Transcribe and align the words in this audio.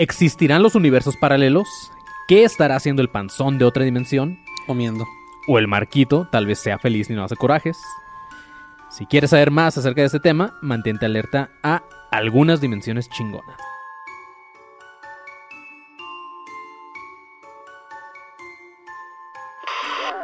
¿Existirán 0.00 0.62
los 0.62 0.76
universos 0.76 1.18
paralelos? 1.18 1.92
¿Qué 2.26 2.44
estará 2.44 2.76
haciendo 2.76 3.02
el 3.02 3.10
panzón 3.10 3.58
de 3.58 3.66
otra 3.66 3.84
dimensión? 3.84 4.42
Comiendo. 4.66 5.06
¿O 5.46 5.58
el 5.58 5.68
marquito 5.68 6.26
tal 6.32 6.46
vez 6.46 6.58
sea 6.58 6.78
feliz 6.78 7.10
y 7.10 7.12
no 7.12 7.22
hace 7.22 7.36
corajes? 7.36 7.78
Si 8.88 9.04
quieres 9.04 9.28
saber 9.28 9.50
más 9.50 9.76
acerca 9.76 10.00
de 10.00 10.06
este 10.06 10.18
tema, 10.18 10.54
mantente 10.62 11.04
alerta 11.04 11.50
a 11.62 11.82
algunas 12.10 12.62
dimensiones 12.62 13.10
chingonas. 13.10 13.58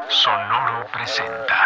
Sonoro 0.09 0.87
presenta. 0.91 1.66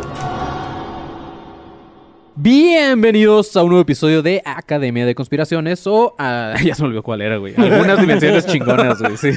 Bienvenidos 2.43 3.55
a 3.55 3.61
un 3.61 3.69
nuevo 3.69 3.83
episodio 3.83 4.23
de 4.23 4.41
Academia 4.43 5.05
de 5.05 5.13
Conspiraciones 5.13 5.85
o 5.85 6.15
a... 6.17 6.55
Ya 6.65 6.73
se 6.73 6.81
me 6.81 6.87
olvidó 6.87 7.03
cuál 7.03 7.21
era, 7.21 7.37
güey. 7.37 7.53
Algunas 7.55 7.99
dimensiones 7.99 8.47
chingonas, 8.47 8.99
güey. 8.99 9.15
Sí. 9.15 9.29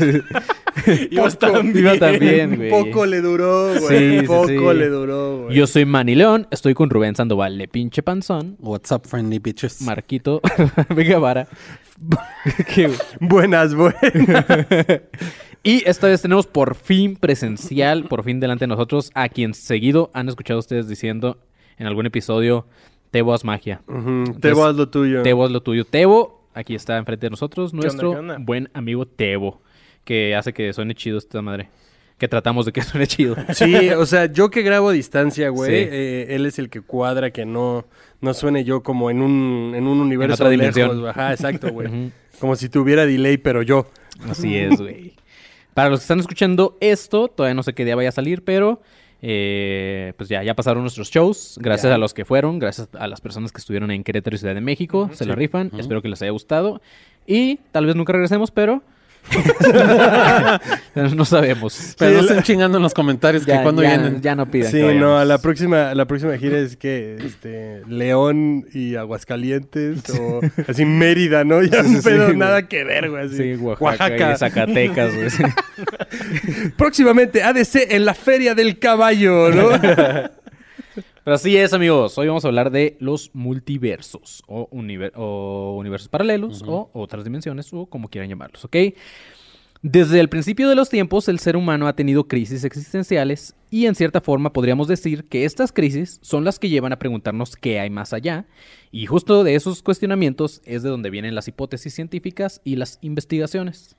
Iba 1.10 1.28
Iba 1.74 2.10
bien, 2.12 2.56
güey. 2.56 2.70
Poco 2.70 3.04
le 3.04 3.20
duró, 3.20 3.78
güey. 3.78 3.80
Sí, 3.80 4.20
sí, 4.20 4.26
poco 4.26 4.72
sí. 4.72 4.78
le 4.78 4.88
duró, 4.88 5.42
güey. 5.42 5.54
Yo 5.54 5.66
soy 5.66 5.84
Manny 5.84 6.14
León, 6.14 6.46
estoy 6.50 6.72
con 6.72 6.88
Rubén 6.88 7.14
Sandoval, 7.14 7.58
le 7.58 7.68
pinche 7.68 8.02
panzón, 8.02 8.56
What's 8.58 8.90
up, 8.90 9.02
friendly 9.04 9.38
bitches? 9.38 9.82
Marquito, 9.82 10.40
Vega 10.88 11.18
Vara. 11.18 11.46
¿Qué, 12.74 12.86
güey? 12.86 12.98
Buenas, 13.20 13.74
buenas. 13.74 14.00
Y 15.62 15.86
esta 15.86 16.06
vez 16.06 16.22
tenemos 16.22 16.46
por 16.46 16.74
fin 16.74 17.16
presencial, 17.16 18.04
por 18.04 18.24
fin 18.24 18.40
delante 18.40 18.62
de 18.62 18.68
nosotros, 18.68 19.10
a 19.12 19.28
quien 19.28 19.52
seguido 19.52 20.10
han 20.14 20.30
escuchado 20.30 20.58
ustedes 20.58 20.88
diciendo 20.88 21.36
en 21.76 21.86
algún 21.86 22.06
episodio, 22.06 22.66
Tebo 23.14 23.32
haz 23.32 23.44
magia. 23.44 23.80
Ujú, 23.86 24.24
Tebo, 24.40 24.64
haz 24.66 24.74
lo 24.74 24.88
tuyo. 24.88 25.22
Tebo 25.22 25.46
es 25.46 25.52
lo 25.52 25.62
tuyo. 25.62 25.84
Tebo, 25.84 26.42
aquí 26.52 26.74
está 26.74 26.96
enfrente 26.98 27.26
de 27.26 27.30
nosotros, 27.30 27.72
nuestro 27.72 28.10
qué 28.10 28.18
onda? 28.18 28.36
buen 28.40 28.68
amigo 28.74 29.06
Tebo, 29.06 29.62
que 30.02 30.34
hace 30.34 30.52
que 30.52 30.72
suene 30.72 30.96
chido 30.96 31.18
esta 31.18 31.40
madre. 31.40 31.68
Que 32.18 32.26
tratamos 32.26 32.66
de 32.66 32.72
que 32.72 32.82
suene 32.82 33.06
chido. 33.06 33.36
Sí, 33.52 33.90
o 33.90 34.04
sea, 34.04 34.26
yo 34.32 34.50
que 34.50 34.62
grabo 34.62 34.88
a 34.88 34.92
distancia, 34.92 35.48
güey, 35.50 35.70
Sí. 35.84 35.88
eh, 35.92 36.26
él 36.30 36.44
es 36.44 36.58
el 36.58 36.68
que 36.70 36.80
cuadra 36.80 37.30
que 37.30 37.46
no, 37.46 37.84
no 38.20 38.34
suene 38.34 38.64
yo 38.64 38.82
como 38.82 39.10
en 39.12 39.22
un, 39.22 39.74
en 39.76 39.86
un 39.86 40.00
universo 40.00 40.34
otra 40.34 40.48
lejos, 40.48 40.74
dimensión. 40.74 40.98
güey. 41.00 41.10
Ajá, 41.10 41.30
exacto, 41.32 41.70
güey. 41.72 42.10
Como 42.40 42.56
si 42.56 42.68
tuviera 42.68 43.06
delay, 43.06 43.36
pero 43.38 43.62
yo. 43.62 43.86
Así 44.28 44.56
es, 44.56 44.80
güey. 44.80 45.14
Para 45.72 45.88
los 45.90 46.00
que 46.00 46.04
están 46.04 46.18
escuchando 46.18 46.76
esto, 46.80 47.28
todavía 47.28 47.54
no 47.54 47.62
sé 47.62 47.74
qué 47.74 47.84
día 47.84 47.94
vaya 47.94 48.08
a 48.08 48.12
salir, 48.12 48.42
pero 48.42 48.80
eh, 49.26 50.12
pues 50.18 50.28
ya, 50.28 50.42
ya 50.42 50.54
pasaron 50.54 50.82
nuestros 50.82 51.10
shows. 51.10 51.58
Gracias 51.60 51.88
Ya. 51.90 51.94
a 51.94 51.98
los 51.98 52.12
que 52.12 52.26
fueron, 52.26 52.58
gracias 52.58 52.90
a 52.98 53.06
las 53.08 53.22
personas 53.22 53.52
que 53.52 53.58
estuvieron 53.58 53.90
en 53.90 54.04
Querétaro 54.04 54.36
y 54.36 54.38
Ciudad 54.38 54.54
de 54.54 54.60
México. 54.60 55.08
se 55.14 55.24
la 55.24 55.34
rifan. 55.34 55.70
Espero 55.78 56.02
que 56.02 56.08
les 56.08 56.20
haya 56.20 56.30
gustado. 56.30 56.82
Y 57.26 57.56
tal 57.72 57.86
vez 57.86 57.96
nunca 57.96 58.12
regresemos, 58.12 58.50
pero 58.50 58.82
no 60.94 61.24
sabemos. 61.24 61.94
Pero 61.98 62.10
no 62.12 62.18
Sí, 62.18 62.22
estén 62.24 62.36
la- 62.36 62.42
chingando 62.42 62.76
en 62.78 62.82
los 62.82 62.94
comentarios 62.94 63.44
que 63.44 63.52
Ya, 63.52 63.62
cuando 63.62 63.82
ya- 63.82 63.88
vienen. 63.90 64.20
ya 64.22 64.34
no 64.34 64.46
pidan. 64.50 64.70
Sí, 64.70 64.78
que 64.78 64.94
no, 64.94 65.24
la 65.24 65.38
próxima, 65.38 65.94
la 65.94 66.04
próxima 66.04 66.36
gira 66.36 66.58
es 66.58 66.76
que 66.76 67.16
este 67.24 67.82
León 67.88 68.66
y 68.72 68.96
Aguascalientes 68.96 70.02
o 70.20 70.40
así 70.68 70.84
Mérida, 70.84 71.44
¿no? 71.44 71.62
Ya 71.62 71.82
Sí, 71.82 71.88
sí, 71.90 71.96
un 71.96 72.02
pedo 72.02 72.30
sí, 72.30 72.36
nada 72.36 72.52
güey. 72.60 72.68
que 72.68 72.84
ver, 72.84 73.10
güey. 73.10 73.26
así. 73.26 73.36
Sí, 73.36 73.54
Oaxaca, 73.56 74.32
y 74.34 74.36
Zacatecas, 74.36 75.14
güey. 75.14 75.28
Próximamente 76.76 77.42
ADC 77.42 77.92
en 77.92 78.04
la 78.04 78.14
Feria 78.14 78.54
del 78.54 78.78
Caballo, 78.78 79.50
¿no? 79.50 79.70
Pero 81.24 81.36
así 81.36 81.56
es, 81.56 81.72
amigos. 81.72 82.18
Hoy 82.18 82.28
vamos 82.28 82.44
a 82.44 82.48
hablar 82.48 82.70
de 82.70 82.98
los 83.00 83.30
multiversos 83.32 84.42
o, 84.46 84.68
univer- 84.70 85.12
o 85.16 85.74
universos 85.78 86.08
paralelos 86.08 86.62
o 86.66 86.90
otras 86.92 87.24
dimensiones 87.24 87.72
o 87.72 87.86
como 87.86 88.08
quieran 88.08 88.28
llamarlos, 88.28 88.62
¿ok? 88.66 88.76
Desde 89.80 90.20
el 90.20 90.28
principio 90.28 90.68
de 90.68 90.74
los 90.74 90.90
tiempos, 90.90 91.28
el 91.28 91.38
ser 91.38 91.56
humano 91.56 91.86
ha 91.88 91.94
tenido 91.96 92.28
crisis 92.28 92.64
existenciales 92.64 93.54
y 93.70 93.86
en 93.86 93.94
cierta 93.94 94.20
forma 94.20 94.52
podríamos 94.52 94.86
decir 94.86 95.24
que 95.24 95.46
estas 95.46 95.72
crisis 95.72 96.18
son 96.22 96.44
las 96.44 96.58
que 96.58 96.68
llevan 96.68 96.92
a 96.92 96.98
preguntarnos 96.98 97.56
qué 97.56 97.80
hay 97.80 97.88
más 97.88 98.12
allá 98.12 98.44
y 98.92 99.06
justo 99.06 99.44
de 99.44 99.54
esos 99.54 99.82
cuestionamientos 99.82 100.60
es 100.66 100.82
de 100.82 100.90
donde 100.90 101.08
vienen 101.10 101.34
las 101.34 101.48
hipótesis 101.48 101.94
científicas 101.94 102.60
y 102.64 102.76
las 102.76 102.98
investigaciones. 103.00 103.96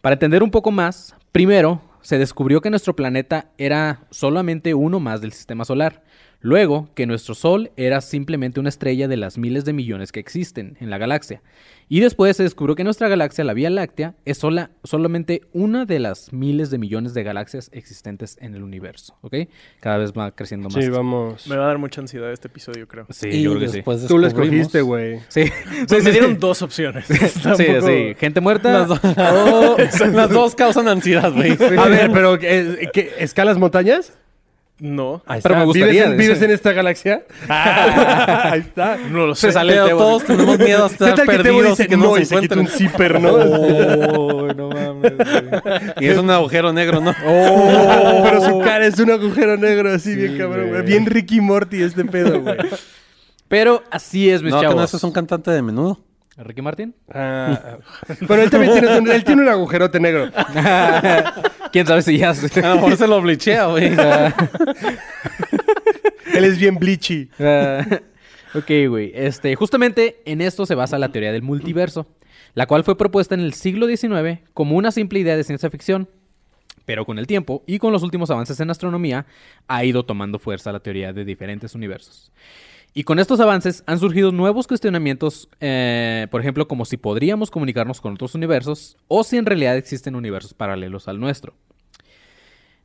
Para 0.00 0.14
entender 0.14 0.44
un 0.44 0.52
poco 0.52 0.70
más, 0.70 1.16
primero 1.32 1.80
se 2.02 2.18
descubrió 2.18 2.60
que 2.60 2.70
nuestro 2.70 2.94
planeta 2.94 3.50
era 3.58 4.06
solamente 4.10 4.74
uno 4.74 5.00
más 5.00 5.20
del 5.20 5.32
sistema 5.32 5.64
solar. 5.64 6.04
Luego, 6.46 6.88
que 6.94 7.06
nuestro 7.06 7.34
Sol 7.34 7.72
era 7.76 8.00
simplemente 8.00 8.60
una 8.60 8.68
estrella 8.68 9.08
de 9.08 9.16
las 9.16 9.36
miles 9.36 9.64
de 9.64 9.72
millones 9.72 10.12
que 10.12 10.20
existen 10.20 10.76
en 10.80 10.90
la 10.90 10.96
galaxia. 10.96 11.42
Y 11.88 11.98
después 11.98 12.36
se 12.36 12.44
descubrió 12.44 12.76
que 12.76 12.84
nuestra 12.84 13.08
galaxia, 13.08 13.42
la 13.42 13.52
Vía 13.52 13.68
Láctea, 13.68 14.14
es 14.24 14.38
sola, 14.38 14.70
solamente 14.84 15.42
una 15.52 15.86
de 15.86 15.98
las 15.98 16.32
miles 16.32 16.70
de 16.70 16.78
millones 16.78 17.14
de 17.14 17.24
galaxias 17.24 17.68
existentes 17.72 18.38
en 18.40 18.54
el 18.54 18.62
universo. 18.62 19.16
¿Ok? 19.22 19.34
Cada 19.80 19.96
vez 19.96 20.12
va 20.12 20.30
creciendo 20.36 20.68
más. 20.68 20.84
Sí, 20.84 20.88
vamos. 20.88 21.48
Me 21.48 21.56
va 21.56 21.64
a 21.64 21.66
dar 21.66 21.78
mucha 21.78 22.00
ansiedad 22.00 22.30
este 22.32 22.46
episodio, 22.46 22.86
creo. 22.86 23.06
Sí, 23.10 23.26
y 23.28 23.42
yo 23.42 23.50
creo 23.56 23.62
que 23.72 23.82
sí. 23.82 24.06
Tú 24.06 24.16
lo 24.16 24.28
escogiste, 24.28 24.82
güey. 24.82 25.18
Sí, 25.28 25.50
Pues 25.88 26.04
me 26.04 26.12
dieron 26.12 26.38
dos 26.38 26.62
opciones. 26.62 27.06
sí, 27.08 27.14
Tampoco- 27.42 27.88
sí. 27.88 28.14
Gente 28.20 28.40
muerta. 28.40 28.72
Las, 28.72 28.88
dos- 28.88 29.00
las 30.14 30.30
dos 30.30 30.54
causan 30.54 30.86
ansiedad, 30.86 31.32
güey. 31.32 31.58
A 31.76 31.88
ver, 31.88 32.12
pero 32.12 32.36
eh, 32.40 32.88
¿qué, 32.92 33.14
¿escalas 33.18 33.58
montañas? 33.58 34.12
No. 34.78 35.22
Ahí 35.24 35.40
Pero 35.42 35.56
me 35.56 35.64
gustaría, 35.64 35.90
¿Vives 35.90 36.10
en, 36.10 36.16
vives 36.18 36.42
en 36.42 36.50
esta 36.50 36.72
galaxia? 36.72 37.22
Ahí 37.48 38.60
está. 38.60 38.98
No 39.10 39.28
lo 39.28 39.34
Se 39.34 39.50
sé. 39.50 39.58
Pero 39.66 39.86
Tebo, 39.86 39.98
todos 39.98 40.24
tenemos 40.24 40.58
miedo 40.58 40.84
a 40.84 40.88
¿Qué 40.88 40.92
estar 40.94 41.14
tal 41.14 41.26
que 41.26 41.32
Tebo 41.38 41.42
perdidos 41.44 41.70
dice 41.78 41.84
y 41.84 41.86
que 41.88 41.96
no, 41.96 42.02
no 42.04 42.14
se 42.16 42.20
quita 42.40 42.54
un 42.56 42.60
encuentren? 42.60 42.68
zipper, 42.68 43.20
no? 43.20 43.30
Oh, 43.36 44.52
no 44.54 44.68
mames. 44.68 45.12
güey. 45.16 45.80
Y 46.00 46.06
es 46.08 46.18
un 46.18 46.30
agujero 46.30 46.74
negro, 46.74 47.00
¿no? 47.00 47.14
Pero 47.14 48.40
su 48.44 48.58
cara 48.60 48.86
es 48.86 48.98
un 48.98 49.10
agujero 49.12 49.56
negro 49.56 49.92
así 49.94 50.14
bien 50.14 50.36
cabrón, 50.36 50.68
güey. 50.68 50.82
Bien 50.82 51.06
Ricky 51.06 51.40
Morty 51.40 51.82
este 51.82 52.04
pedo, 52.04 52.42
güey. 52.42 52.58
Pero 53.48 53.82
así 53.90 54.28
es, 54.28 54.42
mis 54.42 54.52
No, 54.52 54.60
chavos. 54.60 54.76
no, 54.76 54.84
eso 54.84 54.96
es 54.98 55.04
un 55.04 55.12
cantante 55.12 55.50
de 55.52 55.62
menudo. 55.62 56.00
¿Ricky 56.36 56.60
Martin? 56.60 56.94
Ah, 57.12 57.78
pero 58.28 58.42
él 58.42 58.50
también 58.50 58.72
tiene 58.72 58.98
un, 58.98 59.08
él 59.10 59.24
tiene 59.24 59.42
un 59.42 59.48
agujerote 59.52 59.98
negro. 59.98 60.30
¿Quién 61.72 61.86
sabe 61.86 62.02
si 62.02 62.18
ya... 62.18 62.30
A 62.30 62.34
lo 62.34 62.74
mejor 62.76 62.96
se 62.96 63.06
lo 63.06 63.20
blichea, 63.22 63.66
güey. 63.66 63.86
Él 66.34 66.44
es 66.44 66.58
bien 66.58 66.76
bleachy. 66.76 67.30
Ah, 67.40 67.86
ok, 68.54 68.70
güey. 68.88 69.12
Este, 69.14 69.54
justamente 69.56 70.20
en 70.26 70.40
esto 70.42 70.66
se 70.66 70.74
basa 70.74 70.98
la 70.98 71.10
teoría 71.10 71.32
del 71.32 71.42
multiverso, 71.42 72.06
la 72.54 72.66
cual 72.66 72.84
fue 72.84 72.98
propuesta 72.98 73.34
en 73.34 73.40
el 73.40 73.54
siglo 73.54 73.86
XIX 73.86 74.40
como 74.52 74.76
una 74.76 74.92
simple 74.92 75.18
idea 75.20 75.36
de 75.36 75.44
ciencia 75.44 75.70
ficción. 75.70 76.08
Pero 76.84 77.04
con 77.04 77.18
el 77.18 77.26
tiempo 77.26 77.62
y 77.66 77.78
con 77.78 77.92
los 77.92 78.02
últimos 78.02 78.30
avances 78.30 78.60
en 78.60 78.70
astronomía, 78.70 79.26
ha 79.66 79.84
ido 79.84 80.04
tomando 80.04 80.38
fuerza 80.38 80.70
la 80.72 80.80
teoría 80.80 81.12
de 81.12 81.24
diferentes 81.24 81.74
universos. 81.74 82.30
Y 82.98 83.04
con 83.04 83.18
estos 83.18 83.40
avances 83.40 83.84
han 83.86 83.98
surgido 83.98 84.32
nuevos 84.32 84.66
cuestionamientos, 84.66 85.50
eh, 85.60 86.28
por 86.30 86.40
ejemplo, 86.40 86.66
como 86.66 86.86
si 86.86 86.96
podríamos 86.96 87.50
comunicarnos 87.50 88.00
con 88.00 88.14
otros 88.14 88.34
universos 88.34 88.96
o 89.06 89.22
si 89.22 89.36
en 89.36 89.44
realidad 89.44 89.76
existen 89.76 90.16
universos 90.16 90.54
paralelos 90.54 91.06
al 91.06 91.20
nuestro. 91.20 91.52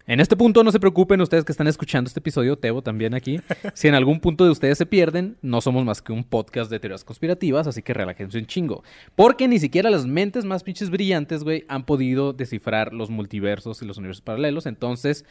En 0.05 0.19
este 0.19 0.35
punto 0.35 0.66
no 0.66 0.71
se 0.73 0.81
preocupen 0.81 1.21
ustedes 1.21 1.45
que 1.45 1.53
están 1.53 1.67
escuchando 1.67 2.09
este 2.09 2.19
episodio, 2.19 2.57
Tebo 2.57 2.81
también 2.81 3.13
aquí. 3.13 3.39
Si 3.73 3.88
en 3.88 3.95
algún 3.95 4.19
punto 4.19 4.44
de 4.44 4.51
ustedes 4.51 4.77
se 4.77 4.85
pierden, 4.85 5.38
no 5.41 5.61
somos 5.61 5.85
más 5.85 6.01
que 6.01 6.11
un 6.11 6.25
podcast 6.25 6.69
de 6.69 6.81
teorías 6.81 7.05
conspirativas, 7.05 7.67
así 7.67 7.81
que 7.81 7.94
relájense 7.94 8.38
un 8.38 8.47
chingo. 8.47 8.83
Porque 9.16 9.47
ni 9.47 9.59
siquiera 9.59 9.89
las 9.89 10.05
mentes 10.05 10.44
más 10.44 10.63
pinches 10.63 10.89
brillantes, 10.89 11.45
güey, 11.45 11.63
han 11.69 11.85
podido 11.85 12.33
descifrar 12.33 12.94
los 12.94 13.09
multiversos 13.09 13.81
y 13.81 13.85
los 13.85 13.97
universos 13.97 14.23
paralelos. 14.23 14.66
Entonces, 14.66 15.24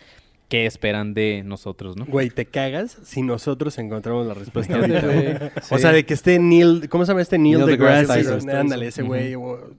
¿qué 0.50 0.66
esperan 0.66 1.14
de 1.14 1.42
nosotros, 1.46 1.96
no? 1.96 2.04
Güey, 2.04 2.28
te 2.28 2.44
cagas 2.44 2.98
si 3.02 3.22
nosotros 3.22 3.78
encontramos 3.78 4.26
la 4.26 4.34
respuesta 4.34 4.76
ahorita. 4.76 5.52
O 5.70 5.78
sea, 5.78 5.92
de 5.92 6.04
que 6.04 6.12
esté 6.12 6.38
Neil, 6.38 6.88
¿cómo 6.90 7.06
se 7.06 7.12
llama 7.12 7.22
este 7.22 7.38
Neil, 7.38 7.56
Neil 7.58 7.70
deGrasse 7.70 8.00
deGrasse 8.00 8.22
Tyson? 8.24 8.40
Tyson. 8.40 8.56
Ándale, 8.60 8.88
ese 8.88 9.02
güey. 9.02 9.34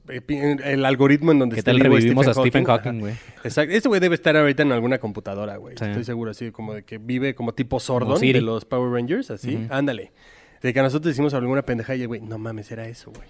eh, 0.10 0.58
El 0.64 0.86
algoritmo 0.86 1.32
en 1.34 1.40
donde 1.40 1.56
¿Qué 1.56 1.60
esté 1.60 1.72
tal 1.72 1.82
vivo 1.82 1.94
revivimos 1.96 2.26
a 2.28 2.34
Stephen. 2.34 2.64
Hawking, 2.66 3.00
güey? 3.02 3.14
Exacto. 3.44 3.76
Este 3.76 3.88
güey 3.90 4.00
debe 4.02 4.16
estar 4.16 4.36
ahorita 4.36 4.64
en 4.64 4.72
alguna 4.72 4.98
computadora, 4.98 5.58
güey. 5.58 5.78
Sí. 5.78 5.86
Estoy 5.86 6.04
seguro, 6.06 6.32
así 6.32 6.52
como 6.52 6.74
de 6.74 6.84
que 6.84 6.98
vive 6.98 7.36
como 7.36 7.54
tipo 7.54 7.80
Siri. 7.80 8.34
de 8.34 8.42
los 8.42 8.66
Power 8.66 8.92
Rangers, 8.92 9.30
así. 9.30 9.68
Ándale. 9.70 10.12
De 10.62 10.74
que 10.74 10.82
nosotros 10.82 11.12
hicimos 11.12 11.34
alguna 11.34 11.64
pendeja 11.64 11.96
y 11.96 12.02
el 12.04 12.08
güey, 12.08 12.22
no 12.22 12.38
mames, 12.38 12.72
era 12.72 12.88
eso, 12.88 13.12
güey. 13.12 13.28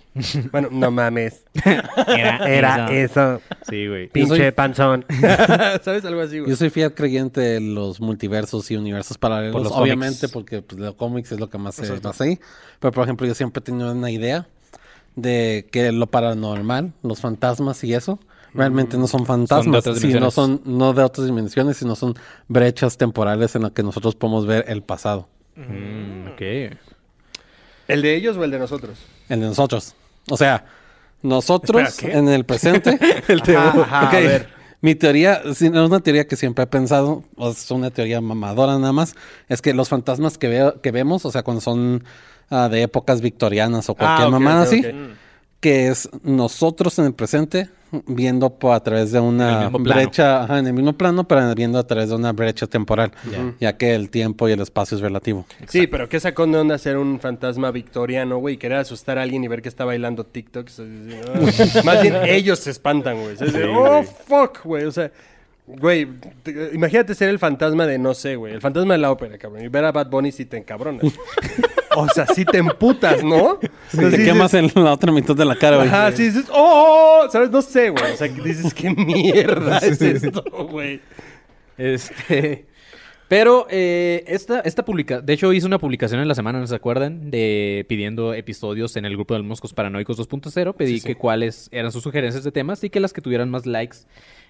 bueno, 0.51 0.67
no 0.71 0.91
mames. 0.91 1.45
Era, 2.07 2.37
Era 2.45 2.91
eso. 2.91 3.39
Sí, 3.69 3.87
güey. 3.87 4.09
Pinche 4.09 4.35
soy- 4.35 4.51
panzón. 4.51 5.05
¿Sabes? 5.83 6.03
Algo 6.03 6.21
así, 6.21 6.39
güey. 6.39 6.49
Yo 6.49 6.55
soy 6.57 6.69
fiel 6.69 6.93
creyente 6.93 7.39
de 7.39 7.61
los 7.61 8.01
multiversos 8.01 8.69
y 8.71 8.75
universos 8.75 9.17
paralelos. 9.17 9.53
Por 9.53 9.63
los 9.63 9.71
obviamente, 9.71 10.19
cómics. 10.27 10.33
porque 10.33 10.61
pues, 10.61 10.79
los 10.81 10.95
cómics 10.95 11.31
es 11.31 11.39
lo 11.39 11.49
que 11.49 11.57
más 11.57 11.75
se 11.75 11.89
basa 11.99 12.23
ahí. 12.25 12.37
Pero, 12.79 12.91
por 12.91 13.03
ejemplo, 13.05 13.25
yo 13.25 13.33
siempre 13.33 13.59
he 13.61 13.63
tenido 13.63 13.91
una 13.93 14.11
idea 14.11 14.47
de 15.15 15.67
que 15.71 15.91
lo 15.93 16.07
paranormal, 16.07 16.93
los 17.03 17.21
fantasmas 17.21 17.83
y 17.83 17.93
eso, 17.93 18.19
Realmente 18.53 18.97
no 18.97 19.07
son 19.07 19.25
fantasmas, 19.25 19.79
otras 19.87 19.99
sino 19.99 20.29
son 20.29 20.61
no 20.65 20.91
de 20.91 21.01
otras 21.03 21.25
dimensiones, 21.25 21.77
sino 21.77 21.95
son 21.95 22.15
brechas 22.49 22.97
temporales 22.97 23.55
en 23.55 23.61
las 23.61 23.71
que 23.71 23.81
nosotros 23.81 24.15
podemos 24.15 24.45
ver 24.45 24.65
el 24.67 24.83
pasado, 24.83 25.29
Mm, 25.55 26.27
ok. 26.33 26.41
¿El 27.91 28.01
de 28.01 28.15
ellos 28.15 28.37
o 28.37 28.43
el 28.43 28.51
de 28.51 28.59
nosotros? 28.59 28.97
el 29.29 29.39
de 29.39 29.45
nosotros. 29.47 29.95
O 30.29 30.37
sea, 30.37 30.65
nosotros 31.21 32.01
en 32.03 32.27
el 32.27 32.45
presente. 32.45 32.97
El 33.27 33.41
tebo. 33.41 33.59
Ajá, 33.59 33.81
ajá, 33.81 34.07
Ok, 34.07 34.13
a 34.13 34.19
ver. 34.19 34.61
Mi 34.81 34.95
teoría, 34.95 35.41
es 35.45 35.61
una 35.61 35.99
teoría 35.99 36.25
que 36.25 36.35
siempre 36.35 36.63
he 36.63 36.67
pensado, 36.67 37.23
es 37.37 37.69
una 37.69 37.91
teoría 37.91 38.19
mamadora 38.19 38.79
nada 38.79 38.91
más, 38.91 39.13
es 39.47 39.61
que 39.61 39.75
los 39.75 39.89
fantasmas 39.89 40.39
que, 40.39 40.47
veo, 40.47 40.81
que 40.81 40.89
vemos, 40.89 41.23
o 41.23 41.31
sea, 41.31 41.43
cuando 41.43 41.61
son 41.61 42.03
ah, 42.49 42.67
de 42.67 42.81
épocas 42.81 43.21
victorianas 43.21 43.89
o 43.89 43.93
cualquier 43.95 44.27
Ah, 44.27 44.31
mamada 44.31 44.63
así, 44.63 44.83
que 45.59 45.89
es 45.89 46.09
nosotros 46.23 46.97
en 46.97 47.05
el 47.05 47.13
presente 47.13 47.69
viendo 48.07 48.57
a 48.71 48.79
través 48.83 49.11
de 49.11 49.19
una 49.19 49.69
brecha, 49.69 50.43
ajá, 50.43 50.59
en 50.59 50.67
el 50.67 50.73
mismo 50.73 50.93
plano, 50.93 51.27
pero 51.27 51.53
viendo 51.55 51.77
a 51.77 51.85
través 51.85 52.09
de 52.09 52.15
una 52.15 52.31
brecha 52.31 52.67
temporal, 52.67 53.11
ya 53.59 53.77
que 53.77 53.93
el 53.95 54.09
tiempo 54.09 54.47
y 54.47 54.53
el 54.53 54.61
espacio 54.61 54.95
es 54.95 55.01
relativo. 55.01 55.45
Sí, 55.67 55.87
pero 55.87 56.07
¿qué 56.07 56.19
sacó 56.19 56.47
de 56.47 56.57
onda 56.57 56.77
ser 56.77 56.97
un 56.97 57.19
fantasma 57.19 57.71
victoriano, 57.71 58.37
güey? 58.37 58.57
Querer 58.57 58.79
asustar 58.79 59.17
a 59.17 59.23
alguien 59.23 59.43
y 59.43 59.47
ver 59.47 59.61
que 59.61 59.69
está 59.69 59.85
bailando 59.85 60.25
TikTok. 60.25 60.67
Es 60.67 60.79
así, 60.79 61.79
ah. 61.79 61.81
Más 61.85 62.01
bien 62.01 62.15
ellos 62.25 62.59
se 62.59 62.71
espantan, 62.71 63.21
güey. 63.21 63.33
Es 63.33 63.53
de, 63.53 63.65
oh, 63.65 64.03
fuck, 64.03 64.63
güey. 64.63 64.85
O 64.85 64.91
sea, 64.91 65.11
güey, 65.67 66.07
te- 66.43 66.71
imagínate 66.73 67.15
ser 67.15 67.29
el 67.29 67.39
fantasma 67.39 67.85
de, 67.85 67.97
no 67.97 68.13
sé, 68.13 68.35
güey. 68.35 68.53
El 68.53 68.61
fantasma 68.61 68.93
de 68.93 68.99
la 68.99 69.11
ópera, 69.11 69.37
cabrón. 69.37 69.63
Y 69.63 69.67
ver 69.67 69.85
a 69.85 69.91
Bad 69.91 70.09
Bunny 70.09 70.31
si 70.31 70.45
te 70.45 70.57
encabronas. 70.57 71.03
o 71.95 72.07
sea, 72.09 72.25
si 72.27 72.45
te 72.45 72.57
emputas, 72.57 73.23
¿no? 73.23 73.59
Entonces 73.61 73.89
Te 73.91 74.17
dices- 74.17 74.25
quemas 74.25 74.53
en 74.53 74.71
la 74.75 74.93
otra 74.93 75.11
mitad 75.11 75.35
de 75.35 75.45
la 75.45 75.55
cara, 75.55 75.77
güey. 75.77 75.87
Ajá, 75.87 76.11
sí 76.11 76.23
dices, 76.23 76.45
oh, 76.53 77.27
¿sabes? 77.31 77.49
No 77.51 77.61
sé, 77.61 77.89
güey. 77.89 78.11
O 78.13 78.17
sea, 78.17 78.27
dices, 78.27 78.73
¿qué 78.73 78.89
mierda 78.91 79.77
es 79.81 80.01
esto, 80.01 80.43
güey? 80.69 81.01
Este. 81.77 82.65
Pero 83.31 83.65
eh, 83.69 84.25
esta, 84.27 84.59
esta 84.59 84.83
publica, 84.83 85.21
de 85.21 85.31
hecho 85.31 85.53
hice 85.53 85.65
una 85.65 85.79
publicación 85.79 86.19
en 86.19 86.27
la 86.27 86.35
semana, 86.35 86.59
¿no 86.59 86.67
se 86.67 86.75
acuerdan? 86.75 87.31
De 87.31 87.85
pidiendo 87.87 88.33
episodios 88.33 88.97
en 88.97 89.05
el 89.05 89.13
grupo 89.13 89.35
de 89.35 89.41
Moscos 89.41 89.73
Paranoicos 89.73 90.19
2.0. 90.19 90.75
Pedí 90.75 90.99
que 90.99 91.15
cuáles 91.15 91.69
eran 91.71 91.93
sus 91.93 92.03
sugerencias 92.03 92.43
de 92.43 92.51
temas 92.51 92.83
y 92.83 92.89
que 92.89 92.99
las 92.99 93.13
que 93.13 93.21
tuvieran 93.21 93.49
más 93.49 93.65
likes 93.65 93.99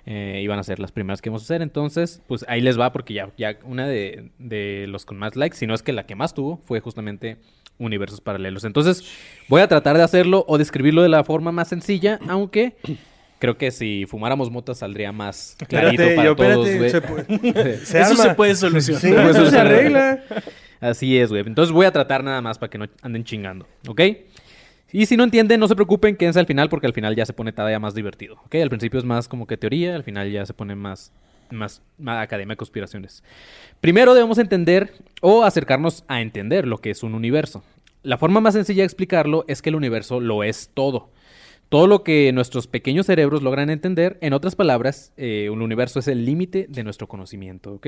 eh, 0.08 0.42
iban 0.44 0.58
a 0.58 0.64
ser 0.64 0.80
las 0.80 0.92
primeras 0.92 1.22
que 1.22 1.30
vamos 1.30 1.44
a 1.44 1.46
hacer. 1.46 1.62
Entonces, 1.62 2.24
pues 2.28 2.44
ahí 2.48 2.60
les 2.60 2.80
va 2.80 2.92
porque 2.92 3.14
ya, 3.14 3.30
ya 3.38 3.60
una 3.66 3.86
de, 3.86 4.32
de 4.40 4.88
los 4.88 5.06
con 5.06 5.20
más 5.20 5.36
likes, 5.36 5.58
si 5.58 5.68
no 5.68 5.76
es 5.76 5.84
que 5.84 5.94
la 5.94 6.08
que 6.08 6.16
más 6.16 6.34
tuvo, 6.34 6.60
fue 6.66 6.80
justamente 6.80 7.38
universos 7.78 8.20
paralelos. 8.20 8.64
Entonces, 8.64 9.04
voy 9.48 9.62
a 9.62 9.68
tratar 9.68 9.96
de 9.96 10.02
hacerlo 10.02 10.44
o 10.48 10.58
describirlo 10.58 11.04
de 11.04 11.10
la 11.10 11.24
forma 11.24 11.52
más 11.52 11.68
sencilla, 11.68 12.20
aunque 12.28 12.74
creo 13.42 13.58
que 13.58 13.72
si 13.72 14.06
fumáramos 14.08 14.50
motas 14.50 14.78
saldría 14.78 15.12
más 15.12 15.58
clarito 15.68 16.04
Espérate, 16.04 16.16
para 16.16 16.28
yo, 16.30 16.36
todos. 16.38 16.68
espérate. 16.70 16.78
güey. 16.78 16.90
se 16.90 17.02
puede- 17.02 17.78
se 17.86 18.00
Eso 18.00 18.12
arma. 18.14 18.24
se 18.24 18.36
puede 18.36 18.56
solucionar. 18.56 19.02
Sí, 19.02 19.12
Puede 19.12 19.50
se 19.50 19.60
arregla. 19.60 20.24
Así 20.80 21.18
es, 21.18 21.30
güey. 21.30 21.44
Entonces 21.46 21.74
voy 21.74 21.86
a 21.86 21.92
tratar 21.92 22.24
nada 22.24 22.42
más 22.42 22.58
para 22.58 22.70
que 22.70 22.78
no 22.78 22.86
anden 23.02 23.24
chingando, 23.26 23.68
¿ok? 23.88 24.02
Y 24.94 25.06
si 25.06 25.16
no 25.18 25.24
entienden, 25.24 25.60
no 25.60 25.68
se 25.68 25.76
preocupen, 25.76 26.16
quédense 26.16 26.40
al 26.40 26.46
final 26.46 26.70
porque 26.70 26.88
al 26.88 26.94
final 26.94 27.16
ya 27.16 27.26
se 27.26 27.34
pone 27.34 27.52
todavía 27.52 27.80
más 27.80 27.94
divertido, 27.96 28.36
¿ok? 28.46 28.56
Al 28.56 28.70
principio 28.70 29.00
es 29.00 29.06
más 29.06 29.28
como 29.28 29.48
que 29.48 29.58
teoría, 29.58 29.96
al 29.96 30.04
final 30.04 30.30
ya 30.32 30.46
se 30.46 30.54
pone 30.54 30.76
más, 30.76 31.12
más, 31.50 31.82
más 31.98 32.22
academia 32.24 32.54
de 32.54 32.58
conspiraciones. 32.58 33.24
Primero 33.80 34.14
debemos 34.14 34.38
entender 34.38 34.92
o 35.22 35.44
acercarnos 35.44 36.04
a 36.08 36.22
entender 36.22 36.68
lo 36.68 36.78
que 36.80 36.90
es 36.90 37.04
un 37.04 37.14
universo. 37.16 37.64
La 38.04 38.18
forma 38.18 38.42
más 38.42 38.54
sencilla 38.56 38.82
de 38.82 38.86
explicarlo 38.88 39.46
es 39.48 39.62
que 39.62 39.70
el 39.70 39.76
universo 39.76 40.20
lo 40.20 40.44
es 40.44 40.72
todo. 40.74 41.10
Todo 41.72 41.88
lo 41.88 42.04
que 42.04 42.34
nuestros 42.34 42.68
pequeños 42.68 43.06
cerebros 43.06 43.44
logran 43.44 43.70
entender, 43.70 44.18
en 44.20 44.34
otras 44.34 44.58
palabras, 44.58 45.14
eh, 45.16 45.50
un 45.50 45.62
universo 45.62 46.00
es 46.00 46.10
el 46.10 46.26
límite 46.26 46.66
de 46.68 46.84
nuestro 46.84 47.08
conocimiento, 47.08 47.72
¿ok? 47.76 47.88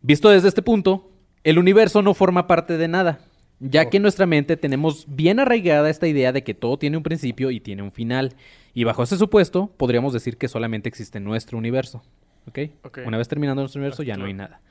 Visto 0.00 0.30
desde 0.30 0.48
este 0.48 0.62
punto, 0.62 1.10
el 1.44 1.58
universo 1.58 2.00
no 2.00 2.14
forma 2.14 2.46
parte 2.46 2.78
de 2.78 2.88
nada, 2.88 3.20
ya 3.60 3.90
que 3.90 3.98
en 3.98 4.02
nuestra 4.04 4.24
mente 4.24 4.56
tenemos 4.56 5.04
bien 5.06 5.38
arraigada 5.38 5.90
esta 5.90 6.08
idea 6.08 6.32
de 6.32 6.44
que 6.44 6.54
todo 6.54 6.78
tiene 6.78 6.96
un 6.96 7.02
principio 7.02 7.50
y 7.50 7.60
tiene 7.60 7.82
un 7.82 7.92
final. 7.92 8.36
Y 8.72 8.84
bajo 8.84 9.02
ese 9.02 9.18
supuesto, 9.18 9.70
podríamos 9.76 10.14
decir 10.14 10.38
que 10.38 10.48
solamente 10.48 10.88
existe 10.88 11.20
nuestro 11.20 11.58
universo. 11.58 12.02
¿Ok? 12.48 12.58
Una 13.04 13.18
vez 13.18 13.28
terminando 13.28 13.60
nuestro 13.60 13.80
universo, 13.80 14.02
ya 14.02 14.16
no 14.16 14.24
hay 14.24 14.32
nada. 14.32 14.62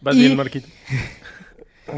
Vas 0.00 0.16
Y- 0.16 0.20
bien, 0.20 0.34
Marquito. 0.34 0.66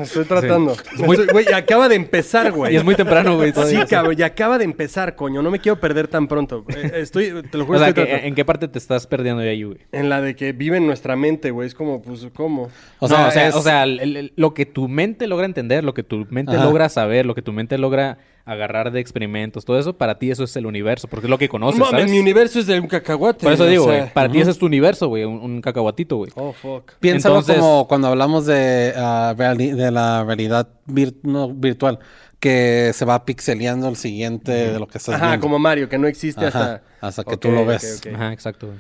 Estoy 0.00 0.24
tratando. 0.24 0.76
muy- 0.98 1.16
Estoy- 1.16 1.26
Güey, 1.32 1.52
acaba 1.52 1.88
de 1.88 1.94
empezar, 1.96 2.52
güey. 2.52 2.74
Y 2.74 2.76
es 2.76 2.84
muy 2.84 2.94
temprano, 2.94 3.36
güey. 3.36 3.52
Sí, 3.52 3.76
cabrón, 3.88 4.16
ya 4.16 4.26
acaba 4.26 4.58
de 4.58 4.64
empezar, 4.64 5.14
coño. 5.16 5.42
No 5.42 5.50
me 5.50 5.58
quiero 5.60 5.78
perder 5.80 6.08
tan 6.08 6.28
pronto. 6.28 6.64
Eh, 6.68 6.92
Estoy, 6.96 7.42
te 7.50 7.58
lo 7.58 7.64
juro, 7.66 7.76
O 7.76 7.80
sea, 7.80 7.88
estoy 7.88 8.04
que, 8.04 8.08
tratando. 8.10 8.28
¿en 8.28 8.34
qué 8.34 8.44
parte 8.44 8.68
te 8.68 8.78
estás 8.78 9.06
perdiendo 9.06 9.42
de 9.42 9.50
ahí, 9.50 9.62
güey? 9.62 9.78
En 9.92 10.08
la 10.08 10.20
de 10.20 10.34
que 10.36 10.52
vive 10.52 10.76
en 10.78 10.86
nuestra 10.86 11.16
mente, 11.16 11.50
güey. 11.50 11.66
Es 11.66 11.74
como, 11.74 12.02
pues, 12.02 12.26
¿cómo? 12.34 12.68
O 12.98 13.08
sea, 13.08 13.26
o 13.28 13.30
sea, 13.30 13.48
es- 13.48 13.54
o 13.54 13.62
sea, 13.62 13.84
el- 13.84 14.00
el- 14.00 14.32
lo 14.36 14.54
que 14.54 14.66
tu 14.66 14.88
mente 14.88 15.26
logra 15.26 15.46
entender, 15.46 15.84
lo 15.84 15.94
que 15.94 16.02
tu 16.02 16.26
mente 16.30 16.56
Ajá. 16.56 16.64
logra 16.64 16.88
saber, 16.88 17.26
lo 17.26 17.34
que 17.34 17.42
tu 17.42 17.52
mente 17.52 17.78
logra 17.78 18.18
agarrar 18.44 18.90
de 18.90 18.98
experimentos, 19.00 19.64
todo 19.64 19.78
eso, 19.78 19.92
para 19.96 20.18
ti 20.18 20.30
eso 20.30 20.44
es 20.44 20.56
el 20.56 20.66
universo, 20.66 21.06
porque 21.08 21.26
es 21.26 21.30
lo 21.30 21.38
que 21.38 21.48
conoces, 21.48 21.80
¿sabes? 21.88 22.10
mi 22.10 22.18
universo 22.18 22.58
es 22.58 22.66
de 22.66 22.80
un 22.80 22.88
cacahuate. 22.88 23.44
Por 23.44 23.52
eso 23.52 23.64
o 23.64 23.66
digo, 23.66 23.84
sea, 23.86 24.12
para 24.12 24.28
ti 24.30 24.40
ese 24.40 24.50
es 24.50 24.58
tu 24.58 24.66
universo, 24.66 25.08
güey, 25.08 25.24
un, 25.24 25.38
un 25.40 25.60
cacahuatito, 25.60 26.16
güey. 26.16 26.30
Oh, 26.34 26.52
fuck. 26.52 26.92
Piénsalo 27.00 27.36
Entonces- 27.36 27.56
como 27.58 27.86
cuando 27.86 28.08
hablamos 28.08 28.46
de, 28.46 28.92
ah, 28.96 29.34
reali- 29.36 29.74
de 29.74 29.90
la 29.90 30.24
realidad 30.24 30.68
vir- 30.88 31.16
no, 31.22 31.48
virtual, 31.52 32.00
que 32.40 32.90
se 32.94 33.04
va 33.04 33.24
pixeleando 33.24 33.88
el 33.88 33.94
siguiente 33.96 34.50
de 34.50 34.78
lo 34.80 34.88
que 34.88 34.98
estás 34.98 35.14
Ajá, 35.14 35.28
viendo. 35.28 35.42
como 35.44 35.58
Mario, 35.60 35.88
que 35.88 35.98
no 35.98 36.08
existe 36.08 36.44
Ajá, 36.46 36.58
hasta... 36.74 36.82
hasta 37.00 37.24
que 37.24 37.34
Ok, 37.34 37.40
tú 37.40 37.50
lo 37.52 37.64
ves. 37.64 38.02
Ajá, 38.12 38.32
exacto, 38.32 38.66
güey. 38.66 38.78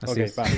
Así 0.00 0.12
Ok, 0.12 0.18
es. 0.18 0.38
va. 0.38 0.44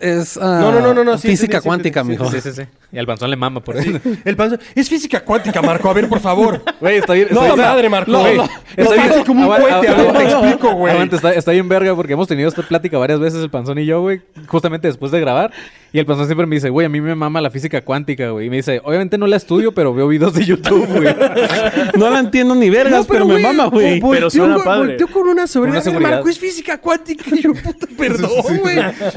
Es 0.00 0.38
ah, 0.38 0.58
No, 0.60 0.72
no, 0.72 0.80
no, 0.80 0.94
no, 0.94 1.04
no, 1.04 1.18
sí, 1.18 1.28
física 1.28 1.58
sí, 1.58 1.62
sí, 1.62 1.68
cuántica, 1.68 2.02
sí, 2.02 2.08
mijo. 2.08 2.30
Sí, 2.30 2.40
sí, 2.40 2.52
sí. 2.52 2.62
Y 2.92 2.98
al 2.98 3.06
panzón 3.06 3.28
le 3.28 3.36
mama 3.36 3.60
por 3.62 3.76
eso. 3.76 3.90
El 4.24 4.36
panzón... 4.36 4.58
Es 4.74 4.88
física 4.88 5.20
cuántica, 5.22 5.60
Marco. 5.60 5.90
A 5.90 5.92
ver, 5.92 6.08
por 6.08 6.20
favor. 6.20 6.62
Güey, 6.80 6.98
está 6.98 7.12
bien. 7.12 7.28
No, 7.30 7.42
bien- 7.42 7.56
madre, 7.58 7.88
Marco. 7.90 8.10
No, 8.10 8.20
güey. 8.20 8.36
no, 8.38 8.48
Está 8.76 8.94
bien- 8.94 9.08
bien 9.10 9.24
como 9.24 9.42
un 9.42 9.56
cohete. 9.56 9.88
A 9.88 9.94
ver, 9.94 10.12
te 10.12 10.22
explico, 10.22 10.72
güey. 10.74 10.92
Aguanta, 10.94 11.16
está, 11.16 11.32
está 11.34 11.50
bien 11.52 11.68
verga 11.68 11.94
porque 11.94 12.14
hemos 12.14 12.26
tenido 12.28 12.48
esta 12.48 12.62
plática 12.62 12.96
varias 12.96 13.20
veces 13.20 13.42
el 13.42 13.50
panzón 13.50 13.78
y 13.78 13.84
yo, 13.84 14.00
güey, 14.00 14.22
justamente 14.46 14.88
después 14.88 15.12
de 15.12 15.20
grabar. 15.20 15.52
Y 15.92 15.98
el 15.98 16.06
panzón 16.06 16.26
siempre 16.26 16.46
me 16.46 16.56
dice, 16.56 16.70
güey, 16.70 16.86
a 16.86 16.88
mí 16.88 17.00
me 17.00 17.14
mama 17.14 17.40
la 17.40 17.50
física 17.50 17.82
cuántica, 17.82 18.30
güey. 18.30 18.46
Y 18.46 18.50
me 18.50 18.56
dice, 18.56 18.80
obviamente 18.84 19.18
no 19.18 19.26
la 19.26 19.36
estudio, 19.36 19.72
pero 19.74 19.92
veo 19.92 20.08
videos 20.08 20.32
de 20.32 20.44
YouTube, 20.44 20.86
güey. 20.86 21.14
No 21.98 22.10
la 22.10 22.20
entiendo 22.20 22.54
ni 22.54 22.70
vergas, 22.70 23.00
No, 23.00 23.04
pero, 23.04 23.26
me 23.26 23.38
mama, 23.38 23.66
güey. 23.66 24.00
Pero 24.00 24.30
suena 24.30 24.54
güey, 24.54 24.64
padre. 24.64 24.86
volteó 24.88 25.08
con 25.08 25.28
una 25.28 25.46
seguridad. 25.46 25.84
Marco, 26.00 26.28
es 26.28 26.38
física 26.38 26.78
cuántica. 26.78 27.24
Y 27.36 27.42
yo, 27.42 27.52
puta, 27.54 27.86
perdón, 28.08 28.58
güey. 28.62 28.76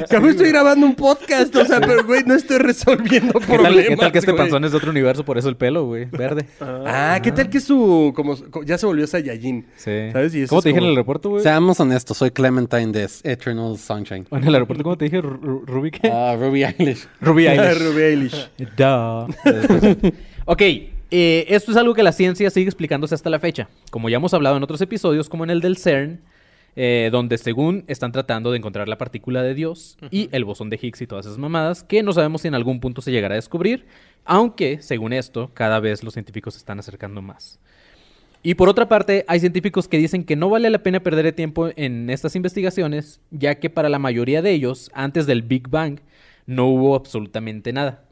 Cabrón, 0.09 0.29
estoy 0.31 0.49
grabando 0.49 0.85
un 0.85 0.95
podcast. 0.95 1.55
O 1.55 1.65
sea, 1.65 1.79
pero, 1.81 2.03
güey, 2.05 2.23
no 2.25 2.33
estoy 2.35 2.57
resolviendo 2.57 3.39
¿Qué 3.39 3.45
problemas, 3.45 3.73
tal, 3.73 3.87
qué 3.87 3.95
tal 3.97 4.11
que 4.11 4.19
este 4.19 4.31
güey? 4.31 4.43
panzón 4.43 4.65
es 4.65 4.71
de 4.71 4.77
otro 4.77 4.91
universo? 4.91 5.23
Por 5.25 5.37
eso 5.37 5.49
el 5.49 5.55
pelo, 5.57 5.85
güey, 5.85 6.05
verde. 6.05 6.45
Ah, 6.61 7.19
¿qué 7.21 7.31
tal 7.31 7.49
que 7.49 7.59
su... 7.59 8.13
Como, 8.15 8.35
co- 8.49 8.63
ya 8.63 8.77
se 8.77 8.85
volvió 8.85 9.05
Saiyajin. 9.07 9.65
Sí. 9.75 10.09
¿Sabes? 10.11 10.35
Y 10.35 10.41
eso 10.41 10.49
¿Cómo 10.49 10.61
te 10.61 10.69
dije 10.69 10.79
en 10.79 10.85
el 10.85 10.91
aeropuerto, 10.91 11.29
güey? 11.29 11.43
Seamos 11.43 11.79
honestos, 11.79 12.17
soy 12.17 12.31
Clementine 12.31 12.91
de 12.91 13.09
Eternal 13.23 13.77
Sunshine. 13.77 14.25
En 14.31 14.43
el 14.43 14.53
aeropuerto, 14.53 14.83
¿cómo 14.83 14.97
te 14.97 15.05
dije? 15.05 15.21
Ru- 15.21 15.39
Ru- 15.39 15.65
¿Ruby 15.65 15.91
qué? 15.91 16.09
Ah, 16.11 16.35
Ruby 16.39 16.63
Eilish. 16.63 17.07
Ruby 17.21 17.47
Eilish. 17.47 17.79
Ruby 17.79 18.01
Eilish. 18.01 18.49
Duh. 18.77 19.27
ok, 20.45 20.61
eh, 21.11 21.45
esto 21.49 21.71
es 21.71 21.77
algo 21.77 21.93
que 21.93 22.03
la 22.03 22.11
ciencia 22.11 22.49
sigue 22.49 22.65
explicándose 22.67 23.15
hasta 23.15 23.29
la 23.29 23.39
fecha. 23.39 23.67
Como 23.91 24.09
ya 24.09 24.17
hemos 24.17 24.33
hablado 24.33 24.57
en 24.57 24.63
otros 24.63 24.81
episodios, 24.81 25.29
como 25.29 25.43
en 25.43 25.49
el 25.49 25.61
del 25.61 25.77
CERN, 25.77 26.19
eh, 26.75 27.09
donde 27.11 27.37
según 27.37 27.83
están 27.87 28.11
tratando 28.11 28.51
de 28.51 28.57
encontrar 28.57 28.87
la 28.87 28.97
partícula 28.97 29.43
de 29.43 29.53
Dios 29.53 29.97
y 30.11 30.29
el 30.31 30.45
bosón 30.45 30.69
de 30.69 30.79
Higgs 30.81 31.01
y 31.01 31.07
todas 31.07 31.25
esas 31.25 31.37
mamadas, 31.37 31.83
que 31.83 32.03
no 32.03 32.13
sabemos 32.13 32.41
si 32.41 32.47
en 32.47 32.55
algún 32.55 32.79
punto 32.79 33.01
se 33.01 33.11
llegará 33.11 33.33
a 33.33 33.37
descubrir, 33.37 33.85
aunque, 34.25 34.81
según 34.81 35.13
esto, 35.13 35.51
cada 35.53 35.79
vez 35.79 36.03
los 36.03 36.13
científicos 36.13 36.53
se 36.53 36.59
están 36.59 36.79
acercando 36.79 37.21
más. 37.21 37.59
Y 38.41 38.53
por 38.55 38.69
otra 38.69 38.87
parte, 38.87 39.25
hay 39.27 39.41
científicos 39.41 39.89
que 39.89 39.97
dicen 39.97 40.23
que 40.23 40.37
no 40.37 40.49
vale 40.49 40.69
la 40.69 40.81
pena 40.81 41.01
perder 41.01 41.25
el 41.25 41.33
tiempo 41.33 41.69
en 41.75 42.09
estas 42.09 42.35
investigaciones, 42.37 43.19
ya 43.31 43.55
que 43.55 43.69
para 43.69 43.89
la 43.89 43.99
mayoría 43.99 44.41
de 44.41 44.51
ellos, 44.51 44.89
antes 44.93 45.25
del 45.25 45.41
Big 45.41 45.67
Bang, 45.67 45.99
no 46.45 46.67
hubo 46.67 46.95
absolutamente 46.95 47.73
nada. 47.73 48.05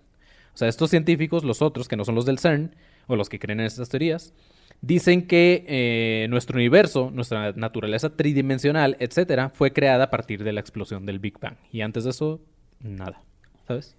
O 0.54 0.58
sea, 0.58 0.68
estos 0.68 0.90
científicos, 0.90 1.46
los 1.46 1.62
otros, 1.62 1.88
que 1.88 1.96
no 1.96 2.04
son 2.04 2.16
los 2.16 2.26
del 2.26 2.40
CERN, 2.40 2.76
o 3.08 3.16
los 3.16 3.30
que 3.30 3.40
creen 3.40 3.62
en 3.62 3.68
estas 3.68 3.88
teorías, 3.88 4.34
dicen 4.82 5.28
que 5.28 5.66
eh, 5.68 6.28
nuestro 6.30 6.58
universo, 6.58 7.12
nuestra 7.14 7.52
naturaleza 7.54 8.16
tridimensional, 8.16 8.96
etcétera, 9.00 9.50
fue 9.50 9.74
creada 9.74 10.06
a 10.06 10.10
partir 10.10 10.44
de 10.44 10.54
la 10.54 10.60
explosión 10.62 11.06
del 11.06 11.20
Big 11.20 11.40
Bang. 11.40 11.56
Y 11.72 11.82
antes 11.82 12.04
de 12.04 12.12
eso, 12.12 12.40
nada. 12.82 13.22
¿Sabes? 13.68 13.96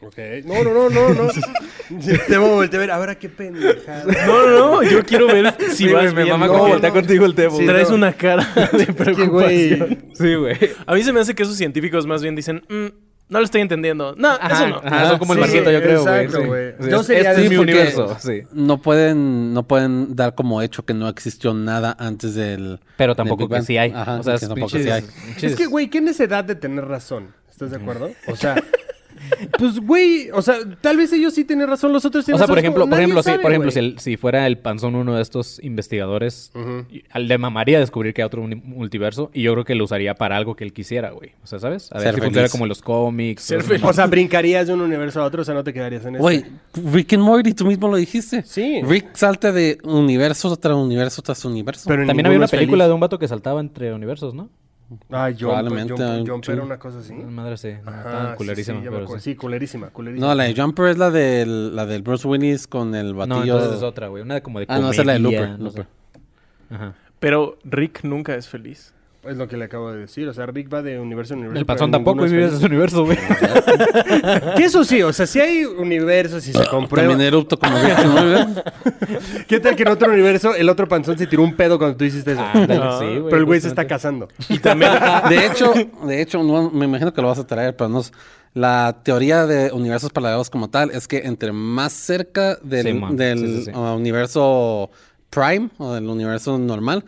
Ok. 0.00 0.18
No, 0.44 0.62
no, 0.62 0.72
no, 0.74 0.90
no, 0.90 1.08
no. 1.14 1.28
Te 2.28 2.36
voy 2.36 2.50
a 2.50 2.52
voltear 2.54 2.80
a 2.82 2.86
ver. 2.86 2.90
Ahora 2.90 3.14
qué 3.18 3.28
pendejada. 3.30 4.04
No, 4.26 4.46
no, 4.46 4.58
no. 4.58 4.82
Yo 4.82 5.02
quiero 5.04 5.26
ver 5.26 5.54
si 5.72 5.88
vas 5.90 6.12
me 6.12 6.22
bien. 6.24 6.34
mama 6.34 6.46
No, 6.46 6.52
como 6.52 6.64
no. 6.64 6.72
voltea 6.74 6.90
contigo 6.90 7.24
el 7.24 7.34
tema. 7.34 7.56
Sí, 7.56 7.64
Traes 7.64 7.88
no. 7.88 7.94
una 7.96 8.12
cara 8.12 8.46
de 8.72 8.86
Que, 8.86 8.92
güey. 8.92 8.94
preocupación. 8.94 10.04
Sí, 10.12 10.34
güey. 10.34 10.56
A 10.86 10.94
mí 10.94 11.02
se 11.02 11.12
me 11.14 11.20
hace 11.20 11.34
que 11.34 11.44
esos 11.44 11.56
científicos 11.56 12.06
más 12.06 12.20
bien 12.22 12.36
dicen, 12.36 12.62
"Mm, 12.68 12.86
No 13.28 13.40
lo 13.40 13.44
estoy 13.44 13.60
entendiendo. 13.60 14.14
No, 14.16 14.28
Ajá, 14.28 14.54
eso 14.54 14.68
no. 14.68 14.76
ajá, 14.84 15.08
son 15.08 15.18
como 15.18 15.32
el 15.32 15.38
Sí, 15.40 15.44
marquito, 15.46 15.70
yo 15.72 15.82
creo, 15.82 16.02
güey. 16.04 16.14
exacto, 16.16 16.40
sí. 16.42 16.46
güey. 16.46 16.72
Sí, 16.80 16.90
Yo 16.90 17.00
es- 17.00 17.06
sería 17.06 17.30
este 17.30 17.40
de 17.40 17.44
es 17.46 17.50
mi 17.50 17.56
universo, 17.56 18.16
sí. 18.20 18.42
No 18.52 18.78
pueden, 18.80 19.52
no 19.52 19.64
pueden 19.64 20.14
dar 20.14 20.34
como 20.36 20.62
hecho 20.62 20.84
que 20.84 20.94
no 20.94 21.08
existió 21.08 21.52
nada 21.52 21.96
antes 21.98 22.34
del. 22.36 22.78
Pero 22.96 23.10
del 23.12 23.16
tampoco 23.16 23.48
Big 23.48 23.58
que 23.58 23.64
sí 23.64 23.78
hay. 23.78 23.90
Ajá, 23.90 24.20
o 24.20 24.22
sea, 24.22 24.34
que 24.34 24.44
es 24.44 24.48
tampoco 24.48 24.68
pinches- 24.76 24.82
sí 24.84 24.90
hay. 24.90 25.02
pinches- 25.02 25.44
Es 25.50 25.56
que, 25.56 25.66
güey, 25.66 25.88
¿qué 25.90 26.00
necesidad 26.00 26.44
de 26.44 26.54
tener 26.54 26.84
razón? 26.84 27.34
¿Estás 27.50 27.70
de 27.72 27.78
acuerdo? 27.78 28.10
O 28.28 28.36
sea, 28.36 28.54
pues, 29.58 29.78
güey, 29.80 30.30
o 30.32 30.42
sea, 30.42 30.56
tal 30.80 30.96
vez 30.96 31.12
ellos 31.12 31.34
sí 31.34 31.44
tienen 31.44 31.68
razón, 31.68 31.92
los 31.92 32.04
otros 32.04 32.24
O 32.24 32.26
tienen 32.26 32.38
sea, 32.38 32.46
por 32.46 32.56
razón, 32.56 32.64
ejemplo, 32.64 32.86
por 32.88 32.98
ejemplo, 32.98 33.22
si, 33.22 33.26
sabe, 33.30 33.38
por 33.42 33.50
ejemplo, 33.52 33.70
si, 33.70 33.80
güey. 33.80 33.92
el- 33.92 33.98
si 33.98 34.16
fuera 34.16 34.46
el 34.46 34.58
panzón 34.58 34.94
uno 34.94 35.14
de 35.16 35.22
estos 35.22 35.58
investigadores, 35.62 36.52
y- 36.90 37.04
al 37.10 37.28
le 37.28 37.38
mamaría 37.38 37.78
descubrir 37.80 38.14
que 38.14 38.22
hay 38.22 38.26
otro 38.26 38.42
multiverso 38.42 39.30
y 39.34 39.42
yo 39.42 39.52
creo 39.52 39.64
que 39.64 39.74
lo 39.74 39.84
usaría 39.84 40.14
para 40.14 40.36
algo 40.36 40.54
que 40.56 40.64
él 40.64 40.72
quisiera, 40.72 41.10
güey. 41.10 41.30
O 41.42 41.46
sea, 41.46 41.58
¿sabes? 41.58 41.90
A 41.92 41.96
ver 41.98 42.04
Ser 42.08 42.14
si 42.16 42.20
funciona 42.20 42.48
como 42.48 42.64
en 42.64 42.68
los 42.68 42.82
cómics. 42.82 43.42
Ser 43.42 43.60
eso. 43.60 43.86
O 43.86 43.92
sea, 43.92 44.06
brincarías 44.06 44.66
de 44.66 44.74
un 44.74 44.80
universo 44.80 45.20
a 45.20 45.24
otro, 45.24 45.42
o 45.42 45.44
sea, 45.44 45.54
no 45.54 45.64
te 45.64 45.72
quedarías 45.72 46.02
en 46.04 46.16
este. 46.16 46.22
Güey, 46.22 46.44
Rick 46.92 47.12
and 47.14 47.22
Morty, 47.22 47.54
tú 47.54 47.66
mismo 47.66 47.88
lo 47.88 47.96
dijiste. 47.96 48.42
Sí. 48.44 48.80
Rick 48.82 49.14
salta 49.14 49.52
de 49.52 49.78
universo 49.84 50.54
tras 50.56 50.76
universo 50.76 51.22
tras 51.22 51.44
universo. 51.44 51.84
Pero 51.88 52.06
También 52.06 52.26
había 52.26 52.38
una 52.38 52.48
película 52.48 52.84
feliz. 52.84 52.88
de 52.90 52.94
un 52.94 53.00
vato 53.00 53.18
que 53.18 53.28
saltaba 53.28 53.60
entre 53.60 53.92
universos, 53.92 54.34
¿no? 54.34 54.48
Ah, 55.10 55.28
Jump, 55.30 55.40
Probablemente, 55.40 55.92
Jump, 55.94 56.02
hay 56.02 56.20
un 56.20 56.26
Jump 56.28 56.44
chingo. 56.44 56.54
era 56.58 56.64
una 56.64 56.78
cosa 56.78 56.98
así. 57.00 57.12
Madre 57.14 57.56
sí, 57.56 57.72
no, 57.84 57.90
Ajá, 57.90 58.34
culerísima, 58.36 58.80
sí, 58.80 58.86
pero 58.88 59.06
sí. 59.08 59.20
Sí, 59.20 59.34
culerísima, 59.34 59.90
culerísima. 59.90 60.28
no, 60.28 60.34
la 60.34 60.44
de 60.44 60.54
Jumper 60.54 60.86
es 60.88 60.98
la 60.98 61.10
del, 61.10 61.74
la 61.74 61.86
del 61.86 62.02
Bruce 62.02 62.26
Willis 62.28 62.66
con 62.68 62.94
el 62.94 63.08
No, 63.12 63.16
batillo. 63.16 63.42
entonces 63.54 63.78
es 63.78 63.82
otra, 63.82 64.08
güey. 64.08 64.22
Una 64.22 64.34
de 64.34 64.42
como 64.42 64.60
de 64.60 64.66
Ah, 64.68 64.78
no, 64.78 64.90
esa 64.92 65.00
es 65.02 65.06
la 65.06 65.14
de 65.14 65.18
comedia, 65.22 65.40
Looper. 65.40 65.58
no 65.60 65.70
sé. 65.70 65.78
Looper. 65.78 65.86
Ajá. 66.70 66.94
Pero 67.18 67.58
Rick 67.64 68.04
nunca 68.04 68.34
es 68.36 68.48
feliz. 68.48 68.94
Es 69.28 69.36
lo 69.36 69.48
que 69.48 69.56
le 69.56 69.64
acabo 69.66 69.92
de 69.92 69.98
decir. 70.00 70.28
O 70.28 70.32
sea, 70.34 70.46
Rick 70.46 70.72
va 70.72 70.82
de 70.82 70.98
universo 70.98 71.34
en 71.34 71.40
universo. 71.40 71.60
El 71.60 71.66
ninguno 71.66 71.90
tampoco 71.90 72.24
es 72.24 72.32
vive 72.32 72.46
ese 72.46 72.64
universo, 72.64 73.04
güey. 73.04 73.18
Que 74.56 74.64
eso 74.64 74.84
sí, 74.84 75.02
o 75.02 75.12
sea, 75.12 75.26
si 75.26 75.40
hay 75.40 75.64
universos 75.64 76.46
y 76.48 76.52
se 76.52 76.66
comprueba. 76.68 77.08
También 77.08 77.26
erupto 77.28 77.58
como. 77.58 77.76
¿Qué 79.48 79.60
tal 79.60 79.76
que 79.76 79.82
en 79.82 79.88
otro 79.88 80.10
universo 80.12 80.54
el 80.54 80.68
otro 80.68 80.88
panzón 80.88 81.18
se 81.18 81.26
tiró 81.26 81.42
un 81.42 81.54
pedo 81.54 81.78
cuando 81.78 81.96
tú 81.96 82.04
hiciste 82.04 82.32
eso? 82.32 82.42
Ah, 82.42 82.98
sí, 83.00 83.06
güey. 83.06 83.24
pero 83.24 83.36
el 83.38 83.44
güey 83.44 83.60
se 83.60 83.68
está 83.68 83.86
casando. 83.86 84.28
Y 84.48 84.58
también. 84.58 84.92
De 85.28 85.46
hecho, 85.46 85.72
de 86.06 86.22
hecho, 86.22 86.42
no, 86.42 86.70
me 86.70 86.84
imagino 86.86 87.12
que 87.12 87.20
lo 87.22 87.28
vas 87.28 87.38
a 87.38 87.46
traer, 87.46 87.76
pero 87.76 87.88
no. 87.88 88.02
La 88.54 89.00
teoría 89.02 89.44
de 89.44 89.70
universos 89.70 90.10
paralelos 90.10 90.48
como 90.48 90.70
tal 90.70 90.90
es 90.90 91.06
que 91.06 91.18
entre 91.18 91.52
más 91.52 91.92
cerca 91.92 92.56
del, 92.62 92.86
Sí, 92.86 92.92
man. 92.94 93.14
del 93.14 93.38
Sí, 93.38 93.46
sí, 93.58 93.64
sí. 93.66 93.70
uh, 93.72 93.94
universo 93.94 94.90
prime 95.28 95.68
o 95.76 95.92
del 95.92 96.06
universo 96.08 96.56
normal, 96.56 97.04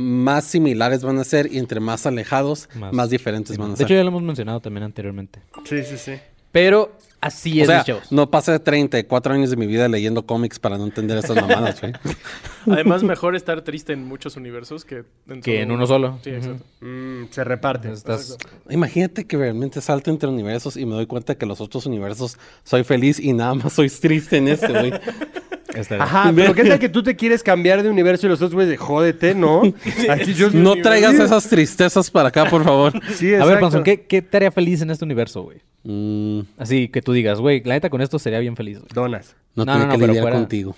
más 0.00 0.44
similares 0.44 1.02
van 1.02 1.18
a 1.18 1.24
ser 1.24 1.52
y 1.52 1.58
entre 1.58 1.80
más 1.80 2.06
alejados, 2.06 2.68
más, 2.74 2.92
Más- 2.92 3.10
diferentes 3.10 3.56
van 3.58 3.68
a 3.68 3.70
De 3.72 3.76
ser. 3.78 3.86
hecho, 3.86 3.94
ya 3.94 4.02
lo 4.02 4.08
hemos 4.08 4.22
mencionado 4.22 4.60
también 4.60 4.84
anteriormente. 4.84 5.40
Sí, 5.64 5.82
sí, 5.84 5.96
sí. 5.98 6.12
Pero 6.52 6.96
así 7.20 7.60
o 7.60 7.62
es, 7.62 7.68
sea, 7.68 7.84
chavos. 7.84 8.10
no 8.10 8.28
pasé 8.28 8.58
34 8.58 9.34
años 9.34 9.50
de 9.50 9.56
mi 9.56 9.68
vida 9.68 9.86
leyendo 9.88 10.26
cómics 10.26 10.58
para 10.58 10.78
no 10.78 10.84
entender 10.84 11.16
esas 11.18 11.36
mamadas, 11.36 11.80
güey. 11.80 11.92
Además, 12.66 13.04
mejor 13.04 13.36
estar 13.36 13.62
triste 13.62 13.92
en 13.92 14.04
muchos 14.04 14.36
universos 14.36 14.84
que 14.84 15.04
en, 15.28 15.40
Que 15.42 15.60
en 15.62 15.70
uno 15.70 15.86
solo. 15.86 16.18
Sí, 16.24 16.30
exacto. 16.30 16.64
Mm, 16.80 17.26
se 17.30 17.44
reparte. 17.44 17.92
Estás- 17.92 18.36
Imagínate 18.68 19.26
que 19.26 19.36
realmente 19.36 19.80
salte 19.80 20.10
entre 20.10 20.28
universos 20.28 20.76
y 20.76 20.84
me 20.86 20.94
doy 20.94 21.06
cuenta 21.06 21.36
que 21.36 21.46
los 21.46 21.60
otros 21.60 21.86
universos 21.86 22.36
soy 22.64 22.82
feliz 22.82 23.20
y 23.20 23.32
nada 23.32 23.54
más 23.54 23.72
soy 23.74 23.88
triste 23.88 24.38
en 24.38 24.48
este, 24.48 24.68
güey. 24.72 24.92
Ajá, 25.98 26.32
pero 26.34 26.54
¿qué 26.54 26.64
tal 26.64 26.78
que 26.78 26.88
tú 26.88 27.02
te 27.02 27.16
quieres 27.16 27.42
cambiar 27.42 27.82
de 27.82 27.90
universo 27.90 28.26
y 28.26 28.30
los 28.30 28.38
otros 28.38 28.54
güeyes 28.54 28.70
de 28.70 28.76
jódete, 28.76 29.34
no? 29.34 29.62
Aquí 30.08 30.34
yo 30.34 30.50
No 30.50 30.76
traigas 30.76 31.14
esas 31.14 31.48
tristezas 31.48 32.10
para 32.10 32.28
acá, 32.28 32.46
por 32.46 32.64
favor. 32.64 32.92
Sí, 33.14 33.34
A 33.34 33.44
ver. 33.44 33.60
Panzón, 33.60 33.82
¿qué, 33.82 34.02
¿qué 34.02 34.22
te 34.22 34.36
haría 34.36 34.50
feliz 34.50 34.82
en 34.82 34.90
este 34.90 35.04
universo, 35.04 35.42
güey? 35.42 35.58
Mm, 35.82 36.40
Así 36.58 36.88
que 36.88 37.00
tú 37.02 37.12
digas, 37.12 37.40
güey, 37.40 37.62
la 37.64 37.74
neta 37.74 37.88
con 37.90 38.00
esto 38.02 38.18
sería 38.18 38.38
bien 38.38 38.54
feliz. 38.56 38.78
güey. 38.78 38.88
Donas. 38.92 39.34
no, 39.54 39.64
No, 39.64 39.72
tiene 39.72 39.86
no, 39.86 39.86
no, 39.86 39.92
que 39.94 39.98
pero 39.98 40.12
lidiar 40.12 40.22
fuera- 40.24 40.36
contigo. 40.36 40.76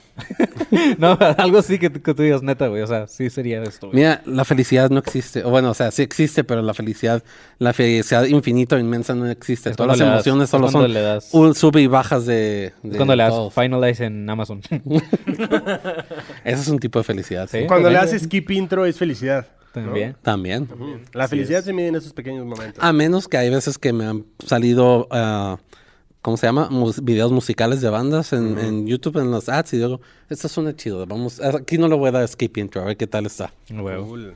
no, 0.98 1.18
algo 1.38 1.58
así 1.58 1.78
que, 1.80 1.90
que 1.92 2.14
tú 2.14 2.22
digas, 2.22 2.42
neta, 2.44 2.68
güey. 2.68 2.82
O 2.82 2.86
sea, 2.86 3.08
sí 3.08 3.28
sería 3.28 3.60
esto, 3.64 3.88
güey. 3.88 3.98
Mira, 3.98 4.22
la 4.26 4.44
felicidad 4.44 4.90
no 4.90 5.00
existe. 5.00 5.42
O 5.44 5.50
bueno, 5.50 5.70
o 5.70 5.74
sea, 5.74 5.90
sí 5.90 6.02
existe, 6.02 6.44
pero 6.44 6.62
la 6.62 6.72
felicidad, 6.72 7.22
la 7.58 7.72
felicidad 7.72 8.24
infinita 8.26 8.76
o 8.76 8.78
inmensa 8.78 9.14
no 9.16 9.28
existe. 9.28 9.70
Es 9.70 9.76
Todas 9.76 9.98
las 9.98 10.06
das- 10.06 10.14
emociones 10.14 10.44
es 10.44 10.50
solo 10.50 10.70
son 10.70 10.92
le 10.92 11.00
das- 11.02 11.30
un 11.32 11.54
sub 11.56 11.76
y 11.78 11.88
bajas 11.88 12.24
de, 12.24 12.66
Es 12.66 12.90
de 12.92 12.96
cuando 12.96 13.16
le 13.16 13.24
das 13.24 13.32
todos. 13.32 13.52
finalize 13.54 14.04
en 14.04 14.30
Amazon. 14.30 14.60
Ese 16.44 16.62
es 16.62 16.68
un 16.68 16.78
tipo 16.78 16.98
de 16.98 17.04
felicidad. 17.04 17.48
Sí. 17.50 17.60
sí. 17.62 17.66
Cuando 17.66 17.90
le 17.90 17.98
haces 17.98 18.22
skip 18.22 18.50
intro 18.52 18.86
es 18.86 18.96
felicidad. 18.98 19.46
También. 19.72 20.16
También. 20.22 20.68
La 21.12 21.28
felicidad 21.28 21.62
se 21.64 21.72
mide 21.72 21.88
en 21.88 21.94
esos 21.96 22.12
pequeños 22.12 22.44
momentos. 22.46 22.82
A 22.82 22.92
menos 22.92 23.26
que 23.28 23.38
hay 23.38 23.50
veces 23.50 23.78
que 23.78 23.92
me 23.92 24.04
han 24.04 24.24
salido, 24.46 25.08
ah, 25.10 25.58
¿cómo 26.20 26.36
se 26.36 26.46
llama? 26.46 26.68
Mus- 26.70 27.02
videos 27.02 27.32
musicales 27.32 27.80
de 27.80 27.88
bandas 27.88 28.32
en, 28.32 28.58
en 28.58 28.86
YouTube, 28.86 29.18
en 29.18 29.30
los 29.30 29.48
ads, 29.48 29.72
y 29.72 29.78
digo, 29.78 30.00
esto 30.28 30.48
suena 30.48 30.76
chido. 30.76 31.06
Vamos, 31.06 31.40
aquí 31.40 31.78
no 31.78 31.88
le 31.88 31.96
voy 31.96 32.08
a 32.08 32.12
dar 32.12 32.28
skip 32.28 32.56
intro, 32.58 32.82
a 32.82 32.84
ver 32.84 32.96
qué 32.96 33.06
tal 33.06 33.26
está. 33.26 33.52
Huevo. 33.70 34.06
Cool. 34.06 34.34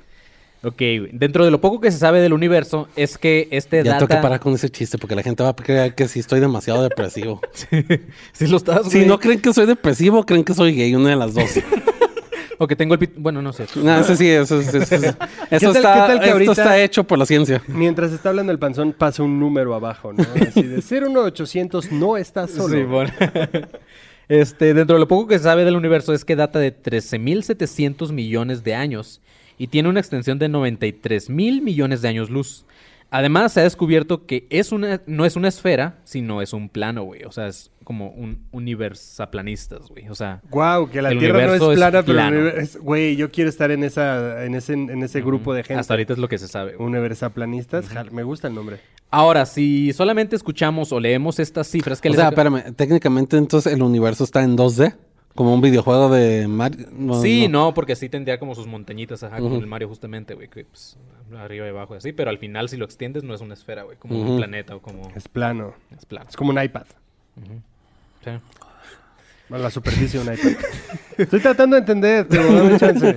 Ok, 0.63 0.81
dentro 1.13 1.45
de 1.45 1.51
lo 1.53 1.61
poco 1.61 1.81
que 1.81 1.93
se 1.93 1.99
sabe 1.99 2.21
del 2.21 2.33
universo 2.33 2.89
es 2.97 3.19
que 3.19 3.47
este 3.53 3.85
Ya 3.85 3.99
tengo 3.99 4.09
que 4.09 4.15
data... 4.15 4.23
parar 4.23 4.41
con 4.41 4.55
ese 4.55 4.69
chiste 4.71 4.97
porque 4.99 5.15
la 5.15 5.23
gente 5.23 5.43
va 5.45 5.51
a 5.51 5.55
creer 5.55 5.95
que 5.95 6.09
si 6.09 6.19
estoy 6.19 6.41
demasiado 6.41 6.83
depresivo. 6.83 7.41
sí 8.33 8.47
lo 8.49 8.57
estás, 8.57 8.87
si 8.89 8.99
güey. 8.99 9.07
no 9.07 9.21
creen 9.21 9.41
que 9.41 9.53
soy 9.53 9.67
depresivo, 9.67 10.25
creen 10.25 10.43
que 10.43 10.55
soy 10.55 10.75
gay, 10.75 10.95
una 10.95 11.11
de 11.11 11.17
las 11.17 11.35
dos. 11.35 11.45
O 12.59 12.67
que 12.67 12.75
tengo 12.77 12.95
el... 12.95 13.01
pit- 13.01 13.15
Bueno, 13.17 13.43
no 13.43 13.53
sé. 13.53 13.67
no, 13.77 13.99
eso 14.01 14.17
sí, 14.17 14.29
eso, 14.29 14.61
está, 14.61 14.79
qué 15.51 15.71
tal 15.81 16.19
que 16.19 16.25
esto 16.25 16.33
ahorita- 16.33 16.53
está 16.53 16.79
hecho 16.81 17.05
por 17.05 17.19
la 17.19 17.27
ciencia. 17.27 17.63
Mientras 17.69 18.13
está 18.13 18.31
hablando 18.31 18.53
el 18.53 18.59
panzón, 18.59 18.93
pasa 18.93 19.23
un 19.23 19.39
número 19.39 19.75
abajo, 19.75 20.13
¿no? 20.13 20.23
Así 20.47 20.63
de 20.63 20.83
01800 21.11 21.93
no 21.93 22.17
está 22.17 22.47
solo. 22.49 22.75
Sí, 22.77 22.83
bueno. 22.85 23.13
este, 24.29 24.75
dentro 24.75 24.95
de 24.97 25.01
lo 25.01 25.09
poco 25.09 25.29
que 25.29 25.39
se 25.39 25.45
sabe 25.45 25.65
del 25.65 25.77
universo 25.77 26.13
es 26.13 26.25
que 26.25 26.35
data 26.37 26.59
de 26.59 26.75
13.700 26.75 28.13
millones 28.13 28.65
de 28.65 28.75
años 28.75 29.21
y 29.59 29.69
tiene 29.69 29.89
una 29.89 30.01
extensión 30.01 30.39
de 30.39 30.49
93.000 30.49 31.63
millones 31.63 32.03
de 32.03 32.09
años 32.09 32.31
luz. 32.31 32.65
Además, 33.11 33.53
se 33.53 33.61
ha 33.61 33.63
descubierto 33.63 34.27
que 34.27 34.47
es 34.51 34.73
una, 34.73 35.01
no 35.07 35.25
es 35.25 35.37
una 35.37 35.49
esfera, 35.49 35.99
sino 36.05 36.43
es 36.43 36.53
un 36.53 36.69
plano, 36.69 37.05
güey. 37.05 37.23
O 37.25 37.33
sea, 37.33 37.47
es 37.47 37.71
como 37.85 38.09
un 38.11 38.41
universaplanistas, 38.51 39.89
güey. 39.89 40.09
O 40.09 40.15
sea, 40.15 40.41
Wow, 40.51 40.91
que 40.91 41.01
la 41.03 41.11
El 41.11 41.19
Tierra 41.19 41.35
no 41.35 41.39
universo 41.45 41.73
es 41.73 41.79
es 41.79 41.79
plana, 41.79 42.03
pero 42.03 42.19
universo- 42.29 42.81
güey, 42.83 43.17
yo 43.17 43.31
quiero 43.31 43.49
estar 43.51 43.71
en 43.71 43.85
esa 43.85 44.45
en 44.45 44.55
ese 44.55 44.73
en 44.75 45.03
ese 45.03 45.21
grupo 45.21 45.55
de 45.55 45.63
gente. 45.63 45.81
hasta 45.81 45.95
ahorita 45.95 46.15
es 46.15 46.19
lo 46.19 46.29
que 46.29 46.39
se 46.39 46.49
sabe. 46.49 46.75
güey. 46.77 46.87
Universaplanistas, 46.89 47.87
me 48.13 48.23
gusta 48.23 48.49
el 48.49 48.55
nombre. 48.55 48.79
Ahora, 49.11 49.47
si 49.47 49.93
solamente 49.93 50.35
escuchamos 50.37 50.91
o 50.93 50.99
leemos 51.01 51.39
estas 51.39 51.69
cifras 51.69 52.01
que 52.01 52.09
O 52.09 52.11
les 52.13 52.19
sea, 52.19 52.29
aca- 52.29 52.43
espérame, 52.43 52.75
técnicamente 52.75 53.37
entonces 53.37 53.73
el 53.73 53.83
universo 53.83 54.25
está 54.25 54.43
en 54.43 54.57
2D, 54.57 54.95
como 55.37 55.55
un 55.55 55.61
videojuego 55.61 56.09
de 56.11 56.49
Mario. 56.49 56.89
no, 56.93 57.23
Sí, 57.23 57.47
no. 57.49 57.73
porque 57.73 57.95
sí 57.95 58.09
tendría 58.09 58.39
como 58.39 58.55
sus 58.57 58.67
montañitas, 58.67 59.23
ajá, 59.23 59.37
como 59.37 59.51
Ujú. 59.55 59.61
el 59.61 59.67
Mario 59.69 59.89
justamente, 59.89 60.35
güey, 60.35 60.49
que 60.49 60.65
pues 60.65 60.99
arriba 61.39 61.67
y 61.67 61.71
abajo 61.71 61.95
y 61.95 61.99
así, 61.99 62.13
pero 62.13 62.31
al 62.31 62.39
final 62.39 62.69
si 62.69 62.77
lo 62.77 62.85
extiendes 62.85 63.23
no 63.25 63.35
es 63.35 63.41
una 63.41 63.55
esfera, 63.55 63.83
güey, 63.85 63.97
como 63.97 64.21
un 64.21 64.37
planeta 64.37 64.77
o 64.77 64.81
como 64.81 65.11
Es 65.15 65.29
plano. 65.29 65.75
es 65.97 66.05
plano. 66.07 66.27
Es 66.29 66.37
como 66.37 66.51
un 66.51 66.63
iPad. 66.63 66.87
Sí. 68.25 68.31
Bueno, 69.49 69.63
la 69.63 69.71
superficie 69.71 70.19
de 70.19 70.29
un 70.29 70.35
iPad. 70.35 70.53
Estoy 71.19 71.39
tratando 71.41 71.77
de 71.77 71.81
entender, 71.81 72.27
pero 72.29 72.53
dame 72.53 72.79
chance. 72.81 73.15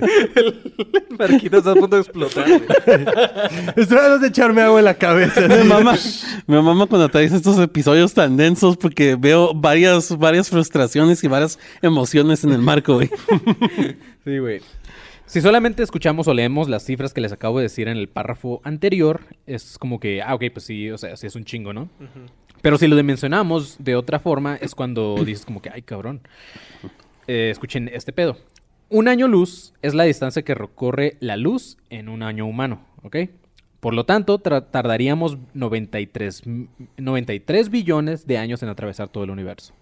Marquito 1.18 1.58
está 1.58 1.72
a 1.72 1.74
punto 1.74 1.96
de 1.96 2.02
explotar. 2.02 2.46
Estoy 2.48 3.86
tratando 3.86 4.18
de 4.20 4.28
echarme 4.28 4.62
agua 4.62 4.78
en 4.78 4.84
la 4.84 4.94
cabeza. 4.94 5.40
Me 5.48 5.64
mama, 5.64 5.96
me 6.46 6.62
mama 6.62 6.86
cuando 6.86 7.08
traes 7.08 7.32
estos 7.32 7.58
episodios 7.58 8.14
tan 8.14 8.36
densos 8.36 8.76
porque 8.76 9.16
veo 9.16 9.52
varias, 9.54 10.16
varias 10.16 10.48
frustraciones 10.48 11.22
y 11.24 11.28
varias 11.28 11.58
emociones 11.82 12.44
en 12.44 12.52
el 12.52 12.60
marco, 12.62 12.94
güey. 12.94 13.10
Sí, 14.24 14.38
güey. 14.38 14.60
Si 15.30 15.40
solamente 15.40 15.84
escuchamos 15.84 16.26
o 16.26 16.34
leemos 16.34 16.68
las 16.68 16.84
cifras 16.84 17.14
que 17.14 17.20
les 17.20 17.30
acabo 17.30 17.58
de 17.58 17.62
decir 17.64 17.86
en 17.86 17.96
el 17.96 18.08
párrafo 18.08 18.60
anterior, 18.64 19.20
es 19.46 19.78
como 19.78 20.00
que, 20.00 20.22
ah, 20.22 20.34
ok, 20.34 20.42
pues 20.52 20.64
sí, 20.64 20.90
o 20.90 20.98
sea, 20.98 21.16
sí 21.16 21.28
es 21.28 21.36
un 21.36 21.44
chingo, 21.44 21.72
¿no? 21.72 21.88
Pero 22.62 22.78
si 22.78 22.88
lo 22.88 22.96
dimensionamos 22.96 23.76
de 23.78 23.94
otra 23.94 24.18
forma, 24.18 24.56
es 24.56 24.74
cuando 24.74 25.14
dices 25.24 25.46
como 25.46 25.62
que, 25.62 25.70
ay, 25.70 25.82
cabrón. 25.82 26.22
Eh, 27.28 27.50
escuchen 27.52 27.88
este 27.92 28.12
pedo. 28.12 28.38
Un 28.88 29.06
año 29.06 29.28
luz 29.28 29.72
es 29.82 29.94
la 29.94 30.02
distancia 30.02 30.42
que 30.42 30.52
recorre 30.56 31.16
la 31.20 31.36
luz 31.36 31.76
en 31.90 32.08
un 32.08 32.24
año 32.24 32.44
humano, 32.44 32.80
¿ok? 33.04 33.16
Por 33.78 33.94
lo 33.94 34.04
tanto, 34.06 34.40
tardaríamos 34.40 35.38
93, 35.54 36.42
m- 36.44 36.66
93 36.96 37.70
billones 37.70 38.26
de 38.26 38.36
años 38.36 38.64
en 38.64 38.68
atravesar 38.68 39.08
todo 39.08 39.22
el 39.22 39.30
universo. 39.30 39.74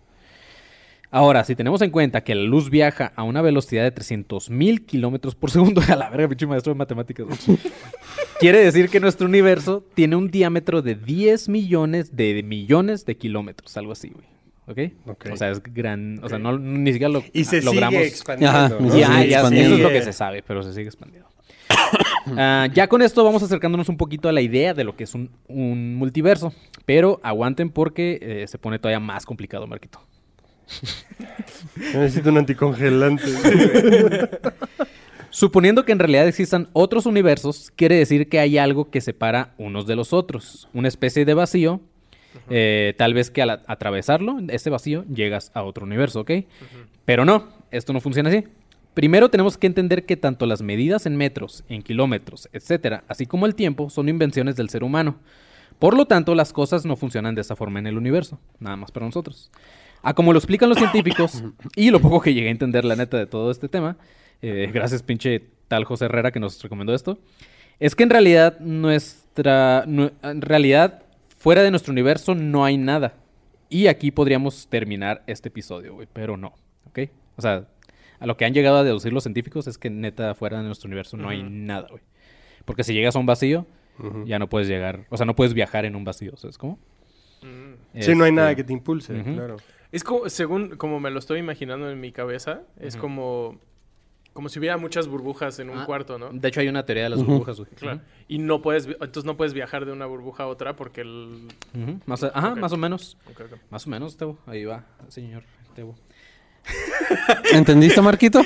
Ahora, 1.11 1.43
si 1.45 1.55
tenemos 1.57 1.81
en 1.81 1.91
cuenta 1.91 2.23
que 2.23 2.35
la 2.35 2.43
luz 2.43 2.69
viaja 2.69 3.13
a 3.17 3.23
una 3.23 3.41
velocidad 3.41 3.83
de 3.83 3.91
300 3.91 4.51
mil 4.51 4.85
kilómetros 4.85 5.35
por 5.35 5.51
segundo, 5.51 5.81
a 5.89 5.97
la 5.97 6.11
verga, 6.11 6.29
pinche 6.29 6.47
maestro 6.47 6.75
de 6.75 6.79
matemáticas. 6.79 7.27
Quiere 8.39 8.59
decir 8.59 8.89
que 8.91 9.01
nuestro 9.01 9.27
universo 9.27 9.85
tiene 9.95 10.17
un 10.17 10.31
diámetro 10.31 10.83
de 10.83 10.95
10 10.95 11.49
millones 11.49 12.15
de 12.15 12.43
millones 12.43 13.07
de 13.07 13.17
kilómetros, 13.17 13.77
algo 13.77 13.93
así, 13.93 14.11
güey. 14.11 14.27
¿Ok? 14.67 14.93
Ok. 15.07 15.27
O 15.33 15.37
sea, 15.37 15.51
es 15.51 15.63
gran. 15.63 16.21
O 16.23 16.29
sea, 16.29 16.39
no, 16.39 16.59
ni 16.59 16.93
siquiera 16.93 17.11
lo 17.11 17.25
Y 17.33 17.45
se 17.45 17.63
logramos. 17.63 17.95
sigue 17.95 18.07
expandiendo. 18.07 18.59
Ajá, 18.59 18.69
Ya, 18.69 18.87
sigue 18.91 18.99
ya, 18.99 19.39
expandiendo. 19.39 19.67
eso 19.69 19.75
es 19.77 19.81
lo 19.83 19.89
que 19.89 20.03
se 20.03 20.13
sabe, 20.13 20.43
pero 20.47 20.63
se 20.63 20.73
sigue 20.75 20.87
expandiendo. 20.89 21.29
Ah, 22.37 22.69
ya 22.75 22.89
con 22.89 23.01
esto 23.01 23.25
vamos 23.25 23.43
acercándonos 23.43 23.89
un 23.89 23.97
poquito 23.97 24.29
a 24.29 24.33
la 24.33 24.43
idea 24.43 24.75
de 24.75 24.85
lo 24.85 24.95
que 24.95 25.05
es 25.05 25.15
un, 25.15 25.31
un 25.49 25.95
multiverso. 25.95 26.53
Pero 26.85 27.19
aguanten 27.23 27.71
porque 27.71 28.19
eh, 28.21 28.47
se 28.47 28.59
pone 28.59 28.79
todavía 28.79 29.01
más 29.01 29.25
complicado, 29.25 29.67
Marquito. 29.67 29.99
Yo 31.93 32.01
necesito 32.01 32.31
un 32.31 32.39
anticongelante. 32.39 33.25
Suponiendo 35.31 35.85
que 35.85 35.93
en 35.93 35.99
realidad 35.99 36.27
existan 36.27 36.69
otros 36.73 37.07
universos, 37.07 37.71
quiere 37.77 37.97
decir 37.97 38.29
que 38.29 38.41
hay 38.41 38.59
algo 38.59 38.91
que 38.91 39.01
separa 39.01 39.55
unos 39.59 39.87
de 39.87 39.97
los 39.97 40.13
otros. 40.13 40.69
Una 40.73 40.89
especie 40.89 41.25
de 41.25 41.35
vacío. 41.35 41.81
eh, 42.51 42.95
tal 42.97 43.15
vez 43.15 43.31
que 43.31 43.43
al 43.43 43.51
atravesarlo, 43.51 44.39
ese 44.49 44.71
vacío, 44.71 45.05
llegas 45.13 45.51
a 45.55 45.63
otro 45.63 45.85
universo, 45.85 46.21
¿ok? 46.21 46.31
Pero 47.05 47.25
no, 47.25 47.49
esto 47.71 47.93
no 47.93 48.01
funciona 48.01 48.29
así. 48.31 48.45
Primero 48.95 49.29
tenemos 49.29 49.57
que 49.57 49.67
entender 49.67 50.05
que 50.07 50.17
tanto 50.17 50.45
las 50.47 50.61
medidas 50.61 51.07
en 51.07 51.17
metros, 51.17 51.63
en 51.69 51.83
kilómetros, 51.83 52.49
etcétera, 52.53 53.05
así 53.07 53.27
como 53.27 53.47
el 53.47 53.55
tiempo, 53.55 53.91
son 53.91 54.09
invenciones 54.09 54.57
del 54.57 54.71
ser 54.71 54.83
humano. 54.83 55.17
Por 55.79 55.97
lo 55.97 56.07
tanto, 56.07 56.35
las 56.35 56.53
cosas 56.53 56.85
no 56.85 56.97
funcionan 56.97 57.35
de 57.37 57.43
esa 57.43 57.55
forma 57.55 57.79
en 57.79 57.87
el 57.87 57.97
universo, 57.97 58.41
nada 58.59 58.77
más 58.77 58.91
para 58.91 59.07
nosotros. 59.07 59.51
A 60.03 60.15
como 60.15 60.33
lo 60.33 60.39
explican 60.39 60.69
los 60.69 60.79
científicos, 60.79 61.43
y 61.77 61.91
lo 61.91 62.01
poco 62.01 62.21
que 62.21 62.35
llegué 62.35 62.49
a 62.49 62.53
entender 62.53 62.85
la 62.85 62.97
neta 62.97 63.17
de 63.17 63.27
todo 63.27 63.51
este 63.51 63.69
tema, 63.69 63.97
eh, 64.43 64.71
gracias 64.73 65.03
pinche 65.03 65.43
tal 65.69 65.85
José 65.85 66.07
Herrera 66.07 66.31
que 66.31 66.41
nos 66.41 66.63
recomendó 66.63 66.95
esto, 66.95 67.19
es 67.81 67.95
que 67.95 68.03
en 68.05 68.11
realidad 68.11 68.59
nuestra, 68.61 69.85
nu- 69.87 70.11
en 70.23 70.41
realidad 70.43 71.03
fuera 71.37 71.63
de 71.63 71.71
nuestro 71.71 71.93
universo 71.93 72.35
no 72.35 72.65
hay 72.65 72.77
nada. 72.77 73.15
Y 73.71 73.87
aquí 73.89 74.11
podríamos 74.11 74.67
terminar 74.69 75.23
este 75.27 75.49
episodio, 75.49 75.95
güey, 75.95 76.09
pero 76.13 76.37
no, 76.37 76.55
¿ok? 76.87 77.01
O 77.37 77.43
sea, 77.43 77.67
a 78.19 78.27
lo 78.27 78.37
que 78.37 78.45
han 78.47 78.55
llegado 78.55 78.79
a 78.79 78.85
deducir 78.85 79.13
los 79.13 79.23
científicos 79.25 79.67
es 79.67 79.77
que 79.79 79.91
neta 79.91 80.35
fuera 80.35 80.59
de 80.59 80.65
nuestro 80.65 80.87
universo 80.89 81.17
no 81.17 81.29
hay 81.29 81.43
nada, 81.43 81.87
güey. 81.91 82.03
Porque 82.65 82.83
si 82.83 82.95
llegas 82.95 83.15
a 83.15 83.19
un 83.19 83.27
vacío, 83.27 83.67
ya 84.27 84.39
no 84.39 84.49
puedes 84.49 84.69
llegar, 84.69 85.07
o 85.11 85.17
sea, 85.17 85.27
no 85.27 85.35
puedes 85.37 85.55
viajar 85.55 85.85
en 85.85 85.97
un 85.97 86.05
vacío, 86.05 86.37
¿sabes 86.37 86.57
cómo? 86.57 86.79
Sí, 87.41 88.15
no 88.15 88.25
hay 88.25 88.31
Este, 88.31 88.33
nada 88.33 88.55
que 88.55 88.65
te 88.65 88.73
impulse, 88.73 89.13
claro. 89.23 89.57
Es 89.93 90.05
como, 90.05 90.29
según 90.29 90.77
como 90.77 91.01
me 91.01 91.11
lo 91.11 91.19
estoy 91.19 91.39
imaginando 91.39 91.91
en 91.91 91.99
mi 92.01 92.13
cabeza, 92.13 92.63
es 92.79 92.97
como, 92.97 93.59
como 94.35 94.49
si 94.51 94.59
hubiera 94.59 94.77
muchas 94.77 95.09
burbujas 95.09 95.59
en 95.61 95.71
un 95.71 95.79
Ah, 95.79 95.87
cuarto, 95.87 96.19
¿no? 96.19 96.29
De 96.31 96.49
hecho, 96.49 96.61
hay 96.61 96.69
una 96.69 96.85
teoría 96.85 97.05
de 97.05 97.11
las 97.11 97.25
burbujas, 97.25 97.59
güey. 97.59 97.71
Claro. 97.75 98.01
Y 98.29 98.39
no 98.39 98.61
puedes, 98.61 98.87
entonces 98.87 99.25
no 99.25 99.37
puedes 99.37 99.55
viajar 99.55 99.87
de 99.87 99.93
una 99.93 100.05
burbuja 100.07 100.43
a 100.43 100.47
otra 100.47 100.77
porque 100.77 101.01
el... 101.01 101.49
Más 102.07 102.23
ajá, 102.23 102.55
más 102.55 102.73
o 102.73 102.77
menos. 102.77 103.17
ok, 103.31 103.41
ok. 103.53 103.59
Más 103.71 103.87
o 103.87 103.91
menos, 103.91 104.17
Tebo. 104.17 104.39
Ahí 104.47 104.65
va, 104.65 104.85
señor 105.09 105.43
Tebo. 105.75 105.97
¿Entendiste, 107.55 108.03
Marquito? 108.03 108.43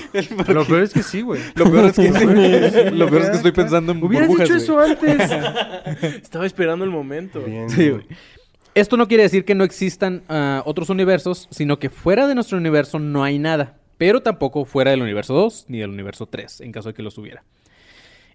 Lo 0.49 0.65
peor 0.65 0.83
es 0.85 0.93
que 0.93 1.03
sí, 1.03 1.23
güey. 1.23 1.43
Lo 1.57 1.71
peor 1.71 1.87
es 1.87 1.97
que, 1.97 2.91
lo 2.93 3.09
peor 3.09 3.23
es 3.23 3.31
que 3.31 3.37
estoy 3.37 3.53
pensando 3.53 3.91
en 3.93 4.03
Hubieras 4.03 4.29
burbujas, 4.29 4.61
dicho 4.61 4.75
güey. 4.75 4.93
eso 4.93 5.09
antes. 5.11 6.23
Estaba 6.23 6.47
esperando 6.47 6.85
el 6.85 6.91
momento. 6.93 7.41
Bien. 7.41 7.69
Sí, 7.69 7.91
güey. 7.91 8.07
Esto 8.75 8.97
no 8.97 9.07
quiere 9.07 9.25
decir 9.25 9.45
que 9.45 9.55
no 9.55 9.65
existan 9.65 10.23
ah, 10.31 10.63
otros 10.65 10.89
universos, 10.89 11.47
sino 11.51 11.79
que 11.79 11.91
fuera 11.91 12.27
de 12.27 12.35
nuestro 12.35 12.57
universo 12.57 12.99
no 12.99 13.23
hay 13.23 13.39
nada. 13.39 13.77
Pero 13.99 14.23
tampoco 14.23 14.65
fuera 14.65 14.91
del 14.91 15.03
universo 15.03 15.35
2 15.35 15.67
ni 15.69 15.79
del 15.79 15.91
universo 15.91 16.27
3, 16.27 16.63
en 16.63 16.73
caso 16.73 16.89
de 16.89 16.95
que 16.95 17.03
los 17.03 17.19
hubiera. 17.19 17.45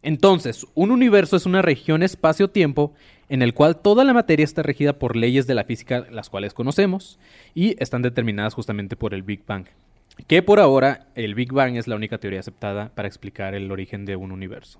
Entonces, 0.03 0.67
un 0.75 0.91
universo 0.91 1.35
es 1.35 1.47
una 1.47 1.63
región 1.63 2.03
espacio-tiempo 2.03 2.93
en 3.29 3.41
el 3.41 3.55
cual 3.55 3.77
toda 3.77 4.03
la 4.03 4.13
materia 4.13 4.43
está 4.43 4.61
regida 4.61 4.99
por 4.99 5.15
leyes 5.15 5.47
de 5.47 5.55
la 5.55 5.63
física, 5.63 6.05
las 6.11 6.29
cuales 6.29 6.53
conocemos, 6.53 7.19
y 7.55 7.75
están 7.81 8.03
determinadas 8.03 8.53
justamente 8.53 8.95
por 8.95 9.15
el 9.15 9.23
Big 9.23 9.43
Bang. 9.45 9.65
Que 10.27 10.43
por 10.43 10.59
ahora, 10.59 11.07
el 11.15 11.33
Big 11.33 11.51
Bang 11.51 11.77
es 11.77 11.87
la 11.87 11.95
única 11.95 12.19
teoría 12.19 12.39
aceptada 12.39 12.89
para 12.93 13.07
explicar 13.07 13.55
el 13.55 13.71
origen 13.71 14.05
de 14.05 14.15
un 14.15 14.31
universo. 14.31 14.79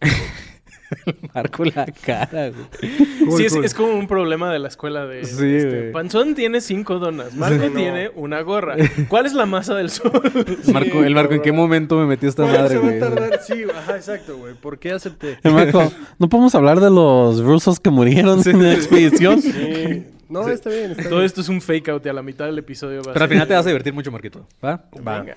Marco 1.34 1.64
la 1.64 1.86
cara, 1.86 2.50
güey. 2.50 3.36
Sí, 3.36 3.44
es, 3.46 3.54
es 3.56 3.74
como 3.74 3.92
un 3.94 4.06
problema 4.06 4.52
de 4.52 4.58
la 4.58 4.68
escuela 4.68 5.06
de... 5.06 5.24
Sí, 5.24 5.54
este, 5.56 5.80
güey. 5.80 5.92
Panzón 5.92 6.34
tiene 6.34 6.60
cinco 6.60 6.98
donas. 6.98 7.34
Marco 7.34 7.68
tiene 7.70 8.10
una 8.14 8.40
gorra. 8.42 8.76
¿Cuál 9.08 9.26
es 9.26 9.34
la 9.34 9.46
masa 9.46 9.74
del 9.74 9.90
sol? 9.90 10.12
Marco, 10.72 11.04
el 11.04 11.14
Marco, 11.14 11.34
¿en 11.34 11.42
qué 11.42 11.52
momento 11.52 11.96
me 11.98 12.06
metió 12.06 12.28
esta 12.28 12.44
¿Cuánto 12.44 12.62
madre, 12.62 12.74
se 12.74 12.78
va 12.80 12.86
a 12.86 12.88
güey? 12.88 13.00
tardar? 13.00 13.40
Sí, 13.42 13.64
ajá, 13.74 13.96
exacto, 13.96 14.36
güey. 14.36 14.54
¿Por 14.54 14.78
qué 14.78 14.92
acepté? 14.92 15.38
Marco, 15.44 15.92
¿no 16.18 16.28
podemos 16.28 16.54
hablar 16.54 16.80
de 16.80 16.90
los 16.90 17.40
rusos 17.40 17.80
que 17.80 17.90
murieron 17.90 18.40
en 18.46 18.62
la 18.62 18.74
expedición? 18.74 19.40
Sí. 19.42 20.06
No, 20.28 20.48
está 20.48 20.70
bien, 20.70 20.90
está 20.90 21.04
Todo 21.04 21.16
bien. 21.16 21.26
esto 21.26 21.40
es 21.40 21.48
un 21.48 21.60
fake 21.60 21.88
out 21.88 22.04
y 22.04 22.08
a 22.08 22.12
la 22.12 22.22
mitad 22.22 22.46
del 22.46 22.58
episodio 22.58 23.00
va 23.02 23.12
a 23.12 23.14
Pero 23.14 23.24
al 23.24 23.30
final 23.30 23.46
te 23.46 23.54
vas 23.54 23.64
a 23.64 23.68
divertir 23.68 23.92
mucho, 23.92 24.10
Marquito. 24.10 24.46
¿Va? 24.64 24.84
Venga. 24.92 25.36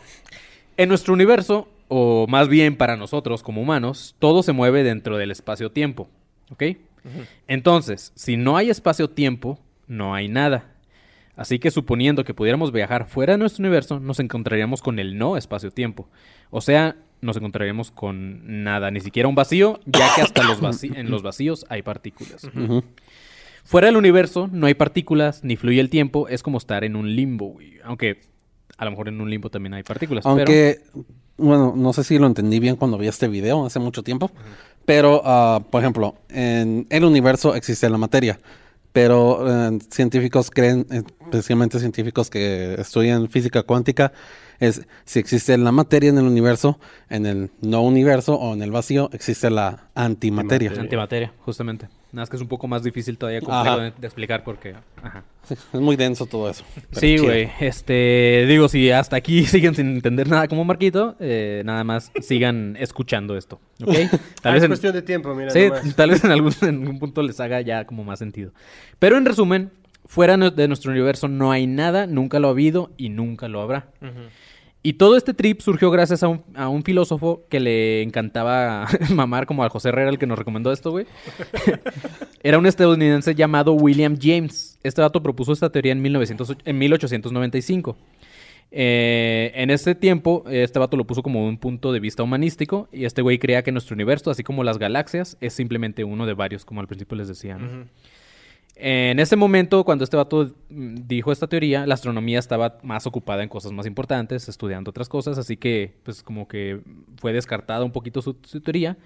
En 0.78 0.90
nuestro 0.90 1.14
universo, 1.14 1.68
o 1.90 2.26
más 2.30 2.48
bien 2.48 2.78
para 2.78 2.96
nosotros 2.96 3.44
como 3.44 3.62
humanos, 3.62 4.16
todo 4.20 4.42
se 4.44 4.54
mueve 4.54 4.84
dentro 4.84 5.18
del 5.18 5.32
espacio-tiempo. 5.32 6.10
¿Ok? 6.52 6.64
Entonces, 7.48 8.12
si 8.16 8.38
no 8.38 8.56
hay 8.58 8.70
espacio-tiempo, 8.70 9.60
no 9.88 10.14
hay 10.16 10.28
nada. 10.30 10.74
Así 11.36 11.58
que 11.60 11.72
suponiendo 11.72 12.24
que 12.26 12.34
pudiéramos 12.34 12.72
viajar 12.72 13.06
fuera 13.08 13.34
de 13.34 13.38
nuestro 13.40 13.62
universo, 13.64 14.00
nos 14.00 14.20
encontraríamos 14.20 14.82
con 14.82 15.00
el 15.00 15.18
no 15.18 15.38
espacio-tiempo. 15.38 16.10
O 16.50 16.60
sea, 16.62 16.96
nos 17.22 17.38
encontraríamos 17.38 17.92
con 17.92 18.64
nada, 18.64 18.92
ni 18.92 19.00
siquiera 19.00 19.30
un 19.30 19.36
vacío, 19.36 19.80
ya 19.86 20.08
que 20.16 20.22
hasta 20.22 20.44
los 20.44 20.84
en 20.84 21.10
los 21.10 21.22
vacíos 21.24 21.66
hay 21.70 21.82
partículas. 21.82 22.50
Fuera 23.64 23.88
del 23.88 23.98
universo 23.98 24.50
no 24.52 24.68
hay 24.68 24.74
partículas, 24.74 25.44
ni 25.44 25.56
fluye 25.56 25.80
el 25.80 25.90
tiempo, 25.90 26.28
es 26.28 26.44
como 26.44 26.58
estar 26.58 26.84
en 26.84 26.96
un 26.96 27.16
limbo, 27.16 27.48
güey. 27.48 27.76
Aunque 27.84 28.20
a 28.78 28.86
lo 28.86 28.92
mejor 28.92 29.08
en 29.08 29.22
un 29.22 29.30
limbo 29.30 29.50
también 29.50 29.74
hay 29.76 29.84
partículas. 29.84 30.24
pero- 30.24 30.38
Aunque, 30.40 30.80
bueno, 31.40 31.74
no 31.76 31.94
sé 31.94 32.04
si 32.04 32.18
lo 32.18 32.28
entendí 32.28 32.60
bien 32.60 32.76
cuando 32.76 32.98
vi 32.98 33.08
este 33.08 33.28
video 33.28 33.66
hace 33.66 33.80
mucho 33.80 34.04
tiempo. 34.04 34.32
Pero, 34.86 35.22
ah, 35.24 35.62
por 35.70 35.82
ejemplo, 35.82 36.16
en 36.30 36.88
el 36.90 37.04
universo 37.06 37.56
existe 37.56 37.90
la 37.90 37.98
materia. 37.98 38.40
Pero 38.92 39.46
eh, 39.48 39.80
científicos 39.92 40.50
creen, 40.50 40.88
especialmente 40.90 41.80
científicos 41.80 42.30
que 42.30 42.74
estudian 42.74 43.30
física 43.30 43.62
cuántica, 43.62 44.12
es 44.60 44.82
si 45.06 45.20
existe 45.20 45.58
la 45.58 45.72
materia 45.72 46.10
en 46.10 46.18
el 46.18 46.26
universo, 46.26 46.80
en 47.10 47.26
el 47.26 47.52
no 47.62 47.82
universo 47.82 48.36
o 48.36 48.54
en 48.54 48.64
el 48.64 48.72
vacío, 48.72 49.10
existe 49.14 49.50
la 49.50 49.90
antimateria. 49.94 50.72
Antimateria, 50.72 51.34
justamente. 51.46 51.88
Nada 52.12 52.24
más 52.24 52.30
que 52.30 52.38
es 52.38 52.42
un 52.42 52.48
poco 52.48 52.68
más 52.68 52.82
difícil 52.82 53.18
todavía 53.20 53.40
de, 53.40 53.94
de 53.96 54.08
explicar 54.08 54.44
porque... 54.44 54.74
Ajá. 55.02 55.24
Sí, 55.44 55.54
es 55.54 55.80
muy 55.80 55.96
denso 55.96 56.26
todo 56.26 56.50
eso. 56.50 56.64
Sí, 56.92 57.18
güey. 57.18 57.50
Este, 57.60 58.46
digo, 58.48 58.68
si 58.68 58.90
hasta 58.90 59.16
aquí 59.16 59.46
siguen 59.46 59.76
sin 59.76 59.90
entender 59.90 60.28
nada 60.28 60.48
como 60.48 60.66
Marquito, 60.66 61.16
eh, 61.20 61.62
nada 61.66 61.84
más 61.84 62.12
sigan 62.22 62.76
escuchando 62.80 63.38
esto, 63.38 63.60
¿ok? 63.84 63.94
Ah, 64.14 64.20
Tal 64.42 64.56
es 64.56 64.62
vez 64.62 64.64
en, 64.64 64.70
cuestión 64.70 64.94
de 64.94 65.02
tiempo, 65.04 65.36
mira. 65.36 65.52
sí, 65.52 65.68
nomás. 65.68 65.96
tal 65.96 66.10
vez 66.10 66.24
en 66.24 66.32
algún, 66.32 66.54
en 66.62 66.82
algún 66.82 67.00
punto 67.00 67.22
les 67.22 67.40
haga 67.40 67.62
ya 67.62 67.86
como 67.86 68.04
más 68.04 68.18
sentido. 68.20 68.52
Pero 68.98 69.18
en 69.18 69.26
resumen, 69.26 69.72
fuera 70.06 70.36
de 70.38 70.68
nuestro 70.68 70.92
universo 70.92 71.28
no 71.28 71.52
hay 71.52 71.68
nada, 71.68 72.08
nunca 72.08 72.40
lo 72.40 72.48
ha 72.48 72.52
habido 72.52 72.92
y 72.98 73.10
nunca 73.10 73.48
lo 73.48 73.62
habrá. 73.62 73.88
Ujú. 74.02 74.12
Y 74.82 74.94
todo 74.94 75.18
este 75.18 75.34
trip 75.34 75.60
surgió 75.60 75.92
gracias 75.92 76.24
a 76.24 76.30
un, 76.30 76.42
a 76.56 76.70
un 76.70 76.84
filósofo 76.84 77.44
que 77.50 77.60
le 77.60 78.02
encantaba 78.02 78.88
mamar, 79.14 79.46
como 79.46 79.64
al 79.64 79.70
José 79.70 79.90
Herrera, 79.90 80.10
el 80.10 80.18
que 80.18 80.26
nos 80.26 80.40
recomendó 80.40 80.72
esto, 80.72 80.92
güey. 80.92 81.06
Era 82.44 82.58
un 82.58 82.66
estadounidense 82.66 83.36
llamado 83.36 83.74
William 83.74 84.18
James. 84.20 84.80
Este 84.82 85.02
dato 85.02 85.22
propuso 85.22 85.52
esta 85.52 85.70
teoría 85.70 85.92
en, 85.92 86.02
1900 86.02 86.56
en 86.64 86.78
1895. 86.78 87.98
Eh, 88.72 89.52
en 89.56 89.70
ese 89.70 89.96
tiempo, 89.96 90.46
este 90.50 90.80
vato 90.80 90.96
lo 90.96 91.06
puso 91.06 91.24
como 91.24 91.46
un 91.46 91.58
punto 91.58 91.92
de 91.92 92.00
vista 92.00 92.24
humanístico. 92.24 92.88
Y 92.94 93.04
este 93.04 93.22
güey 93.22 93.38
creía 93.38 93.64
que 93.64 93.74
nuestro 93.74 93.96
universo, 93.96 94.32
así 94.32 94.44
como 94.44 94.64
las 94.64 94.78
galaxias, 94.78 95.36
es 95.42 95.54
simplemente 95.54 96.06
uno 96.06 96.26
de 96.26 96.36
varios, 96.36 96.64
como 96.64 96.80
al 96.80 96.88
principio 96.88 97.18
les 97.18 97.28
decía. 97.28 97.58
¿no? 97.58 97.86
En 98.82 99.20
ese 99.20 99.36
momento, 99.36 99.84
cuando 99.84 100.06
este 100.06 100.16
vato 100.16 100.56
mm, 100.70 100.96
dijo 101.06 101.34
esta 101.34 101.48
teoría, 101.48 101.86
la 101.86 101.96
astronomía 101.96 102.40
estaba 102.40 102.78
más 102.82 103.06
ocupada 103.06 103.44
en 103.44 103.50
cosas 103.50 103.74
más 103.74 103.86
importantes, 103.86 104.48
estudiando 104.48 104.90
otras 104.92 105.10
cosas, 105.10 105.38
así 105.38 105.58
que 105.58 105.98
pues 106.04 106.24
como 106.24 106.48
que 106.48 106.80
fue 107.18 107.34
descartada 107.34 107.84
un 107.84 107.92
poquito 107.92 108.22
su, 108.22 108.36
teoría 108.36 108.98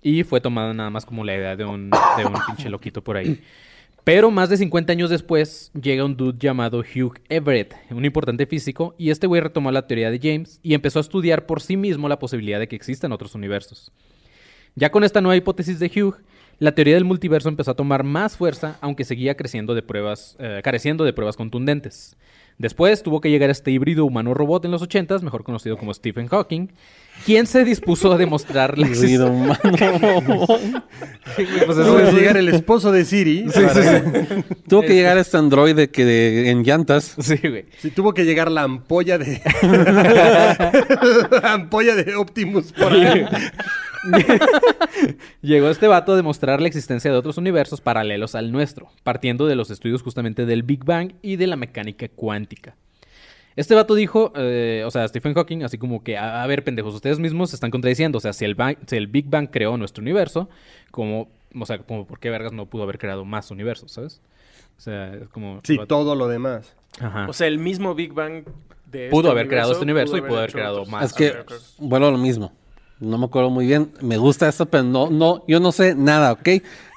y 0.00 0.22
fue 0.22 0.40
tomada 0.40 0.72
nada 0.72 0.88
más 0.88 1.04
como 1.04 1.24
la 1.24 1.36
idea 1.36 1.56
de 1.56 1.64
un, 1.66 1.90
de 1.90 2.24
un 2.24 2.32
pinche 2.46 2.70
loquito 2.70 3.04
por 3.04 3.18
ahí. 3.18 3.42
Pero 4.02 4.30
más 4.30 4.48
de 4.48 4.56
50 4.56 4.90
años 4.92 5.10
después 5.10 5.70
llega 5.80 6.06
un 6.06 6.16
dude 6.16 6.38
llamado 6.38 6.80
Hugh 6.80 7.20
Everett, 7.28 7.76
un 7.90 8.06
importante 8.06 8.46
físico, 8.46 8.94
y 8.96 9.10
este 9.10 9.26
güey 9.26 9.42
retomó 9.42 9.70
la 9.70 9.86
teoría 9.86 10.10
de 10.10 10.18
James 10.20 10.58
y 10.62 10.72
empezó 10.72 11.00
a 11.00 11.02
estudiar 11.02 11.44
por 11.44 11.60
sí 11.60 11.76
mismo 11.76 12.08
la 12.08 12.18
posibilidad 12.18 12.58
de 12.58 12.66
que 12.66 12.76
existan 12.76 13.12
otros 13.12 13.34
universos. 13.34 13.92
Ya 14.74 14.90
con 14.90 15.04
esta 15.04 15.20
nueva 15.20 15.36
hipótesis 15.36 15.78
de 15.78 15.92
Hugh, 15.94 16.16
la 16.62 16.76
teoría 16.76 16.94
del 16.94 17.04
multiverso 17.04 17.48
empezó 17.48 17.72
a 17.72 17.74
tomar 17.74 18.04
más 18.04 18.36
fuerza, 18.36 18.78
aunque 18.80 19.04
seguía 19.04 19.36
creciendo 19.36 19.74
de 19.74 19.82
pruebas, 19.82 20.36
eh, 20.38 20.60
careciendo 20.62 21.02
de 21.02 21.12
pruebas 21.12 21.36
contundentes. 21.36 22.16
Después 22.56 23.02
tuvo 23.02 23.20
que 23.20 23.30
llegar 23.30 23.50
este 23.50 23.72
híbrido 23.72 24.04
humano-robot 24.04 24.64
en 24.64 24.70
los 24.70 24.80
80s, 24.80 25.22
mejor 25.22 25.42
conocido 25.42 25.76
como 25.76 25.92
Stephen 25.92 26.28
Hawking, 26.28 26.68
quien 27.24 27.46
se 27.46 27.64
dispuso 27.64 28.12
a 28.12 28.18
demostrar 28.18 28.78
la 28.78 28.86
Híbrido 28.88 29.28
existencia... 29.28 29.92
humano. 29.92 30.46
pues 31.66 31.76
Tuvo 31.78 31.96
que 31.98 32.12
llegar 32.12 32.36
el 32.36 32.48
esposo 32.48 32.90
de 32.92 33.04
Siri. 33.04 33.44
para- 33.52 34.02
Tuvo 34.68 34.82
que 34.82 34.94
llegar 34.94 35.18
este 35.18 35.36
androide 35.36 35.88
que 35.90 36.04
de- 36.04 36.50
en 36.50 36.64
llantas. 36.64 37.14
Sí, 37.20 37.36
güey. 37.42 37.66
Sí, 37.78 37.90
tuvo 37.90 38.12
que 38.14 38.24
llegar 38.24 38.50
la 38.50 38.62
ampolla 38.62 39.18
de. 39.18 39.40
la 39.62 40.72
ampolla 41.52 41.94
de 41.94 42.14
Optimus 42.16 42.72
por 42.72 42.92
ahí. 42.92 43.24
Llegó 45.42 45.68
este 45.70 45.86
vato 45.86 46.12
a 46.12 46.16
demostrar 46.16 46.60
la 46.60 46.66
existencia 46.68 47.10
de 47.10 47.16
otros 47.16 47.38
universos 47.38 47.80
paralelos 47.80 48.34
al 48.34 48.50
nuestro, 48.50 48.88
partiendo 49.04 49.46
de 49.46 49.54
los 49.54 49.70
estudios 49.70 50.02
justamente 50.02 50.44
del 50.44 50.64
Big 50.64 50.84
Bang 50.84 51.12
y 51.22 51.36
de 51.36 51.46
la 51.46 51.54
mecánica 51.56 52.08
cuántica. 52.08 52.76
Este 53.56 53.74
vato 53.74 53.94
dijo, 53.94 54.32
eh, 54.36 54.82
o 54.86 54.90
sea, 54.90 55.06
Stephen 55.08 55.34
Hawking, 55.34 55.62
así 55.62 55.78
como 55.78 56.02
que, 56.02 56.16
a, 56.16 56.42
a 56.42 56.46
ver, 56.46 56.64
pendejos, 56.64 56.94
ustedes 56.94 57.18
mismos 57.18 57.50
se 57.50 57.56
están 57.56 57.70
contradiciendo. 57.70 58.18
O 58.18 58.20
sea, 58.20 58.32
si 58.32 58.44
el, 58.44 58.56
si 58.86 58.96
el 58.96 59.06
Big 59.06 59.28
Bang 59.28 59.48
creó 59.50 59.76
nuestro 59.76 60.02
universo, 60.02 60.48
como, 60.90 61.28
o 61.58 61.66
sea, 61.66 61.78
como, 61.78 62.06
¿por 62.06 62.18
qué 62.18 62.30
vergas 62.30 62.52
no 62.52 62.66
pudo 62.66 62.84
haber 62.84 62.98
creado 62.98 63.24
más 63.24 63.50
universos, 63.50 63.92
sabes? 63.92 64.20
O 64.78 64.80
sea, 64.80 65.14
es 65.14 65.28
como... 65.28 65.60
Sí, 65.64 65.78
todo 65.86 66.14
lo 66.14 66.28
demás. 66.28 66.74
Ajá. 67.00 67.26
O 67.28 67.32
sea, 67.32 67.46
el 67.46 67.58
mismo 67.58 67.94
Big 67.94 68.12
Bang 68.12 68.44
de 68.90 69.08
Pudo 69.08 69.28
este 69.28 69.30
haber 69.30 69.48
creado 69.48 69.72
este 69.72 69.84
universo 69.84 70.16
y 70.16 70.20
pudo 70.20 70.38
haber 70.38 70.52
creado 70.52 70.82
otros. 70.82 70.88
más. 70.88 71.04
Es 71.04 71.12
que 71.12 71.34
vuelvo 71.78 72.08
a 72.08 72.10
lo 72.10 72.18
mismo. 72.18 72.52
No 73.00 73.18
me 73.18 73.24
acuerdo 73.24 73.50
muy 73.50 73.66
bien. 73.66 73.92
Me 74.00 74.16
gusta 74.16 74.48
esto, 74.48 74.66
pero 74.66 74.84
no, 74.84 75.10
no, 75.10 75.44
yo 75.48 75.60
no 75.60 75.72
sé 75.72 75.94
nada, 75.94 76.32
¿ok? 76.32 76.48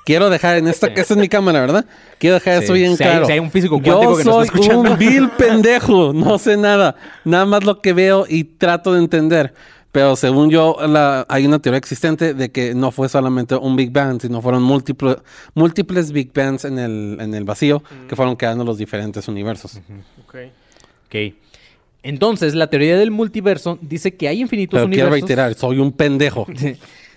Quiero 0.05 0.29
dejar 0.29 0.57
en 0.57 0.67
esta, 0.69 0.87
esta 0.87 1.13
es 1.15 1.17
mi 1.19 1.27
cámara, 1.27 1.59
¿verdad? 1.59 1.85
Quiero 2.19 2.35
dejar 2.35 2.59
Sí. 2.59 2.63
eso 2.65 2.73
bien 2.73 2.95
Si 2.95 3.03
hay- 3.03 3.09
claro. 3.09 3.25
si 3.25 3.31
hay 3.33 3.39
un 3.39 3.51
físico 3.51 3.81
yo 3.81 3.97
cuántico 3.97 4.17
que 4.17 4.23
nos 4.23 4.43
está 4.45 4.55
escuchando. 4.55 4.91
un 4.91 4.97
vil 4.97 5.29
pendejo, 5.37 6.13
no 6.13 6.37
sé 6.37 6.55
nada. 6.57 6.95
Nada 7.23 7.45
más 7.45 7.63
lo 7.65 7.81
que 7.81 7.91
veo 7.93 8.25
y 8.29 8.43
trato 8.43 8.93
de 8.93 8.99
entender. 8.99 9.53
Pero 9.91 10.15
según 10.17 10.49
yo, 10.49 10.77
la- 10.87 11.25
hay 11.29 11.45
una 11.45 11.57
teoría 11.59 11.77
existente 11.79 12.33
de 12.33 12.51
que 12.51 12.75
no 12.75 12.91
fue 12.91 13.07
solamente 13.09 13.55
un 13.55 13.75
Big 13.77 13.91
Bang, 13.91 14.21
sino 14.21 14.41
fueron 14.41 14.61
múltiples, 14.61 15.17
múltiples 15.53 16.11
Big 16.11 16.31
Bangs 16.33 16.65
en 16.65 16.77
el, 16.79 17.17
en 17.19 17.33
el 17.33 17.43
vacío 17.45 17.81
que 18.07 18.15
fueron 18.15 18.35
creando 18.35 18.63
los 18.65 18.77
diferentes 18.77 19.27
universos. 19.27 19.77
Ok. 20.27 20.35
Ok. 21.07 21.33
Entonces, 22.03 22.53
la 22.53 22.67
teoría 22.67 22.97
del 22.97 23.09
multiverso 23.09 23.79
dice 23.81 24.13
que 24.15 24.27
hay 24.27 24.41
infinitos 24.41 24.77
Pero 24.77 24.89
quiero 24.89 25.07
universos. 25.07 25.29
reiterar, 25.29 25.53
soy 25.55 25.79
un 25.79 25.91
pendejo. 25.91 26.45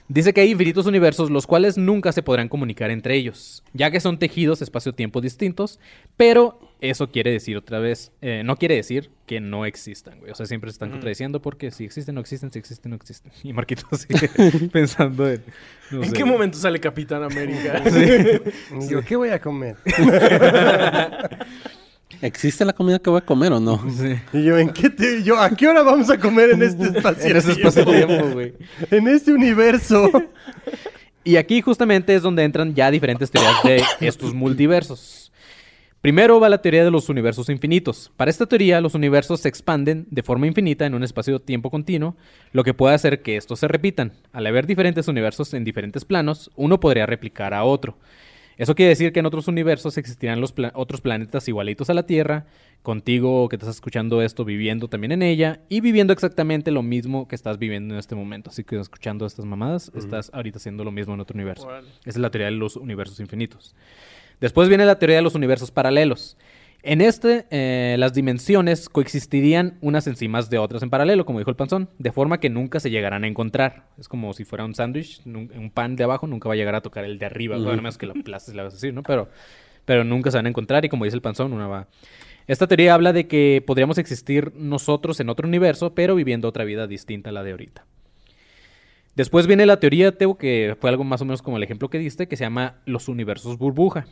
Dice 0.09 0.33
que 0.33 0.41
hay 0.41 0.51
infinitos 0.51 0.87
universos 0.87 1.31
los 1.31 1.47
cuales 1.47 1.77
nunca 1.77 2.13
se 2.13 2.23
podrán 2.23 2.49
comunicar 2.49 2.91
entre 2.91 3.15
ellos, 3.15 3.63
ya 3.75 3.91
que 3.91 4.01
son 4.01 4.19
tejidos 4.19 4.63
espacio-tiempo 4.63 5.21
distintos, 5.21 5.79
pero 6.17 6.59
eso 6.81 7.11
quiere 7.11 7.31
decir 7.31 7.59
otra 7.59 7.79
vez, 7.79 8.11
eh, 8.23 8.41
no 8.43 8.57
quiere 8.57 8.77
decir 8.77 9.11
que 9.27 9.41
no 9.41 9.67
existan, 9.67 10.19
güey. 10.19 10.33
O 10.33 10.35
sea, 10.35 10.47
siempre 10.47 10.71
se 10.71 10.77
están 10.77 10.91
contradiciendo 10.91 11.43
porque 11.43 11.71
si 11.71 11.85
existen, 11.85 12.15
no 12.15 12.23
existen, 12.23 12.51
si 12.51 12.59
existen, 12.59 12.91
no 12.91 12.97
existen. 12.97 13.33
Y 13.43 13.53
Marquito 13.53 13.87
sigue 13.97 14.31
pensando 14.73 15.29
en... 15.29 15.45
no 15.91 16.03
¿En 16.03 16.09
sé. 16.09 16.17
qué 16.17 16.25
momento 16.25 16.57
sale 16.57 16.81
Capitán 16.81 17.23
América? 17.23 17.81
Digo, 18.89 19.03
¿qué 19.07 19.15
voy 19.15 19.29
a 19.29 19.41
comer? 19.41 19.77
¿Existe 22.23 22.65
la 22.65 22.73
comida 22.73 22.99
que 22.99 23.11
voy 23.11 23.19
a 23.19 23.25
comer 23.25 23.53
o 23.53 23.61
no? 23.61 23.79
Sí. 23.91 24.17
Y 24.33 24.45
yo, 24.45 24.59
¿en 24.59 24.71
qué 24.71 24.91
te- 24.91 25.23
yo, 25.23 25.39
¿a 25.39 25.51
qué 25.51 25.69
hora 25.69 25.83
vamos 25.83 26.09
a 26.11 26.19
comer 26.19 26.51
en 26.51 26.63
este 26.63 26.85
espacio? 26.97 27.27
En 27.31 27.37
ese 27.37 27.53
espacio-tiempo, 27.53 28.31
güey. 28.33 28.55
En 28.91 29.07
este 29.09 29.33
universo. 29.33 30.11
Y 31.25 31.37
aquí 31.37 31.61
justamente 31.61 32.15
es 32.15 32.23
donde 32.23 32.43
entran 32.45 32.75
ya 32.75 32.91
diferentes 32.91 33.31
teorías 33.31 33.63
de 33.63 33.83
estos 34.01 34.33
multiversos. 34.35 35.31
Primero 36.01 36.39
va 36.41 36.49
la 36.49 36.63
teoría 36.63 36.85
de 36.85 36.91
los 36.93 37.09
universos 37.09 37.49
infinitos. 37.51 38.11
Para 38.17 38.31
esta 38.31 38.47
teoría, 38.47 38.81
los 38.81 38.95
universos 38.95 39.41
se 39.41 39.49
expanden 39.49 40.07
de 40.11 40.23
forma 40.23 40.47
infinita 40.47 40.87
en 40.87 40.95
un 40.95 41.03
espacio-tiempo 41.03 41.71
continuo, 41.71 42.17
lo 42.53 42.63
que 42.65 42.73
puede 42.73 42.95
hacer 42.95 43.21
que 43.21 43.37
estos 43.37 43.59
se 43.59 43.69
repitan. 43.69 44.13
Al 44.33 44.47
haber 44.47 44.67
diferentes 44.67 45.09
universos 45.09 45.53
en 45.55 45.65
diferentes 45.65 46.05
planos, 46.05 46.51
uno 46.55 46.79
podría 46.81 47.05
replicar 47.05 47.53
a 47.53 47.65
otro. 47.65 47.99
Eso 48.59 48.75
quiere 48.75 48.91
decir 48.91 49.13
que 49.13 49.21
en 49.21 49.27
otros 49.27 49.49
universos 49.49 49.97
existirán 49.97 50.41
los 50.41 50.53
pla- 50.53 50.73
otros 50.75 51.01
planetas 51.01 51.49
igualitos 51.49 51.89
a 51.89 51.95
la 51.95 52.03
Tierra, 52.05 52.45
contigo 52.83 53.49
que 53.49 53.57
estás 53.57 53.71
escuchando 53.71 54.21
esto 54.23 54.45
viviendo 54.45 54.89
también 54.89 55.13
en 55.13 55.23
ella 55.23 55.61
y 55.69 55.81
viviendo 55.81 56.13
exactamente 56.13 56.71
lo 56.71 56.83
mismo 56.83 57.27
que 57.29 57.35
estás 57.35 57.59
viviendo 57.59 57.95
en 57.95 58.01
este 58.01 58.15
momento. 58.15 58.51
Así 58.51 58.65
que 58.65 58.79
escuchando 58.79 59.25
estas 59.27 59.45
mamadas, 59.47 59.91
estás 59.95 60.31
ahorita 60.35 60.59
haciendo 60.59 60.85
lo 60.85 60.91
mismo 60.91 61.15
en 61.15 61.21
otro 61.21 61.35
universo. 61.35 61.67
Órale. 61.67 61.89
Esa 62.01 62.11
es 62.11 62.19
la 62.19 62.31
teoría 62.31 62.47
de 62.47 62.53
los 62.53 62.77
universos 62.77 63.21
infinitos. 63.21 63.75
Después 64.41 64.69
viene 64.69 64.87
la 64.87 64.99
teoría 64.99 65.17
de 65.17 65.23
los 65.23 65.35
universos 65.35 65.71
paralelos. 65.71 66.37
En 66.91 67.03
este, 67.03 67.45
eh, 67.51 67.97
las 67.99 68.15
dimensiones 68.15 68.89
coexistirían 68.89 69.77
unas 69.83 70.07
encima 70.07 70.41
de 70.41 70.57
otras 70.57 70.83
en 70.83 70.89
paralelo, 70.89 71.27
como 71.27 71.39
dijo 71.39 71.51
el 71.51 71.57
panzón, 71.57 71.91
de 71.99 72.13
forma 72.13 72.41
que 72.41 72.49
nunca 72.49 72.81
se 72.81 72.89
llegarán 72.89 73.25
a 73.25 73.27
encontrar. 73.27 73.89
Es 73.99 74.09
como 74.09 74.33
si 74.33 74.47
fuera 74.47 74.65
un 74.65 74.75
sándwich, 74.75 75.21
un 75.27 75.71
pan 75.71 75.97
de 75.97 76.05
abajo 76.05 76.27
nunca 76.27 76.49
va 76.49 76.55
a 76.55 76.57
llegar 76.57 76.75
a 76.75 76.81
tocar 76.81 77.05
el 77.05 77.19
de 77.19 77.27
arriba, 77.27 77.59
bueno, 77.59 77.83
menos 77.83 77.99
que 77.99 78.07
lo 78.07 78.15
aplastes, 78.19 78.55
le 78.55 78.63
vas 78.63 78.73
a 78.73 78.77
decir, 78.77 78.95
¿no? 78.95 79.03
Pero, 79.03 79.29
pero 79.85 80.03
nunca 80.03 80.31
se 80.31 80.39
van 80.39 80.47
a 80.47 80.49
encontrar 80.49 80.83
y 80.87 80.89
como 80.89 81.05
dice 81.05 81.15
el 81.15 81.21
panzón, 81.21 81.53
una 81.53 81.67
va... 81.67 81.89
Esta 82.47 82.67
teoría 82.67 82.95
habla 82.95 83.13
de 83.13 83.27
que 83.27 83.63
podríamos 83.67 83.99
existir 83.99 84.55
nosotros 84.57 85.21
en 85.21 85.29
otro 85.29 85.47
universo, 85.47 85.95
pero 85.95 86.15
viviendo 86.15 86.49
otra 86.49 86.65
vida 86.65 86.87
distinta 86.87 87.29
a 87.29 87.35
la 87.35 87.43
de 87.43 87.51
ahorita. 87.51 87.85
Después 89.15 89.47
viene 89.47 89.67
la 89.67 89.79
teoría, 89.79 90.17
Teo, 90.17 90.39
que 90.39 90.75
fue 90.81 90.89
algo 90.89 91.05
más 91.05 91.21
o 91.21 91.27
menos 91.27 91.43
como 91.43 91.59
el 91.59 91.63
ejemplo 91.63 91.91
que 91.91 91.99
diste, 91.99 92.29
que 92.29 92.39
se 92.39 92.45
llama 92.45 92.77
los 92.87 93.09
universos 93.09 93.59
burbuja. 93.59 94.07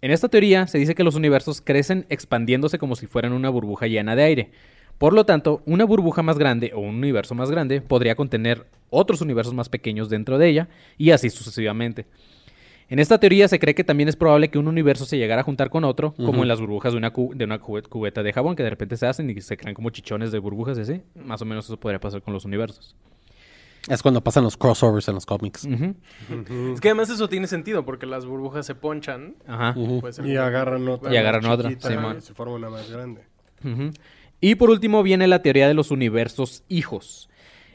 En 0.00 0.10
esta 0.10 0.28
teoría 0.28 0.66
se 0.66 0.78
dice 0.78 0.94
que 0.94 1.04
los 1.04 1.14
universos 1.14 1.60
crecen 1.60 2.06
expandiéndose 2.08 2.78
como 2.78 2.96
si 2.96 3.06
fueran 3.06 3.32
una 3.32 3.48
burbuja 3.50 3.86
llena 3.86 4.14
de 4.16 4.22
aire. 4.22 4.50
Por 4.98 5.12
lo 5.12 5.26
tanto, 5.26 5.62
una 5.66 5.84
burbuja 5.84 6.22
más 6.22 6.38
grande 6.38 6.72
o 6.74 6.80
un 6.80 6.94
universo 6.96 7.34
más 7.34 7.50
grande 7.50 7.80
podría 7.82 8.14
contener 8.14 8.66
otros 8.90 9.20
universos 9.20 9.52
más 9.54 9.68
pequeños 9.68 10.08
dentro 10.08 10.38
de 10.38 10.48
ella 10.48 10.68
y 10.96 11.10
así 11.10 11.28
sucesivamente. 11.30 12.06
En 12.88 13.00
esta 13.00 13.18
teoría 13.18 13.48
se 13.48 13.58
cree 13.58 13.74
que 13.74 13.82
también 13.82 14.08
es 14.08 14.14
probable 14.14 14.48
que 14.48 14.58
un 14.58 14.68
universo 14.68 15.04
se 15.06 15.18
llegara 15.18 15.40
a 15.40 15.44
juntar 15.44 15.70
con 15.70 15.82
otro, 15.84 16.14
como 16.14 16.42
en 16.42 16.48
las 16.48 16.60
burbujas 16.60 16.92
de 16.92 16.98
una, 16.98 17.10
cu- 17.12 17.32
de 17.34 17.44
una 17.44 17.58
cubeta 17.58 18.22
de 18.22 18.32
jabón, 18.32 18.54
que 18.54 18.62
de 18.62 18.70
repente 18.70 18.96
se 18.96 19.06
hacen 19.06 19.28
y 19.28 19.40
se 19.40 19.56
crean 19.56 19.74
como 19.74 19.90
chichones 19.90 20.30
de 20.30 20.38
burbujas 20.38 20.78
y 20.78 20.82
así. 20.82 21.02
Más 21.16 21.42
o 21.42 21.44
menos 21.44 21.64
eso 21.64 21.78
podría 21.80 21.98
pasar 21.98 22.22
con 22.22 22.32
los 22.32 22.44
universos. 22.44 22.94
Es 23.88 24.02
cuando 24.02 24.20
pasan 24.22 24.42
los 24.44 24.56
crossovers 24.56 25.06
en 25.08 25.14
los 25.14 25.26
cómics. 25.26 25.64
Es 25.64 26.80
que 26.80 26.88
además 26.88 27.08
eso 27.10 27.28
tiene 27.28 27.46
sentido 27.46 27.84
porque 27.84 28.06
las 28.06 28.26
burbujas 28.26 28.66
se 28.66 28.74
ponchan. 28.74 29.36
Ajá. 29.46 29.74
Y 30.24 30.36
agarran 30.36 30.88
otra. 30.88 31.12
Y 31.12 31.16
agarran 31.16 31.46
otra, 31.46 31.70
y 31.70 31.76
se 32.20 32.34
forma 32.34 32.54
una 32.54 32.70
más 32.70 32.90
grande. 32.90 33.22
Y 34.40 34.54
por 34.56 34.70
último 34.70 35.02
viene 35.02 35.26
la 35.28 35.40
teoría 35.42 35.68
de 35.68 35.74
los 35.74 35.90
universos 35.90 36.62
hijos. 36.68 37.28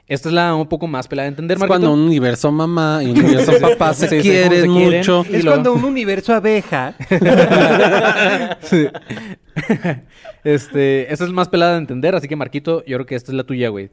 Esta 0.08 0.28
es 0.28 0.36
la 0.36 0.54
un 0.56 0.67
poco 0.67 0.88
más 0.88 1.08
pelada 1.08 1.26
de 1.26 1.30
entender, 1.30 1.58
Es 1.58 1.63
cuando 1.63 1.93
un 1.93 2.02
universo 2.02 2.52
mamá 2.52 3.00
y 3.02 3.12
un 3.12 3.17
universo 3.24 3.54
papá 3.62 3.93
se 3.93 4.10
Sí, 4.10 4.19
quieren 4.19 4.65
cómo 4.67 4.78
se 4.80 4.82
quieren. 4.84 5.00
mucho. 5.00 5.26
Y 5.32 5.36
Es 5.38 5.45
lo- 5.45 5.52
cuando 5.52 5.74
un 5.74 5.86
universo 5.86 6.34
abeja. 6.34 6.95
Este, 10.43 11.12
esa 11.13 11.24
es 11.24 11.32
más 11.32 11.50
pelada 11.50 11.74
de 11.74 11.78
entender, 11.80 12.15
así 12.15 12.28
que 12.28 12.36
Marquito, 12.36 12.84
yo 12.86 12.97
creo 12.97 13.06
que 13.06 13.15
esta 13.15 13.32
es 13.32 13.36
la 13.36 13.43
tuya, 13.43 13.69
güey. 13.69 13.91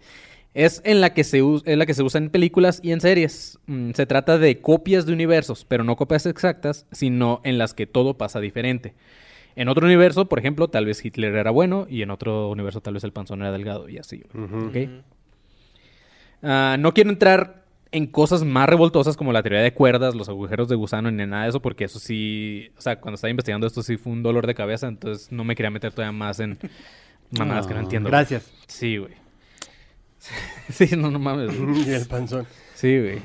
Es 0.54 0.80
en 0.84 1.00
la 1.00 1.14
que 1.14 1.24
se 1.24 1.42
es 1.64 1.76
la 1.76 1.86
que 1.86 1.94
se 1.94 2.02
usa 2.02 2.18
en 2.18 2.30
películas 2.30 2.80
y 2.82 2.92
en 2.92 3.00
series. 3.00 3.58
Mm, 3.66 3.92
se 3.92 4.06
trata 4.06 4.38
de 4.38 4.60
copias 4.60 5.06
de 5.06 5.12
universos, 5.12 5.64
pero 5.64 5.84
no 5.84 5.96
copias 5.96 6.26
exactas, 6.26 6.86
sino 6.90 7.40
en 7.44 7.58
las 7.58 7.74
que 7.74 7.86
todo 7.86 8.14
pasa 8.18 8.40
diferente. 8.40 8.94
En 9.56 9.68
otro 9.68 9.86
universo, 9.86 10.28
por 10.28 10.38
ejemplo, 10.38 10.68
tal 10.68 10.86
vez 10.86 11.04
Hitler 11.04 11.34
era 11.34 11.50
bueno 11.50 11.86
y 11.88 12.02
en 12.02 12.10
otro 12.10 12.48
universo 12.50 12.80
tal 12.80 12.94
vez 12.94 13.04
el 13.04 13.12
panzón 13.12 13.40
era 13.40 13.52
delgado 13.52 13.88
y 13.88 13.98
así. 13.98 14.22
Ah, 16.42 16.76
no 16.78 16.94
quiero 16.94 17.10
entrar 17.10 17.64
en 17.90 18.06
cosas 18.06 18.44
más 18.44 18.68
revoltosas 18.68 19.16
como 19.16 19.32
la 19.32 19.42
teoría 19.42 19.60
de 19.60 19.72
cuerdas, 19.72 20.14
los 20.14 20.28
agujeros 20.28 20.68
de 20.68 20.76
gusano, 20.76 21.10
ni 21.10 21.26
nada 21.26 21.44
de 21.44 21.48
eso, 21.48 21.60
porque 21.60 21.84
eso 21.84 21.98
sí, 21.98 22.70
o 22.76 22.80
sea, 22.80 23.00
cuando 23.00 23.16
estaba 23.16 23.30
investigando 23.30 23.66
esto 23.66 23.82
sí 23.82 23.96
fue 23.96 24.12
un 24.12 24.22
dolor 24.22 24.46
de 24.46 24.54
cabeza, 24.54 24.86
entonces 24.88 25.32
no 25.32 25.44
me 25.44 25.56
quería 25.56 25.70
meter 25.70 25.92
todavía 25.92 26.12
más 26.12 26.38
en 26.40 26.58
mamadas 27.30 27.66
que 27.66 27.74
no 27.74 27.80
entiendo. 27.80 28.10
güey. 28.10 28.18
Gracias. 28.18 28.52
Sí, 28.66 28.98
güey. 28.98 29.12
Sí, 30.70 30.88
no, 30.96 31.10
no 31.10 31.18
mames. 31.18 31.54
Y 31.86 31.90
el 31.92 32.06
panzón. 32.06 32.46
Sí, 32.74 32.98
güey. 32.98 33.18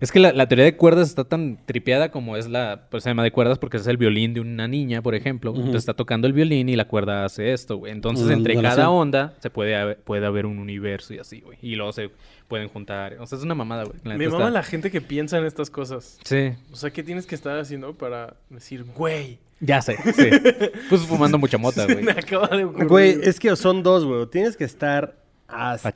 Es 0.00 0.10
que 0.12 0.18
la, 0.18 0.32
la 0.32 0.48
teoría 0.48 0.64
de 0.64 0.76
cuerdas 0.76 1.08
está 1.10 1.24
tan 1.24 1.58
tripeada 1.66 2.10
como 2.10 2.38
es 2.38 2.48
la... 2.48 2.86
Pues 2.90 3.04
se 3.04 3.10
llama 3.10 3.22
de 3.22 3.32
cuerdas 3.32 3.58
porque 3.58 3.76
es 3.76 3.86
el 3.86 3.98
violín 3.98 4.32
de 4.32 4.40
una 4.40 4.66
niña, 4.66 5.02
por 5.02 5.14
ejemplo. 5.14 5.50
Entonces 5.54 5.76
está 5.80 5.92
tocando 5.92 6.26
el 6.26 6.32
violín 6.32 6.70
y 6.70 6.76
la 6.76 6.88
cuerda 6.88 7.26
hace 7.26 7.52
esto, 7.52 7.76
güey. 7.76 7.92
Entonces 7.92 8.30
entre 8.30 8.54
cada 8.62 8.88
onda 8.88 9.34
se 9.40 9.50
puede 9.50 9.76
haber, 9.76 9.98
puede 9.98 10.24
haber 10.24 10.46
un 10.46 10.58
universo 10.58 11.12
y 11.12 11.18
así, 11.18 11.42
güey. 11.42 11.58
Y 11.60 11.74
luego 11.74 11.92
se 11.92 12.10
pueden 12.48 12.68
juntar. 12.68 13.18
O 13.20 13.26
sea, 13.26 13.36
es 13.36 13.44
una 13.44 13.54
mamada, 13.54 13.84
güey. 13.84 13.98
Me 14.04 14.16
mama 14.26 14.38
está- 14.38 14.50
la 14.50 14.62
gente 14.62 14.90
que 14.90 15.02
piensa 15.02 15.36
en 15.36 15.44
estas 15.44 15.68
cosas. 15.68 16.18
Sí, 16.24 16.52
O 16.72 16.76
sea, 16.76 16.90
¿qué 16.90 17.02
tienes 17.02 17.26
que 17.26 17.34
estar 17.34 17.58
haciendo 17.58 17.92
para 17.94 18.36
decir, 18.48 18.84
güey? 18.84 19.38
ya 19.62 19.82
sé, 19.82 19.98
sí. 20.14 20.30
Pues 20.88 21.02
fumando 21.02 21.36
mucha 21.36 21.58
mota, 21.58 21.84
güey. 21.84 22.02
Me 22.02 22.12
acaba 22.12 22.48
de 22.48 22.64
ocurrir. 22.64 22.88
Güey, 22.88 23.18
es 23.22 23.38
que 23.38 23.54
son 23.54 23.82
dos, 23.82 24.06
güey. 24.06 24.24
Tienes 24.28 24.56
que 24.56 24.64
estar 24.64 25.19
hasta 25.52 25.92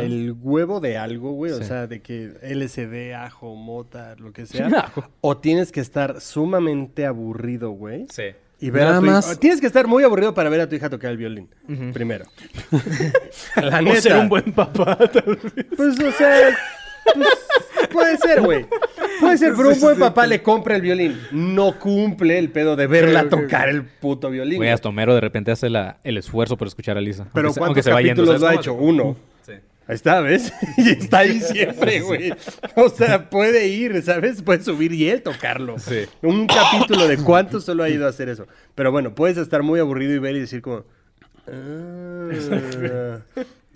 el 0.00 0.34
huevo 0.40 0.80
de 0.80 0.96
algo, 0.98 1.32
güey. 1.32 1.52
O 1.52 1.62
sea, 1.62 1.86
de 1.86 2.00
que 2.02 2.32
LSD, 2.42 3.14
ajo, 3.14 3.54
mota, 3.54 4.14
lo 4.18 4.32
que 4.32 4.46
sea. 4.46 4.92
O 5.20 5.36
tienes 5.38 5.72
que 5.72 5.80
estar 5.80 6.20
sumamente 6.20 7.06
aburrido, 7.06 7.70
güey. 7.70 8.06
Sí. 8.10 8.24
Y 8.58 8.70
ver 8.70 8.84
Nada 8.84 8.96
a 8.96 9.00
tu 9.00 9.06
más. 9.06 9.26
hija. 9.26 9.36
Tienes 9.40 9.60
que 9.60 9.66
estar 9.66 9.86
muy 9.86 10.02
aburrido 10.02 10.32
para 10.32 10.48
ver 10.48 10.62
a 10.62 10.68
tu 10.68 10.74
hija 10.74 10.88
tocar 10.88 11.10
el 11.10 11.16
violín. 11.18 11.48
Primero. 11.92 12.24
La 13.56 13.78
O 13.78 13.82
neta. 13.82 14.00
ser 14.00 14.16
un 14.16 14.28
buen 14.28 14.52
papá. 14.52 14.96
tal 14.96 15.36
vez. 15.54 15.66
Pues, 15.76 16.00
o 16.00 16.12
sea. 16.12 16.56
Pues, 17.14 17.88
puede 17.90 18.16
ser, 18.18 18.40
güey. 18.42 18.66
Puede 19.20 19.38
ser, 19.38 19.54
pero 19.56 19.70
un 19.70 19.80
buen 19.80 19.98
papá 19.98 20.26
le 20.26 20.42
compra 20.42 20.76
el 20.76 20.82
violín. 20.82 21.18
No 21.32 21.78
cumple 21.78 22.38
el 22.38 22.50
pedo 22.50 22.76
de 22.76 22.86
verla 22.86 23.28
tocar 23.28 23.68
el 23.68 23.84
puto 23.84 24.30
violín. 24.30 24.58
Güey, 24.58 24.70
hasta 24.70 24.88
Homero 24.88 25.14
de 25.14 25.20
repente 25.20 25.50
hace 25.50 25.70
la- 25.70 25.98
el 26.04 26.16
esfuerzo 26.18 26.56
por 26.56 26.68
escuchar 26.68 26.96
a 26.98 27.00
Lisa. 27.00 27.26
Pero 27.32 27.48
aunque 27.48 27.54
se- 27.54 27.60
¿cuántos 27.60 27.66
aunque 27.68 27.82
se 27.82 27.92
va 27.92 28.00
yendo, 28.02 28.22
capítulos 28.22 28.40
lo 28.40 28.46
¿sabes 28.46 28.58
ha 28.58 28.60
hecho? 28.60 28.74
Uno. 28.74 29.16
Sí. 29.46 29.52
Ahí 29.88 29.94
está, 29.94 30.20
¿ves? 30.20 30.52
Y 30.76 30.90
está 30.90 31.18
ahí 31.20 31.40
siempre, 31.40 32.00
güey. 32.00 32.32
O 32.74 32.88
sea, 32.90 33.30
puede 33.30 33.68
ir, 33.68 34.02
¿sabes? 34.02 34.42
Puede 34.42 34.62
subir 34.62 34.92
y 34.92 35.08
él 35.08 35.22
tocarlo. 35.22 35.78
Sí. 35.78 36.00
Un 36.22 36.46
capítulo 36.46 37.06
de 37.08 37.16
cuántos 37.18 37.64
solo 37.64 37.84
ha 37.84 37.88
ido 37.88 38.04
a 38.06 38.10
hacer 38.10 38.28
eso. 38.28 38.46
Pero 38.74 38.92
bueno, 38.92 39.14
puedes 39.14 39.38
estar 39.38 39.62
muy 39.62 39.80
aburrido 39.80 40.12
y 40.12 40.18
ver 40.18 40.36
y 40.36 40.40
decir 40.40 40.60
como... 40.60 40.84
"Ah, 41.48 43.18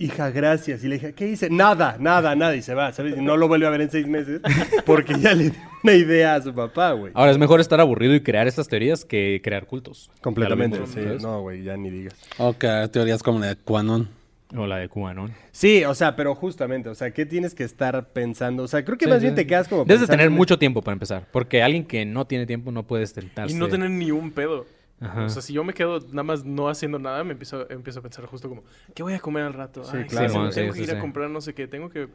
hija, 0.01 0.31
gracias. 0.31 0.83
Y 0.83 0.89
le 0.89 0.95
dije, 0.97 1.13
¿qué 1.13 1.29
hice? 1.29 1.49
Nada, 1.51 1.97
nada, 2.01 2.35
nada. 2.35 2.57
Y 2.57 2.63
se 2.63 2.75
va, 2.75 2.93
¿sabes? 2.93 3.17
Y 3.17 3.21
no 3.23 3.37
lo 3.37 3.47
vuelve 3.47 3.67
a 3.67 3.71
ver 3.71 3.83
en 3.83 3.91
seis 3.91 4.07
meses 4.09 4.41
porque 4.87 5.15
ya 5.19 5.35
le 5.35 5.51
dio 5.51 5.61
una 5.85 5.93
idea 5.93 6.35
a 6.35 6.43
su 6.43 6.53
papá, 6.53 6.93
güey. 6.93 7.13
Ahora, 7.15 7.31
es 7.31 7.39
mejor 7.39 7.61
estar 7.61 7.81
aburrido 7.81 8.15
y 8.15 8.21
crear 8.23 8.49
estas 8.49 8.67
teorías 8.67 9.05
que 9.05 9.41
crear 9.45 9.67
cultos. 9.67 10.11
Completamente, 10.21 10.79
sí. 10.87 10.95
¿sabes? 10.95 11.23
No, 11.23 11.43
güey, 11.43 11.63
ya 11.63 11.77
ni 11.77 11.91
digas. 11.91 12.15
Ok, 12.39 12.65
teorías 12.91 13.23
como 13.23 13.39
la 13.39 13.47
de 13.49 13.57
Quanon. 13.57 14.09
O 14.57 14.67
la 14.67 14.79
de 14.79 14.89
QAnon. 14.89 15.33
Sí, 15.53 15.85
o 15.85 15.95
sea, 15.95 16.17
pero 16.17 16.35
justamente, 16.35 16.89
o 16.89 16.95
sea, 16.97 17.13
¿qué 17.13 17.25
tienes 17.25 17.55
que 17.55 17.63
estar 17.63 18.09
pensando? 18.09 18.65
O 18.65 18.69
sea, 18.69 18.85
creo 18.85 18.99
que 18.99 19.05
Sí, 19.05 19.09
más 19.09 19.21
sí. 19.21 19.27
bien 19.27 19.37
te 19.37 19.47
quedas 19.47 19.69
como 19.69 19.85
Debes 19.85 20.01
de 20.01 20.07
tener 20.09 20.27
en- 20.27 20.33
mucho 20.33 20.59
tiempo 20.59 20.83
para 20.83 20.95
empezar. 20.95 21.25
Porque 21.31 21.63
alguien 21.63 21.85
que 21.85 22.05
no 22.05 22.27
tiene 22.27 22.47
tiempo 22.47 22.73
no 22.73 22.85
puede 22.85 23.07
sentarse. 23.07 23.55
Y 23.55 23.57
no 23.59 23.69
tener 23.69 23.91
ni 23.91 24.11
un 24.11 24.33
pedo. 24.33 24.67
Ajá. 25.01 25.25
O 25.25 25.29
sea, 25.31 25.41
si 25.41 25.55
yo 25.55 25.65
me 25.65 25.73
quedo 25.73 25.99
nada 26.11 26.23
más 26.23 26.45
no 26.45 26.69
haciendo 26.69 26.99
nada, 26.99 27.25
me 27.25 27.33
empiezo, 27.33 27.69
empiezo 27.71 28.01
a 28.01 28.03
pensar 28.03 28.27
justo 28.27 28.49
como, 28.51 28.63
¿qué 28.95 29.03
voy 29.03 29.15
a 29.15 29.19
comer 29.19 29.45
al 29.45 29.55
rato? 29.55 29.83
Sí, 29.83 29.93
Ay, 29.97 30.05
claro. 30.05 30.33
tengo, 30.33 30.53
Sí, 30.53 30.61
tengo 30.61 30.73
sí, 30.75 30.79
que 30.79 30.85
ir 30.85 30.91
sí. 30.91 30.97
a 30.97 31.01
comprar 31.01 31.31
no 31.31 31.41
sé 31.41 31.55
qué, 31.55 31.67
tengo 31.67 31.89
que... 31.89 32.09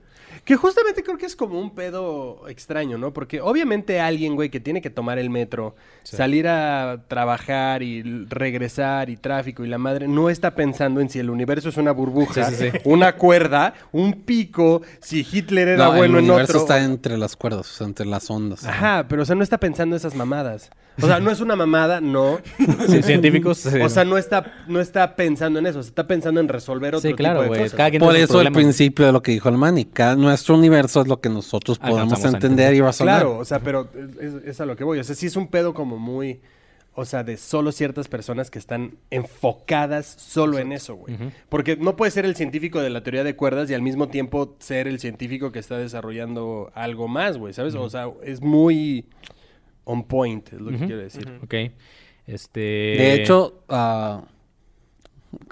Que 0.43 0.55
justamente 0.55 1.01
creo 1.01 1.17
que 1.17 1.25
es 1.25 1.35
como 1.35 1.59
un 1.59 1.73
pedo 1.73 2.47
extraño, 2.47 2.97
¿no? 2.99 3.11
Porque 3.11 3.41
obviamente 3.41 3.99
alguien, 3.99 4.35
güey, 4.35 4.49
que 4.51 4.59
tiene 4.59 4.81
que 4.81 4.89
tomar 4.91 5.17
el 5.17 5.29
metro, 5.31 5.75
salir 6.03 6.47
a 6.47 7.03
trabajar 7.07 7.81
y 7.81 8.03
regresar 8.25 9.09
y 9.09 9.17
tráfico 9.17 9.65
y 9.65 9.67
la 9.67 9.77
madre, 9.79 10.07
no 10.07 10.29
está 10.29 10.53
pensando 10.53 11.01
en 11.01 11.09
si 11.09 11.17
el 11.19 11.29
universo 11.31 11.69
es 11.69 11.77
una 11.77 11.91
burbuja, 11.91 12.43
Sí, 12.51 12.55
sí, 12.55 12.69
sí. 12.71 12.77
una 12.83 13.15
cuerda, 13.15 13.73
un 13.91 14.21
pico, 14.21 14.83
si 15.01 15.25
Hitler 15.29 15.69
era 15.69 15.85
No, 15.85 15.93
bueno 15.95 16.19
el 16.19 16.25
en 16.25 16.29
universo 16.31 16.59
otro. 16.59 16.73
está 16.75 16.83
entre 16.83 17.17
las 17.17 17.35
cuerdas, 17.35 17.61
o 17.71 17.73
sea, 17.77 17.87
entre 17.87 18.05
las 18.05 18.29
ondas. 18.29 18.63
Ajá, 18.65 19.05
pero 19.09 19.23
o 19.23 19.25
sea, 19.25 19.35
no 19.35 19.43
está 19.43 19.59
pensando 19.59 19.95
esas 19.95 20.13
mamadas. 20.15 20.69
O 21.01 21.07
sea, 21.07 21.19
no 21.19 21.29
es 21.31 21.41
una 21.41 21.55
mamada, 21.55 21.99
no. 22.01 22.39
Sí, 22.87 23.03
científicos. 23.03 23.57
sí, 23.57 23.81
O 23.81 23.89
sea, 23.89 24.05
no 24.05 24.17
está, 24.17 24.53
no 24.67 24.79
está 24.79 25.15
pensando 25.15 25.59
en 25.59 25.65
eso, 25.67 25.79
está 25.81 26.07
pensando 26.07 26.39
en 26.39 26.47
resolver 26.47 26.95
otro 26.95 27.09
Sí, 27.09 27.15
claro, 27.15 27.39
tipo 27.41 27.43
de 27.43 27.47
güey. 27.49 27.61
cosas. 27.63 27.77
Cada 27.77 27.89
quien 27.89 27.99
Por 28.01 28.15
eso 28.15 28.41
el 28.41 28.51
principio 28.51 29.05
de 29.05 29.11
lo 29.11 29.21
que 29.21 29.31
dijo 29.33 29.49
el 29.49 29.57
man, 29.57 29.77
y 29.77 29.85
cada- 29.85 30.15
nuestro 30.15 30.55
universo 30.55 31.01
es 31.01 31.07
lo 31.07 31.19
que 31.19 31.29
nosotros 31.29 31.79
podemos 31.79 32.03
Alcanzamos 32.03 32.33
a 32.33 32.37
entender 32.37 32.73
y 32.75 32.81
razonar. 32.81 33.15
Claro, 33.21 33.37
o 33.37 33.45
sea, 33.45 33.59
pero 33.59 33.89
es, 34.21 34.33
es 34.45 34.61
a 34.61 34.65
lo 34.65 34.75
que 34.75 34.83
voy. 34.83 34.99
O 34.99 35.03
sea, 35.03 35.15
sí 35.15 35.25
es 35.25 35.35
un 35.35 35.47
pedo 35.47 35.73
como 35.73 35.97
muy. 35.97 36.39
O 36.97 37.03
sea, 37.03 37.25
de 37.25 37.35
solo 37.35 37.73
ciertas 37.73 38.07
personas 38.07 38.49
que 38.49 38.57
están 38.57 38.93
enfocadas 39.11 40.05
solo 40.17 40.59
en 40.59 40.71
eso, 40.71 40.95
güey. 40.95 41.17
Porque 41.49 41.75
no 41.75 41.97
puede 41.97 42.09
ser 42.11 42.23
el 42.23 42.37
científico 42.37 42.81
de 42.81 42.89
la 42.89 43.03
teoría 43.03 43.25
de 43.25 43.35
cuerdas 43.35 43.69
y 43.69 43.73
al 43.73 43.81
mismo 43.81 44.07
tiempo 44.07 44.55
ser 44.59 44.87
el 44.87 44.99
científico 44.99 45.51
que 45.51 45.59
está 45.59 45.77
desarrollando 45.77 46.71
algo 46.73 47.09
más, 47.09 47.37
güey, 47.37 47.53
¿sabes? 47.53 47.75
O 47.75 47.89
sea, 47.89 48.07
es 48.23 48.41
muy 48.41 49.05
on 49.85 50.03
point, 50.03 50.51
es 50.53 50.59
lo 50.59 50.71
que 50.71 50.77
quiero 50.77 50.97
decir. 50.97 51.39
Ok. 51.43 51.53
Este... 52.27 52.59
De 52.59 53.13
hecho, 53.13 53.63
ah, 53.69 54.23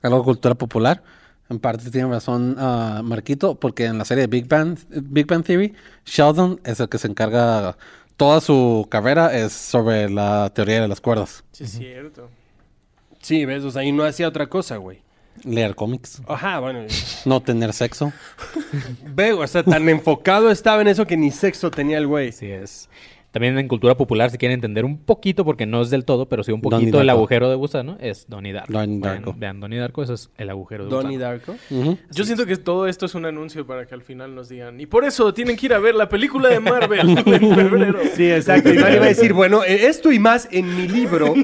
algo 0.02 0.17
de 0.19 0.24
cultura 0.24 0.56
popular, 0.56 1.04
en 1.50 1.60
parte 1.60 1.89
tiene 1.91 2.10
razón 2.10 2.56
ah, 2.58 3.02
Marquito, 3.04 3.56
porque 3.56 3.86
en 3.86 3.98
la 3.98 4.06
serie 4.06 4.24
de 4.24 4.28
Big 4.28 4.48
Bang, 4.48 4.78
Big 4.89 5.28
Bang 5.28 5.43
Theory, 5.43 5.74
Sheldon 6.06 6.60
es 6.63 6.80
el 6.80 6.89
que 6.89 6.98
se 6.98 7.08
encarga, 7.08 7.78
toda 8.17 8.41
su 8.41 8.88
carrera 8.89 9.36
es 9.36 9.54
sobre 9.54 10.10
la 10.10 10.52
teoría 10.54 10.82
de 10.82 10.88
las 10.88 11.02
cuerdas, 11.02 11.43
Sí, 11.52 11.63
es 11.63 11.72
cierto. 11.72 12.30
Sí, 13.22 13.46
¿ves? 13.46 13.63
O 13.63 13.72
sea, 13.72 13.84
y 13.84 13.91
no 13.91 14.04
hacía 14.04 14.28
otra 14.28 14.48
cosa, 14.48 14.78
güey. 14.78 15.02
leer 15.46 15.76
cómics, 15.76 16.22
Ajá, 16.28 16.60
bueno. 16.60 16.86
no 17.26 17.41
tener 17.41 17.72
sexo. 17.74 18.12
Ve, 19.15 19.34
o 19.34 19.46
sea, 19.48 19.63
tan 19.63 19.88
enfocado 19.89 20.50
estaba 20.52 20.82
en 20.82 20.88
eso 20.88 21.06
que 21.06 21.17
ni 21.17 21.32
sexo 21.32 21.72
tenía 21.72 21.98
el 22.00 22.08
güey. 22.08 22.30
Así 22.30 22.52
es. 22.52 22.89
También 23.34 23.58
en 23.58 23.67
cultura 23.67 23.98
popular, 23.98 24.30
si 24.30 24.38
quieren 24.38 24.54
entender 24.54 24.86
un 24.86 24.98
poquito, 25.00 25.43
porque 25.43 25.65
no 25.65 25.82
es 25.82 25.89
del 25.89 26.06
todo, 26.06 26.28
pero 26.30 26.43
sí 26.43 26.52
un 26.52 26.62
poquito 26.62 27.02
el 27.02 27.10
agujero 27.10 27.50
de 27.50 27.56
gusano, 27.56 27.98
es 28.00 28.28
Donnie 28.30 28.54
Darko. 28.54 28.72
Donnie 28.72 29.00
Darko. 29.00 29.34
Vean 29.36 29.60
Donnie 29.60 29.80
Darko, 29.80 30.04
eso 30.04 30.13
es 30.13 30.30
el 30.38 30.52
agujero 30.52 30.84
de 30.86 30.91
Donnie 30.91 31.17
gusano. 31.17 31.32
Darko. 31.34 31.56
Yo 32.12 32.24
siento 32.26 32.46
que 32.46 32.58
todo 32.58 32.86
esto 32.88 33.08
es 33.08 33.15
un 33.15 33.26
anuncio 33.26 33.65
para 33.65 33.88
que 33.88 33.96
al 33.96 34.04
final 34.04 34.36
nos 34.36 34.50
digan, 34.50 34.80
y 34.80 34.86
por 34.86 35.04
eso 35.04 35.34
tienen 35.34 35.58
que 35.58 35.65
ir 35.65 35.74
a 35.74 35.80
ver 35.80 35.96
la 35.96 36.08
película 36.10 36.48
de 36.50 36.60
Marvel 36.60 37.10
en 37.17 37.56
febrero. 37.56 38.00
Sí, 38.15 38.32
exacto. 38.32 38.72
Y 38.72 38.78
nadie 38.78 39.00
va 39.00 39.06
a 39.06 39.10
decir, 39.10 39.34
bueno, 39.34 39.63
eh, 39.63 39.88
esto 39.88 40.12
y 40.12 40.19
más 40.19 40.48
en 40.52 40.78
mi 40.78 40.88
libro. 40.88 41.34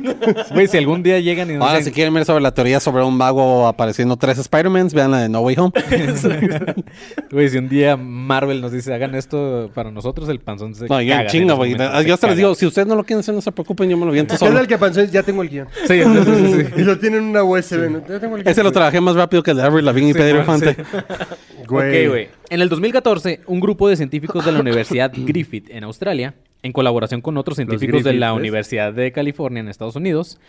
Güey, 0.54 0.67
si 0.67 0.78
algún 0.78 1.02
día 1.02 1.19
llegan 1.19 1.49
y 1.49 1.54
nos 1.56 1.63
Ahora, 1.63 1.80
dicen- 1.80 1.86
si 1.86 1.95
quieren 1.95 2.13
ver 2.13 2.23
sobre 2.25 2.41
la 2.41 2.54
teoría 2.54 2.80
sobre 2.80 3.04
un 3.04 3.17
mago 3.17 3.67
apareciendo 3.67 4.15
tres 4.15 4.38
Spider-Mans, 4.38 4.93
vean 4.93 5.10
la 5.12 5.21
de 5.21 5.30
No 5.30 5.41
Way 5.41 5.56
Home. 5.58 5.71
Güey, 7.32 7.49
si 7.49 7.58
un 7.58 7.69
día 7.69 7.97
Marvel 7.97 8.62
nos 8.62 8.71
dice, 8.71 8.93
hagan 8.93 9.15
esto 9.15 9.71
para 9.73 9.91
nosotros, 9.91 10.30
el 10.30 10.39
panzón 10.39 10.75
se 10.75 10.84
No, 10.84 10.89
caga 10.89 11.25
chinga, 11.28 11.54
güey. 11.56 11.78
Momento, 11.87 12.01
Yo 12.01 12.07
se 12.07 12.13
hasta 12.13 12.27
les 12.27 12.37
digo, 12.37 12.55
si 12.55 12.65
ustedes 12.65 12.87
no 12.87 12.95
lo 12.95 13.03
quieren 13.03 13.19
hacer, 13.19 13.33
no 13.33 13.41
se 13.41 13.51
preocupen, 13.51 13.89
yo 13.89 13.97
me 13.97 14.05
lo 14.05 14.11
viento 14.11 14.33
¿Qué 14.33 14.37
solo. 14.37 14.55
tal 14.55 14.67
que 14.67 14.77
pasó? 14.77 15.03
Ya 15.03 15.23
tengo 15.23 15.41
el 15.41 15.49
guion. 15.49 15.67
Sí, 15.87 16.01
sí, 16.01 16.03
sí. 16.03 16.65
Y 16.77 16.83
lo 16.83 16.99
tienen 16.99 17.23
en 17.23 17.29
una 17.29 17.43
USB. 17.43 17.89
¿no? 17.89 17.99
Ya 18.07 18.19
tengo 18.19 18.35
el 18.35 18.43
guion. 18.43 18.51
Ese 18.51 18.63
lo 18.63 18.71
trabajé 18.71 19.01
más 19.01 19.15
rápido 19.15 19.41
que 19.43 19.51
el 19.51 19.57
de 19.57 19.63
Avril 19.63 19.85
Lavigne 19.85 20.11
y 20.11 20.13
Pedro 20.13 20.39
Infante. 20.39 20.75
Güey. 21.67 22.05
Ok, 22.07 22.09
güey. 22.09 22.29
En 22.49 22.61
el 22.61 22.69
2014, 22.69 23.41
un 23.45 23.59
grupo 23.59 23.87
de 23.87 23.95
científicos 23.95 24.43
de 24.43 24.51
la 24.51 24.59
Universidad 24.59 25.11
Griffith 25.15 25.69
en 25.69 25.83
Australia, 25.83 26.33
en 26.63 26.71
colaboración 26.73 27.21
con 27.21 27.37
otros 27.37 27.57
científicos 27.57 28.03
de 28.03 28.13
la 28.13 28.31
¿ves? 28.31 28.39
Universidad 28.39 28.91
de 28.91 29.11
California 29.11 29.59
en 29.59 29.67
Estados 29.67 29.95
Unidos, 29.95 30.39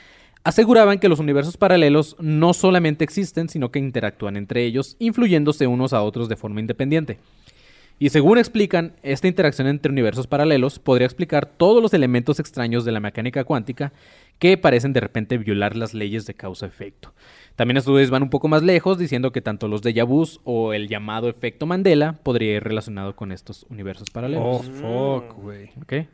aseguraban 0.44 0.98
que 0.98 1.08
los 1.10 1.18
universos 1.18 1.56
paralelos 1.56 2.16
no 2.18 2.54
solamente 2.54 3.04
existen, 3.04 3.48
sino 3.48 3.70
que 3.70 3.78
interactúan 3.78 4.36
entre 4.38 4.64
ellos, 4.64 4.96
influyéndose 4.98 5.66
unos 5.66 5.92
a 5.92 6.02
otros 6.02 6.28
de 6.28 6.36
forma 6.36 6.60
independiente. 6.60 7.18
Y 8.02 8.08
según 8.08 8.38
explican, 8.38 8.94
esta 9.02 9.28
interacción 9.28 9.66
entre 9.66 9.92
universos 9.92 10.26
paralelos 10.26 10.78
podría 10.78 11.04
explicar 11.04 11.44
todos 11.44 11.82
los 11.82 11.92
elementos 11.92 12.40
extraños 12.40 12.86
de 12.86 12.92
la 12.92 12.98
mecánica 12.98 13.44
cuántica 13.44 13.92
que 14.38 14.56
parecen 14.56 14.94
de 14.94 15.00
repente 15.00 15.36
violar 15.36 15.76
las 15.76 15.92
leyes 15.92 16.24
de 16.24 16.32
causa-efecto. 16.32 17.12
También 17.56 17.76
estudios 17.76 18.08
van 18.08 18.22
un 18.22 18.30
poco 18.30 18.48
más 18.48 18.62
lejos 18.62 18.96
diciendo 18.96 19.32
que 19.32 19.42
tanto 19.42 19.68
los 19.68 19.82
déjà 19.82 20.06
vus 20.06 20.40
o 20.44 20.72
el 20.72 20.88
llamado 20.88 21.28
efecto 21.28 21.66
Mandela 21.66 22.14
podría 22.22 22.56
ir 22.56 22.64
relacionado 22.64 23.14
con 23.14 23.32
estos 23.32 23.66
universos 23.68 24.08
paralelos. 24.08 24.46
Oh, 24.46 24.62
fuck, 24.62 25.34
güey. 25.34 25.68
¿Ok? 25.82 26.08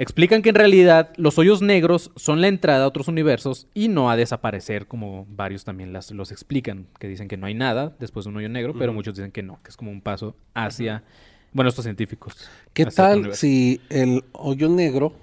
Explican 0.00 0.42
que 0.42 0.50
en 0.50 0.54
realidad 0.54 1.10
los 1.16 1.38
hoyos 1.38 1.60
negros 1.60 2.12
son 2.14 2.40
la 2.40 2.46
entrada 2.46 2.84
a 2.84 2.86
otros 2.86 3.08
universos 3.08 3.66
y 3.74 3.88
no 3.88 4.10
a 4.10 4.16
desaparecer 4.16 4.86
como 4.86 5.26
varios 5.28 5.64
también 5.64 5.92
las, 5.92 6.12
los 6.12 6.30
explican, 6.30 6.86
que 7.00 7.08
dicen 7.08 7.26
que 7.26 7.36
no 7.36 7.46
hay 7.46 7.54
nada 7.54 7.96
después 7.98 8.24
de 8.24 8.30
un 8.30 8.36
hoyo 8.36 8.48
negro, 8.48 8.74
pero 8.78 8.92
muchos 8.92 9.16
dicen 9.16 9.32
que 9.32 9.42
no, 9.42 9.58
que 9.64 9.70
es 9.70 9.76
como 9.76 9.90
un 9.90 10.00
paso 10.00 10.36
hacia, 10.54 11.02
bueno, 11.52 11.68
estos 11.68 11.82
científicos. 11.84 12.48
¿Qué 12.72 12.86
tal 12.86 13.34
si 13.34 13.80
el 13.90 14.22
hoyo 14.34 14.68
negro 14.68 15.14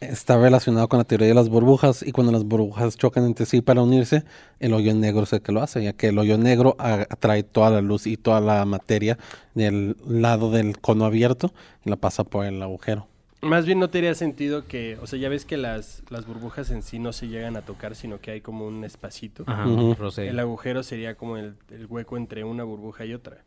está 0.00 0.38
relacionado 0.38 0.88
con 0.88 0.98
la 0.98 1.04
teoría 1.04 1.26
de 1.26 1.34
las 1.34 1.48
burbujas 1.48 2.04
y 2.06 2.12
cuando 2.12 2.30
las 2.30 2.44
burbujas 2.44 2.96
chocan 2.96 3.24
entre 3.24 3.44
sí 3.44 3.60
para 3.60 3.82
unirse, 3.82 4.22
el 4.60 4.72
hoyo 4.72 4.94
negro 4.94 5.24
es 5.24 5.32
el 5.32 5.42
que 5.42 5.50
lo 5.50 5.60
hace, 5.62 5.82
ya 5.82 5.94
que 5.94 6.08
el 6.08 6.18
hoyo 6.18 6.38
negro 6.38 6.76
a- 6.78 7.06
atrae 7.10 7.42
toda 7.42 7.70
la 7.70 7.80
luz 7.80 8.06
y 8.06 8.16
toda 8.16 8.40
la 8.40 8.64
materia 8.66 9.18
del 9.54 9.96
lado 10.06 10.52
del 10.52 10.78
cono 10.78 11.06
abierto 11.06 11.52
y 11.84 11.90
la 11.90 11.96
pasa 11.96 12.22
por 12.22 12.44
el 12.44 12.62
agujero. 12.62 13.08
Más 13.44 13.66
bien 13.66 13.78
no 13.78 13.90
tendría 13.90 14.14
sentido 14.14 14.66
que, 14.66 14.98
o 15.02 15.06
sea, 15.06 15.18
ya 15.18 15.28
ves 15.28 15.44
que 15.44 15.56
las, 15.56 16.02
las 16.10 16.26
burbujas 16.26 16.70
en 16.70 16.82
sí 16.82 16.98
no 16.98 17.12
se 17.12 17.28
llegan 17.28 17.56
a 17.56 17.62
tocar, 17.62 17.94
sino 17.94 18.20
que 18.20 18.30
hay 18.32 18.40
como 18.40 18.66
un 18.66 18.84
espacito. 18.84 19.44
Ajá. 19.46 19.64
El 20.18 20.38
agujero 20.38 20.82
sería 20.82 21.14
como 21.16 21.36
el, 21.36 21.54
el 21.70 21.86
hueco 21.86 22.16
entre 22.16 22.44
una 22.44 22.64
burbuja 22.64 23.04
y 23.04 23.14
otra. 23.14 23.38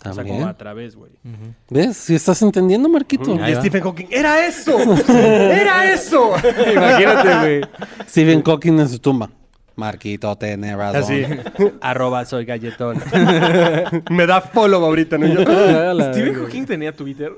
O 0.00 0.02
sea, 0.02 0.12
También. 0.12 0.36
como 0.36 0.48
a 0.48 0.56
través, 0.56 0.94
güey. 0.94 1.12
¿Ves? 1.70 1.96
Si 1.96 2.14
estás 2.14 2.40
entendiendo, 2.42 2.88
Marquito. 2.88 3.36
Ahí 3.40 3.52
Y. 3.52 3.56
Stephen 3.56 3.82
Hawking, 3.82 4.06
¡era 4.10 4.46
eso! 4.46 4.76
¡Era 5.08 5.90
eso! 5.92 6.32
Imagínate, 6.74 7.38
güey. 7.38 7.60
Stephen 8.06 8.42
Hawking 8.42 8.78
en 8.78 8.88
su 8.88 8.98
tumba. 8.98 9.30
Marquito, 9.74 10.34
tiene 10.36 10.74
razón. 10.76 11.02
Así, 11.02 11.24
arroba 11.80 12.24
soy 12.24 12.44
galletón. 12.44 12.98
Me 14.10 14.26
da 14.26 14.40
follow 14.40 14.84
ahorita, 14.84 15.18
¿no? 15.18 15.26
Yo, 15.26 15.42
¿Stephen 16.12 16.34
Hawking 16.34 16.64
tenía 16.66 16.94
Twitter? 16.94 17.32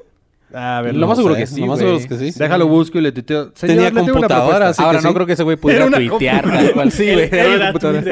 A 0.55 0.81
ver, 0.83 0.95
Lo 0.95 1.01
no 1.03 1.07
más 1.09 1.17
seguro 1.19 1.35
que 1.35 1.47
sí, 1.47 1.61
lo 1.61 1.67
más 1.67 1.79
seguro 1.79 1.99
es 1.99 2.07
que 2.07 2.17
sí. 2.17 2.31
Déjalo 2.39 2.67
busco 2.69 2.99
y 2.99 3.03
le 3.03 3.13
tuiteo. 3.13 3.53
Señor, 3.55 3.77
Tenía 3.77 3.93
computadora, 3.93 4.69
así 4.69 4.83
Ahora 4.83 4.99
que 4.99 5.03
no 5.05 5.09
sí. 5.11 5.15
creo 5.15 5.27
que 5.27 5.33
ese 5.35 5.43
güey 5.43 5.57
pudiera 5.57 5.91
tuitear 5.91 6.43
tal 6.51 6.73
cual. 6.73 6.91
Sí, 6.93 7.13
güey. 7.13 7.29
era 7.31 7.47
una 7.49 7.55
Era 7.55 7.73
computadora. 7.73 8.03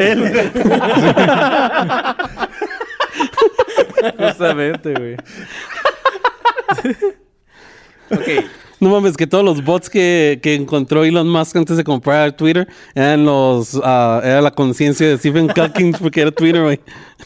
Justamente, 4.18 4.94
güey. 4.94 5.16
ok. 8.10 8.44
No 8.78 8.90
mames, 8.90 9.16
que 9.16 9.26
todos 9.26 9.44
los 9.44 9.64
bots 9.64 9.88
que, 9.88 10.38
que 10.42 10.54
encontró 10.54 11.04
Elon 11.04 11.28
Musk 11.28 11.56
antes 11.56 11.78
de 11.78 11.84
comprar 11.84 12.32
Twitter 12.32 12.68
eran 12.94 13.24
los 13.24 13.80
ah, 13.82 14.20
era 14.22 14.42
la 14.42 14.50
conciencia 14.50 15.08
de 15.08 15.16
Stephen 15.16 15.48
Hawking 15.48 15.92
porque 16.00 16.20
era 16.20 16.30
Twitter, 16.30 16.62
güey. 16.62 16.80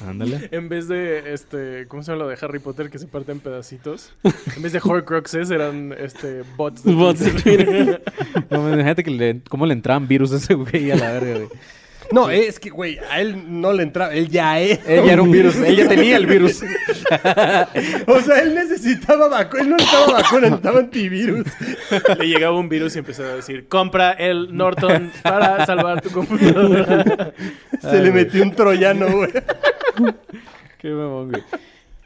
Ándale. 0.07 0.49
En 0.53 0.69
vez 0.69 0.87
de, 0.87 1.33
este, 1.33 1.87
¿cómo 1.89 2.05
se 2.05 2.13
llama 2.13 2.25
lo 2.25 2.31
de 2.31 2.39
Harry 2.41 2.61
Potter 2.61 2.89
que 2.89 2.99
se 3.01 3.09
parte 3.09 3.33
en 3.33 3.41
pedacitos? 3.41 4.13
En 4.57 4.63
vez 4.63 4.73
de 4.73 4.81
Horcruxes 4.83 5.51
eran, 5.51 5.93
este, 5.99 6.43
bots 6.57 6.85
de 6.85 6.93
Bots 6.93 7.21
de 7.21 7.31
Twitter. 7.33 7.67
Twitter. 7.67 8.03
No, 8.51 8.69
imagínate 8.69 9.05
que 9.05 9.11
le, 9.11 9.41
cómo 9.49 9.67
le 9.67 9.75
entraban 9.75 10.09
virus 10.09 10.33
a 10.33 10.37
ese 10.37 10.55
güey 10.55 10.91
a 10.91 10.97
la 10.97 11.13
verga, 11.13 11.35
güey. 11.35 11.49
No, 12.13 12.29
es 12.29 12.59
que, 12.59 12.71
güey, 12.71 12.99
a 13.11 13.21
él 13.21 13.61
no 13.61 13.73
le 13.73 13.85
entraba. 13.85 14.13
Él 14.13 14.29
ya 14.29 14.61
es. 14.61 14.81
Él 14.87 15.05
ya 15.05 15.13
era 15.13 15.23
un 15.23 15.31
virus, 15.31 15.57
él 15.57 15.77
ya 15.77 15.89
tenía 15.89 16.17
el 16.17 16.27
virus. 16.27 16.63
O 18.07 18.21
sea, 18.21 18.41
él 18.43 18.55
necesitaba 18.55 19.29
vacuna. 19.29 19.63
Él 19.63 19.71
no 19.71 19.77
necesitaba 19.77 20.13
vacuna, 20.13 20.41
necesitaba 20.43 20.79
antivirus. 20.81 21.47
Le 22.19 22.27
llegaba 22.27 22.59
un 22.59 22.69
virus 22.69 22.95
y 22.97 23.01
empezaba 23.01 23.31
a 23.31 23.37
decir, 23.37 23.69
compra 23.69 24.13
el 24.13 24.55
Norton 24.57 25.11
para 25.23 25.67
salvar 25.67 26.01
tu 26.01 26.11
computadora. 26.11 27.33
Se 27.81 28.01
le 28.01 28.13
metió 28.13 28.43
un 28.43 28.53
troyano, 28.53 29.07
güey. 29.11 29.31
Qué 30.79 30.89
mamón, 30.91 31.31
güey. 31.31 31.43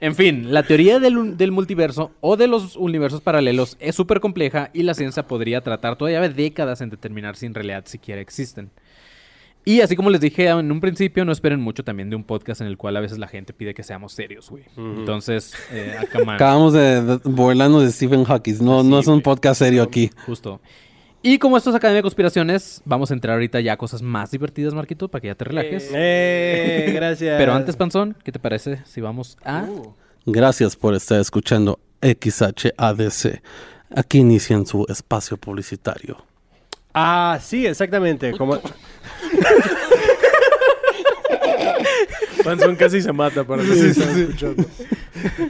En 0.00 0.14
fin, 0.14 0.52
la 0.52 0.62
teoría 0.62 0.98
del, 0.98 1.36
del 1.36 1.50
multiverso 1.52 2.12
o 2.20 2.36
de 2.36 2.46
los 2.46 2.76
universos 2.76 3.20
paralelos 3.20 3.76
es 3.80 3.94
súper 3.94 4.20
compleja 4.20 4.70
y 4.72 4.82
la 4.82 4.94
ciencia 4.94 5.26
podría 5.26 5.62
tratar 5.62 5.96
todavía 5.96 6.28
décadas 6.28 6.80
en 6.80 6.90
determinar 6.90 7.36
si 7.36 7.46
en 7.46 7.54
realidad 7.54 7.84
siquiera 7.86 8.20
existen. 8.20 8.70
Y 9.64 9.80
así 9.80 9.96
como 9.96 10.10
les 10.10 10.20
dije 10.20 10.48
en 10.48 10.70
un 10.70 10.80
principio, 10.80 11.24
no 11.24 11.32
esperen 11.32 11.60
mucho 11.60 11.84
también 11.84 12.10
de 12.10 12.16
un 12.16 12.24
podcast 12.24 12.60
en 12.60 12.66
el 12.66 12.76
cual 12.76 12.96
a 12.96 13.00
veces 13.00 13.18
la 13.18 13.28
gente 13.28 13.52
pide 13.54 13.72
que 13.72 13.82
seamos 13.82 14.12
serios, 14.12 14.50
güey. 14.50 14.64
Entonces, 14.76 15.54
eh, 15.72 15.96
acá 15.98 16.18
Acabamos 16.34 16.74
de, 16.74 17.02
de 17.02 17.16
burlarnos 17.24 17.82
de 17.82 17.90
Stephen 17.90 18.24
Hawking. 18.24 18.56
No, 18.60 18.82
no 18.82 18.98
es 18.98 19.06
un 19.06 19.22
podcast 19.22 19.60
serio 19.60 19.82
aquí. 19.82 20.10
Justo. 20.26 20.60
Y 21.26 21.38
como 21.38 21.56
esto 21.56 21.70
es 21.70 21.76
Academia 21.76 22.00
de 22.00 22.02
Conspiraciones, 22.02 22.82
vamos 22.84 23.10
a 23.10 23.14
entrar 23.14 23.32
ahorita 23.32 23.58
ya 23.60 23.72
a 23.72 23.76
cosas 23.78 24.02
más 24.02 24.30
divertidas, 24.30 24.74
Marquito, 24.74 25.08
para 25.08 25.22
que 25.22 25.28
ya 25.28 25.34
te 25.34 25.44
relajes. 25.46 25.90
Eh, 25.94 26.92
gracias. 26.94 27.38
Pero 27.38 27.54
antes, 27.54 27.76
Panzón, 27.76 28.14
¿qué 28.22 28.30
te 28.30 28.38
parece 28.38 28.82
si 28.84 29.00
vamos 29.00 29.38
a... 29.42 29.66
Gracias 30.26 30.76
por 30.76 30.94
estar 30.94 31.18
escuchando 31.18 31.80
XHADC. 32.02 33.42
Aquí 33.96 34.18
inician 34.18 34.66
su 34.66 34.84
espacio 34.90 35.38
publicitario. 35.38 36.18
Ah, 36.94 37.38
sí, 37.42 37.66
exactamente. 37.66 38.32
Como... 38.32 38.58
Panzón 42.44 42.76
casi 42.76 43.00
se 43.02 43.12
mata 43.12 43.44
para 43.44 43.62
que 43.62 43.72
están 43.72 44.20
escuchando. 44.20 44.64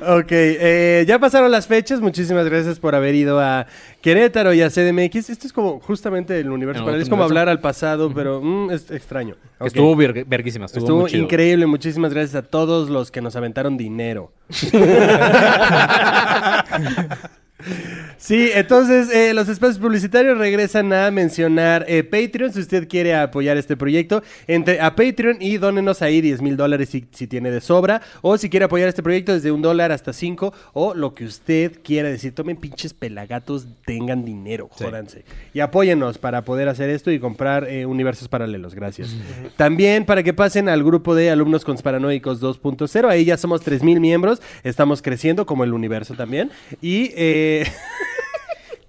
Ok, 0.07 0.28
eh, 0.30 1.04
ya 1.07 1.18
pasaron 1.18 1.50
las 1.50 1.66
fechas. 1.66 2.00
Muchísimas 2.00 2.46
gracias 2.46 2.78
por 2.78 2.94
haber 2.94 3.14
ido 3.16 3.40
a 3.40 3.66
Querétaro 4.00 4.54
y 4.54 4.62
a 4.62 4.70
CDMX. 4.70 5.30
Esto 5.30 5.46
es 5.46 5.52
como 5.52 5.80
justamente 5.80 6.38
el 6.38 6.50
universo 6.50 6.83
paralelo. 6.83 7.02
Es 7.02 7.09
como 7.09 7.22
universo. 7.24 7.40
hablar 7.40 7.48
al 7.50 7.61
pasado, 7.61 8.12
pero 8.14 8.40
mm, 8.40 8.70
es 8.70 8.90
extraño. 8.90 9.35
Estuvo 9.61 9.94
verg- 9.96 10.24
verguísima, 10.26 10.66
estuvo, 10.66 10.85
Estuvo 10.85 11.00
muy 11.02 11.11
chido. 11.11 11.24
increíble. 11.24 11.66
Muchísimas 11.66 12.14
gracias 12.14 12.37
a 12.37 12.42
todos 12.42 12.88
los 12.88 13.11
que 13.11 13.20
nos 13.20 13.35
aventaron 13.37 13.76
dinero. 13.76 14.33
Sí, 18.24 18.50
entonces 18.54 19.10
eh, 19.14 19.34
los 19.34 19.50
espacios 19.50 19.78
publicitarios 19.78 20.38
regresan 20.38 20.90
a 20.94 21.10
mencionar 21.10 21.84
eh, 21.87 22.02
Patreon. 22.04 22.54
Si 22.54 22.60
usted 22.60 22.88
quiere 22.88 23.14
apoyar 23.14 23.58
este 23.58 23.76
proyecto, 23.76 24.22
entre 24.46 24.80
a 24.80 24.96
Patreon 24.96 25.37
y 25.40 25.58
dónenos 25.58 26.00
ahí 26.00 26.22
10 26.22 26.40
mil 26.40 26.56
dólares 26.56 26.88
si, 26.88 27.04
si 27.10 27.26
tiene 27.26 27.50
de 27.50 27.60
sobra. 27.60 28.00
O 28.22 28.38
si 28.38 28.48
quiere 28.48 28.64
apoyar 28.64 28.88
este 28.88 29.02
proyecto 29.02 29.34
desde 29.34 29.52
un 29.52 29.60
dólar 29.60 29.92
hasta 29.92 30.14
cinco. 30.14 30.54
O 30.72 30.94
lo 30.94 31.12
que 31.12 31.26
usted 31.26 31.82
quiera 31.82 32.08
decir. 32.08 32.34
Tomen 32.34 32.56
pinches 32.56 32.94
pelagatos, 32.94 33.66
tengan 33.84 34.24
dinero, 34.24 34.70
Sí. 34.74 34.84
jódanse. 34.84 35.26
Y 35.52 35.60
apóyennos 35.60 36.16
para 36.16 36.46
poder 36.46 36.70
hacer 36.70 36.88
esto 36.88 37.10
y 37.10 37.18
comprar 37.18 37.68
eh, 37.68 37.84
universos 37.84 38.28
paralelos. 38.28 38.74
Gracias. 38.74 39.14
También 39.58 40.06
para 40.06 40.22
que 40.22 40.32
pasen 40.32 40.70
al 40.70 40.82
grupo 40.82 41.14
de 41.14 41.28
alumnos 41.28 41.62
conspiranoicos 41.62 42.40
2.0. 42.40 43.06
Ahí 43.06 43.26
ya 43.26 43.37
somos 43.37 43.60
3 43.60 43.82
mil 43.82 44.00
miembros. 44.00 44.40
Estamos 44.62 45.02
creciendo 45.02 45.44
como 45.44 45.62
el 45.62 45.74
universo 45.74 46.14
también. 46.14 46.50
Y 46.80 47.10
eh, 47.16 47.66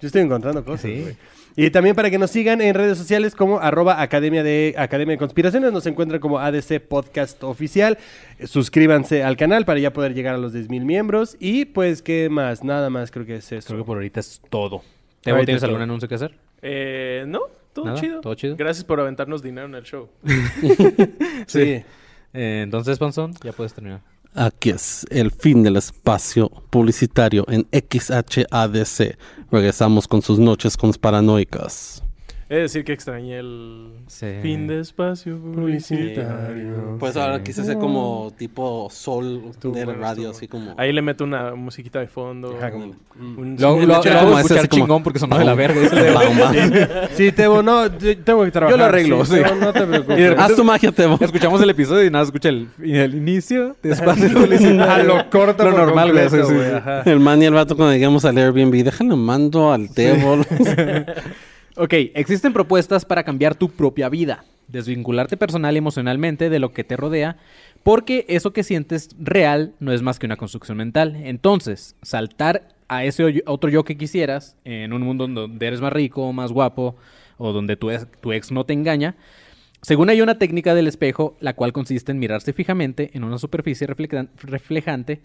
yo 0.02 0.08
estoy 0.08 0.22
encontrando 0.22 0.64
cosas. 0.64 0.82
Sí. 0.82 1.02
güey. 1.02 1.16
Y 1.58 1.70
también 1.70 1.96
para 1.96 2.10
que 2.10 2.18
nos 2.18 2.32
sigan 2.32 2.60
en 2.60 2.76
redes 2.76 2.98
sociales 2.98 3.34
como 3.34 3.60
arroba 3.60 4.02
academia 4.02 4.44
de, 4.44 4.76
academia 4.78 5.14
de 5.14 5.18
conspiraciones. 5.18 5.72
Nos 5.72 5.86
encuentran 5.86 6.20
como 6.20 6.38
ADC 6.40 6.82
Podcast 6.82 7.42
Oficial. 7.46 7.98
Suscríbanse 8.44 9.24
al 9.24 9.38
canal 9.38 9.64
para 9.64 9.80
ya 9.80 9.94
poder 9.94 10.14
llegar 10.14 10.36
a 10.36 10.38
los 10.38 10.52
10 10.52 10.70
mil 10.70 10.84
miembros. 10.84 11.38
Y 11.40 11.64
pues, 11.66 12.02
¿qué 12.02 12.28
más? 12.30 12.64
Nada 12.66 12.90
más 12.90 13.10
creo 13.10 13.26
que 13.26 13.38
es 13.38 13.50
eso. 13.54 13.68
Creo 13.68 13.80
que 13.80 13.86
por 13.86 13.96
ahorita 13.98 14.20
es 14.20 14.42
todo. 14.50 14.82
Tebo, 15.22 15.38
Ahorita 15.38 15.46
¿Tienes 15.46 15.60
es 15.62 15.64
algún 15.64 15.78
todo. 15.78 15.84
anuncio 15.84 16.10
que 16.10 16.16
hacer? 16.16 16.36
Eh, 16.62 17.24
no, 17.26 17.40
todo 17.72 17.86
Nada, 17.86 18.02
chido. 18.02 18.20
todo 18.22 18.36
chido. 18.36 18.58
Gracias 18.58 18.84
por 18.84 19.00
aventarnos 19.00 19.42
dinero 19.42 19.68
en 19.68 19.76
el 19.76 19.84
show. 19.84 20.10
Sí. 21.48 21.82
Eh, 22.34 22.62
entonces, 22.64 23.00
Panzón, 23.00 23.34
ya 23.44 23.54
puedes 23.54 23.74
terminar. 23.74 24.02
Aquí 24.38 24.72
es 24.72 25.06
el 25.12 25.32
fin 25.32 25.64
del 25.64 25.78
espacio 25.78 26.50
publicitario 26.70 27.46
en 27.48 27.66
XHADC. 27.72 29.18
Regresamos 29.50 30.10
con 30.10 30.22
sus 30.22 30.40
noches 30.40 30.76
conspiranoicas. 30.76 32.05
Es 32.48 32.60
decir, 32.60 32.84
que 32.86 32.94
extrañé 32.94 33.40
el 33.40 33.88
Sí. 34.06 34.28
fin 34.44 34.68
de 34.68 34.80
espacio 34.80 35.36
publicitario. 35.40 36.96
Pues 37.00 37.18
ahora 37.18 37.42
quise 37.44 37.62
hacer 37.62 37.80
como 37.80 38.32
tipo 38.38 38.88
sol 38.92 39.46
Estuvo 39.50 39.74
de 39.74 39.84
bueno, 39.86 40.00
radio, 40.00 40.30
estuvo 40.30 40.38
así 40.38 40.48
como... 40.48 40.76
Ahí 40.78 40.94
le 40.94 41.02
meto 41.02 41.24
una 41.24 41.56
musiquita 41.56 42.00
de 42.02 42.08
fondo. 42.08 42.56
Ajá, 42.56 42.70
como- 42.72 42.94
un- 43.20 43.56
Lo, 43.60 43.80
lo, 43.80 43.86
lo 43.88 44.02
como 44.02 44.38
escuchar 44.40 44.70
como- 44.70 44.82
chingón 44.84 45.02
porque 45.04 45.18
sonó 45.18 45.40
de 45.40 45.46
la 45.46 45.56
verga. 45.56 47.10
Sí, 47.16 47.32
Tebo, 47.32 47.64
no, 47.64 47.88
yo 47.98 48.16
tengo 48.20 48.44
que 48.46 48.52
trabajar. 48.52 48.72
Yo 48.72 48.78
lo 48.78 48.86
arreglo, 48.86 49.26
sí. 49.26 49.36
Tebo, 49.42 49.56
no 49.56 49.74
te 49.74 49.82
preocupes. 49.82 50.18
Y 50.20 50.22
de 50.22 50.30
repente- 50.30 50.52
Haz 50.52 50.56
tu 50.56 50.64
magia, 50.64 50.92
Tebo. 50.92 51.18
Escuchamos 51.20 51.62
el 51.62 51.70
episodio 51.72 52.06
y 52.06 52.12
nada, 52.12 52.26
escucha 52.26 52.50
el, 52.50 52.68
inicio 53.16 53.76
de 53.82 53.92
espacio 53.94 54.32
publicitario. 54.32 55.04
Lo 55.16 55.30
corta 55.32 55.64
Lo 55.64 55.72
normal, 55.72 56.12
güey. 56.12 56.28
El 57.06 57.20
man 57.20 57.42
y 57.42 57.46
el 57.46 57.54
vato 57.56 57.76
cuando 57.76 57.94
lleguemos 57.94 58.24
al 58.26 58.38
Airbnb, 58.38 58.84
déjalo 58.84 59.18
mando 59.18 59.74
al 59.74 59.90
Tebo. 59.92 60.42
Ok, 61.78 61.94
existen 62.14 62.54
propuestas 62.54 63.06
para 63.06 63.24
cambiar 63.24 63.56
tu 63.56 63.70
propia 63.70 64.08
vida, 64.10 64.46
desvincularte 64.68 65.36
personal 65.36 65.76
y 65.76 65.80
emocionalmente 65.80 66.50
de 66.50 66.60
lo 66.60 66.72
que 66.72 66.84
te 66.84 66.96
rodea, 66.96 67.38
porque 67.84 68.26
eso 68.30 68.54
que 68.54 68.64
sientes 68.64 69.10
real 69.20 69.74
no 69.80 69.92
es 69.92 70.02
más 70.02 70.18
que 70.18 70.26
una 70.26 70.38
construcción 70.38 70.78
mental. 70.78 71.16
Entonces, 71.18 71.96
saltar 72.02 72.70
a 72.88 73.04
ese 73.04 73.44
otro 73.46 73.70
yo 73.70 73.84
que 73.84 73.98
quisieras, 73.98 74.58
en 74.64 74.94
un 74.94 75.02
mundo 75.02 75.28
donde 75.28 75.68
eres 75.68 75.82
más 75.82 75.92
rico, 75.92 76.32
más 76.32 76.52
guapo, 76.52 76.96
o 77.38 77.52
donde 77.52 77.76
tu 77.76 77.92
ex, 77.92 78.08
tu 78.22 78.32
ex 78.32 78.52
no 78.52 78.66
te 78.66 78.74
engaña, 78.74 79.16
según 79.82 80.10
hay 80.10 80.22
una 80.22 80.40
técnica 80.40 80.74
del 80.76 80.88
espejo, 80.88 81.36
la 81.42 81.54
cual 81.56 81.74
consiste 81.74 82.12
en 82.12 82.20
mirarse 82.20 82.54
fijamente 82.54 83.12
en 83.14 83.24
una 83.24 83.38
superficie 83.38 83.86
reflejan- 83.86 84.30
reflejante 84.38 85.22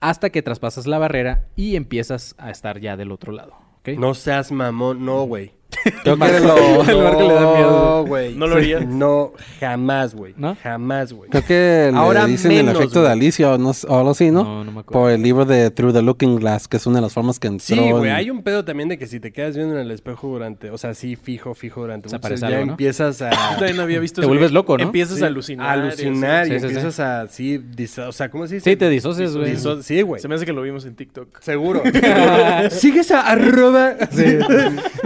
hasta 0.00 0.30
que 0.30 0.42
traspasas 0.42 0.86
la 0.86 0.98
barrera 0.98 1.46
y 1.56 1.76
empiezas 1.76 2.34
a 2.36 2.50
estar 2.50 2.78
ya 2.78 2.96
del 2.96 3.10
otro 3.10 3.32
lado. 3.32 3.54
¿ok? 3.80 3.98
No 3.98 4.14
seas 4.14 4.52
mamón, 4.52 5.04
no, 5.04 5.24
güey. 5.24 5.52
Creo 6.02 6.16
que 6.18 6.40
lo... 6.40 6.82
El 6.84 7.02
Marco 7.02 7.22
le 7.28 7.34
da 7.34 7.54
miedo. 7.54 7.70
No, 7.70 8.04
güey. 8.06 8.34
No 8.34 8.46
lo 8.46 8.56
haría. 8.56 8.80
No, 8.80 9.32
jamás, 9.60 10.14
güey. 10.14 10.34
¿No? 10.36 10.56
Jamás, 10.62 11.12
güey. 11.12 11.30
Creo 11.30 11.44
que 11.44 11.90
le 11.92 11.98
Ahora 11.98 12.26
dicen 12.26 12.50
menos, 12.52 12.74
el 12.74 12.80
efecto 12.80 13.02
de. 13.02 13.10
Alicia 13.10 13.52
o, 13.52 13.58
no, 13.58 13.70
o 13.88 13.96
algo 13.98 14.10
así, 14.10 14.30
¿no? 14.30 14.44
No, 14.44 14.64
no 14.64 14.72
me 14.72 14.80
acuerdo. 14.80 15.00
Por 15.02 15.10
el 15.10 15.22
libro 15.22 15.44
de 15.44 15.70
Through 15.70 15.92
the 15.94 16.02
Looking 16.02 16.36
Glass, 16.36 16.68
que 16.68 16.76
es 16.78 16.86
una 16.86 16.96
de 16.96 17.02
las 17.02 17.12
formas 17.12 17.38
que 17.38 17.48
entró 17.48 17.64
Sí, 17.64 17.90
güey, 17.90 18.10
en- 18.10 18.16
hay 18.16 18.30
un 18.30 18.42
pedo 18.42 18.64
también 18.64 18.88
de 18.88 18.98
que 18.98 19.06
si 19.06 19.20
te 19.20 19.32
quedas 19.32 19.56
viendo 19.56 19.74
en 19.74 19.80
el 19.80 19.90
espejo 19.90 20.28
durante, 20.28 20.70
o 20.70 20.78
sea, 20.78 20.94
sí, 20.94 21.16
fijo, 21.16 21.54
fijo 21.54 21.80
durante 21.82 22.08
Se 22.08 22.18
ya 22.36 22.46
algo, 22.48 22.66
¿no? 22.66 22.72
empiezas 22.72 23.20
a... 23.22 23.30
Yo 23.52 23.58
también 23.58 23.80
había 23.80 24.00
visto 24.00 24.20
Te 24.20 24.22
eso, 24.22 24.28
vuelves 24.28 24.52
loco, 24.52 24.76
¿no? 24.78 24.84
Empiezas 24.84 25.18
Sí, 25.18 25.24
a 25.24 25.26
alucinar. 25.26 25.66
a 25.66 25.72
alucinar 25.72 26.46
y, 26.46 26.50
Sí, 26.50 26.54
sí, 26.54 26.60
sí. 26.60 26.66
empiezas 26.66 27.00
a, 27.00 27.26
sí, 27.28 27.58
dis- 27.58 27.98
o 28.08 28.12
sea, 28.12 28.30
¿cómo 28.30 28.46
se 28.46 28.56
dice? 28.56 28.70
Sí, 28.70 28.76
te 28.76 28.88
disocias, 28.88 29.36
güey. 29.36 29.52
Diso- 29.54 29.82
sí, 29.82 30.02
güey. 30.02 30.20
Se 30.20 30.28
me 30.28 30.34
hace 30.34 30.44
que 30.46 30.52
lo 30.52 30.62
vimos 30.62 30.84
en 30.86 30.94
TikTok. 30.94 31.40
Seguro. 31.40 31.82
Sigues 32.70 33.10
a 33.10 33.20
arroba. 33.30 33.94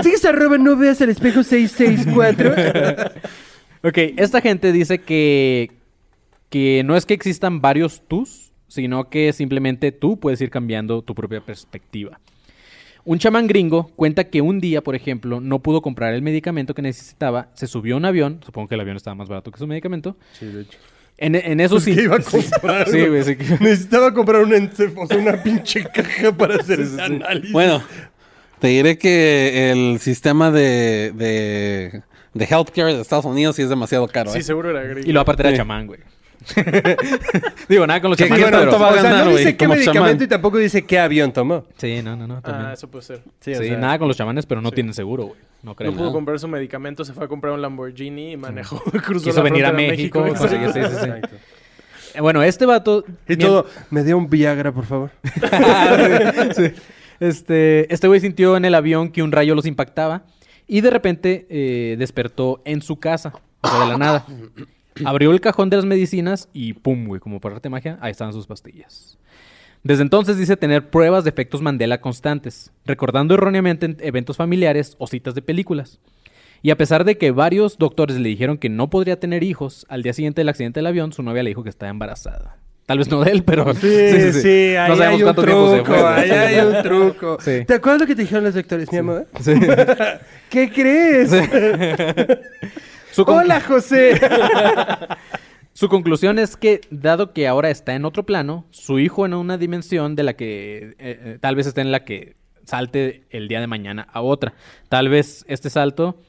Sigues 0.02 0.24
a 0.24 0.28
arroba, 0.30 0.57
no 0.58 0.76
veas 0.76 1.00
el 1.00 1.10
espejo 1.10 1.42
664. 1.42 2.54
Ok, 3.84 3.96
esta 4.16 4.40
gente 4.40 4.72
dice 4.72 4.98
que, 4.98 5.70
que 6.50 6.82
no 6.84 6.96
es 6.96 7.06
que 7.06 7.14
existan 7.14 7.60
varios 7.60 8.02
tus, 8.08 8.50
sino 8.66 9.08
que 9.08 9.32
simplemente 9.32 9.92
tú 9.92 10.18
puedes 10.18 10.40
ir 10.40 10.50
cambiando 10.50 11.00
tu 11.02 11.14
propia 11.14 11.40
perspectiva. 11.40 12.18
Un 13.04 13.20
chamán 13.20 13.46
gringo 13.46 13.92
cuenta 13.94 14.24
que 14.24 14.40
un 14.42 14.58
día, 14.58 14.82
por 14.82 14.96
ejemplo, 14.96 15.40
no 15.40 15.60
pudo 15.60 15.80
comprar 15.80 16.12
el 16.12 16.22
medicamento 16.22 16.74
que 16.74 16.82
necesitaba, 16.82 17.50
se 17.54 17.68
subió 17.68 17.94
a 17.94 17.98
un 17.98 18.04
avión, 18.04 18.40
supongo 18.44 18.66
que 18.66 18.74
el 18.74 18.80
avión 18.80 18.96
estaba 18.96 19.14
más 19.14 19.28
barato 19.28 19.52
que 19.52 19.58
su 19.60 19.66
medicamento. 19.68 20.16
Sí, 20.32 20.46
de 20.46 20.62
hecho. 20.62 20.76
En, 21.16 21.36
en 21.36 21.60
eso 21.60 21.76
Pues 21.76 21.84
sí. 21.84 21.94
que 21.94 22.02
iba 22.02 22.16
a 22.16 22.20
comprar, 22.20 22.88
Sí, 22.88 22.98
sí. 23.22 23.36
que- 23.36 23.44
Necesitaba 23.64 24.12
comprar 24.12 24.42
un 24.42 24.50
encef- 24.50 24.92
o 24.96 25.06
sea, 25.06 25.18
una 25.18 25.40
pinche 25.40 25.84
caja 25.84 26.36
para 26.36 26.56
hacer 26.56 26.80
ese 26.80 27.00
análisis. 27.00 27.52
Bueno, 27.52 27.80
te 28.60 28.68
diré 28.68 28.98
que 28.98 29.70
el 29.70 29.98
sistema 30.00 30.50
de, 30.50 31.12
de, 31.14 32.02
de 32.34 32.44
healthcare 32.44 32.94
de 32.94 33.00
Estados 33.00 33.24
Unidos 33.24 33.56
sí 33.56 33.62
es 33.62 33.68
demasiado 33.68 34.06
caro. 34.08 34.30
Sí, 34.32 34.38
¿eh? 34.38 34.42
seguro 34.42 34.70
era 34.70 34.82
gringo. 34.82 35.08
Y 35.08 35.12
lo 35.12 35.20
aparte 35.20 35.42
era 35.42 35.50
Sí. 35.52 35.56
chamán, 35.56 35.86
güey. 35.86 36.00
Digo, 37.68 37.86
nada 37.86 38.00
con 38.00 38.10
los 38.10 38.16
¿Qué- 38.16 38.24
chamanes, 38.24 38.46
qué 38.46 38.50
pero... 38.52 38.78
va 38.78 38.88
a 38.88 38.92
o 38.92 39.00
sea, 39.00 39.10
no 39.24 39.24
güey, 39.30 39.38
dice 39.38 39.56
qué 39.56 39.64
como 39.64 39.74
medicamento 39.74 40.08
chamán? 40.08 40.22
y 40.22 40.26
tampoco 40.28 40.58
dice 40.58 40.84
qué 40.86 40.98
avión 40.98 41.32
tomó. 41.32 41.64
Sí, 41.76 42.00
no, 42.02 42.16
no, 42.16 42.26
no. 42.28 42.40
También. 42.40 42.66
Ah, 42.68 42.72
eso 42.74 42.88
puede 42.88 43.04
ser. 43.04 43.18
Sí, 43.40 43.54
Sí, 43.54 43.60
o 43.60 43.62
sea, 43.62 43.76
nada 43.76 43.98
con 43.98 44.06
los 44.08 44.16
chamanes, 44.16 44.46
pero 44.46 44.60
no 44.62 44.70
tienen 44.70 44.94
seguro, 44.94 45.24
güey. 45.26 45.40
No 45.64 45.74
creo 45.74 45.90
No 45.90 45.96
pudo 45.96 46.06
nada. 46.06 46.14
comprar 46.14 46.38
su 46.38 46.46
medicamento, 46.46 47.04
se 47.04 47.12
fue 47.12 47.24
a 47.24 47.28
comprar 47.28 47.52
un 47.54 47.60
Lamborghini 47.60 48.32
y 48.32 48.36
manejó, 48.36 48.80
cruzó 49.04 49.24
Quiso 49.24 49.38
la 49.38 49.42
venir 49.42 49.66
a 49.66 49.72
México. 49.72 50.24
Conseguir- 50.24 50.72
sí, 50.72 50.80
sí, 50.84 50.96
sí. 51.02 51.36
Eh, 52.14 52.20
Bueno, 52.20 52.42
este 52.44 52.64
vato... 52.66 53.04
Y 53.28 53.36
todo, 53.36 53.66
me 53.90 54.04
dio 54.04 54.16
un 54.16 54.30
Viagra, 54.30 54.70
por 54.72 54.86
favor. 54.86 55.10
Sí. 56.56 56.72
Este, 57.20 57.92
este 57.92 58.06
güey 58.08 58.20
sintió 58.20 58.56
en 58.56 58.64
el 58.64 58.74
avión 58.74 59.10
que 59.10 59.22
un 59.22 59.32
rayo 59.32 59.54
los 59.54 59.66
impactaba 59.66 60.24
y 60.66 60.80
de 60.80 60.90
repente 60.90 61.46
eh, 61.50 61.96
despertó 61.98 62.62
en 62.64 62.82
su 62.82 62.96
casa, 63.00 63.32
o 63.62 63.68
sea, 63.68 63.80
de 63.80 63.86
la 63.86 63.98
nada. 63.98 64.26
Abrió 65.04 65.30
el 65.30 65.40
cajón 65.40 65.70
de 65.70 65.76
las 65.76 65.84
medicinas 65.84 66.48
y 66.52 66.72
pum, 66.74 67.06
güey, 67.06 67.20
como 67.20 67.40
por 67.40 67.52
arte 67.52 67.68
magia, 67.68 67.98
ahí 68.00 68.10
estaban 68.10 68.32
sus 68.32 68.46
pastillas. 68.46 69.18
Desde 69.84 70.02
entonces 70.02 70.36
dice 70.38 70.56
tener 70.56 70.90
pruebas 70.90 71.22
de 71.24 71.30
efectos 71.30 71.62
Mandela 71.62 72.00
constantes, 72.00 72.72
recordando 72.84 73.34
erróneamente 73.34 73.86
en- 73.86 73.96
eventos 74.00 74.36
familiares 74.36 74.96
o 74.98 75.06
citas 75.06 75.34
de 75.34 75.42
películas. 75.42 76.00
Y 76.62 76.70
a 76.70 76.76
pesar 76.76 77.04
de 77.04 77.16
que 77.16 77.30
varios 77.30 77.78
doctores 77.78 78.18
le 78.18 78.28
dijeron 78.28 78.58
que 78.58 78.68
no 78.68 78.90
podría 78.90 79.20
tener 79.20 79.44
hijos, 79.44 79.86
al 79.88 80.02
día 80.02 80.12
siguiente 80.12 80.40
del 80.40 80.48
accidente 80.48 80.80
del 80.80 80.88
avión, 80.88 81.12
su 81.12 81.22
novia 81.22 81.44
le 81.44 81.50
dijo 81.50 81.62
que 81.62 81.70
estaba 81.70 81.90
embarazada. 81.90 82.56
Tal 82.88 82.96
vez 82.96 83.10
no 83.10 83.20
de 83.20 83.32
él, 83.32 83.44
pero... 83.44 83.74
Sí, 83.74 84.32
sí, 84.32 84.74
ahí 84.74 84.88
No 84.88 84.96
sabemos 84.96 85.00
hay 85.00 85.14
un 85.16 85.22
cuánto 85.22 85.44
tiempo 85.44 85.70
se 85.70 85.76
truco, 85.82 85.92
fue, 85.92 86.08
ahí 86.08 86.30
hay 86.30 86.66
un 86.66 86.82
truco. 86.82 87.36
Sí. 87.38 87.64
¿Te 87.66 87.74
acuerdas 87.74 88.00
lo 88.00 88.06
que 88.06 88.14
te 88.16 88.22
dijeron 88.22 88.44
los 88.44 88.54
doctores, 88.54 88.90
mi 88.90 88.96
amor? 88.96 89.26
Sí. 89.40 89.52
¿Qué 90.48 90.70
crees? 90.70 91.30
Hola, 93.26 93.60
José. 93.60 94.18
Su 95.74 95.90
conclusión 95.90 96.38
es 96.38 96.56
que, 96.56 96.80
dado 96.88 97.34
que 97.34 97.46
ahora 97.46 97.68
está 97.68 97.94
en 97.94 98.06
otro 98.06 98.24
plano, 98.24 98.64
su 98.70 98.98
hijo 98.98 99.26
en 99.26 99.34
una 99.34 99.58
dimensión 99.58 100.16
de 100.16 100.22
la 100.22 100.32
que 100.32 100.78
eh, 100.78 100.94
eh, 100.98 101.38
tal 101.42 101.56
vez 101.56 101.66
esté 101.66 101.82
en 101.82 101.92
la 101.92 102.06
que 102.06 102.36
salte 102.64 103.26
el 103.28 103.48
día 103.48 103.60
de 103.60 103.66
mañana 103.66 104.08
a 104.10 104.22
otra. 104.22 104.54
Tal 104.88 105.10
vez 105.10 105.44
este 105.46 105.68
salto 105.68 106.22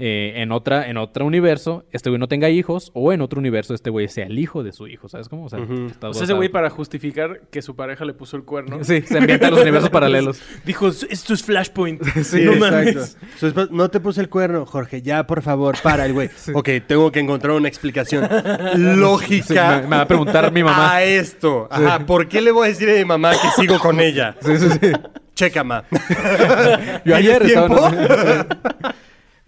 eh, 0.00 0.32
en 0.42 0.50
otra 0.50 0.88
en 0.88 0.96
otro 0.96 1.26
universo, 1.26 1.84
este 1.92 2.08
güey 2.10 2.18
no 2.18 2.26
tenga 2.26 2.48
hijos, 2.48 2.90
o 2.94 3.12
en 3.12 3.20
otro 3.20 3.38
universo 3.38 3.74
este 3.74 3.90
güey 3.90 4.08
sea 4.08 4.26
el 4.26 4.38
hijo 4.38 4.62
de 4.62 4.72
su 4.72 4.86
hijo, 4.88 5.08
¿sabes 5.08 5.28
cómo? 5.28 5.44
O 5.44 5.48
sea, 5.48 5.58
está 5.90 6.08
O 6.08 6.14
sea, 6.14 6.24
ese 6.24 6.32
güey 6.32 6.48
para 6.48 6.70
justificar 6.70 7.42
que 7.50 7.62
su 7.62 7.76
pareja 7.76 8.04
le 8.04 8.14
puso 8.14 8.36
el 8.36 8.44
cuerno. 8.44 8.82
Sí, 8.82 9.02
se 9.02 9.18
ambienta 9.18 9.46
en 9.48 9.52
los 9.54 9.62
universos 9.62 9.90
paralelos. 10.00 10.40
Dijo, 10.64 10.88
esto 10.88 11.34
es 11.34 11.42
Flashpoint. 11.42 12.02
Sí, 12.24 12.42
no 12.44 12.52
exacto. 12.52 13.00
mames. 13.42 13.70
No 13.70 13.90
te 13.90 14.00
puse 14.00 14.20
el 14.20 14.28
cuerno, 14.28 14.64
Jorge, 14.66 15.02
ya, 15.02 15.26
por 15.26 15.42
favor, 15.42 15.76
para 15.82 16.06
el 16.06 16.12
güey. 16.14 16.30
Ok, 16.54 16.68
tengo 16.86 17.12
que 17.12 17.20
encontrar 17.20 17.54
una 17.54 17.68
explicación 17.68 18.28
lógica. 18.76 19.44
Sí, 19.46 19.82
me- 19.82 19.88
me 19.88 19.96
va 19.96 20.02
a 20.02 20.08
preguntar 20.08 20.50
mi 20.52 20.62
mamá. 20.62 20.94
A 20.94 21.02
esto. 21.02 21.68
Ajá, 21.70 22.06
¿por 22.06 22.28
qué 22.28 22.40
le 22.40 22.50
voy 22.50 22.66
a 22.66 22.68
decir 22.70 22.88
a 22.90 22.94
mi 22.94 23.04
mamá 23.04 23.32
que 23.32 23.48
sigo 23.60 23.78
con 23.78 24.00
ella? 24.00 24.34
Sí, 24.40 24.56
sí, 24.58 24.68
sí. 24.80 24.92
Checa, 25.34 25.64
ma. 25.64 25.84
Yo 27.04 27.14
ayer 27.16 27.42
¿Tienes 27.44 27.56
estaba... 27.64 27.90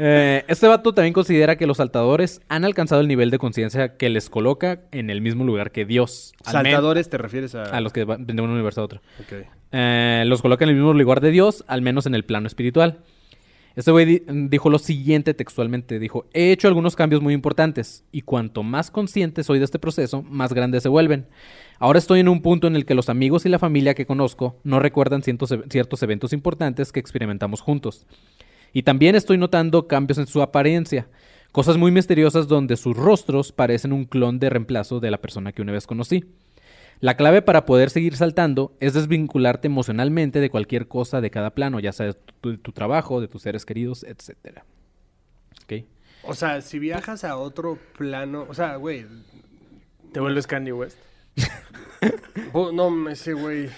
Eh, 0.05 0.45
este 0.49 0.67
vato 0.67 0.93
también 0.95 1.13
considera 1.13 1.55
que 1.55 1.65
los 1.65 1.77
saltadores 1.77 2.41
han 2.49 2.65
alcanzado 2.65 3.01
el 3.03 3.07
nivel 3.07 3.31
de 3.31 3.39
conciencia 3.39 3.97
que 3.97 4.09
les 4.09 4.29
coloca 4.29 4.81
en 4.91 5.11
el 5.11 5.21
mismo 5.21 5.45
lugar 5.45 5.71
que 5.71 5.85
Dios. 5.85 6.33
Al 6.45 6.55
Saltadores 6.55 7.09
te 7.09 7.19
refieres 7.19 7.55
a... 7.55 7.63
A 7.63 7.81
los 7.81 7.93
que 7.93 8.03
van 8.03 8.27
de 8.27 8.43
un 8.43 8.51
universo 8.51 8.81
a 8.81 8.85
otro. 8.85 9.01
Ok. 9.21 9.47
Eh, 9.71 10.25
los 10.27 10.43
coloca 10.43 10.65
en 10.65 10.71
el 10.71 10.75
mismo 10.75 10.93
lugar 10.93 11.21
de 11.21 11.31
Dios, 11.31 11.63
al 11.69 11.83
menos 11.83 12.07
en 12.07 12.17
el 12.17 12.25
plano 12.25 12.49
espiritual. 12.49 12.99
Este 13.77 13.93
güey 13.93 14.05
di- 14.05 14.23
dijo 14.49 14.71
lo 14.71 14.81
siguiente 14.81 15.35
textualmente. 15.35 16.01
Dijo, 16.01 16.27
he 16.35 16.51
hecho 16.51 16.67
algunos 16.67 16.97
cambios 16.97 17.23
muy 17.23 17.33
importantes 17.33 18.05
y 18.11 18.23
cuanto 18.23 18.65
más 18.65 18.91
consciente 18.91 19.45
soy 19.45 19.61
de 19.61 19.67
este 19.67 19.79
proceso, 19.79 20.23
más 20.23 20.53
grandes 20.53 20.83
se 20.83 20.89
vuelven. 20.89 21.27
Ahora 21.79 22.01
estoy 22.01 22.19
en 22.19 22.29
un 22.29 22.43
punto 22.43 22.67
en 22.67 22.75
el 22.75 22.85
que 22.87 22.95
los 22.95 23.09
amigos 23.09 23.47
y 23.47 23.51
la 23.51 23.61
familia 23.61 23.95
que 23.95 24.05
conozco 24.05 24.59
no 24.65 24.81
recuerdan 24.81 25.23
cientos- 25.23 25.63
ciertos 25.71 26.03
eventos 26.03 26.33
importantes 26.33 26.91
que 26.91 26.99
experimentamos 26.99 27.61
juntos. 27.61 28.05
Y 28.73 28.83
también 28.83 29.15
estoy 29.15 29.39
notando 29.39 29.87
cambios 29.87 30.19
en 30.19 30.27
su 30.27 30.43
apariencia. 30.43 31.09
Cosas 31.53 31.77
muy 31.77 31.91
misteriosas 31.91 32.49
donde 32.49 32.77
sus 32.77 32.97
rostros 32.97 33.53
parecen 33.53 33.93
un 33.93 34.05
clon 34.05 34.39
de 34.39 34.49
reemplazo 34.49 35.01
de 35.01 35.11
la 35.11 35.21
persona 35.21 35.53
que 35.53 35.63
una 35.63 35.73
vez 35.73 35.87
conocí. 35.87 36.25
La 37.01 37.17
clave 37.17 37.43
para 37.43 37.67
poder 37.67 37.91
seguir 37.91 38.17
saltando 38.17 38.77
es 38.81 38.95
desvincularte 38.95 39.67
emocionalmente 39.67 40.41
de 40.41 40.51
cualquier 40.51 40.89
cosa 40.89 41.21
de 41.21 41.31
cada 41.31 41.51
plano, 41.51 41.81
ya 41.81 41.93
sea 41.93 42.07
de 42.07 42.15
tu, 42.15 42.53
de 42.53 42.59
tu 42.59 42.73
trabajo, 42.73 43.21
de 43.21 43.29
tus 43.29 43.43
seres 43.43 43.67
queridos, 43.67 44.05
etc. 44.05 44.61
¿Ok? 45.65 45.85
O 46.23 46.35
sea, 46.35 46.61
si 46.61 46.79
viajas 46.79 47.25
a 47.25 47.37
otro 47.37 47.79
plano... 47.99 48.47
O 48.49 48.55
sea, 48.55 48.77
güey... 48.77 49.05
Te 50.13 50.21
vuelves 50.21 50.47
Kanye 50.47 50.73
West. 50.73 50.99
No, 52.55 53.09
ese 53.09 53.33
güey... 53.33 53.69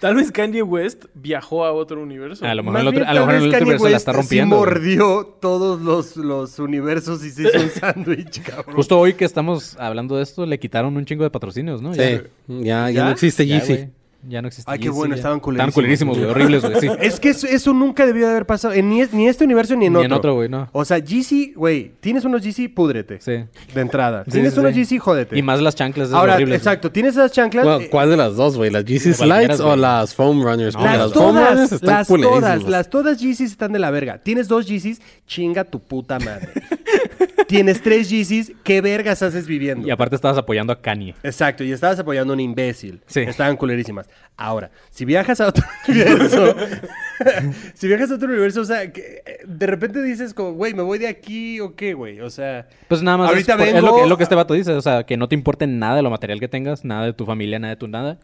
Tal 0.00 0.14
vez 0.14 0.30
Kanye 0.30 0.62
West 0.62 1.06
viajó 1.14 1.64
a 1.64 1.72
otro 1.72 2.00
universo. 2.02 2.44
A 2.46 2.54
lo 2.54 2.62
mejor 2.62 2.80
el 2.80 2.86
otro, 2.88 3.00
bien, 3.00 3.08
a 3.10 3.14
lo 3.14 3.20
mejor 3.20 3.34
en 3.34 3.42
el 3.42 3.48
otro 3.48 3.58
Kanye 3.58 3.62
universo 3.64 3.84
la 3.84 3.90
West 3.90 3.96
está 4.00 4.12
sí 4.12 4.16
rompiendo. 4.18 4.56
güey. 4.58 4.68
mordió 4.70 5.26
todos 5.40 5.80
los, 5.82 6.16
los 6.16 6.58
universos 6.58 7.24
y 7.24 7.30
se 7.30 7.42
hizo 7.48 7.58
un 7.60 7.70
sándwich, 7.80 8.42
cabrón. 8.42 8.76
Justo 8.76 8.98
hoy 8.98 9.14
que 9.14 9.24
estamos 9.24 9.76
hablando 9.78 10.16
de 10.16 10.22
esto, 10.22 10.46
le 10.46 10.58
quitaron 10.58 10.96
un 10.96 11.04
chingo 11.04 11.24
de 11.24 11.30
patrocinios, 11.30 11.82
¿no? 11.82 11.92
Sí, 11.94 12.00
Ya- 12.00 12.22
ya, 12.46 12.58
ya, 12.58 12.90
¿Ya? 12.90 13.04
no 13.04 13.10
existe 13.10 13.46
ya, 13.46 13.58
Yeezy. 13.58 13.88
Ya 14.26 14.42
no 14.42 14.48
existe. 14.48 14.70
Ay, 14.70 14.80
qué 14.80 14.90
bueno, 14.90 15.14
estaban 15.14 15.38
Estaban 15.38 15.70
culerísimos. 15.70 16.16
culerísimos, 16.16 16.18
güey. 16.18 16.30
Horribles, 16.30 16.62
güey. 16.62 16.80
Sí. 16.80 16.88
Es 17.00 17.20
que 17.20 17.28
eso, 17.28 17.46
eso 17.46 17.72
nunca 17.72 18.04
debió 18.04 18.26
de 18.26 18.32
haber 18.32 18.46
pasado. 18.46 18.74
En 18.74 18.90
ni, 18.90 19.02
ni 19.12 19.28
este 19.28 19.44
universo 19.44 19.76
ni 19.76 19.86
en 19.86 19.92
Ni 19.92 19.98
otro. 19.98 20.06
en 20.06 20.12
otro, 20.12 20.34
güey, 20.34 20.48
no. 20.48 20.68
O 20.72 20.84
sea, 20.84 20.98
GC, 20.98 21.52
güey, 21.54 21.92
tienes 22.00 22.24
unos 22.24 22.42
GC, 22.42 22.68
púdrete. 22.74 23.20
Sí. 23.20 23.44
De 23.72 23.80
entrada. 23.80 24.24
Sí, 24.24 24.32
tienes 24.32 24.54
sí, 24.54 24.60
unos 24.60 24.74
sí. 24.74 24.84
GC, 24.84 24.98
jódete. 24.98 25.38
Y 25.38 25.42
más 25.42 25.60
las 25.62 25.76
chanclas. 25.76 26.12
Ahora, 26.12 26.34
horribles, 26.34 26.48
güey. 26.50 26.56
exacto, 26.58 26.90
tienes 26.90 27.12
esas 27.14 27.30
chanclas. 27.30 27.64
Bueno, 27.64 27.80
eh, 27.80 27.88
¿Cuál 27.90 28.10
de 28.10 28.16
las 28.16 28.34
dos, 28.34 28.56
güey? 28.56 28.70
¿Las 28.70 28.82
Cualquiera, 28.82 29.14
Slides 29.14 29.60
o 29.60 29.76
las 29.76 30.14
Foam 30.14 30.42
Runners? 30.42 30.74
No, 30.74 30.80
Porque 30.80 30.96
las 30.98 31.06
las 31.06 31.12
Foam 31.12 31.36
Runners 31.36 31.54
todas, 31.54 31.72
están 31.72 31.94
las 31.94 32.08
todas, 32.08 32.62
las 32.64 32.90
todas 32.90 33.18
GCs 33.22 33.40
están 33.52 33.72
de 33.72 33.78
la 33.78 33.90
verga. 33.92 34.18
Tienes 34.18 34.48
dos 34.48 34.66
GCs, 34.66 35.00
chinga 35.26 35.62
tu 35.64 35.78
puta 35.78 36.18
madre. 36.18 36.48
Tienes 37.46 37.82
tres 37.82 38.10
GCs, 38.10 38.52
¿qué 38.62 38.80
vergas 38.80 39.22
haces 39.22 39.46
viviendo? 39.46 39.86
Y 39.86 39.90
aparte 39.90 40.14
estabas 40.16 40.36
apoyando 40.38 40.72
a 40.72 40.80
Kanye. 40.80 41.14
Exacto, 41.22 41.64
y 41.64 41.72
estabas 41.72 41.98
apoyando 41.98 42.32
a 42.32 42.34
un 42.34 42.40
imbécil. 42.40 43.00
Sí. 43.06 43.20
Estaban 43.20 43.56
culerísimas. 43.56 44.08
Ahora, 44.36 44.70
si 44.90 45.04
viajas 45.04 45.40
a 45.40 45.48
otro 45.48 45.64
universo, 45.88 46.54
si 47.74 47.86
viajas 47.88 48.10
a 48.10 48.14
otro 48.16 48.28
universo, 48.28 48.60
o 48.60 48.64
sea, 48.64 48.92
que, 48.92 49.22
eh, 49.26 49.38
de 49.46 49.66
repente 49.66 50.02
dices 50.02 50.34
como, 50.34 50.52
güey, 50.52 50.74
me 50.74 50.82
voy 50.82 50.98
de 50.98 51.08
aquí 51.08 51.60
o 51.60 51.74
qué, 51.74 51.94
güey, 51.94 52.20
o 52.20 52.30
sea... 52.30 52.68
Pues 52.88 53.02
nada 53.02 53.16
más 53.18 53.28
Ahorita 53.30 53.52
es, 53.54 53.58
por- 53.58 53.66
es 53.68 53.74
vengo- 53.74 53.86
lo 53.88 53.96
que, 53.96 54.02
es 54.02 54.08
lo 54.08 54.16
que 54.16 54.22
este 54.22 54.34
vato 54.34 54.54
dice, 54.54 54.72
o 54.72 54.82
sea, 54.82 55.04
que 55.04 55.16
no 55.16 55.28
te 55.28 55.34
importe 55.34 55.66
nada 55.66 55.96
de 55.96 56.02
lo 56.02 56.10
material 56.10 56.40
que 56.40 56.48
tengas, 56.48 56.84
nada 56.84 57.06
de 57.06 57.12
tu 57.12 57.24
familia, 57.26 57.58
nada 57.58 57.74
de 57.74 57.78
tu 57.78 57.88
nada. 57.88 58.18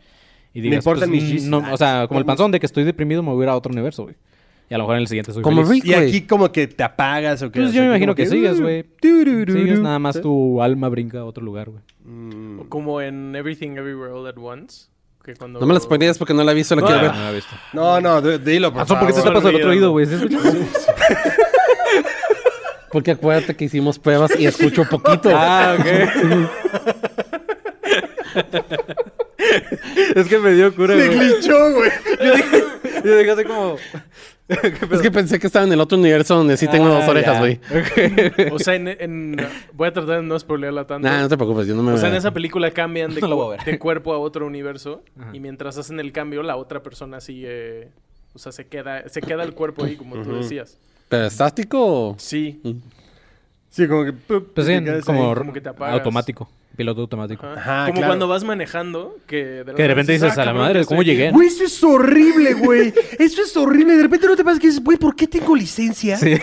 Y 0.52 0.58
Me 0.58 0.64
digas, 0.64 0.78
importan 0.84 1.08
pues, 1.08 1.22
mis 1.22 1.30
Yeezys. 1.30 1.48
no, 1.48 1.64
o 1.72 1.76
sea, 1.76 2.06
como 2.06 2.20
el 2.20 2.26
panzón 2.26 2.52
de 2.52 2.60
que 2.60 2.66
estoy 2.66 2.84
deprimido, 2.84 3.22
me 3.22 3.30
voy 3.30 3.42
a 3.42 3.44
ir 3.44 3.48
a 3.50 3.56
otro 3.56 3.72
universo, 3.72 4.04
güey. 4.04 4.14
Y 4.70 4.74
a 4.74 4.78
lo 4.78 4.84
mejor 4.84 4.96
en 4.96 5.02
el 5.02 5.08
siguiente 5.08 5.32
soy 5.32 5.42
Como 5.42 5.64
feliz. 5.66 5.82
Rick. 5.84 5.92
Y 5.92 5.94
aquí 5.94 6.22
como 6.22 6.50
que 6.50 6.66
te 6.66 6.82
apagas 6.82 7.42
o. 7.42 7.50
Pues 7.50 7.64
o 7.64 7.66
yo 7.68 7.72
sea, 7.72 7.82
me 7.82 7.88
imagino 7.88 8.14
que 8.14 8.26
sigues, 8.26 8.60
güey. 8.60 8.82
turururu. 9.00 9.52
Sigues, 9.52 9.80
nada 9.80 9.98
más 9.98 10.16
Sí. 10.16 10.22
tu 10.22 10.62
alma 10.62 10.88
brinca 10.88 11.20
a 11.20 11.24
otro 11.24 11.44
lugar, 11.44 11.68
güey. 11.70 11.82
O 12.60 12.64
Como 12.68 13.00
en 13.00 13.34
Everything 13.36 13.72
Everywhere 13.76 14.12
All 14.12 14.26
at 14.26 14.36
Once. 14.38 14.86
Que 15.22 15.34
cuando... 15.34 15.58
No 15.60 15.66
me 15.66 15.72
las 15.74 15.84
spoilees 15.84 16.18
porque 16.18 16.34
no 16.34 16.44
la 16.44 16.52
he 16.52 16.54
visto, 16.54 16.74
la 16.76 16.82
No, 16.82 16.86
quiero 16.86 17.02
ver. 17.02 17.14
No 17.14 17.22
lo 17.24 17.30
he 17.30 17.34
visto. 17.34 17.54
No, 17.72 18.00
no, 18.00 18.20
dilo, 18.38 18.70
por 18.70 18.78
Panzón, 18.80 18.98
¿por 18.98 19.06
qué 19.08 19.14
te 19.14 19.20
favor. 19.20 19.34
tapas 19.34 19.50
el 19.50 19.56
otro 19.56 19.70
oído, 19.70 19.90
güey? 19.92 20.06
Porque 22.92 23.10
acuérdate 23.10 23.56
que 23.56 23.64
hicimos 23.64 23.98
pruebas 23.98 24.38
y 24.38 24.46
escucho 24.46 24.84
poquito. 24.88 25.30
ah, 25.34 25.76
ok. 25.78 25.86
es 30.14 30.26
que 30.28 30.38
me 30.38 30.52
dio 30.52 30.74
cura, 30.74 30.94
Se 30.96 31.06
güey. 31.08 31.18
glitchó, 31.18 31.72
güey. 31.72 31.90
Yo 33.04 33.18
dije 33.18 33.30
así 33.30 33.44
como... 33.44 33.76
es 34.48 35.00
que 35.00 35.10
pensé 35.10 35.38
que 35.38 35.46
estaba 35.46 35.64
en 35.64 35.72
el 35.72 35.80
otro 35.80 35.96
universo 35.96 36.36
donde 36.36 36.56
sí 36.56 36.68
tengo 36.68 36.86
Ah, 36.86 37.00
dos 37.00 37.08
orejas, 37.08 37.38
güey. 37.40 37.60
O 38.52 38.58
sea, 38.58 38.74
en, 38.74 38.88
en- 38.88 39.36
Voy 39.72 39.88
a 39.88 39.92
tratar 39.92 40.16
de 40.16 40.22
no 40.22 40.38
spoilearla 40.38 40.86
tanto. 40.86 41.08
Nah, 41.08 41.20
no 41.22 41.28
te 41.28 41.36
preocupes, 41.36 41.66
yo 41.66 41.74
no 41.74 41.82
me 41.82 41.92
O 41.92 41.96
sea, 41.96 42.10
en 42.10 42.16
esa 42.16 42.32
película 42.32 42.70
cambian 42.70 43.14
de, 43.14 43.20
No 43.66 43.78
cuerpo 43.78 44.12
a 44.12 44.18
otro 44.18 44.46
universo 44.46 45.02
y 45.32 45.40
mientras 45.40 45.78
hacen 45.78 45.98
el 46.00 46.12
cambio 46.12 46.42
la 46.42 46.56
otra 46.56 46.82
persona 46.82 47.20
sigue, 47.20 47.88
o 48.34 48.38
sea, 48.38 48.52
se 48.52 48.66
queda, 48.66 49.08
se 49.08 49.22
queda 49.22 49.44
el 49.44 49.54
cuerpo 49.54 49.84
ahí 49.84 49.96
como 49.96 50.20
tú 50.22 50.34
decías. 50.36 50.78
¿Pero 51.08 51.26
estático 51.26 51.78
o...? 52.10 52.14
Sí. 52.18 52.60
Sí, 53.70 53.88
como 53.88 54.04
que... 54.04 54.12
Pues 54.12 54.42
te 54.54 54.62
sí, 54.78 55.02
como 55.02 55.52
que 55.52 55.60
te 55.60 55.68
apagas. 55.68 55.94
automático. 55.94 56.48
Piloto 56.76 57.02
automático. 57.02 57.46
Ajá. 57.46 57.54
Ajá, 57.60 57.86
como 57.86 57.98
claro. 57.98 58.10
cuando 58.10 58.28
vas 58.28 58.42
manejando 58.42 59.16
que 59.26 59.44
de, 59.64 59.74
Que 59.74 59.82
de 59.82 59.88
repente 59.88 60.12
dices, 60.12 60.36
"Ah, 60.36 60.42
a 60.42 60.44
la 60.46 60.52
madre, 60.54 60.84
¿cómo 60.84 61.02
llegué? 61.02 61.28
aquí". 61.28 61.34
Güey, 61.34 61.48
eso 61.48 61.64
es 61.64 61.84
horrible, 61.84 62.54
güey. 62.54 62.92
Eso 63.18 63.42
es 63.42 63.56
horrible. 63.56 63.96
De 63.96 64.02
repente 64.02 64.26
no 64.26 64.34
te 64.36 64.42
pasa 64.44 64.58
que 64.58 64.66
dices, 64.66 64.82
güey, 64.82 64.98
¿por 64.98 65.14
qué 65.14 65.26
tengo 65.28 65.54
licencia? 65.54 66.16
Sí. 66.16 66.34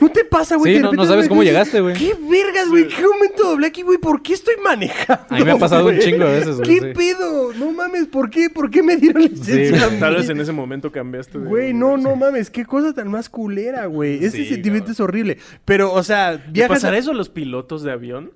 ¿No 0.00 0.08
te 0.08 0.24
pasa, 0.24 0.56
güey? 0.56 0.76
Sí, 0.76 0.82
no- 0.82 1.04
sabes 1.04 1.28
cómo 1.28 1.42
dices, 1.42 1.52
llegaste, 1.54 1.80
güey. 1.80 1.94
¿Qué 1.94 2.14
vergas, 2.28 2.68
güey? 2.68 2.88
¿Qué 2.88 3.02
momento 3.06 3.44
doblé 3.50 3.66
aquí, 3.66 3.82
güey? 3.82 3.98
¿Por 3.98 4.22
qué 4.22 4.32
estoy 4.32 4.54
manejando? 4.62 5.24
A 5.28 5.36
mí 5.38 5.44
me 5.44 5.50
ha 5.52 5.58
pasado 5.58 5.86
un 5.88 5.98
chingo 5.98 6.24
de 6.24 6.38
veces, 6.40 6.56
güey, 6.56 6.68
¿Qué 6.68 6.80
sí. 6.88 6.92
pedo? 6.94 7.52
No 7.54 7.70
mames, 7.72 8.06
¿por 8.06 8.30
qué? 8.30 8.48
¿Por 8.50 8.70
qué 8.70 8.82
me 8.82 8.96
dieron 8.96 9.22
licencia? 9.22 9.86
a 9.86 9.90
mí? 9.90 9.98
Tal 10.00 10.14
vez 10.16 10.28
en 10.30 10.40
ese 10.40 10.52
momento 10.52 10.90
cambiaste. 10.90 11.38
de 11.38 11.44
Güey, 11.46 11.74
no, 11.74 11.96
no 11.96 12.16
mames, 12.16 12.50
qué 12.50 12.64
cosa 12.64 12.92
tan 12.94 13.10
más 13.10 13.28
culera, 13.28 13.86
güey. 13.86 14.24
Ese 14.24 14.38
Sí, 14.38 14.46
sentimiento 14.46 14.86
cabrón. 14.86 14.92
es 14.92 15.00
horrible. 15.00 15.38
Pero, 15.64 15.92
o 15.92 16.02
sea, 16.02 16.32
¿Le 16.32 16.40
viajas 16.50 16.76
pasará 16.78 16.96
a- 16.96 16.98
eso 17.00 17.10
a 17.10 17.14
los 17.14 17.28
pilotos 17.28 17.82
de 17.82 17.92
avión? 17.92 18.30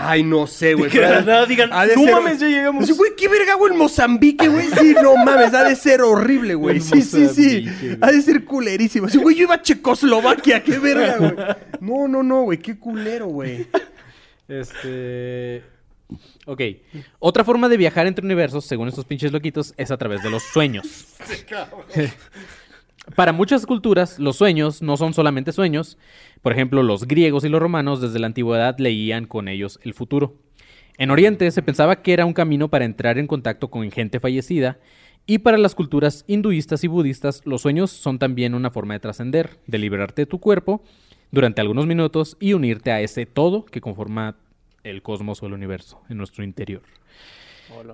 Ay, 0.00 0.22
no 0.22 0.46
sé, 0.46 0.74
güey. 0.74 0.90
Que 0.90 0.98
de 1.00 1.06
pero 1.06 1.18
la 1.20 1.24
nada 1.26 1.46
digan, 1.46 1.70
ha 1.72 1.86
de 1.86 1.96
no 1.96 2.02
ser- 2.04 2.12
mames, 2.12 2.38
ya 2.38 2.46
llegamos. 2.48 2.86
Sí, 2.86 2.92
güey, 2.92 3.10
qué 3.16 3.28
verga, 3.28 3.54
güey, 3.54 3.72
en 3.72 3.78
Mozambique, 3.78 4.48
güey. 4.48 4.66
Sí, 4.78 4.94
no 5.02 5.16
mames, 5.16 5.52
ha 5.54 5.64
de 5.64 5.74
ser 5.76 6.02
horrible, 6.02 6.54
güey. 6.54 6.76
En 6.76 6.82
Sí, 6.82 7.02
sí, 7.02 7.10
sí. 7.10 7.22
Mozambique, 7.24 7.86
güey. 7.86 7.98
Ha 8.00 8.12
de 8.12 8.22
ser 8.22 8.44
culerísimo. 8.44 9.08
Sí, 9.08 9.18
güey, 9.18 9.34
yo 9.36 9.42
iba 9.44 9.54
a 9.56 9.62
Checoslovaquia, 9.62 10.62
qué 10.62 10.78
verga, 10.78 11.16
güey. 11.18 11.34
No, 11.80 12.06
no, 12.08 12.22
no, 12.22 12.42
güey, 12.42 12.58
qué 12.58 12.78
culero, 12.78 13.26
güey. 13.26 13.66
Este. 14.46 15.62
Ok. 16.46 16.60
Otra 17.18 17.44
forma 17.44 17.68
de 17.68 17.76
viajar 17.76 18.06
entre 18.06 18.24
universos, 18.24 18.64
según 18.64 18.88
estos 18.88 19.04
pinches 19.04 19.32
loquitos, 19.32 19.74
es 19.76 19.90
a 19.90 19.96
través 19.98 20.22
de 20.22 20.30
los 20.30 20.42
sueños. 20.42 21.06
Para 23.14 23.32
muchas 23.32 23.64
culturas, 23.64 24.18
los 24.18 24.36
sueños 24.36 24.82
no 24.82 24.96
son 24.96 25.14
solamente 25.14 25.52
sueños. 25.52 25.98
Por 26.42 26.52
ejemplo, 26.52 26.82
los 26.82 27.06
griegos 27.06 27.44
y 27.44 27.48
los 27.48 27.60
romanos 27.60 28.00
desde 28.00 28.18
la 28.18 28.26
antigüedad 28.26 28.78
leían 28.78 29.26
con 29.26 29.48
ellos 29.48 29.80
el 29.82 29.94
futuro. 29.94 30.36
En 30.98 31.10
Oriente 31.10 31.50
se 31.50 31.62
pensaba 31.62 32.02
que 32.02 32.12
era 32.12 32.26
un 32.26 32.32
camino 32.32 32.68
para 32.68 32.84
entrar 32.84 33.18
en 33.18 33.26
contacto 33.26 33.70
con 33.70 33.90
gente 33.90 34.20
fallecida. 34.20 34.78
Y 35.26 35.38
para 35.38 35.58
las 35.58 35.74
culturas 35.74 36.24
hinduistas 36.26 36.84
y 36.84 36.88
budistas, 36.88 37.42
los 37.44 37.62
sueños 37.62 37.90
son 37.90 38.18
también 38.18 38.54
una 38.54 38.70
forma 38.70 38.94
de 38.94 39.00
trascender, 39.00 39.58
de 39.66 39.78
liberarte 39.78 40.22
de 40.22 40.26
tu 40.26 40.38
cuerpo 40.38 40.82
durante 41.30 41.60
algunos 41.60 41.86
minutos 41.86 42.36
y 42.40 42.54
unirte 42.54 42.92
a 42.92 43.00
ese 43.00 43.26
todo 43.26 43.64
que 43.64 43.80
conforma 43.80 44.36
el 44.84 45.02
cosmos 45.02 45.42
o 45.42 45.46
el 45.46 45.52
universo 45.52 46.00
en 46.08 46.16
nuestro 46.16 46.44
interior. 46.44 46.82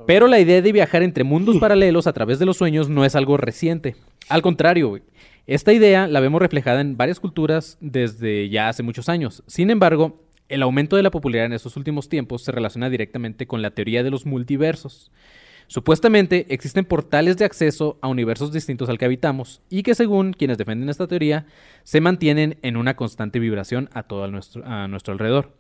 Pero 0.07 0.27
la 0.27 0.41
idea 0.41 0.61
de 0.63 0.73
viajar 0.73 1.03
entre 1.03 1.25
mundos 1.25 1.59
paralelos 1.59 2.07
a 2.07 2.13
través 2.13 2.39
de 2.39 2.47
los 2.47 2.57
sueños 2.57 2.89
no 2.89 3.05
es 3.05 3.15
algo 3.15 3.37
reciente. 3.37 3.97
Al 4.29 4.43
contrario. 4.43 5.01
Esta 5.47 5.75
idea 5.75 6.07
la 6.07 6.21
vemos 6.21 6.41
reflejada 6.41 6.81
en 6.81 6.97
varias 6.97 7.21
culturas 7.21 7.77
desde 7.83 8.49
ya 8.49 8.71
hace 8.71 8.83
muchos 8.83 9.11
años. 9.11 9.43
Sin 9.47 9.69
embargo, 9.69 10.23
el 10.49 10.63
aumento 10.63 10.97
de 10.97 11.03
la 11.03 11.11
popularidad 11.11 11.47
en 11.47 11.53
estos 11.53 11.77
últimos 11.77 12.09
tiempos 12.09 12.43
se 12.43 12.51
relaciona 12.51 12.89
directamente 12.89 13.47
con 13.47 13.61
la 13.61 13.73
teoría 13.73 14.03
de 14.03 14.11
los 14.11 14.25
multiversos. 14.25 15.11
Supuestamente 15.67 16.47
existen 16.49 16.87
portales 16.87 17.37
de 17.37 17.45
acceso 17.45 17.99
a 18.01 18.09
universos 18.09 18.53
distintos 18.53 18.89
al 18.89 18.97
que 18.97 19.05
habitamos 19.05 19.61
y 19.69 19.83
que 19.83 19.95
según 19.95 20.33
quienes 20.33 20.57
defienden 20.57 20.89
esta 20.89 21.07
teoría 21.09 21.47
se 21.83 22.01
mantienen 22.01 22.57
en 22.63 22.77
una 22.77 22.97
constante 22.97 23.39
vibración 23.39 23.91
a 23.93 24.05
todo 24.05 24.25
a 24.25 24.89
nuestro 24.89 25.13
alrededor. 25.13 25.53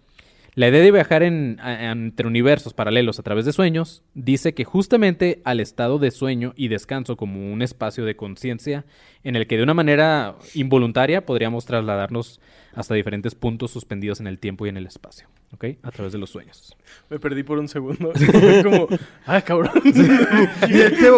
La 0.57 0.69
idea 0.69 0.83
de 0.83 0.93
viajar 0.93 1.25
en- 1.25 1.59
entre 1.65 2.29
universos 2.29 2.75
paralelos 2.75 3.19
a 3.19 3.25
través 3.25 3.45
de 3.45 3.53
sueños 3.53 4.05
dice 4.15 4.55
que 4.55 4.63
justamente 4.65 5.43
al 5.45 5.59
estado 5.59 5.99
de 5.99 6.13
sueño 6.13 6.53
y 6.57 6.69
descanso 6.69 7.17
como 7.17 7.53
un 7.53 7.61
espacio 7.61 8.05
de 8.05 8.15
conciencia 8.15 8.85
en 9.25 9.35
el 9.35 9.49
que 9.49 9.57
de 9.57 9.65
una 9.65 9.75
manera 9.75 10.37
involuntaria 10.55 11.27
podríamos 11.27 11.67
trasladarnos 11.67 12.41
hasta 12.75 12.95
diferentes 12.95 13.35
puntos 13.35 13.71
suspendidos 13.71 14.21
en 14.21 14.27
el 14.27 14.39
tiempo 14.39 14.67
y 14.67 14.69
en 14.69 14.77
el 14.77 14.87
espacio, 14.87 15.29
¿ok? 15.53 15.65
A 15.83 15.91
través 15.91 16.13
de 16.13 16.19
los 16.19 16.31
sueños. 16.31 16.77
Me 17.11 17.19
perdí 17.19 17.43
por 17.43 17.59
un 17.59 17.69
segundo. 17.69 18.13
Como, 18.63 18.89
ah, 19.27 19.41
cabrón. 19.41 19.71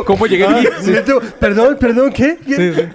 ¿Cómo 0.05 0.27
llegué 0.27 0.45
Ah, 0.45 0.59
aquí? 0.59 0.91
el 0.91 1.05
Teo, 1.05 1.21
Perdón, 1.41 1.77
perdón, 1.81 2.13
¿qué? 2.13 2.39
¿Qué? 2.45 2.89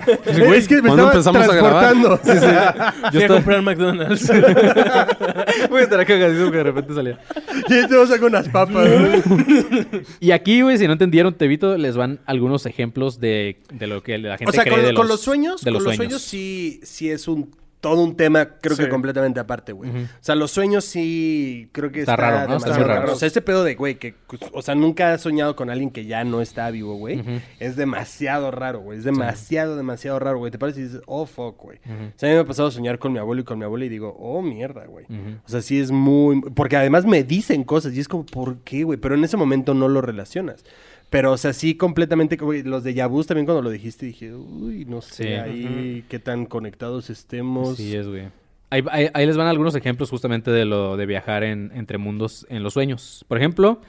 Es 0.55 0.67
que 0.67 0.81
me 0.81 0.89
¿Cuándo 0.89 1.11
estaba 1.11 1.39
empezamos 1.39 1.49
a 1.49 1.55
grabar? 1.55 1.93
transportando. 1.93 3.11
Fui 3.11 3.23
a 3.23 3.27
comprar 3.27 3.61
McDonald's. 3.61 4.31
Voy 5.69 5.81
a 5.81 5.83
estar 5.83 6.05
cagadísimo 6.05 6.51
que 6.51 6.57
de 6.57 6.63
repente 6.63 6.93
salía. 6.93 7.19
Y 7.67 7.87
Teo 7.87 8.05
saca 8.07 8.25
unas 8.25 8.47
papas. 8.49 8.87
güey. 8.89 10.01
Y 10.19 10.31
aquí, 10.31 10.61
güey, 10.61 10.77
si 10.77 10.87
no 10.87 10.93
entendieron, 10.93 11.33
Tevito, 11.33 11.77
les 11.77 11.95
van 11.97 12.19
algunos 12.25 12.65
ejemplos 12.65 13.19
de, 13.19 13.57
de 13.73 13.87
lo 13.87 14.03
que 14.03 14.17
la 14.17 14.37
gente 14.37 14.49
O 14.49 14.53
sea, 14.53 14.63
cree 14.63 14.75
con, 14.77 14.85
de 14.85 14.93
con 14.93 15.07
los 15.07 15.21
sueños, 15.21 15.61
de 15.61 15.65
con 15.71 15.73
los 15.73 15.83
los 15.83 15.95
sueños. 15.95 16.21
sueños 16.21 16.21
sí, 16.21 16.79
sí 16.83 17.09
es 17.09 17.27
un 17.27 17.51
todo 17.81 18.03
un 18.03 18.15
tema, 18.15 18.45
creo 18.61 18.75
Sí. 18.75 18.83
que 18.83 18.89
completamente 18.89 19.39
aparte, 19.39 19.73
güey. 19.73 19.89
O 19.91 20.07
sea, 20.21 20.35
los 20.35 20.51
sueños 20.51 20.85
sí 20.85 21.67
creo 21.71 21.91
que 21.91 22.01
Está 22.01 22.13
está, 22.13 22.21
raro, 22.31 22.47
¿no? 22.49 22.57
Está 22.57 22.69
demasiado 22.69 22.79
muy 22.79 22.87
raro. 22.99 23.13
O 23.13 23.15
sea, 23.15 23.27
ese 23.27 23.41
pedo 23.41 23.63
de, 23.63 23.75
güey, 23.75 23.95
que, 23.95 24.13
o 24.53 24.61
sea, 24.61 24.75
nunca 24.75 25.13
has 25.13 25.21
soñado 25.21 25.55
con 25.55 25.69
alguien 25.69 25.89
que 25.89 26.05
ya 26.05 26.23
no 26.23 26.41
está 26.41 26.69
vivo, 26.71 26.95
güey. 26.95 27.21
Es 27.59 27.75
demasiado 27.75 28.51
raro, 28.51 28.79
güey. 28.81 28.99
Es 28.99 29.03
demasiado, 29.03 29.75
demasiado 29.75 30.19
raro, 30.19 30.37
güey. 30.37 30.51
Te 30.51 30.59
parece 30.59 30.79
y 30.79 30.83
dices, 30.83 31.01
oh, 31.07 31.25
fuck, 31.25 31.57
güey. 31.61 31.79
O 31.79 32.13
sea, 32.17 32.29
a 32.29 32.31
mí 32.31 32.35
me 32.35 32.41
ha 32.41 32.45
pasado 32.45 32.69
a 32.69 32.71
soñar 32.71 32.99
con 32.99 33.11
mi 33.11 33.19
abuelo 33.19 33.41
y 33.41 33.45
con 33.45 33.57
mi 33.57 33.65
abuela 33.65 33.85
y 33.85 33.89
digo, 33.89 34.15
oh, 34.19 34.41
mierda, 34.41 34.85
güey. 34.85 35.05
O 35.45 35.49
sea, 35.49 35.61
sí 35.61 35.79
es 35.79 35.91
muy... 35.91 36.39
Porque 36.55 36.77
además 36.77 37.05
me 37.05 37.23
dicen 37.23 37.63
cosas 37.63 37.93
y 37.93 37.99
es 37.99 38.07
como, 38.07 38.25
¿por 38.25 38.59
qué, 38.59 38.83
güey? 38.83 38.99
Pero 38.99 39.15
en 39.15 39.23
ese 39.23 39.37
momento 39.37 39.73
no 39.73 39.87
lo 39.87 40.01
relacionas. 40.01 40.63
Pero, 41.11 41.33
o 41.33 41.37
sea, 41.37 41.53
sí 41.53 41.75
completamente, 41.75 42.37
los 42.63 42.83
de 42.83 42.93
Yabus 42.95 43.27
también 43.27 43.45
cuando 43.45 43.61
lo 43.61 43.69
dijiste 43.69 44.05
dije, 44.07 44.33
uy, 44.33 44.85
no 44.85 45.01
sé, 45.01 45.23
Sí. 45.23 45.27
ahí 45.33 46.05
qué 46.09 46.17
tan 46.19 46.45
conectados 46.47 47.09
estemos. 47.11 47.77
Sí, 47.77 47.93
es, 47.95 48.07
güey. 48.07 48.29
Ahí, 48.71 48.81
ahí- 48.89 49.09
ahí 49.13 49.25
les 49.27 49.35
van 49.37 49.47
algunos 49.47 49.75
ejemplos 49.75 50.09
justamente 50.09 50.49
de 50.49 50.63
lo 50.65 50.95
de 50.97 51.05
viajar 51.05 51.43
en, 51.43 51.71
entre 51.75 51.97
mundos 51.99 52.47
en 52.49 52.63
los 52.63 52.73
sueños. 52.73 53.25
Por 53.27 53.37
ejemplo, 53.37 53.81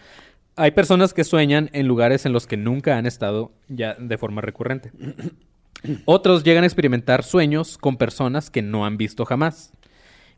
hay 0.57 0.73
personas 0.73 1.15
que 1.15 1.23
sueñan 1.25 1.71
en 1.73 1.87
lugares 1.87 2.27
en 2.27 2.33
los 2.33 2.47
que 2.49 2.57
nunca 2.57 2.99
han 2.99 3.07
estado 3.07 3.53
ya 3.69 3.95
de 3.95 4.19
forma 4.19 4.41
recurrente. 4.43 4.91
Otros 6.05 6.45
llegan 6.45 6.65
a 6.65 6.67
experimentar 6.67 7.23
sueños 7.23 7.79
con 7.79 7.97
personas 7.97 8.51
que 8.51 8.63
no 8.63 8.85
han 8.85 8.97
visto 8.97 9.25
jamás. 9.25 9.73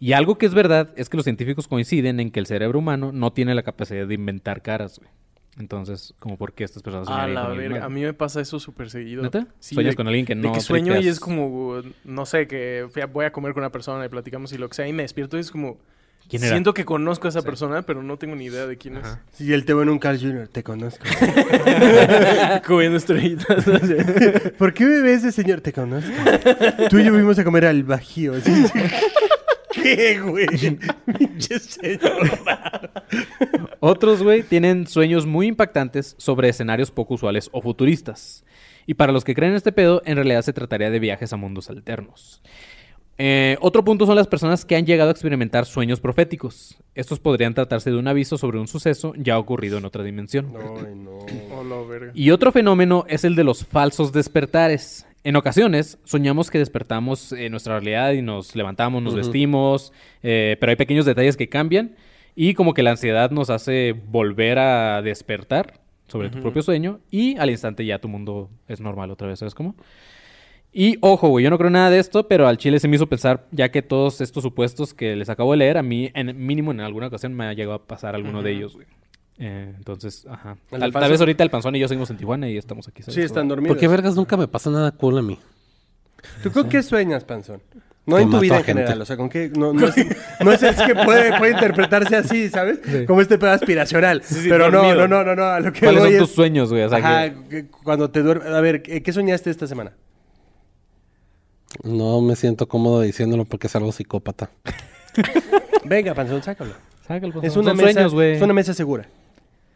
Y 0.01 0.13
algo 0.13 0.37
que 0.37 0.47
es 0.47 0.55
verdad 0.55 0.91
es 0.97 1.09
que 1.09 1.17
los 1.17 1.25
científicos 1.25 1.67
coinciden 1.69 2.21
en 2.21 2.31
que 2.31 2.41
el 2.41 2.47
cerebro 2.47 2.79
humano 2.79 3.13
no 3.13 3.33
tiene 3.33 3.55
la 3.55 3.63
capacidad 3.63 4.07
de 4.07 4.15
inventar 4.15 4.61
caras, 4.63 4.99
güey. 4.99 5.11
Entonces, 5.59 6.15
como 6.19 6.37
por 6.37 6.53
qué 6.53 6.65
estas 6.65 6.83
personas 6.83 7.07
A 7.09 7.13
soñarían 7.13 7.35
la 7.35 7.49
verga. 7.49 7.85
A 7.85 7.89
mí 7.89 8.03
me 8.03 8.13
pasa 8.13 8.41
eso 8.41 8.59
súper 8.59 8.91
seguido. 8.91 9.23
¿Neta? 9.23 9.47
Sí, 9.61 9.75
Sueñas 9.77 9.93
de- 9.93 9.97
con 9.97 10.07
alguien 10.09 10.27
que 10.27 10.35
de 10.35 10.41
no 10.43 10.53
que 10.53 10.61
sueño 10.61 10.93
y 10.93 10.97
tripeas. 10.97 11.15
es 11.15 11.21
como, 11.21 11.81
no 12.05 12.27
sé, 12.27 12.47
que 12.49 12.89
voy 13.13 13.25
a 13.25 13.31
comer 13.33 13.53
con 13.55 13.63
una 13.63 13.71
persona 13.71 14.05
y 14.05 14.09
platicamos 14.09 14.53
y 14.53 14.59
lo 14.59 14.69
que 14.69 14.75
sea. 14.75 14.89
Y 14.89 14.93
me 14.93 15.03
despierto 15.05 15.37
y 15.37 15.41
es 15.41 15.51
como... 15.51 15.79
¿Quién 16.29 16.43
era? 16.43 16.53
Siento 16.53 16.73
que 16.73 16.87
conozco 16.87 17.27
a 17.27 17.31
esa 17.31 17.43
persona, 17.43 17.83
pero 17.83 18.03
no 18.03 18.17
tengo 18.17 18.35
ni 18.35 18.47
idea 18.47 18.67
de 18.67 18.79
quién 18.79 18.97
es. 18.97 19.07
Sí, 19.33 19.53
el 19.53 19.67
Teo 19.67 19.83
en 19.83 19.91
un 19.91 19.99
Carl 19.99 20.19
Jr., 20.19 20.49
te 20.49 20.63
conozco. 20.65 21.05
Comiendo 22.67 22.97
estrellitas. 22.97 23.63
¿Por 24.59 24.73
qué 24.73 24.87
me 24.87 25.01
ves 25.03 25.19
ese 25.19 25.33
señor? 25.33 25.61
Te 25.61 25.73
conozco. 25.75 26.11
Tú 26.89 26.99
y 26.99 27.05
yo 27.05 27.13
fuimos 27.13 27.39
a 27.39 27.45
comer 27.45 27.67
al 27.67 27.85
Bajío. 27.85 28.35
así. 28.37 28.51
¿Qué, 29.85 30.19
güey? 30.19 30.47
Pinche. 31.19 31.61
Otros, 33.81 34.23
güey, 34.23 34.43
tienen 34.43 34.87
sueños 34.87 35.27
muy 35.27 35.47
impactantes 35.47 36.15
sobre 36.17 36.49
escenarios 36.49 36.91
poco 36.91 37.15
usuales 37.15 37.51
o 37.53 37.61
futuristas. 37.61 38.47
Y 38.87 38.95
para 38.95 39.13
los 39.13 39.25
que 39.25 39.35
creen 39.35 39.53
en 39.53 39.57
este 39.57 39.73
pedo, 39.73 40.01
en 40.07 40.17
realidad 40.17 40.41
se 40.41 40.55
trataría 40.55 40.89
de 40.89 40.99
viajes 40.99 41.35
a 41.35 41.37
mundos 41.37 41.69
alternos. 41.69 42.41
Eh, 43.19 43.59
otro 43.61 43.85
punto 43.85 44.07
son 44.07 44.17
las 44.17 44.27
personas 44.27 44.65
que 44.65 44.75
han 44.75 44.87
llegado 44.87 45.11
a 45.11 45.13
experimentar 45.13 45.67
sueños 45.67 46.01
proféticos. 46.01 46.79
Estos 46.95 47.21
podrían 47.21 47.53
tratarse 47.53 47.91
de 47.91 47.99
un 47.99 48.09
aviso 48.09 48.39
sobre 48.39 48.59
un 48.59 48.67
suceso 48.67 49.13
ya 49.19 49.39
ocurrido 49.39 49.77
en 49.77 49.85
otra 49.85 50.03
dimensión. 50.03 50.51
No. 50.51 51.19
Oh, 51.53 51.87
verga. 51.87 52.11
Y 52.15 52.31
otro 52.31 52.53
fenómeno 52.53 53.05
es 53.07 53.25
el 53.25 53.35
de 53.35 53.45
los 53.45 53.67
falsos 53.67 54.13
despertares. 54.13 55.07
En 55.25 55.37
ocasiones 55.37 55.99
soñamos 56.05 56.51
que 56.51 56.59
despertamos 56.59 57.33
en 57.33 57.51
nuestra 57.51 57.81
realidad 57.81 58.13
y 58.13 58.21
nos 58.21 58.55
levantamos, 58.55 59.03
nos 59.03 59.15
vestimos, 59.15 59.91
eh, 60.23 60.59
pero 60.61 60.69
hay 60.69 60.77
pequeños 60.77 61.07
detalles 61.07 61.39
que 61.39 61.49
cambian 61.49 61.97
y 62.37 62.53
como 62.53 62.75
que 62.75 62.83
la 62.83 62.91
ansiedad 62.91 63.31
nos 63.31 63.49
hace 63.49 63.93
volver 63.93 64.59
a 64.59 65.01
despertar 65.01 65.81
sobre 66.09 66.29
tu 66.29 66.41
propio 66.41 66.61
sueño 66.61 67.01
y 67.11 67.39
al 67.39 67.49
instante 67.49 67.87
ya 67.87 67.99
tu 68.01 68.09
mundo 68.09 68.51
es 68.69 68.83
normal 68.83 69.11
otra 69.11 69.27
vez, 69.27 69.39
¿sabes 69.39 69.55
cómo? 69.55 69.77
Y 70.75 70.99
ojo, 71.01 71.29
güey, 71.29 71.45
yo 71.45 71.49
no 71.51 71.57
creo 71.57 71.71
nada 71.71 71.89
de 71.89 72.01
esto, 72.01 72.29
pero 72.29 72.47
al 72.47 72.59
chile 72.59 72.79
se 72.79 72.89
me 72.89 72.97
hizo 72.97 73.09
pensar, 73.09 73.47
ya 73.51 73.71
que 73.71 73.81
todos 73.81 74.21
estos 74.21 74.43
supuestos 74.43 74.93
que 74.93 75.17
les 75.17 75.31
acabo 75.31 75.53
de 75.53 75.59
leer, 75.59 75.79
a 75.79 75.83
mí, 75.83 76.11
en 76.15 76.37
mínimo 76.47 76.71
en 76.71 76.81
alguna 76.81 77.07
ocasión 77.07 77.33
me 77.33 77.47
ha 77.47 77.55
llegado 77.55 77.77
a 77.77 77.87
pasar 77.87 78.15
alguno 78.15 78.43
de 78.43 78.53
ellos, 78.53 78.75
güey. 78.75 78.89
Eh, 79.39 79.73
entonces, 79.77 80.27
ajá. 80.31 80.57
Tal, 80.71 80.91
vez 81.11 81.21
ahorita 81.21 81.43
el 81.43 81.51
panzón 81.51 81.75
y 81.75 81.81
yo 81.81 81.89
seguimos 81.89 82.09
en 82.11 82.17
Tijuana 82.17 82.49
y 82.49 82.57
estamos 82.57 82.87
aquí. 82.89 83.03
¿sabes? 83.03 83.15
Sí, 83.15 83.21
están 83.23 83.49
dormidos. 83.49 83.75
¿Por 83.75 83.81
qué 83.81 83.89
vergas 83.89 84.15
nunca 84.15 84.37
me 84.37 84.47
pasa 84.49 84.71
nada 84.71 84.93
cool 84.93 85.19
a 85.19 85.23
mí? 85.23 85.39
¿Tú 86.43 86.53
con 86.53 86.69
qué 86.69 86.83
sueñas, 86.83 87.25
Panzón? 87.25 87.61
No 88.07 88.19
en 88.19 88.31
tu 88.31 88.39
vida 88.39 88.59
en 88.59 88.65
gente. 88.65 88.83
general, 88.83 89.01
o 89.01 89.05
sea, 89.07 89.17
¿con 89.17 89.31
qué? 89.31 89.51
No, 89.57 89.73
no 89.73 89.87
es, 89.89 89.95
no 90.41 90.53
es, 90.53 90.63
es 90.63 90.77
que 90.83 90.95
puede, 90.95 91.39
puede 91.39 91.53
interpretarse 91.53 92.15
así, 92.17 92.51
¿sabes? 92.51 92.79
Como 93.07 93.23
este 93.23 93.39
pedo 93.39 93.51
aspiracional. 93.53 94.23
sí, 94.23 94.47
Pero 94.49 94.71
no, 94.71 94.79
dormido. 94.83 95.09
no, 95.09 95.25
no, 95.25 95.25
no, 95.25 95.35
no, 95.37 95.45
a 95.45 95.61
lo 95.61 95.73
que 95.73 95.81
¿Cuáles 95.81 96.01
voy 96.03 96.11
son 96.13 96.15
es... 96.23 96.27
tus 96.29 96.35
sueños, 96.35 96.71
güey? 96.71 96.83
O 96.83 96.89
sea, 96.91 96.99
Ajá, 96.99 97.35
que- 97.49 97.67
cuando 97.83 98.11
te 98.11 98.23
duermes... 98.23 98.49
A 98.49 98.61
ver, 98.61 98.83
¿qué 98.83 99.03
qué 99.03 99.13
soñaste 99.13 99.49
esta 99.51 99.67
semana? 99.67 99.93
No 101.83 102.21
me 102.21 102.37
siento 102.37 102.69
cómodo 102.69 103.01
diciéndolo 103.01 103.45
porque 103.47 103.67
es 103.67 103.77
algo 103.77 103.91
psicópata. 103.91 104.51
Venga, 105.85 106.15
Panzón, 106.15 106.43
sácalo. 106.43 106.75
sácalo, 107.07 107.33
panzón. 107.33 107.45
Es 107.51 107.57
una, 107.57 107.71
Son 107.71 107.77
mesa, 107.79 107.93
sueños, 107.93 108.15
güey. 108.15 108.33
es 108.37 108.43
una 108.43 108.53
mesa 108.55 108.75
segura. 108.75 109.07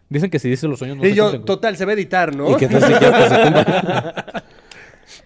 Dicen 0.08 0.30
que 0.30 0.38
si 0.38 0.48
dices 0.48 0.68
los 0.68 0.78
sueños 0.78 0.96
no 0.96 1.04
y 1.04 1.10
se 1.10 1.14
yo, 1.14 1.24
cumplen, 1.24 1.42
güey. 1.42 1.46
total, 1.46 1.76
se 1.76 1.84
va 1.84 1.90
a 1.92 1.94
editar, 1.94 2.34
¿no? 2.34 2.50
¿Y 2.52 2.56
qué 2.56 2.66
tal 2.68 2.82
si 2.82 2.92
quiero 2.94 3.16
que 3.18 3.28
se 3.28 3.42
cumpla? 3.42 4.44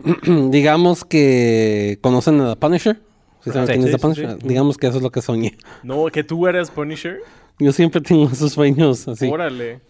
Digamos 0.51 1.05
que 1.05 1.99
conocen 2.01 2.41
a 2.41 2.51
The 2.55 2.57
Punisher. 2.57 3.01
¿Sí 3.45 3.51
saben 3.51 3.67
Sí, 3.67 3.73
quién 3.73 3.81
es 3.85 3.87
sí, 3.87 3.93
The 3.93 3.99
sí, 3.99 4.03
Punisher? 4.03 4.39
Digamos 4.43 4.77
que 4.79 4.87
eso 4.89 4.97
es 4.97 5.03
lo 5.03 5.11
que 5.11 5.23
soñé. 5.23 5.57
No, 5.83 6.07
que 6.07 6.25
tú 6.25 6.47
eres 6.47 6.71
Punisher. 6.71 7.19
Yo 7.59 7.73
siempre 7.73 8.01
tengo 8.01 8.29
esos 8.33 8.53
sueños 8.53 9.07
así. 9.07 9.29
Órale. 9.29 9.81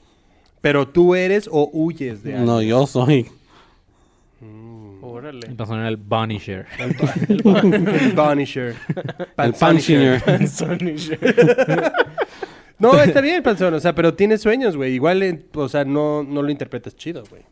Pero 0.61 0.87
tú 0.89 1.15
eres 1.15 1.49
o 1.51 1.69
huyes 1.73 2.23
de 2.23 2.35
algo. 2.35 2.47
No, 2.47 2.63
yo 2.63 2.87
soy. 2.87 3.29
Órale. 5.01 5.47
El 5.49 5.57
panzón 5.57 5.81
era 5.81 5.89
el 5.89 5.99
Punisher. 5.99 6.67
El 6.79 6.95
Punisher. 8.15 8.75
El 9.39 9.53
Punisher. 9.55 10.23
Punisher. 10.23 11.93
No, 12.83 13.01
está 13.01 13.21
bien, 13.21 13.43
Panzón. 13.43 13.75
O 13.75 13.81
sea, 13.81 13.95
pero 13.95 14.15
tienes 14.15 14.43
sueños, 14.43 14.77
güey. 14.77 14.93
Igual, 14.95 15.23
eh, 15.23 15.45
o 15.55 15.69
sea, 15.69 15.85
no, 15.85 16.23
no 16.23 16.43
lo 16.43 16.51
interpretas 16.51 16.97
chido, 16.97 17.23
güey. 17.31 17.43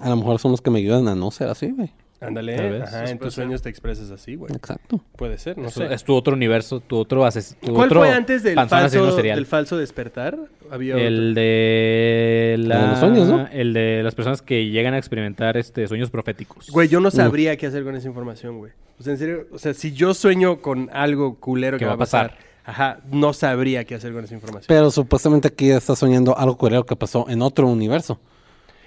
A 0.00 0.08
lo 0.08 0.16
mejor 0.16 0.38
son 0.38 0.50
los 0.52 0.60
que 0.60 0.70
me 0.70 0.78
ayudan 0.78 1.08
a 1.08 1.14
no 1.14 1.30
ser 1.30 1.48
así, 1.48 1.70
güey. 1.70 1.90
Ándale. 2.22 2.82
Ajá, 2.82 3.08
en 3.10 3.18
tus 3.18 3.32
sueños 3.32 3.62
te 3.62 3.70
expresas 3.70 4.10
así, 4.10 4.34
güey. 4.34 4.52
Exacto. 4.54 5.00
Puede 5.16 5.38
ser, 5.38 5.56
no 5.56 5.68
Es- 5.68 5.74
sé. 5.74 5.90
Es 5.92 6.04
tu 6.04 6.14
otro 6.14 6.34
universo, 6.34 6.80
tu 6.80 6.98
otro 6.98 7.24
ases- 7.24 7.56
tu 7.60 7.72
¿Cuál 7.72 7.86
otro 7.86 8.00
fue 8.00 8.10
antes 8.10 8.42
del 8.42 8.56
falso, 8.68 9.16
serial. 9.16 9.36
del 9.36 9.46
falso 9.46 9.78
despertar? 9.78 10.38
Había 10.70 10.96
El 10.96 11.34
de, 11.34 12.56
la- 12.58 12.90
los 12.90 12.98
sueños, 12.98 13.26
¿no? 13.26 13.48
El 13.50 13.72
de 13.72 14.02
las 14.02 14.14
personas 14.14 14.42
que 14.42 14.68
llegan 14.68 14.92
a 14.92 14.98
experimentar 14.98 15.56
este 15.56 15.88
sueños 15.88 16.10
proféticos. 16.10 16.68
Güey, 16.70 16.88
yo 16.88 17.00
no 17.00 17.10
sabría 17.10 17.56
qué 17.56 17.66
hacer 17.66 17.84
con 17.84 17.96
esa 17.96 18.08
información, 18.08 18.58
güey. 18.58 18.72
O 18.98 19.02
sea, 19.02 19.14
en 19.14 19.18
serio, 19.18 19.46
o 19.50 19.58
sea, 19.58 19.72
si 19.72 19.92
yo 19.92 20.12
sueño 20.12 20.60
con 20.60 20.90
algo 20.92 21.36
culero 21.40 21.78
que, 21.78 21.86
va 21.86 21.94
a 21.94 21.96
pasar, 21.96 22.36
ajá, 22.64 23.00
no 23.10 23.32
sabría 23.32 23.84
qué 23.84 23.94
hacer 23.94 24.12
con 24.12 24.24
esa 24.24 24.34
información. 24.34 24.66
Pero 24.68 24.90
supuestamente 24.90 25.48
aquí 25.48 25.70
estás 25.70 25.98
soñando 25.98 26.36
algo 26.36 26.56
culero 26.56 26.84
que 26.86 26.96
pasó 26.96 27.26
en 27.28 27.42
otro 27.42 27.66
universo. 27.68 28.20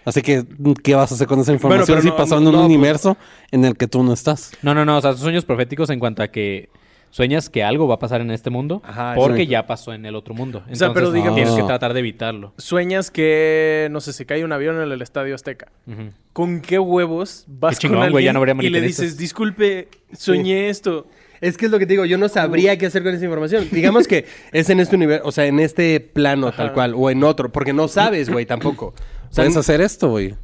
Así 0.05 0.21
que, 0.21 0.43
¿qué 0.83 0.95
vas 0.95 1.11
a 1.11 1.15
hacer 1.15 1.27
con 1.27 1.39
esa 1.39 1.53
información 1.53 2.01
si 2.01 2.07
no- 2.09 2.17
pasó 2.17 2.37
en 2.37 2.43
no, 2.43 2.49
un 2.49 2.55
pues- 2.57 2.65
universo 2.65 3.17
en 3.51 3.63
el 3.63 3.77
que 3.77 3.87
tú 3.87 4.03
no 4.03 4.11
estás? 4.13 4.51
No, 4.61 4.73
no, 4.73 4.83
no, 4.83 4.97
o 4.97 5.01
sea, 5.01 5.11
son 5.13 5.21
sueños 5.21 5.45
proféticos 5.45 5.89
en 5.91 5.99
cuanto 5.99 6.21
a 6.23 6.27
que 6.27 6.69
sueñas 7.09 7.49
que 7.49 7.63
algo 7.63 7.87
va 7.87 7.95
a 7.95 7.99
pasar 7.99 8.19
en 8.21 8.31
este 8.31 8.49
mundo 8.49 8.81
Ajá, 8.83 9.13
porque 9.15 9.45
ya 9.47 9.65
pasó 9.67 9.93
en 9.93 10.05
el 10.05 10.15
otro 10.15 10.33
mundo. 10.33 10.57
Entonces, 10.59 10.79
sea, 10.79 10.93
pero 10.93 11.11
digamos- 11.11 11.35
tienes 11.35 11.53
que 11.53 11.63
tratar 11.63 11.93
de 11.93 11.99
evitarlo. 12.01 12.53
Sueñas 12.57 13.11
que, 13.11 13.87
no 13.91 14.01
sé, 14.01 14.11
se 14.13 14.25
cae 14.25 14.43
un 14.43 14.51
avión 14.51 14.75
en 14.81 14.91
el 14.91 15.01
Estadio 15.01 15.35
Azteca. 15.35 15.71
¿Con 16.33 16.59
qué 16.61 16.79
huevos 16.79 17.45
vas 17.47 17.75
Qué 17.77 17.81
chingón, 17.83 17.99
con 18.01 18.11
güey, 18.11 18.25
ya 18.25 18.31
alguien 18.31 18.33
no 18.33 18.51
habría 18.53 18.67
y 18.67 18.71
le 18.73 18.81
dices, 18.81 19.15
disculpe, 19.17 19.87
soñé 20.17 20.69
esto? 20.69 21.07
Es 21.43 21.57
que 21.57 21.65
es 21.65 21.71
lo 21.71 21.77
que 21.79 21.85
te 21.85 21.93
digo, 21.93 22.05
yo 22.05 22.17
no 22.17 22.29
sabría 22.29 22.77
qué 22.77 22.85
hacer 22.85 23.03
con 23.03 23.13
esa 23.13 23.23
información. 23.25 23.67
Digamos 23.71 24.07
que 24.07 24.25
es 24.51 24.69
en 24.69 24.79
este 24.79 24.95
universo, 24.95 25.27
o 25.27 25.31
sea, 25.31 25.45
en 25.45 25.59
este 25.59 25.99
plano 25.99 26.51
tal 26.51 26.73
cual, 26.73 26.93
o 26.95 27.09
en 27.09 27.23
otro, 27.23 27.51
porque 27.51 27.73
no 27.73 27.87
sabes, 27.87 28.29
güey, 28.29 28.45
tampoco. 28.45 28.87
O 28.87 28.93
sea, 29.29 29.43
Puedes 29.43 29.57
hacer 29.57 29.81
esto, 29.81 30.09
güey. 30.09 30.35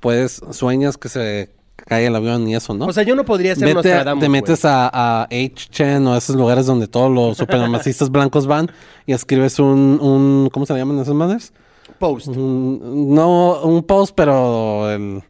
Puedes, 0.00 0.40
sueñas 0.50 0.98
que 0.98 1.08
se 1.08 1.50
cae 1.76 2.06
el 2.06 2.14
avión 2.14 2.46
y 2.48 2.54
eso, 2.54 2.74
¿no? 2.74 2.86
o 2.86 2.92
sea, 2.92 3.02
yo 3.02 3.14
no 3.16 3.24
podría 3.24 3.54
ser 3.56 3.66
Vete- 3.68 3.74
Nostradamus, 3.74 4.22
te 4.22 4.28
metes 4.28 4.64
a, 4.64 4.88
a 4.92 5.22
H-Chen 5.24 6.06
o 6.06 6.14
a 6.14 6.18
esos 6.18 6.36
lugares 6.36 6.66
donde 6.66 6.86
todos 6.86 7.10
los 7.10 7.38
supremacistas 7.38 8.10
blancos 8.12 8.46
van 8.46 8.70
y 9.06 9.12
escribes 9.12 9.58
un, 9.58 9.98
un 10.00 10.48
¿cómo 10.52 10.64
se 10.66 10.74
llaman 10.74 10.98
esas 11.00 11.14
madres? 11.14 11.52
Post. 11.98 12.28
Un- 12.28 13.14
no 13.14 13.62
un 13.62 13.82
post, 13.84 14.12
pero 14.14 14.90
el 14.92 15.22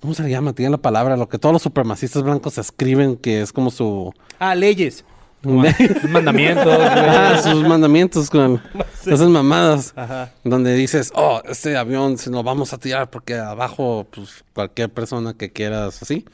¿cómo 0.00 0.14
se 0.14 0.22
le 0.22 0.30
llama? 0.30 0.52
Tiene 0.52 0.70
la 0.70 0.78
palabra, 0.78 1.16
lo 1.16 1.28
que 1.28 1.38
todos 1.38 1.52
los 1.52 1.62
supremacistas 1.62 2.22
blancos 2.22 2.58
escriben 2.58 3.16
que 3.16 3.40
es 3.42 3.52
como 3.52 3.70
su 3.70 4.12
Ah, 4.38 4.54
leyes. 4.54 5.04
Sus 6.00 6.10
mandamientos. 6.10 6.76
Ah, 6.80 7.40
sus 7.42 7.62
mandamientos 7.62 8.30
con 8.30 8.60
esas 9.04 9.28
mamadas. 9.28 9.92
Ajá. 9.94 10.32
Donde 10.42 10.74
dices, 10.74 11.12
oh, 11.14 11.40
este 11.48 11.76
avión 11.76 12.18
se 12.18 12.30
lo 12.30 12.42
vamos 12.42 12.72
a 12.72 12.78
tirar 12.78 13.10
porque 13.10 13.34
abajo, 13.34 14.06
pues, 14.10 14.44
cualquier 14.54 14.90
persona 14.90 15.34
que 15.34 15.52
quieras 15.52 16.02
así. 16.02 16.24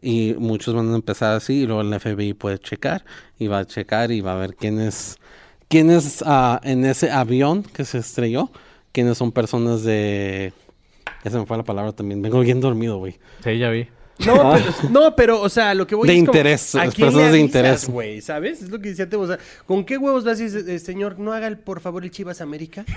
Y 0.00 0.34
muchos 0.38 0.74
van 0.74 0.90
a 0.92 0.94
empezar 0.94 1.34
así 1.36 1.62
y 1.62 1.66
luego 1.66 1.82
el 1.82 2.00
FBI 2.00 2.32
puede 2.34 2.58
checar 2.58 3.04
y 3.38 3.48
va 3.48 3.58
a 3.58 3.64
checar 3.66 4.12
y 4.12 4.20
va 4.20 4.32
a 4.32 4.36
ver 4.36 4.54
quién 4.54 4.80
es, 4.80 5.18
quién 5.68 5.90
es 5.90 6.22
ah, 6.24 6.60
en 6.62 6.84
ese 6.86 7.10
avión 7.10 7.64
que 7.64 7.84
se 7.84 7.98
estrelló, 7.98 8.50
quiénes 8.92 9.18
son 9.18 9.32
personas 9.32 9.82
de... 9.82 10.52
Ya 11.24 11.30
se 11.30 11.38
me 11.38 11.46
fue 11.46 11.56
la 11.56 11.64
palabra 11.64 11.92
también. 11.92 12.22
Vengo 12.22 12.40
bien 12.40 12.60
dormido, 12.60 12.98
güey. 12.98 13.16
Sí, 13.42 13.58
ya 13.58 13.70
vi. 13.70 13.88
No, 14.26 14.52
pero, 14.52 14.90
no, 14.90 15.14
pero, 15.16 15.40
o 15.40 15.48
sea, 15.48 15.74
lo 15.74 15.86
que 15.86 15.94
voy 15.94 16.08
De 16.08 16.14
es 16.14 16.20
como, 16.20 16.32
interés, 16.32 16.74
¿a 16.74 16.84
las 16.86 16.94
quién 16.94 17.06
le 17.06 17.12
personas 17.12 17.32
de 17.32 17.38
interés. 17.38 17.88
güey, 17.88 18.20
¿sabes? 18.20 18.62
Es 18.62 18.70
lo 18.70 18.80
que 18.80 18.88
decía 18.90 19.08
Tebo, 19.08 19.22
o 19.22 19.26
sea, 19.28 19.38
¿con 19.64 19.84
qué 19.84 19.96
huevos 19.96 20.24
vas 20.24 20.40
y 20.40 20.44
dices, 20.44 20.66
eh, 20.66 20.78
señor, 20.80 21.18
no 21.18 21.32
haga 21.32 21.46
el, 21.46 21.58
por 21.58 21.80
favor 21.80 22.02
el 22.04 22.10
Chivas 22.10 22.40
América? 22.40 22.84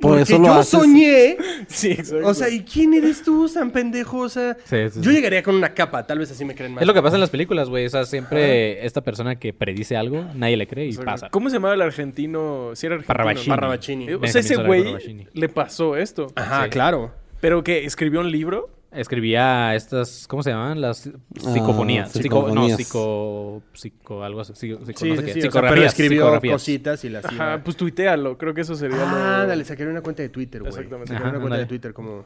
Por 0.00 0.12
Porque 0.12 0.22
eso 0.22 0.38
lo 0.38 0.44
yo 0.46 0.52
haces. 0.54 0.70
soñé, 0.80 1.36
Sí, 1.68 1.90
exacto. 1.92 2.26
o 2.26 2.34
sea, 2.34 2.48
¿y 2.48 2.60
quién 2.64 2.92
eres 2.94 3.22
tú, 3.22 3.48
San 3.48 3.70
pendejo? 3.70 4.18
O 4.18 4.28
sea, 4.28 4.56
Sí, 4.64 4.76
sí, 4.90 5.00
yo 5.00 5.10
sí. 5.10 5.16
llegaría 5.16 5.42
con 5.42 5.54
una 5.54 5.74
capa, 5.74 6.06
tal 6.06 6.18
vez 6.18 6.30
así 6.30 6.44
me 6.44 6.54
creen 6.54 6.72
más. 6.74 6.82
Es 6.82 6.86
lo 6.88 6.94
que 6.94 7.02
pasa 7.02 7.16
en 7.16 7.20
las 7.20 7.30
películas, 7.30 7.68
güey. 7.68 7.86
O 7.86 7.90
sea, 7.90 8.04
siempre 8.04 8.84
esta 8.84 9.02
persona 9.02 9.36
que 9.38 9.52
predice 9.52 9.96
algo, 9.96 10.24
nadie 10.34 10.56
le 10.56 10.66
cree 10.66 10.86
y 10.86 10.94
pasa. 10.94 11.28
¿Cómo 11.30 11.48
se 11.50 11.56
llamaba 11.56 11.74
el 11.74 11.82
argentino? 11.82 12.70
Si 12.74 12.86
era 12.86 12.96
argentino. 12.96 13.54
Parravacini. 13.54 14.08
Eh, 14.08 14.14
O 14.16 14.26
sea, 14.26 14.40
ese 14.40 14.56
güey 14.56 15.26
le 15.32 15.48
pasó 15.48 15.96
esto. 15.96 16.28
Ajá, 16.34 16.64
Sí. 16.64 16.70
claro. 16.70 17.12
Pero 17.40 17.62
que 17.62 17.84
escribió 17.84 18.20
un 18.20 18.30
libro. 18.30 18.70
Escribía 18.92 19.74
estas, 19.76 20.26
¿cómo 20.26 20.42
se 20.42 20.50
llaman? 20.50 20.80
Las 20.80 21.08
psicofonías. 21.38 22.08
Ah, 22.08 22.18
Psico- 22.20 22.52
no, 22.52 22.68
psico, 22.68 23.62
psico, 23.72 24.24
algo 24.24 24.40
así. 24.40 24.52
Psico, 24.56 24.80
psico- 24.84 24.98
Sí, 24.98 25.08
no 25.10 25.16
sé 25.16 25.20
sí, 25.22 25.26
qué. 25.26 25.32
sí, 25.32 25.38
o 25.38 25.42
sea, 25.42 25.50
pero 25.52 25.52
Psicografías, 25.52 25.92
escribió 25.92 26.18
psicografías. 26.22 26.52
cositas 26.54 27.04
y 27.04 27.08
las 27.08 27.32
iba- 27.32 27.44
Ajá, 27.54 27.64
pues 27.64 27.76
tuitealo. 27.76 28.36
Creo 28.36 28.52
que 28.52 28.62
eso 28.62 28.74
sería 28.74 28.96
lo... 28.96 29.04
Ah, 29.06 29.44
dale, 29.46 29.64
sacaré 29.64 29.90
una 29.90 30.00
cuenta 30.00 30.22
de 30.22 30.28
Twitter, 30.28 30.60
güey. 30.60 30.70
Exactamente. 30.72 31.14
Ajá, 31.14 31.28
una 31.28 31.38
cuenta 31.38 31.58
de. 31.58 31.66
Twitter 31.66 31.92
como 31.94 32.24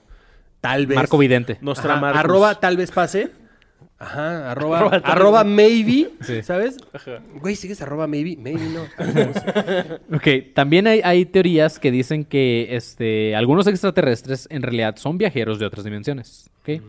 tal 0.62 0.86
vez. 0.86 0.96
Marco 0.96 1.18
Vidente. 1.18 1.58
Nostra 1.60 1.96
Ajá, 1.96 2.20
arroba 2.20 2.58
tal 2.58 2.78
vez 2.78 2.90
pase. 2.90 3.30
Ajá, 4.04 4.50
arroba, 4.50 4.78
Arroba 5.02 5.44
maybe, 5.44 6.10
Sí. 6.20 6.42
¿sabes? 6.42 6.76
Ajá. 6.92 7.20
Güey, 7.40 7.56
¿sigues 7.56 7.80
arroba 7.82 8.06
maybe? 8.06 8.36
Maybe 8.36 8.60
no. 8.68 8.82
Ok, 10.16 10.52
también 10.54 10.86
hay, 10.86 11.00
hay 11.02 11.24
teorías 11.24 11.78
que 11.78 11.90
dicen 11.90 12.24
que 12.24 12.68
este, 12.76 13.34
algunos 13.34 13.66
extraterrestres 13.66 14.46
en 14.50 14.62
realidad 14.62 14.96
son 14.96 15.18
viajeros 15.18 15.58
de 15.58 15.66
otras 15.66 15.84
dimensiones. 15.84 16.50
¿ok? 16.62 16.80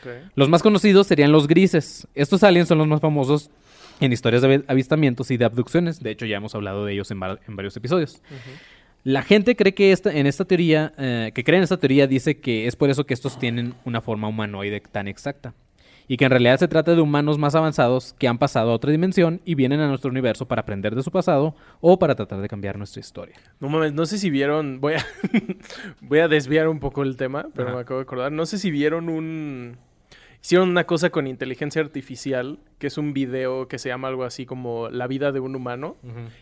Ok. 0.00 0.08
Los 0.34 0.48
más 0.48 0.62
conocidos 0.62 1.06
serían 1.06 1.32
los 1.32 1.46
grises. 1.46 2.06
Estos 2.14 2.42
aliens 2.42 2.68
son 2.68 2.78
los 2.78 2.86
más 2.86 3.00
famosos 3.00 3.50
en 4.00 4.12
historias 4.12 4.42
de 4.42 4.48
avi- 4.48 4.64
avistamientos 4.68 5.30
y 5.30 5.36
de 5.36 5.44
abducciones. 5.44 6.00
De 6.02 6.10
hecho, 6.10 6.26
ya 6.26 6.36
hemos 6.38 6.54
hablado 6.54 6.84
de 6.84 6.92
ellos 6.94 7.10
en 7.10 7.20
varios 7.20 7.76
episodios. 7.76 8.22
La 9.02 9.22
gente 9.22 9.56
cree 9.56 9.72
que 9.74 9.92
esta, 9.92 10.12
en 10.12 10.26
esta 10.26 10.44
teoría, 10.44 10.92
eh, 10.98 11.32
que 11.34 11.42
cree 11.42 11.56
en 11.56 11.62
esta 11.64 11.78
teoría, 11.78 12.06
dice 12.06 12.38
que 12.38 12.66
es 12.66 12.76
por 12.76 12.90
eso 12.90 13.04
que 13.06 13.14
estos 13.14 13.38
tienen 13.38 13.72
una 13.86 14.00
forma 14.02 14.28
humanoide 14.28 14.80
tan 14.80 15.08
exacta. 15.08 15.54
Y 16.10 16.16
que 16.16 16.24
en 16.24 16.32
realidad 16.32 16.58
se 16.58 16.66
trata 16.66 16.96
de 16.96 17.00
humanos 17.00 17.38
más 17.38 17.54
avanzados 17.54 18.16
que 18.18 18.26
han 18.26 18.36
pasado 18.36 18.72
a 18.72 18.74
otra 18.74 18.90
dimensión 18.90 19.40
y 19.44 19.54
vienen 19.54 19.78
a 19.78 19.86
nuestro 19.86 20.10
universo 20.10 20.48
para 20.48 20.62
aprender 20.62 20.96
de 20.96 21.04
su 21.04 21.12
pasado 21.12 21.54
o 21.80 22.00
para 22.00 22.16
tratar 22.16 22.40
de 22.40 22.48
cambiar 22.48 22.76
nuestra 22.76 22.98
historia. 22.98 23.36
No 23.60 23.68
mames, 23.68 23.92
no 23.92 24.04
sé 24.06 24.18
si 24.18 24.28
vieron... 24.28 24.80
Voy 24.80 24.94
a, 24.94 25.06
voy 26.00 26.18
a 26.18 26.26
desviar 26.26 26.66
un 26.66 26.80
poco 26.80 27.04
el 27.04 27.16
tema, 27.16 27.46
pero 27.54 27.68
Ajá. 27.68 27.76
me 27.76 27.82
acabo 27.82 28.00
de 28.00 28.02
acordar. 28.02 28.32
No 28.32 28.44
sé 28.44 28.58
si 28.58 28.72
vieron 28.72 29.08
un... 29.08 29.76
Hicieron 30.42 30.68
una 30.68 30.84
cosa 30.84 31.10
con 31.10 31.28
inteligencia 31.28 31.80
artificial, 31.80 32.58
que 32.80 32.88
es 32.88 32.98
un 32.98 33.12
video 33.12 33.68
que 33.68 33.78
se 33.78 33.90
llama 33.90 34.08
algo 34.08 34.24
así 34.24 34.46
como 34.46 34.88
La 34.88 35.06
vida 35.06 35.30
de 35.30 35.38
un 35.38 35.54
humano. 35.54 35.96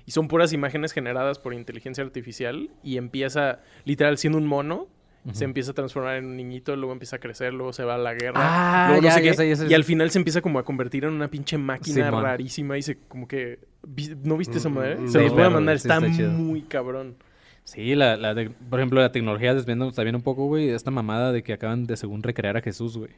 Y 0.06 0.12
son 0.12 0.28
puras 0.28 0.54
imágenes 0.54 0.92
generadas 0.92 1.38
por 1.38 1.52
inteligencia 1.52 2.02
artificial 2.02 2.70
y 2.82 2.96
empieza, 2.96 3.60
literal, 3.84 4.16
siendo 4.16 4.38
un 4.38 4.46
mono, 4.46 4.88
se 5.33 5.45
empieza 5.45 5.70
a 5.70 5.74
transformar 5.74 6.16
en 6.16 6.26
un 6.26 6.37
niñito, 6.37 6.74
luego 6.76 6.93
empieza 6.93 7.16
a 7.16 7.18
crecer, 7.18 7.53
luego 7.53 7.72
se 7.72 7.85
va 7.85 7.95
a 7.97 7.99
la 7.99 8.14
guerra. 8.14 8.35
Ah, 8.37 8.87
luego 8.89 9.03
no 9.03 9.09
ya, 9.09 9.14
sé 9.14 9.22
ya 9.24 9.31
qué, 9.31 9.37
sé, 9.37 9.49
ya 9.49 9.57
sé. 9.57 9.66
Y 9.68 9.74
al 9.74 9.85
final 9.85 10.11
se 10.11 10.18
empieza 10.18 10.41
como 10.41 10.59
a 10.59 10.64
convertir 10.64 11.05
en 11.05 11.11
una 11.12 11.29
pinche 11.29 11.59
máquina 11.59 12.11
rarísima 12.11 12.76
y 12.79 12.83
se 12.83 12.99
como 13.09 13.26
que... 13.29 13.59
¿No 14.24 14.37
viste 14.37 14.59
esa 14.59 14.68
madre? 14.68 14.97
Mm, 14.97 15.09
se 15.09 15.20
los 15.20 15.33
voy 15.33 15.43
a 15.43 15.51
mandar, 15.51 15.76
está, 15.76 16.01
muy 16.01 16.62
cabrón. 16.62 17.16
Sí, 17.64 17.95
la, 17.95 18.16
la 18.16 18.33
de- 18.35 18.49
por 18.51 18.81
ejemplo, 18.81 19.01
la 19.01 19.12
tecnología 19.12 19.53
desviándonos 19.55 19.95
también 19.95 20.16
un 20.16 20.22
poco, 20.22 20.47
güey. 20.47 20.70
Esta 20.70 20.91
mamada 20.91 21.33
de 21.33 21.43
que 21.43 21.53
acaban 21.53 21.87
de 21.87 21.97
según 21.99 22.22
recrear 22.22 22.57
a 22.57 22.62
Jesús, 22.62 22.97
güey. 22.97 23.11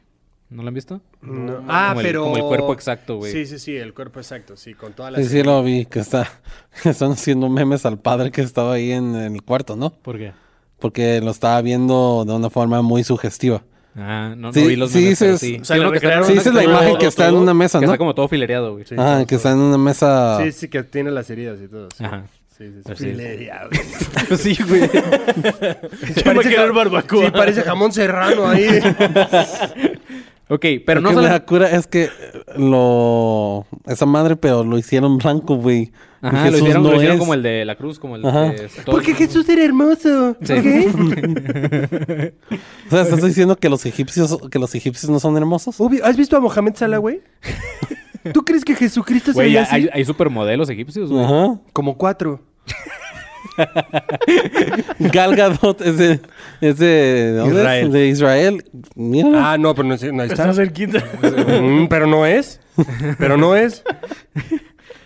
¿No 0.49 0.61
la 0.63 0.67
han 0.67 0.73
visto? 0.73 0.99
No. 1.21 1.63
Ah, 1.69 1.89
Como 1.91 2.01
el- 2.01 2.05
pero. 2.07 2.23
como 2.23 2.35
el 2.35 2.43
cuerpo 2.43 2.73
exacto, 2.73 3.15
güey. 3.15 3.31
Sí, 3.31 3.45
sí, 3.45 3.57
sí, 3.57 3.77
el 3.77 3.93
cuerpo 3.93 4.19
exacto, 4.19 4.57
sí, 4.57 4.73
con 4.73 4.91
todas 4.91 5.13
las. 5.13 5.21
Sí, 5.23 5.29
sí 5.37 5.43
lo 5.43 5.63
vi, 5.63 5.85
que 5.85 5.99
está, 5.99 6.27
están 6.83 7.11
haciendo 7.13 7.47
memes 7.47 7.85
al 7.85 7.97
padre 7.99 8.31
que 8.31 8.41
estaba 8.41 8.73
ahí 8.73 8.91
en 8.91 9.15
el 9.15 9.41
cuarto, 9.43 9.77
¿no? 9.77 9.91
¿Por 9.91 10.17
qué? 10.17 10.33
Porque 10.81 11.21
lo 11.21 11.31
estaba 11.31 11.61
viendo 11.61 12.25
de 12.25 12.33
una 12.33 12.49
forma 12.49 12.81
muy 12.81 13.03
sugestiva. 13.05 13.63
Ah, 13.95 14.29
no, 14.37 14.47
no 14.47 14.53
Sí, 14.53 14.67
vi 14.67 14.75
los 14.75 14.91
sí 14.91 14.99
dices- 14.99 15.39
sí. 15.39 15.59
O 15.61 15.65
sea, 15.65 15.75
Sí, 15.77 15.91
que 15.91 15.99
Sí, 15.99 16.33
esa 16.33 16.49
es 16.49 16.55
la 16.55 16.63
imagen 16.63 16.97
que 16.97 17.05
está 17.07 17.25
en 17.27 17.31
todo. 17.33 17.41
una 17.43 17.53
mesa, 17.53 17.79
Que 17.79 17.85
¿no? 17.85 17.91
está 17.91 17.97
como 17.97 18.15
todo 18.15 18.27
filereado, 18.27 18.73
güey. 18.73 18.85
Sí. 18.85 18.95
Ah, 18.97 19.15
todo, 19.17 19.27
que 19.27 19.35
está 19.35 19.51
en 19.51 19.57
una 19.59 19.77
mesa... 19.77 20.39
Sí, 20.43 20.51
sí, 20.53 20.67
que 20.69 20.83
tiene 20.83 21.11
las 21.11 21.29
heridas 21.29 21.59
y 21.63 21.67
todo. 21.67 21.89
Sí, 21.97 22.03
Ajá. 22.03 22.23
sí, 22.57 22.65
sí. 22.71 22.95
sí. 22.95 23.05
Pero 24.15 24.37
sí. 24.37 24.57
Güey. 24.67 24.81
Yo 26.25 26.33
me 26.33 26.63
el 26.65 26.71
barbacoa. 26.71 27.25
Sí, 27.25 27.31
parece 27.31 27.61
jamón 27.63 27.91
serrano 27.91 28.47
ahí. 28.47 28.65
ok, 30.49 30.65
pero 30.85 31.01
Lo 31.01 31.01
no 31.01 31.09
que 31.09 31.15
me 31.17 31.21
solo... 31.23 31.27
da 31.33 31.45
cura 31.45 31.69
es 31.71 31.87
que 31.87 32.09
lo... 32.57 33.65
Esa 33.85 34.05
madre, 34.05 34.35
pero 34.35 34.63
lo 34.63 34.77
hicieron 34.77 35.17
blanco, 35.17 35.55
güey. 35.55 35.91
Ajá, 36.21 36.51
lo 36.51 36.57
hicieron, 36.57 36.83
lo 36.83 36.89
no 36.89 36.95
hicieron 36.97 37.15
es. 37.15 37.19
como 37.19 37.33
el 37.33 37.41
de 37.43 37.65
la 37.65 37.75
cruz, 37.75 37.97
como 37.99 38.15
el 38.15 38.25
Ajá. 38.25 38.41
de... 38.51 38.69
Porque 38.85 39.13
Jesús 39.15 39.47
era 39.49 39.63
hermoso. 39.63 40.37
Sí. 40.43 40.53
O 42.87 42.89
sea, 42.93 43.01
¿estás 43.03 43.23
diciendo 43.23 43.55
que 43.55 43.69
los 43.69 43.85
egipcios, 43.85 44.37
que 44.51 44.59
los 44.59 44.75
egipcios 44.75 45.09
no 45.09 45.19
son 45.19 45.37
hermosos? 45.37 45.79
Obvio, 45.79 46.05
¿has 46.05 46.17
visto 46.17 46.35
a 46.35 46.39
Mohamed 46.41 46.75
Salah, 46.75 46.97
güey? 46.97 47.21
¿Tú 48.33 48.43
crees 48.45 48.63
que 48.65 48.75
Jesucristo 48.75 49.31
se 49.31 49.35
Güey, 49.35 49.47
veía 49.47 49.67
hay, 49.71 49.83
así? 49.85 49.89
hay 49.93 50.05
supermodelos 50.05 50.69
egipcios, 50.69 51.09
güey. 51.09 51.23
Ajá. 51.23 51.59
Como 51.73 51.97
cuatro. 51.97 52.41
Gal 54.99 55.35
Gadot 55.35 55.81
es 55.81 55.97
de... 55.97 56.19
Es 56.61 56.77
de, 56.77 56.85
¿de 56.87 57.31
dónde 57.37 57.55
es? 57.55 57.61
Israel. 57.61 57.91
De 57.91 58.07
Israel. 58.07 58.65
Mira. 58.95 59.53
Ah, 59.53 59.57
no, 59.57 59.73
pero 59.73 59.87
no, 59.87 59.95
es- 59.95 60.03
no 60.13 60.23
está. 60.23 60.43
Está 60.49 60.53
cerquita. 60.53 61.03
Mm, 61.61 61.87
pero 61.87 62.05
no 62.07 62.25
es. 62.25 62.59
Pero 63.17 63.37
no 63.37 63.55
es. 63.55 63.83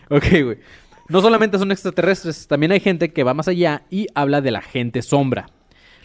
Ok, 0.09 0.25
güey. 0.43 0.57
No 1.07 1.21
solamente 1.21 1.59
son 1.59 1.71
extraterrestres, 1.71 2.47
también 2.47 2.71
hay 2.71 2.79
gente 2.79 3.13
que 3.13 3.23
va 3.23 3.35
más 3.35 3.47
allá 3.47 3.83
y 3.91 4.07
habla 4.15 4.41
de 4.41 4.49
la 4.49 4.61
gente 4.61 5.03
sombra. 5.03 5.47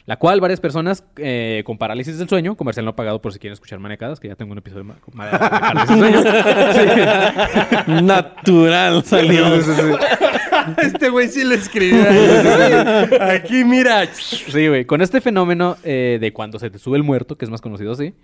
La 0.07 0.17
cual 0.17 0.41
varias 0.41 0.61
personas 0.61 1.05
eh, 1.17 1.63
con 1.65 1.79
parálisis 1.79 2.19
del 2.19 2.29
sueño, 2.29 2.57
comercial 2.57 2.85
no 2.87 2.97
pagado 2.97 3.21
por 3.21 3.33
si 3.33 3.39
quieren 3.39 3.53
escuchar 3.55 3.79
manecadas, 3.79 4.19
que 4.19 4.29
ya 4.29 4.35
tengo 4.35 4.53
un 4.53 4.59
episodio 4.59 4.83
de, 4.85 4.89
ma- 4.89 5.31
de 5.31 5.39
parálisis 5.39 6.01
del 6.01 6.75
sueño. 6.75 8.01
Natural 8.03 9.05
salió. 9.05 9.47
Este 10.83 11.09
güey 11.09 11.29
sí 11.29 11.43
lo 11.45 11.55
escribió. 11.55 12.03
Aquí, 13.21 13.65
mira. 13.65 14.07
Sí, 14.15 14.69
güey. 14.69 14.85
Con 14.85 15.01
este 15.01 15.21
fenómeno 15.21 15.77
eh, 15.85 16.19
de 16.21 16.33
cuando 16.33 16.59
se 16.59 16.71
te 16.71 16.79
sube 16.79 16.97
el 16.97 17.03
muerto, 17.03 17.37
que 17.37 17.45
es 17.45 17.51
más 17.51 17.61
conocido 17.61 17.93
así, 17.93 18.15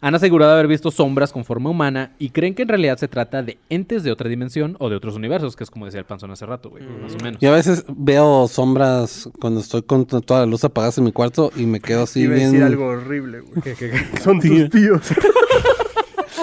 han 0.00 0.14
asegurado 0.14 0.52
haber 0.52 0.66
visto 0.68 0.90
sombras 0.90 1.32
con 1.32 1.44
forma 1.44 1.70
humana 1.70 2.12
y 2.18 2.30
creen 2.30 2.54
que 2.54 2.62
en 2.62 2.68
realidad 2.68 2.96
se 2.98 3.08
trata 3.08 3.42
de 3.42 3.58
entes 3.68 4.02
de 4.02 4.12
otra 4.12 4.28
dimensión 4.28 4.76
o 4.78 4.88
de 4.90 4.96
otros 4.96 5.16
universos, 5.16 5.56
que 5.56 5.64
es 5.64 5.70
como 5.70 5.84
decía 5.86 6.00
el 6.00 6.06
panzón 6.06 6.30
hace 6.30 6.46
rato, 6.46 6.70
güey, 6.70 6.82
más 7.02 7.14
o 7.14 7.18
menos. 7.24 7.40
Yo 7.40 7.50
a 7.50 7.54
veces 7.54 7.84
veo 7.88 8.46
sombras 8.48 9.28
cuando 9.40 9.60
estoy 9.60 9.82
con 9.82 10.04
toda 10.06 10.40
la 10.40 10.46
luz 10.46 10.64
apagada 10.64 10.92
en 10.96 11.04
mi 11.04 11.09
cuarto 11.12 11.52
y 11.56 11.66
me 11.66 11.80
quedo 11.80 12.02
así 12.04 12.20
Iba 12.24 12.32
a 12.34 12.36
bien. 12.36 12.50
decir 12.52 12.64
algo 12.64 12.86
horrible, 12.86 13.40
güey. 13.40 13.76
Son 14.22 14.40
tus 14.40 14.70
tíos. 14.70 15.02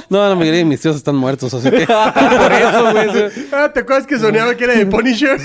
No, 0.10 0.20
la 0.26 0.36
mayoría 0.36 0.60
de 0.60 0.66
mis 0.66 0.80
tíos 0.80 0.96
están 0.96 1.18
muertos, 1.18 1.54
así 1.54 1.70
que. 1.70 1.86
Por 1.86 2.54
eso, 2.54 2.92
güey. 2.94 3.32
ah, 3.52 3.70
¿te 3.74 3.82
acuerdas 3.82 4.08
que 4.08 4.18
soñaba 4.18 4.56
que 4.56 4.64
era 4.64 4.74
de 4.76 4.86
Punisher? 4.86 5.38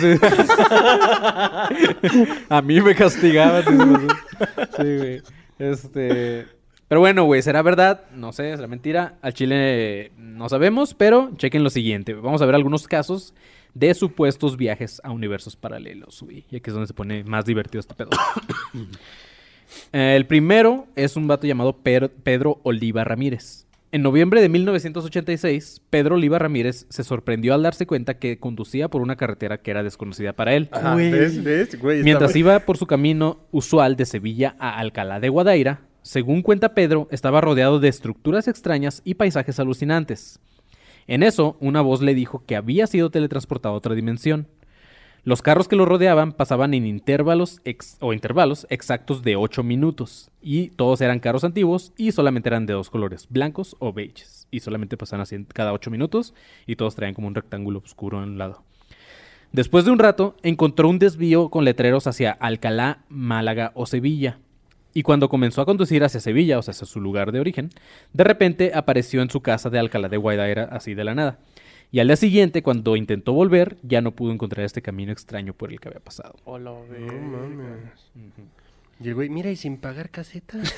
A 2.48 2.62
mí 2.62 2.80
me 2.80 2.94
castigaba. 2.94 3.62
Sí, 3.62 4.96
güey. 4.98 5.22
Este. 5.58 6.46
Pero 6.88 7.00
bueno, 7.00 7.24
güey, 7.24 7.42
¿será 7.42 7.62
verdad? 7.62 8.02
No 8.14 8.32
sé, 8.32 8.54
¿será 8.54 8.68
mentira? 8.68 9.14
Al 9.22 9.32
chile 9.32 10.12
no 10.18 10.48
sabemos, 10.48 10.94
pero 10.94 11.30
chequen 11.36 11.64
lo 11.64 11.70
siguiente. 11.70 12.14
Vamos 12.14 12.42
a 12.42 12.46
ver 12.46 12.54
algunos 12.54 12.86
casos 12.86 13.34
de 13.74 13.94
supuestos 13.94 14.56
viajes 14.56 15.00
a 15.04 15.10
universos 15.10 15.56
paralelos, 15.56 16.22
güey. 16.22 16.44
Y 16.50 16.56
aquí 16.56 16.70
es 16.70 16.74
donde 16.74 16.86
se 16.86 16.94
pone 16.94 17.24
más 17.24 17.44
divertido 17.44 17.80
este 17.80 17.94
pedo. 17.94 18.10
Eh, 19.92 20.16
el 20.16 20.26
primero 20.26 20.86
es 20.96 21.16
un 21.16 21.26
vato 21.26 21.46
llamado 21.46 21.78
Per- 21.78 22.10
Pedro 22.10 22.60
Oliva 22.62 23.04
Ramírez. 23.04 23.66
En 23.90 24.02
noviembre 24.02 24.42
de 24.42 24.48
1986, 24.48 25.80
Pedro 25.90 26.16
Oliva 26.16 26.38
Ramírez 26.38 26.86
se 26.90 27.04
sorprendió 27.04 27.54
al 27.54 27.62
darse 27.62 27.86
cuenta 27.86 28.18
que 28.18 28.38
conducía 28.38 28.88
por 28.88 29.00
una 29.02 29.16
carretera 29.16 29.58
que 29.62 29.70
era 29.70 29.82
desconocida 29.82 30.32
para 30.34 30.54
él. 30.54 30.68
Ajá, 30.72 30.94
¿Ves? 30.94 31.42
¿Ves? 31.42 31.78
Güey, 31.80 31.98
está 31.98 32.04
Mientras 32.04 32.36
iba 32.36 32.58
por 32.60 32.76
su 32.78 32.86
camino 32.86 33.40
usual 33.50 33.96
de 33.96 34.06
Sevilla 34.06 34.56
a 34.58 34.78
Alcalá 34.78 35.20
de 35.20 35.28
Guadaira, 35.30 35.80
según 36.02 36.42
cuenta 36.42 36.74
Pedro, 36.74 37.08
estaba 37.10 37.40
rodeado 37.40 37.80
de 37.80 37.88
estructuras 37.88 38.48
extrañas 38.48 39.02
y 39.04 39.14
paisajes 39.14 39.58
alucinantes. 39.60 40.40
En 41.06 41.22
eso, 41.22 41.56
una 41.60 41.80
voz 41.80 42.02
le 42.02 42.14
dijo 42.14 42.44
que 42.46 42.56
había 42.56 42.86
sido 42.86 43.10
teletransportado 43.10 43.74
a 43.74 43.78
otra 43.78 43.94
dimensión. 43.94 44.48
Los 45.24 45.40
carros 45.40 45.68
que 45.68 45.76
lo 45.76 45.84
rodeaban 45.84 46.32
pasaban 46.32 46.74
en 46.74 46.84
intervalos 46.84 47.60
o 48.00 48.12
intervalos 48.12 48.66
exactos 48.70 49.22
de 49.22 49.36
8 49.36 49.62
minutos 49.62 50.32
y 50.40 50.70
todos 50.70 51.00
eran 51.00 51.20
carros 51.20 51.44
antiguos 51.44 51.92
y 51.96 52.10
solamente 52.10 52.48
eran 52.48 52.66
de 52.66 52.72
dos 52.72 52.90
colores, 52.90 53.28
blancos 53.30 53.76
o 53.78 53.92
beiges. 53.92 54.48
Y 54.50 54.60
solamente 54.60 54.96
pasaban 54.96 55.22
así 55.22 55.44
cada 55.44 55.72
8 55.72 55.92
minutos 55.92 56.34
y 56.66 56.74
todos 56.74 56.96
traían 56.96 57.14
como 57.14 57.28
un 57.28 57.36
rectángulo 57.36 57.78
oscuro 57.84 58.20
en 58.20 58.30
un 58.30 58.38
lado. 58.38 58.64
Después 59.52 59.84
de 59.84 59.92
un 59.92 60.00
rato, 60.00 60.34
encontró 60.42 60.88
un 60.88 60.98
desvío 60.98 61.50
con 61.50 61.64
letreros 61.64 62.08
hacia 62.08 62.32
Alcalá, 62.32 63.04
Málaga 63.08 63.70
o 63.74 63.86
Sevilla. 63.86 64.40
Y 64.94 65.02
cuando 65.02 65.28
comenzó 65.28 65.60
a 65.62 65.64
conducir 65.66 66.04
hacia 66.04 66.20
Sevilla, 66.20 66.58
o 66.58 66.62
sea, 66.62 66.72
hacia 66.72 66.86
su 66.86 67.00
lugar 67.00 67.32
de 67.32 67.40
origen, 67.40 67.70
de 68.12 68.24
repente 68.24 68.72
apareció 68.74 69.22
en 69.22 69.30
su 69.30 69.40
casa 69.40 69.70
de 69.70 69.78
Alcalá 69.78 70.08
de 70.08 70.16
Guadaira 70.18 70.64
así 70.70 70.94
de 70.94 71.04
la 71.04 71.14
nada. 71.14 71.38
Y 71.90 72.00
al 72.00 72.06
día 72.08 72.16
siguiente, 72.16 72.62
cuando 72.62 72.96
intentó 72.96 73.32
volver, 73.34 73.76
ya 73.82 74.00
no 74.00 74.12
pudo 74.12 74.32
encontrar 74.32 74.64
este 74.64 74.80
camino 74.82 75.12
extraño 75.12 75.52
por 75.54 75.70
el 75.72 75.80
que 75.80 75.88
había 75.88 76.00
pasado. 76.00 76.34
Hola, 76.44 76.70
No 76.70 77.12
mames. 77.12 77.76
Y 79.00 79.08
el 79.08 79.14
güey, 79.14 79.28
mira, 79.30 79.50
y 79.50 79.56
sin 79.56 79.78
pagar 79.78 80.10
caseta. 80.10 80.58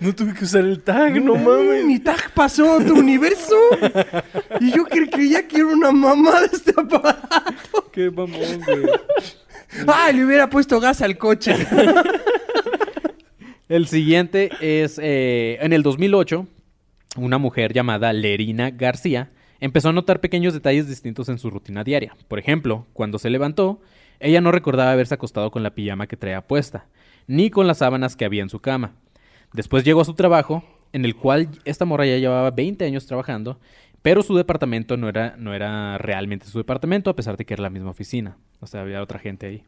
No 0.00 0.14
tuve 0.14 0.32
que 0.34 0.44
usar 0.44 0.62
el 0.64 0.80
tag, 0.82 1.20
no 1.22 1.34
mames, 1.34 1.46
mames. 1.66 1.84
mi 1.84 1.98
tag 2.00 2.32
pasó 2.34 2.64
a 2.72 2.76
otro 2.78 2.94
universo. 2.94 3.56
Y 4.60 4.70
yo 4.72 4.84
cre- 4.86 5.10
creía 5.10 5.46
que 5.46 5.56
era 5.58 5.66
una 5.66 5.92
mamá 5.92 6.40
de 6.40 6.46
este 6.46 6.72
aparato. 6.76 7.90
¡Qué 7.92 8.10
mamón, 8.10 8.60
güey! 8.64 8.86
Ah, 9.86 10.10
le 10.12 10.24
hubiera 10.24 10.48
puesto 10.48 10.80
gas 10.80 11.02
al 11.02 11.18
coche. 11.18 11.54
El 13.68 13.86
siguiente 13.86 14.50
es, 14.60 15.00
eh, 15.02 15.58
en 15.60 15.72
el 15.72 15.82
2008, 15.82 16.46
una 17.16 17.38
mujer 17.38 17.72
llamada 17.72 18.12
Lerina 18.12 18.70
García 18.70 19.30
empezó 19.58 19.88
a 19.88 19.92
notar 19.92 20.20
pequeños 20.20 20.52
detalles 20.52 20.86
distintos 20.86 21.30
en 21.30 21.38
su 21.38 21.48
rutina 21.48 21.82
diaria. 21.82 22.14
Por 22.28 22.38
ejemplo, 22.38 22.86
cuando 22.92 23.18
se 23.18 23.30
levantó, 23.30 23.80
ella 24.20 24.42
no 24.42 24.52
recordaba 24.52 24.92
haberse 24.92 25.14
acostado 25.14 25.50
con 25.50 25.62
la 25.62 25.74
pijama 25.74 26.06
que 26.06 26.18
traía 26.18 26.46
puesta, 26.46 26.86
ni 27.26 27.48
con 27.48 27.66
las 27.66 27.78
sábanas 27.78 28.16
que 28.16 28.26
había 28.26 28.42
en 28.42 28.50
su 28.50 28.60
cama. 28.60 28.92
Después 29.54 29.82
llegó 29.82 30.02
a 30.02 30.04
su 30.04 30.14
trabajo, 30.14 30.62
en 30.92 31.06
el 31.06 31.16
cual 31.16 31.48
esta 31.64 31.86
morra 31.86 32.04
ya 32.04 32.18
llevaba 32.18 32.50
20 32.50 32.84
años 32.84 33.06
trabajando, 33.06 33.58
pero 34.04 34.22
su 34.22 34.36
departamento 34.36 34.98
no 34.98 35.08
era, 35.08 35.34
no 35.38 35.54
era 35.54 35.96
realmente 35.96 36.44
su 36.44 36.58
departamento, 36.58 37.08
a 37.08 37.16
pesar 37.16 37.38
de 37.38 37.46
que 37.46 37.54
era 37.54 37.62
la 37.62 37.70
misma 37.70 37.88
oficina. 37.88 38.36
O 38.60 38.66
sea, 38.66 38.82
había 38.82 39.00
otra 39.02 39.18
gente 39.18 39.46
ahí. 39.46 39.64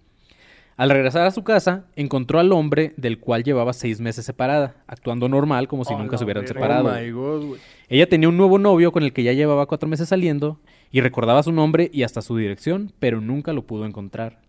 Al 0.76 0.91
regresar 0.91 1.26
a 1.26 1.30
su 1.30 1.43
casa, 1.43 1.87
encontró 1.97 2.39
al 2.39 2.53
hombre 2.53 2.93
del 2.99 3.18
cual 3.18 3.45
llevaba 3.45 3.72
seis 3.72 3.99
meses 3.99 4.26
separada, 4.26 4.76
actuando 4.87 5.30
normal 5.30 5.68
como 5.68 5.87
si 5.87 5.95
Oh, 5.95 5.99
nunca 5.99 6.18
se 6.18 6.24
hubieran 6.24 6.47
separado. 6.47 6.91
Oh 6.91 7.01
my 7.01 7.11
God. 7.12 7.57
Ella 7.89 8.11
tenía 8.11 8.28
un 8.28 8.37
nuevo 8.37 8.59
novio 8.59 8.93
con 8.93 9.05
el 9.05 9.14
que 9.14 9.22
ya 9.22 9.32
llevaba 9.32 9.64
cuatro 9.64 9.89
meses 9.89 10.11
saliendo 10.11 10.61
y 10.91 11.01
recordaba 11.01 11.43
su 11.43 11.53
nombre 11.53 11.89
y 11.91 12.03
hasta 12.03 12.20
su 12.20 12.37
dirección, 12.37 12.93
pero 12.99 13.22
nunca 13.22 13.55
lo 13.55 13.66
pudo 13.66 13.87
encontrar. 13.87 14.41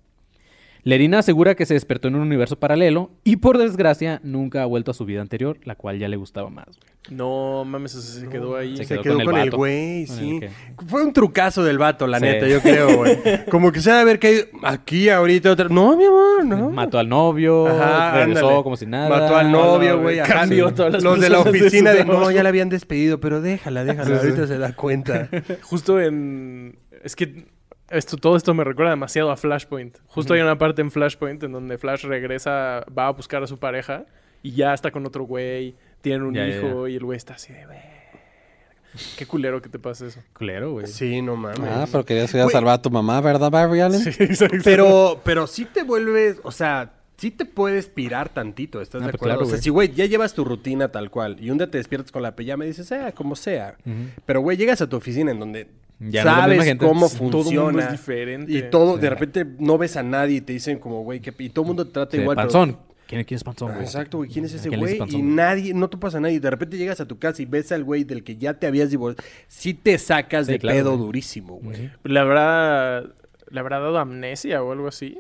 Lerina 0.88 1.20
asegura 1.20 1.54
que 1.56 1.66
se 1.66 1.74
despertó 1.74 2.08
en 2.08 2.16
un 2.16 2.22
universo 2.22 2.58
paralelo 2.58 3.12
y 3.26 3.36
por 3.36 3.58
desgracia 3.58 4.22
nunca 4.24 4.64
ha 4.64 4.66
vuelto 4.66 4.92
a 4.92 4.94
su 4.94 5.04
vida 5.04 5.20
anterior, 5.20 5.58
la 5.66 5.76
cual 5.76 6.00
ya 6.00 6.08
le 6.08 6.16
gustaba 6.16 6.50
más. 6.50 6.66
güey. 6.68 6.88
No 7.10 7.66
mames, 7.66 7.92
se 7.92 8.28
quedó 8.30 8.56
ahí. 8.56 8.78
Se 8.78 8.86
Se 8.86 9.00
quedó 9.00 9.14
con 9.16 9.22
el 9.22 9.26
con 9.28 9.38
el 9.38 9.46
vato. 9.48 9.58
güey, 9.58 10.08
sí. 10.08 10.40
el 10.42 10.50
Fue 10.88 11.04
un 11.04 11.12
trucazo 11.12 11.64
del 11.66 11.78
vato, 11.78 12.08
la 12.08 12.20
Sí. 12.20 12.26
neta, 12.26 12.48
yo 12.48 12.62
creo, 12.62 12.96
güey. 12.98 13.18
Como 13.50 13.72
que 13.74 13.82
se 13.82 13.92
ha 13.92 13.96
de 13.96 14.02
haber 14.02 14.18
caído 14.20 14.46
aquí 14.64 15.10
ahorita 15.10 15.52
otra. 15.52 15.68
No, 15.70 15.98
mi 15.98 16.06
amor, 16.06 16.46
no. 16.46 16.70
Mató 16.70 17.00
al 17.00 17.10
novio, 17.10 17.68
Ajá, 17.68 18.20
regresó 18.24 18.46
ándale. 18.48 18.64
como 18.64 18.78
si 18.78 18.86
nada. 18.86 19.10
Mató 19.10 19.36
al 19.36 19.52
novio, 19.52 19.98
no, 19.98 20.02
güey. 20.04 20.20
cambió 20.24 20.70
sí. 20.70 20.76
todas 20.76 20.94
las 20.94 21.04
Los 21.04 21.20
de 21.20 21.30
la 21.30 21.38
personas 21.44 21.54
de 21.54 21.60
oficina 21.68 21.92
de, 21.94 22.06
no, 22.06 22.32
ya 22.32 22.44
la 22.44 22.50
habían 22.50 22.70
despedido, 22.70 23.20
pero 23.20 23.42
déjala, 23.42 23.84
déjala, 23.84 24.18
ahorita 24.18 24.48
se 24.48 24.58
da 24.58 24.74
cuenta. 24.74 25.30
Justo 25.64 26.00
en. 26.00 26.78
Es 27.04 27.16
que 27.16 27.46
esto, 27.90 28.18
todo 28.18 28.36
esto 28.36 28.54
me 28.54 28.64
recuerda 28.64 28.92
demasiado 28.92 29.32
a 29.32 29.38
Flashpoint. 29.38 29.98
Justo 30.08 30.34
hay 30.34 30.42
una 30.42 30.58
parte 30.58 30.82
en 30.82 30.92
Flashpoint 30.92 31.44
en 31.44 31.52
donde 31.52 31.78
Flash 31.78 32.04
regresa, 32.06 32.86
va 32.98 33.08
a 33.08 33.12
buscar 33.12 33.44
a 33.44 33.48
su 33.48 33.58
pareja 33.58 34.06
y 34.44 34.52
ya 34.52 34.74
está 34.74 34.92
con 34.92 35.06
otro 35.06 35.24
güey, 35.24 35.76
tienen 36.02 36.24
un 36.24 36.34
Ya, 36.34 36.48
ya, 36.48 36.56
hijo 36.58 36.88
y 36.88 36.96
el 36.96 37.04
güey 37.04 37.18
está 37.18 37.34
así 37.36 37.54
de. 37.54 37.66
Qué 39.18 39.26
culero 39.28 39.62
que 39.62 39.70
te 39.70 39.78
pase 39.78 40.08
eso. 40.08 40.22
Culero, 40.34 40.72
güey. 40.72 40.88
Sí, 40.88 41.22
no 41.22 41.36
mames. 41.36 41.60
Ah, 41.64 41.86
pero 41.92 42.04
querías 42.04 42.34
ir 42.34 42.42
a 42.42 42.50
salvar 42.50 42.76
a 42.76 42.82
tu 42.82 42.90
mamá, 42.90 43.22
¿verdad, 43.22 43.52
Barry 43.52 43.80
Allen? 43.82 44.02
Pero, 44.64 45.22
pero 45.24 45.46
sí 45.46 45.66
te 45.66 45.84
vuelves, 45.84 46.40
o 46.44 46.52
sea, 46.52 46.94
sí 47.18 47.30
te 47.30 47.46
puedes 47.46 47.88
pirar 47.88 48.30
tantito, 48.30 48.82
¿estás 48.82 49.02
Ah, 49.02 49.06
de 49.06 49.12
pues 49.12 49.16
acuerdo? 49.22 49.36
claro, 49.38 49.48
o 49.48 49.50
sea, 49.52 49.62
si, 49.62 49.70
güey, 49.70 49.92
ya 49.92 50.06
llevas 50.06 50.34
tu 50.34 50.44
rutina 50.46 50.88
tal 50.92 51.12
cual 51.12 51.38
y 51.40 51.52
un 51.52 51.58
día 51.60 51.70
te 51.70 51.78
despiertas 51.78 52.12
con 52.12 52.24
la 52.24 52.36
pijama 52.36 52.64
y 52.66 52.70
dices, 52.70 52.92
ah, 52.92 53.12
como 53.12 53.36
sea. 53.36 53.76
Pero, 54.26 54.42
güey, 54.42 54.58
llegas 54.58 54.82
a 54.82 54.90
tu 54.90 54.96
oficina 54.98 55.30
en 55.32 55.40
donde 55.40 55.68
Ya 56.00 56.24
no 56.24 56.30
sabes 56.32 56.64
gente. 56.64 56.86
cómo 56.86 57.08
Sí. 57.10 57.18
Todo 57.18 57.26
el 57.28 57.32
mundo 57.32 57.44
funciona. 57.44 57.86
es 57.86 57.92
diferente. 57.92 58.52
Y 58.54 58.70
todo, 58.70 58.96
Sí. 58.96 59.02
de 59.02 59.10
repente 59.10 59.46
no 59.60 59.78
ves 59.78 59.98
a 59.98 60.04
nadie 60.04 60.38
y 60.38 60.42
te 60.42 60.54
dicen 60.54 60.78
como, 60.80 61.04
güey, 61.04 61.20
que 61.20 61.34
y 61.40 61.50
todo 61.50 61.64
el 61.64 61.68
mundo 61.68 61.86
te 61.88 61.94
trata 61.94 62.12
Sí, 62.12 62.22
igual. 62.22 62.36
pero- 62.36 62.48
panzón. 62.50 62.78
¿Quién, 63.08 63.24
quién 63.24 63.38
es 63.38 63.44
panzón, 63.46 63.72
güey? 63.72 63.84
Exacto, 63.84 64.18
güey. 64.18 64.30
¿Quién 64.30 64.44
es 64.44 64.54
ese 64.54 64.68
¿Quién 64.68 64.82
le 64.84 64.98
güey? 64.98 65.16
Y 65.16 65.22
nadie, 65.22 65.74
no 65.74 65.90
topas 65.90 66.14
a 66.16 66.20
nadie. 66.20 66.36
Y 66.36 66.40
de 66.40 66.50
repente 66.52 66.78
llegas 66.78 67.00
a 67.00 67.06
tu 67.08 67.18
casa 67.18 67.42
y 67.42 67.46
ves 67.46 67.72
al 67.72 67.86
güey 67.86 68.04
del 68.04 68.22
que 68.24 68.36
ya 68.36 68.56
te 68.56 68.68
habías 68.68 68.90
divorciado. 68.92 69.26
Sí 69.48 69.74
te 69.74 69.98
sacas 69.98 70.46
Sí, 70.46 70.52
de 70.52 70.60
claro, 70.60 70.78
pedo 70.78 70.90
güey. 70.92 71.06
durísimo, 71.06 71.56
güey. 71.64 71.90
¿Le 72.04 72.20
habrá, 72.20 73.04
¿Le 73.50 73.60
habrá 73.62 73.80
dado 73.80 73.98
amnesia 73.98 74.62
o 74.62 74.74
algo 74.74 74.90
así? 74.90 75.20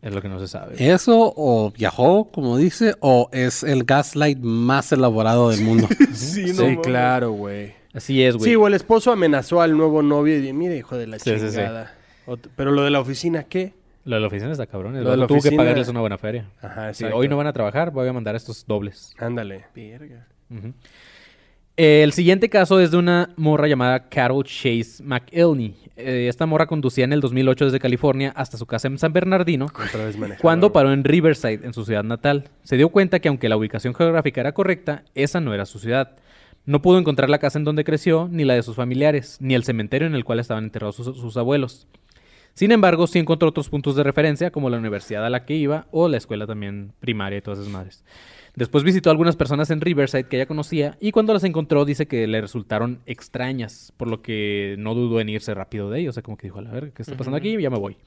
Es 0.00 0.14
lo 0.14 0.22
que 0.22 0.28
no 0.30 0.38
se 0.40 0.48
sabe. 0.48 0.76
Eso 0.78 1.32
o 1.36 1.70
viajó, 1.72 2.30
como 2.32 2.56
dice, 2.56 2.94
o 3.00 3.28
es 3.32 3.62
el 3.62 3.84
gaslight 3.84 4.38
más 4.38 4.90
elaborado 4.92 5.50
del 5.50 5.60
mundo. 5.62 5.88
Sí, 6.14 6.54
Sí, 6.54 6.76
claro, 6.82 7.32
güey. 7.32 7.74
Así 7.96 8.22
es, 8.22 8.36
güey. 8.36 8.50
Sí, 8.50 8.56
o 8.56 8.66
el 8.68 8.74
esposo 8.74 9.10
amenazó 9.10 9.60
al 9.62 9.76
nuevo 9.76 10.02
novio 10.02 10.36
y 10.36 10.40
dijo, 10.40 10.54
mire, 10.54 10.76
hijo 10.76 10.96
de 10.96 11.06
la 11.06 11.18
Sí, 11.18 11.30
sí, 11.38 11.38
sí. 11.48 11.56
chingada. 11.56 11.94
Pero 12.54 12.70
lo 12.72 12.82
de 12.84 12.90
la 12.90 13.00
oficina, 13.00 13.44
¿qué? 13.44 13.72
Lo 14.04 14.16
de 14.16 14.20
la 14.20 14.26
oficina 14.28 14.52
está 14.52 14.66
cabrón. 14.66 15.02
Lo 15.02 15.10
de 15.10 15.16
la 15.16 15.26
tuvo 15.26 15.40
que 15.40 15.50
pagarles 15.52 15.88
una 15.88 16.00
buena 16.00 16.18
feria. 16.18 16.46
Ajá, 16.62 16.92
Sí, 16.94 17.04
exacto. 17.04 17.16
hoy 17.16 17.28
no 17.28 17.36
van 17.36 17.46
a 17.48 17.52
trabajar, 17.52 17.90
voy 17.90 18.06
a 18.06 18.12
mandar 18.12 18.36
estos 18.36 18.66
dobles. 18.66 19.14
Ándale. 19.18 19.64
Verga. 19.74 20.26
El 21.76 22.12
siguiente 22.12 22.48
caso 22.48 22.80
es 22.80 22.90
de 22.90 22.96
una 22.96 23.30
morra 23.36 23.68
llamada 23.68 24.08
Carol 24.08 24.44
Chase 24.44 25.02
McElney. 25.02 25.76
Eh, 25.96 26.26
esta 26.28 26.46
morra 26.46 26.66
conducía 26.66 27.04
en 27.04 27.12
el 27.12 27.20
2008 27.20 27.66
desde 27.66 27.80
California 27.80 28.32
hasta 28.34 28.56
su 28.56 28.64
casa 28.66 28.88
en 28.88 28.98
San 28.98 29.12
Bernardino. 29.12 29.66
Otra 29.66 30.04
vez 30.06 30.16
manejando. 30.16 30.40
Cuando 30.42 30.72
paró 30.72 30.92
en 30.92 31.04
Riverside, 31.04 31.60
en 31.66 31.74
su 31.74 31.84
ciudad 31.84 32.02
natal, 32.04 32.48
se 32.62 32.76
dio 32.76 32.88
cuenta 32.90 33.20
que 33.20 33.28
aunque 33.28 33.48
la 33.48 33.56
ubicación 33.56 33.94
geográfica 33.94 34.40
era 34.40 34.52
correcta, 34.52 35.04
esa 35.14 35.40
no 35.40 35.52
era 35.52 35.66
su 35.66 35.78
ciudad. 35.78 36.16
No 36.66 36.82
pudo 36.82 36.98
encontrar 36.98 37.30
la 37.30 37.38
casa 37.38 37.58
en 37.58 37.64
donde 37.64 37.84
creció, 37.84 38.28
ni 38.30 38.44
la 38.44 38.54
de 38.54 38.62
sus 38.62 38.76
familiares, 38.76 39.38
ni 39.40 39.54
el 39.54 39.64
cementerio 39.64 40.06
en 40.06 40.14
el 40.14 40.24
cual 40.24 40.40
estaban 40.40 40.64
enterrados 40.64 40.96
sus, 40.96 41.16
sus 41.16 41.36
abuelos. 41.36 41.86
Sin 42.54 42.72
embargo, 42.72 43.06
sí 43.06 43.18
encontró 43.18 43.48
otros 43.48 43.68
puntos 43.68 43.96
de 43.96 44.02
referencia, 44.02 44.50
como 44.50 44.70
la 44.70 44.78
universidad 44.78 45.24
a 45.24 45.30
la 45.30 45.44
que 45.44 45.54
iba 45.54 45.86
o 45.90 46.08
la 46.08 46.16
escuela 46.16 46.46
también 46.46 46.92
primaria 47.00 47.38
y 47.38 47.42
todas 47.42 47.60
esas 47.60 47.72
madres. 47.72 48.02
Después 48.54 48.82
visitó 48.82 49.10
a 49.10 49.12
algunas 49.12 49.36
personas 49.36 49.70
en 49.70 49.82
Riverside 49.82 50.24
que 50.24 50.36
ella 50.36 50.46
conocía 50.46 50.96
y 50.98 51.12
cuando 51.12 51.34
las 51.34 51.44
encontró 51.44 51.84
dice 51.84 52.06
que 52.06 52.26
le 52.26 52.40
resultaron 52.40 53.02
extrañas, 53.04 53.92
por 53.98 54.08
lo 54.08 54.22
que 54.22 54.76
no 54.78 54.94
dudó 54.94 55.20
en 55.20 55.28
irse 55.28 55.52
rápido 55.52 55.90
de 55.90 55.98
ahí. 55.98 56.08
O 56.08 56.12
sea, 56.12 56.22
como 56.22 56.38
que 56.38 56.46
dijo, 56.46 56.60
a 56.60 56.62
ver, 56.62 56.92
¿qué 56.92 57.02
está 57.02 57.14
pasando 57.14 57.36
aquí? 57.36 57.60
Ya 57.60 57.68
me 57.68 57.78
voy. 57.78 57.98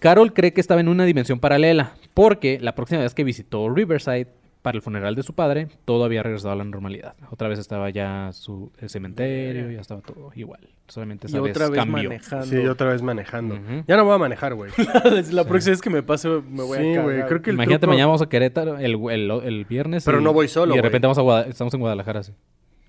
Carol 0.00 0.34
cree 0.34 0.52
que 0.52 0.60
estaba 0.60 0.80
en 0.80 0.88
una 0.88 1.04
dimensión 1.04 1.38
paralela, 1.38 1.94
porque 2.12 2.58
la 2.60 2.74
próxima 2.74 3.02
vez 3.02 3.14
que 3.14 3.22
visitó 3.22 3.70
Riverside 3.70 4.26
para 4.62 4.76
el 4.76 4.82
funeral 4.82 5.14
de 5.16 5.22
su 5.24 5.34
padre, 5.34 5.68
todo 5.84 6.04
había 6.04 6.22
regresado 6.22 6.52
a 6.52 6.56
la 6.56 6.64
normalidad. 6.64 7.14
Otra 7.30 7.48
vez 7.48 7.58
estaba 7.58 7.90
ya 7.90 8.30
su 8.32 8.70
el 8.78 8.88
cementerio, 8.90 9.70
ya 9.70 9.80
estaba 9.80 10.00
todo 10.02 10.30
igual. 10.36 10.60
Solamente 10.86 11.26
Y 11.26 11.30
esa 11.30 11.40
vez 11.40 11.50
otra 11.50 11.68
vez 11.68 11.78
cambió. 11.78 12.10
manejando. 12.10 12.46
Sí, 12.46 12.66
otra 12.66 12.88
vez 12.90 13.02
manejando. 13.02 13.58
Ya 13.88 13.96
no 13.96 14.04
voy 14.04 14.14
a 14.14 14.18
manejar, 14.18 14.54
güey. 14.54 14.70
la 15.32 15.44
próxima 15.44 15.72
vez 15.72 15.80
que 15.80 15.90
me 15.90 16.02
pase 16.02 16.28
me 16.28 16.62
voy 16.62 16.78
Sí, 16.78 16.94
a 16.94 17.02
güey, 17.02 17.26
creo 17.26 17.42
que 17.42 17.50
el 17.50 17.54
Imagínate, 17.56 17.86
truco- 17.86 17.90
mañana 17.90 18.06
vamos 18.06 18.22
a 18.22 18.28
Querétaro 18.28 18.78
el, 18.78 18.94
el, 19.10 19.30
el 19.30 19.64
viernes. 19.64 20.04
Pero 20.04 20.20
y- 20.20 20.24
no 20.24 20.32
voy 20.32 20.48
solo, 20.48 20.74
Y 20.74 20.76
de 20.76 20.82
repente 20.82 21.06
vamos 21.06 21.18
a 21.18 21.22
Guada- 21.22 21.46
estamos 21.48 21.72
en 21.74 21.80
Guadalajara, 21.80 22.20
así. 22.20 22.32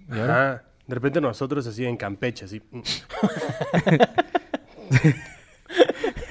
¿Y 0.09 0.19
ahora? 0.19 0.51
Ajá. 0.51 0.63
De 0.85 0.95
repente 0.95 1.21
nosotros 1.21 1.65
así 1.65 1.85
en 1.85 1.95
Campeche, 1.97 2.45
así. 2.45 2.61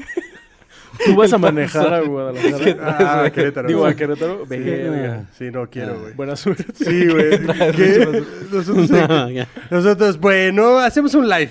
Tú 1.06 1.16
vas 1.16 1.32
a 1.32 1.38
manejar 1.38 1.94
a 1.94 2.00
Guadalajara. 2.00 3.24
Ah, 3.24 3.30
Querétaro. 3.30 3.68
Digo, 3.68 3.86
a 3.86 3.94
Querétaro. 3.94 4.46
Sí, 5.38 5.50
no 5.50 5.68
quiero, 5.68 6.00
güey. 6.00 6.14
Buena 6.14 6.36
suerte. 6.36 6.64
Sí, 6.74 7.08
güey. 7.08 7.30
¿Qué? 7.76 8.22
Nosotros, 8.50 8.90
nosotros, 9.70 10.18
bueno, 10.18 10.78
hacemos 10.78 11.14
un 11.14 11.28
live. 11.28 11.50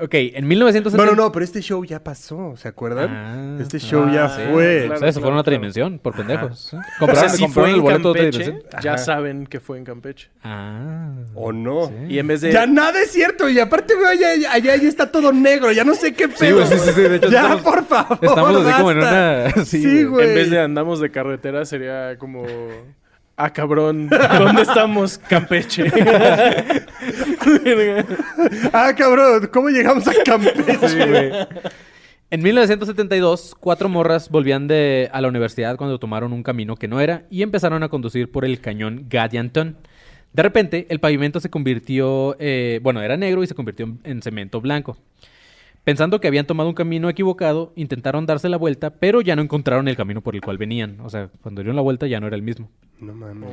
Ok, 0.00 0.14
en 0.14 0.46
1970... 0.46 0.96
No, 0.96 1.10
no, 1.16 1.24
no, 1.24 1.32
pero 1.32 1.44
este 1.44 1.60
show 1.60 1.84
ya 1.84 2.02
pasó, 2.04 2.54
¿se 2.56 2.68
acuerdan? 2.68 3.10
Ah, 3.10 3.58
este 3.60 3.80
show 3.80 4.04
ah, 4.08 4.12
ya 4.14 4.28
sí, 4.28 4.42
fue. 4.52 4.82
claro. 4.86 4.94
O 4.94 4.98
sea, 4.98 5.12
se 5.12 5.18
fueron 5.20 5.38
a 5.38 5.40
otra 5.40 5.50
claro. 5.50 5.60
dimensión, 5.60 5.98
por 5.98 6.14
pendejos. 6.14 6.72
¿eh? 6.72 6.76
O 6.76 6.80
sea, 6.80 6.80
Compraron, 7.00 7.30
si 7.30 7.42
compraron 7.42 7.52
fue 7.52 7.70
el 7.70 7.76
en 7.76 7.82
boleto 7.82 8.02
de 8.02 8.08
otra 8.10 8.22
Campeche, 8.22 8.44
dimensión. 8.44 8.80
ya 8.82 8.94
Ajá. 8.94 8.98
saben 9.04 9.46
que 9.46 9.58
fue 9.60 9.78
en 9.78 9.84
Campeche. 9.84 10.28
Ah. 10.44 11.10
¿O 11.34 11.52
no? 11.52 11.86
Sí. 11.88 11.94
Y 12.14 12.18
en 12.20 12.26
vez 12.28 12.40
de... 12.42 12.52
Ya 12.52 12.66
nada 12.66 13.00
es 13.02 13.10
cierto, 13.10 13.48
y 13.48 13.58
aparte 13.58 13.96
veo 13.96 14.08
allá, 14.08 14.28
allá, 14.52 14.52
allá 14.74 14.88
está 14.88 15.10
todo 15.10 15.32
negro, 15.32 15.72
ya 15.72 15.82
no 15.82 15.94
sé 15.94 16.14
qué 16.14 16.26
Sí, 16.28 16.34
pedo. 16.38 16.56
güey, 16.56 16.68
sí, 16.68 16.78
sí, 16.78 16.90
sí, 16.94 17.00
de 17.00 17.16
hecho 17.16 17.28
ya, 17.30 17.40
estamos- 17.42 17.62
por 17.62 17.84
favor, 17.86 18.18
Estamos 18.22 18.66
así 18.66 18.72
como 18.76 18.90
en 18.92 18.98
una... 18.98 19.50
Sí, 19.64 19.82
Sí, 19.82 20.04
güey. 20.04 20.06
güey. 20.06 20.28
En 20.28 20.34
vez 20.36 20.50
de 20.50 20.60
andamos 20.60 21.00
de 21.00 21.10
carretera 21.10 21.64
sería 21.64 22.16
como... 22.18 22.46
Ah, 23.40 23.52
cabrón. 23.52 24.08
¿Dónde 24.08 24.62
estamos? 24.62 25.16
Campeche. 25.18 25.84
Ah, 28.72 28.92
cabrón, 28.96 29.48
¿cómo 29.52 29.68
llegamos 29.68 30.06
a 30.06 30.12
Campeche? 30.24 31.46
En 32.30 32.42
1972, 32.42 33.56
cuatro 33.58 33.88
morras 33.88 34.28
volvían 34.28 34.68
de, 34.68 35.08
a 35.12 35.20
la 35.22 35.28
universidad 35.28 35.76
cuando 35.76 35.98
tomaron 35.98 36.32
un 36.34 36.42
camino 36.42 36.76
que 36.76 36.86
no 36.86 37.00
era 37.00 37.24
y 37.30 37.42
empezaron 37.42 37.82
a 37.82 37.88
conducir 37.88 38.30
por 38.30 38.44
el 38.44 38.60
cañón 38.60 39.06
Gadianton. 39.08 39.76
De 40.34 40.42
repente, 40.42 40.86
el 40.90 41.00
pavimento 41.00 41.40
se 41.40 41.48
convirtió, 41.48 42.36
eh, 42.38 42.80
bueno, 42.82 43.00
era 43.00 43.16
negro 43.16 43.42
y 43.42 43.46
se 43.46 43.54
convirtió 43.54 43.86
en, 43.86 44.00
en 44.04 44.20
cemento 44.20 44.60
blanco. 44.60 44.98
Pensando 45.84 46.20
que 46.20 46.28
habían 46.28 46.46
tomado 46.46 46.68
un 46.68 46.74
camino 46.74 47.08
equivocado, 47.08 47.72
intentaron 47.74 48.26
darse 48.26 48.50
la 48.50 48.58
vuelta, 48.58 48.90
pero 48.90 49.22
ya 49.22 49.34
no 49.34 49.40
encontraron 49.40 49.88
el 49.88 49.96
camino 49.96 50.20
por 50.20 50.34
el 50.34 50.42
cual 50.42 50.58
venían. 50.58 51.00
O 51.00 51.08
sea, 51.08 51.30
cuando 51.40 51.62
dieron 51.62 51.76
la 51.76 51.82
vuelta 51.82 52.06
ya 52.06 52.20
no 52.20 52.26
era 52.26 52.36
el 52.36 52.42
mismo. 52.42 52.68
No 53.00 53.12
mames. 53.14 53.48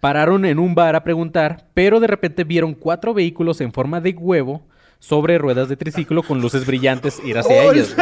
Pararon 0.00 0.44
en 0.44 0.58
un 0.58 0.74
bar 0.74 0.96
a 0.96 1.04
preguntar, 1.04 1.68
pero 1.74 2.00
de 2.00 2.06
repente 2.06 2.44
vieron 2.44 2.74
cuatro 2.74 3.14
vehículos 3.14 3.60
en 3.60 3.72
forma 3.72 4.00
de 4.00 4.10
huevo 4.10 4.62
sobre 5.00 5.38
ruedas 5.38 5.68
de 5.68 5.76
triciclo 5.76 6.22
con 6.22 6.40
luces 6.40 6.64
brillantes 6.66 7.20
ir 7.24 7.36
hacia 7.38 7.64
ellos. 7.72 7.96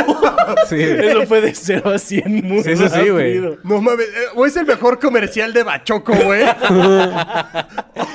Sí. 0.68 0.76
Eso 0.80 1.22
fue 1.26 1.40
de 1.40 1.54
0 1.54 1.90
a 1.90 1.98
100 1.98 2.24
muy 2.44 2.62
Sí, 2.62 2.76
sí, 2.76 2.88
sí, 2.88 3.08
güey. 3.10 3.38
rápido. 3.38 3.56
No 3.62 3.80
mames, 3.80 4.06
eh, 4.06 4.12
o 4.34 4.44
es 4.44 4.56
el 4.56 4.66
mejor 4.66 4.98
comercial 4.98 5.52
de 5.52 5.62
Bachoco, 5.62 6.12
güey. 6.14 6.42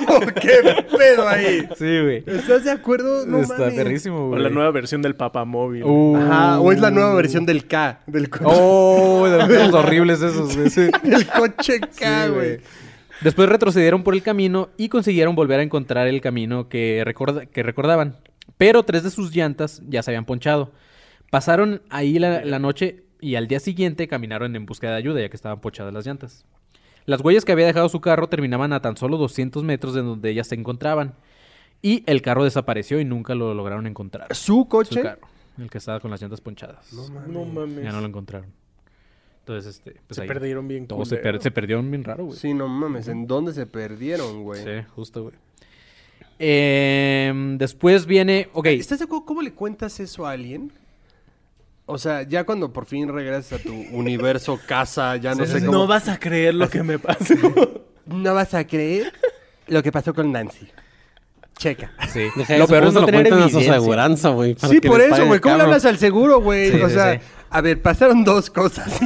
Oh, 0.08 0.20
¿Qué 0.20 0.84
pedo 0.96 1.28
ahí? 1.28 1.66
Sí, 1.76 2.00
güey. 2.00 2.24
¿Estás 2.26 2.64
de 2.64 2.70
acuerdo? 2.70 3.26
No 3.26 3.38
Está 3.40 3.58
mames. 3.58 3.74
perrísimo, 3.74 4.26
O 4.26 4.28
güey. 4.28 4.42
la 4.42 4.50
nueva 4.50 4.70
versión 4.70 5.02
del 5.02 5.14
papamóvil. 5.14 5.82
Uh. 5.84 6.16
Ajá, 6.16 6.60
o 6.60 6.72
es 6.72 6.80
la 6.80 6.90
nueva 6.90 7.14
versión 7.14 7.46
del 7.46 7.66
K, 7.66 8.00
del 8.06 8.28
coche, 8.28 8.44
Oh, 8.46 9.26
de 9.26 9.38
los 9.66 9.74
horribles 9.74 10.20
esos, 10.22 10.56
güey. 10.56 10.70
sí. 10.70 10.88
del 11.02 11.26
coche 11.26 11.80
K, 11.80 12.26
Sí, 12.26 12.30
güey. 12.32 12.60
Después 13.22 13.48
retrocedieron 13.48 14.02
por 14.02 14.14
el 14.14 14.22
camino 14.22 14.68
y 14.76 14.88
consiguieron 14.88 15.34
volver 15.34 15.60
a 15.60 15.62
encontrar 15.62 16.06
el 16.06 16.20
camino 16.20 16.68
que, 16.68 17.02
recorda- 17.06 17.46
que 17.46 17.62
recordaban. 17.62 18.16
Pero 18.56 18.82
tres 18.84 19.02
de 19.02 19.10
sus 19.10 19.34
llantas 19.34 19.82
ya 19.88 20.02
se 20.02 20.10
habían 20.10 20.24
ponchado. 20.24 20.72
Pasaron 21.30 21.82
ahí 21.90 22.18
la, 22.18 22.44
la 22.44 22.58
noche 22.58 23.04
y 23.20 23.34
al 23.36 23.48
día 23.48 23.58
siguiente 23.60 24.06
caminaron 24.08 24.54
en 24.54 24.66
búsqueda 24.66 24.92
de 24.92 24.96
ayuda 24.98 25.20
ya 25.20 25.28
que 25.28 25.36
estaban 25.36 25.60
ponchadas 25.60 25.92
las 25.92 26.06
llantas. 26.06 26.44
Las 27.06 27.20
huellas 27.20 27.44
que 27.44 27.52
había 27.52 27.66
dejado 27.66 27.88
su 27.88 28.00
carro 28.00 28.28
terminaban 28.28 28.72
a 28.72 28.80
tan 28.80 28.96
solo 28.96 29.16
200 29.18 29.62
metros 29.64 29.94
de 29.94 30.02
donde 30.02 30.30
ellas 30.30 30.46
se 30.46 30.54
encontraban. 30.54 31.14
Y 31.82 32.02
el 32.06 32.22
carro 32.22 32.44
desapareció 32.44 32.98
y 32.98 33.04
nunca 33.04 33.34
lo 33.34 33.52
lograron 33.52 33.86
encontrar. 33.86 34.34
¿Su 34.34 34.54
Su 34.62 34.68
coche? 34.68 35.02
carro, 35.02 35.26
el 35.58 35.68
que 35.68 35.76
estaba 35.78 36.00
con 36.00 36.10
las 36.10 36.20
llantas 36.22 36.40
ponchadas. 36.40 36.90
No 37.28 37.44
mames. 37.44 37.84
Ya 37.84 37.92
no 37.92 38.00
lo 38.00 38.06
encontraron. 38.06 38.50
Entonces, 39.40 39.76
este, 39.76 40.00
pues 40.06 40.16
Se 40.16 40.22
ahí 40.22 40.28
perdieron 40.28 40.66
bien 40.66 40.86
todo 40.86 41.04
se, 41.04 41.16
per- 41.18 41.42
se 41.42 41.50
perdieron 41.50 41.90
bien 41.90 42.02
raro, 42.04 42.24
güey. 42.24 42.38
Sí, 42.38 42.54
no 42.54 42.66
mames, 42.68 43.08
¿en 43.08 43.26
dónde 43.26 43.52
se 43.52 43.66
perdieron, 43.66 44.42
güey? 44.42 44.62
Sí, 44.64 44.86
justo, 44.94 45.24
güey. 45.24 45.34
Em, 46.46 47.56
después 47.56 48.04
viene. 48.04 48.50
Ok. 48.52 48.66
¿Estás 48.66 48.98
de 48.98 49.06
acuerdo 49.06 49.24
cómo 49.24 49.40
le 49.40 49.52
cuentas 49.52 49.98
eso 49.98 50.26
a 50.26 50.32
alguien? 50.32 50.70
O 51.86 51.96
sea, 51.96 52.22
ya 52.22 52.44
cuando 52.44 52.70
por 52.70 52.84
fin 52.84 53.08
regresas 53.08 53.60
a 53.60 53.62
tu 53.62 53.72
universo, 53.92 54.60
casa, 54.66 55.16
ya 55.16 55.34
no 55.34 55.46
Sí, 55.46 55.52
sé 55.52 55.60
sí, 55.60 55.66
cómo... 55.66 55.78
No 55.78 55.86
vas 55.86 56.06
a 56.06 56.18
creer 56.18 56.54
lo 56.54 56.68
que 56.68 56.82
me 56.82 56.98
pasó. 56.98 57.34
No 58.04 58.34
vas 58.34 58.52
a 58.52 58.66
creer 58.66 59.10
lo 59.66 59.82
que 59.82 59.90
pasó 59.90 60.12
con 60.12 60.30
Nancy. 60.30 60.68
Checa. 61.56 61.90
Sí. 62.12 62.28
Deja 62.36 62.58
Lo 62.58 62.64
eso, 62.64 62.72
peor 62.74 62.82
es 62.82 62.88
¿cómo 62.90 63.00
no 63.00 63.06
tener 63.06 63.28
cuentan 63.30 63.48
a 63.48 63.48
su 63.48 63.58
aseguranza, 63.60 64.28
güey. 64.28 64.56
Sí, 64.68 64.78
por 64.82 65.00
eso, 65.00 65.24
güey. 65.26 65.40
¿Cómo 65.40 65.56
le 65.56 65.62
hablas 65.62 65.86
al 65.86 65.96
seguro, 65.96 66.42
güey? 66.42 66.70
Sí, 66.70 66.82
o 66.82 66.88
sí, 66.88 66.94
sea, 66.94 67.14
sí. 67.14 67.20
a 67.48 67.60
ver, 67.62 67.80
pasaron 67.80 68.22
dos 68.22 68.50
cosas. 68.50 69.00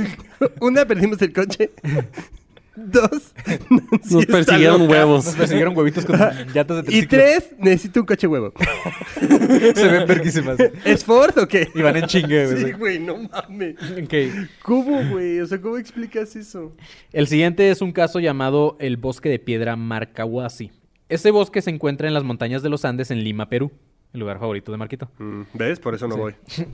Una, 0.60 0.84
perdimos 0.84 1.22
el 1.22 1.32
coche. 1.32 1.70
Dos, 2.74 3.34
Nancy 3.46 4.14
Nos 4.14 4.26
persiguieron 4.26 4.80
loca. 4.80 4.92
huevos. 4.92 5.24
Nos 5.26 5.34
persiguieron 5.36 5.76
huevitos 5.76 6.04
con 6.06 6.16
llantas 6.18 6.76
de 6.76 6.80
Y 6.80 6.84
triciclo. 7.06 7.08
tres, 7.18 7.50
necesito 7.58 8.00
un 8.00 8.06
coche 8.06 8.26
huevo. 8.26 8.52
Se 9.74 9.88
ven 9.88 10.06
verguísimas. 10.06 10.58
¿Es 10.84 11.04
Ford 11.04 11.36
o 11.38 11.46
qué? 11.46 11.68
Y 11.74 11.82
van 11.82 11.96
en 11.96 12.06
chingue, 12.06 12.46
güey. 12.46 12.64
Sí, 12.64 12.72
güey, 12.72 12.98
no 12.98 13.16
mames. 13.28 13.76
Ok. 14.02 14.14
¿Cómo, 14.62 15.02
güey? 15.10 15.40
O 15.40 15.46
sea, 15.46 15.60
¿cómo 15.60 15.76
explicas 15.78 16.34
eso? 16.36 16.74
El 17.12 17.26
siguiente 17.26 17.70
es 17.70 17.82
un 17.82 17.92
caso 17.92 18.20
llamado 18.20 18.76
el 18.80 18.96
bosque 18.96 19.28
de 19.28 19.38
piedra 19.38 19.76
Marcahuasi. 19.76 20.70
Este 21.08 21.30
bosque 21.30 21.60
se 21.60 21.70
encuentra 21.70 22.08
en 22.08 22.14
las 22.14 22.24
montañas 22.24 22.62
de 22.62 22.70
los 22.70 22.84
Andes 22.86 23.10
en 23.10 23.22
Lima, 23.22 23.48
Perú. 23.50 23.70
El 24.14 24.20
lugar 24.20 24.38
favorito 24.38 24.72
de 24.72 24.78
Marquito. 24.78 25.10
Mm, 25.18 25.42
¿Ves? 25.54 25.78
Por 25.80 25.94
eso 25.94 26.06
no 26.08 26.16
voy. 26.16 26.34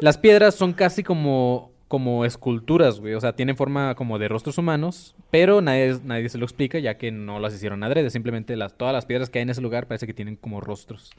Las 0.00 0.16
piedras 0.18 0.54
son 0.54 0.72
casi 0.72 1.02
como, 1.02 1.71
como 1.92 2.24
esculturas, 2.24 3.00
güey. 3.00 3.12
O 3.12 3.20
sea, 3.20 3.34
tienen 3.36 3.54
forma 3.54 3.94
como 3.96 4.18
de 4.18 4.26
rostros 4.26 4.56
humanos, 4.56 5.14
pero 5.30 5.60
nadie, 5.60 5.98
nadie 6.02 6.26
se 6.30 6.38
lo 6.38 6.46
explica 6.46 6.78
ya 6.78 6.96
que 6.96 7.12
no 7.12 7.38
las 7.38 7.52
hicieron 7.52 7.82
adrede. 7.82 8.08
Simplemente 8.08 8.56
las, 8.56 8.78
todas 8.78 8.94
las 8.94 9.04
piedras 9.04 9.28
que 9.28 9.40
hay 9.40 9.42
en 9.42 9.50
ese 9.50 9.60
lugar 9.60 9.86
parece 9.88 10.06
que 10.06 10.14
tienen 10.14 10.36
como 10.36 10.62
rostros. 10.62 11.10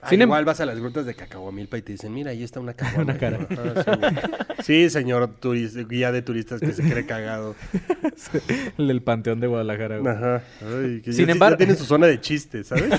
Ah, 0.00 0.08
Sin 0.08 0.20
em- 0.20 0.26
igual 0.28 0.44
vas 0.44 0.58
a 0.60 0.66
las 0.66 0.80
grutas 0.80 1.06
de 1.06 1.14
Cacahuamilpa 1.14 1.78
y 1.78 1.82
te 1.82 1.92
dicen, 1.92 2.12
mira, 2.12 2.32
ahí 2.32 2.42
está 2.42 2.58
una. 2.58 2.74
Una 2.98 3.16
cara. 3.16 3.46
Ajá, 3.48 4.10
sí, 4.64 4.90
señor 4.90 5.36
turista, 5.38 5.84
guía 5.84 6.10
de 6.10 6.22
turistas 6.22 6.60
que 6.60 6.72
se 6.72 6.82
cree 6.82 7.06
cagado. 7.06 7.54
El 8.78 8.88
del 8.88 9.02
Panteón 9.02 9.38
de 9.38 9.46
Guadalajara, 9.46 9.98
güey. 9.98 10.12
Ajá. 10.12 10.42
Ay, 10.62 11.00
que 11.00 11.12
Sin 11.12 11.30
embargo- 11.30 11.54
ya 11.54 11.58
tienen 11.58 11.76
su 11.76 11.84
zona 11.84 12.08
de 12.08 12.20
chistes, 12.20 12.66
¿sabes? 12.66 12.90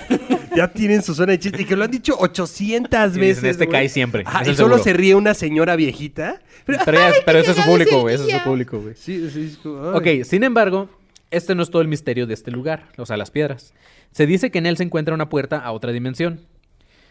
Ya 0.55 0.67
tienen 0.71 1.01
su 1.01 1.13
zona 1.15 1.31
de 1.33 1.39
chistes. 1.39 1.61
Y 1.61 1.65
que 1.65 1.75
lo 1.75 1.83
han 1.83 1.91
dicho 1.91 2.15
800 2.19 2.99
Y 2.99 3.19
dicen, 3.19 3.21
veces. 3.21 3.43
"Este 3.43 3.65
güey. 3.65 3.71
cae 3.79 3.89
siempre, 3.89 4.23
es 4.23 4.27
y 4.47 4.55
solo 4.55 4.55
seguro". 4.77 4.77
se 4.83 4.93
ríe 4.93 5.15
una 5.15 5.33
señora 5.33 5.75
viejita. 5.75 6.41
Pero, 6.65 6.79
Pero, 6.85 6.97
ya- 6.97 7.07
¡ay, 7.07 7.13
pero 7.25 7.39
ese 7.39 7.51
es 7.51 7.57
su 7.57 7.63
público, 7.63 8.01
güey. 8.01 8.15
Ese 8.15 8.27
es 8.27 8.37
su 8.37 8.43
público, 8.43 8.79
güey. 8.79 8.95
Sí, 8.95 9.29
sí, 9.29 9.57
ay. 9.65 9.71
Ok, 10.19 10.25
sin 10.25 10.43
embargo, 10.43 10.89
este 11.31 11.55
no 11.55 11.63
es 11.63 11.69
todo 11.69 11.81
el 11.81 11.87
misterio 11.87 12.27
de 12.27 12.33
este 12.33 12.51
lugar, 12.51 12.89
o 12.97 13.05
sea, 13.05 13.17
las 13.17 13.31
piedras. 13.31 13.73
Se 14.11 14.25
dice 14.27 14.51
que 14.51 14.59
en 14.59 14.65
él 14.65 14.77
se 14.77 14.83
encuentra 14.83 15.13
una 15.15 15.29
puerta 15.29 15.57
a 15.59 15.71
otra 15.71 15.91
dimensión. 15.91 16.41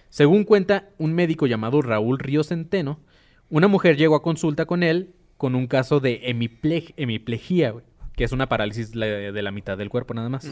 Según 0.08 0.44
cuenta 0.44 0.88
un 0.98 1.12
médico 1.14 1.46
llamado 1.46 1.80
Raúl 1.82 2.18
Río 2.18 2.44
Centeno, 2.44 3.00
una 3.48 3.66
mujer 3.68 3.96
llegó 3.96 4.14
a 4.14 4.22
consulta 4.22 4.66
con 4.66 4.82
él 4.82 5.10
con 5.36 5.54
un 5.54 5.66
caso 5.66 6.00
de 6.00 6.20
hemiple- 6.22 6.94
hemiplegia, 6.96 7.70
güey, 7.72 7.84
que 8.14 8.24
es 8.24 8.32
una 8.32 8.48
parálisis 8.48 8.92
de 8.92 9.42
la 9.42 9.50
mitad 9.50 9.76
del 9.76 9.88
cuerpo 9.88 10.14
nada 10.14 10.28
más. 10.28 10.46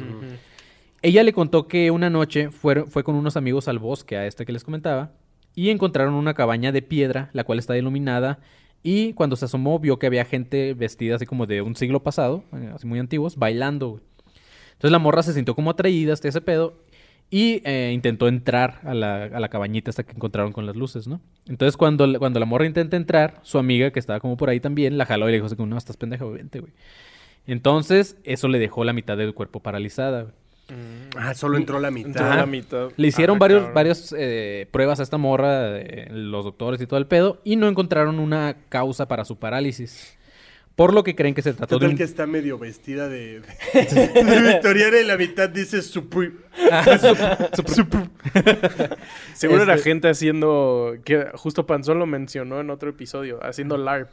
Ella 1.02 1.22
le 1.22 1.32
contó 1.32 1.66
que 1.66 1.90
una 1.90 2.10
noche 2.10 2.50
fue, 2.50 2.84
fue 2.84 3.04
con 3.04 3.14
unos 3.14 3.36
amigos 3.36 3.68
al 3.68 3.78
bosque, 3.78 4.16
a 4.16 4.26
este 4.26 4.44
que 4.44 4.52
les 4.52 4.64
comentaba, 4.64 5.12
y 5.54 5.70
encontraron 5.70 6.14
una 6.14 6.34
cabaña 6.34 6.72
de 6.72 6.82
piedra, 6.82 7.30
la 7.32 7.44
cual 7.44 7.58
está 7.58 7.76
iluminada, 7.76 8.38
y 8.82 9.14
cuando 9.14 9.36
se 9.36 9.46
asomó 9.46 9.78
vio 9.78 9.98
que 9.98 10.06
había 10.06 10.24
gente 10.24 10.74
vestida 10.74 11.16
así 11.16 11.26
como 11.26 11.46
de 11.46 11.62
un 11.62 11.74
siglo 11.74 12.02
pasado, 12.02 12.44
eh, 12.52 12.70
así 12.74 12.86
muy 12.86 12.98
antiguos, 12.98 13.36
bailando. 13.36 14.00
Entonces 14.72 14.90
la 14.90 14.98
morra 14.98 15.22
se 15.22 15.32
sintió 15.32 15.54
como 15.54 15.70
atraída 15.70 16.12
hasta 16.12 16.28
ese 16.28 16.40
pedo 16.40 16.82
y 17.30 17.62
eh, 17.64 17.92
intentó 17.94 18.28
entrar 18.28 18.80
a 18.84 18.92
la, 18.92 19.24
a 19.24 19.40
la 19.40 19.48
cabañita 19.48 19.90
hasta 19.90 20.04
que 20.04 20.12
encontraron 20.12 20.52
con 20.52 20.66
las 20.66 20.76
luces, 20.76 21.06
¿no? 21.06 21.20
Entonces 21.46 21.76
cuando, 21.76 22.18
cuando 22.18 22.40
la 22.40 22.46
morra 22.46 22.66
intenta 22.66 22.96
entrar, 22.96 23.40
su 23.42 23.58
amiga, 23.58 23.90
que 23.90 24.00
estaba 24.00 24.20
como 24.20 24.36
por 24.36 24.50
ahí 24.50 24.60
también, 24.60 24.98
la 24.98 25.06
jaló 25.06 25.28
y 25.28 25.32
le 25.32 25.36
dijo 25.36 25.46
así 25.46 25.56
como, 25.56 25.68
no, 25.68 25.78
estás 25.78 25.96
pendeja, 25.96 26.24
vente, 26.26 26.60
güey. 26.60 26.72
Entonces 27.46 28.16
eso 28.24 28.48
le 28.48 28.58
dejó 28.58 28.84
la 28.84 28.92
mitad 28.92 29.16
del 29.16 29.34
cuerpo 29.34 29.60
paralizada, 29.60 30.22
güey. 30.22 30.34
Ah, 31.16 31.34
solo 31.34 31.56
entró 31.56 31.80
la 31.80 31.90
mitad. 31.90 32.08
Entró 32.10 32.26
a 32.30 32.36
la 32.36 32.46
mitad. 32.46 32.88
Le 32.96 33.08
hicieron 33.08 33.36
Ah, 33.36 33.38
varios, 33.40 33.74
varias 33.74 34.14
eh, 34.16 34.68
pruebas 34.70 35.00
a 35.00 35.02
esta 35.02 35.16
morra, 35.18 35.78
eh, 35.78 36.08
los 36.10 36.44
doctores 36.44 36.80
y 36.80 36.86
todo 36.86 36.98
el 36.98 37.06
pedo, 37.06 37.40
y 37.44 37.56
no 37.56 37.68
encontraron 37.68 38.18
una 38.18 38.56
causa 38.68 39.08
para 39.08 39.24
su 39.24 39.38
parálisis. 39.38 40.16
Por 40.76 40.94
lo 40.94 41.02
que 41.04 41.14
creen 41.14 41.34
que 41.34 41.42
se 41.42 41.50
¿Qué 41.50 41.56
trató 41.58 41.78
de 41.78 41.88
un... 41.88 41.96
que 41.96 42.04
está 42.04 42.26
medio 42.26 42.56
vestida 42.58 43.08
de, 43.08 43.40
de, 43.74 43.84
de 44.24 44.52
victoriana 44.52 44.98
y 45.00 45.04
la 45.04 45.18
mitad 45.18 45.48
dice 45.50 45.82
Supreme? 45.82 46.36
Seguro 49.34 49.62
era 49.62 49.74
Este- 49.74 49.90
gente 49.90 50.08
haciendo. 50.08 50.94
que 51.04 51.26
Justo 51.34 51.66
Panzón 51.66 51.98
lo 51.98 52.06
mencionó 52.06 52.60
en 52.60 52.70
otro 52.70 52.90
episodio, 52.90 53.40
haciendo 53.44 53.76
LARP. 53.76 54.10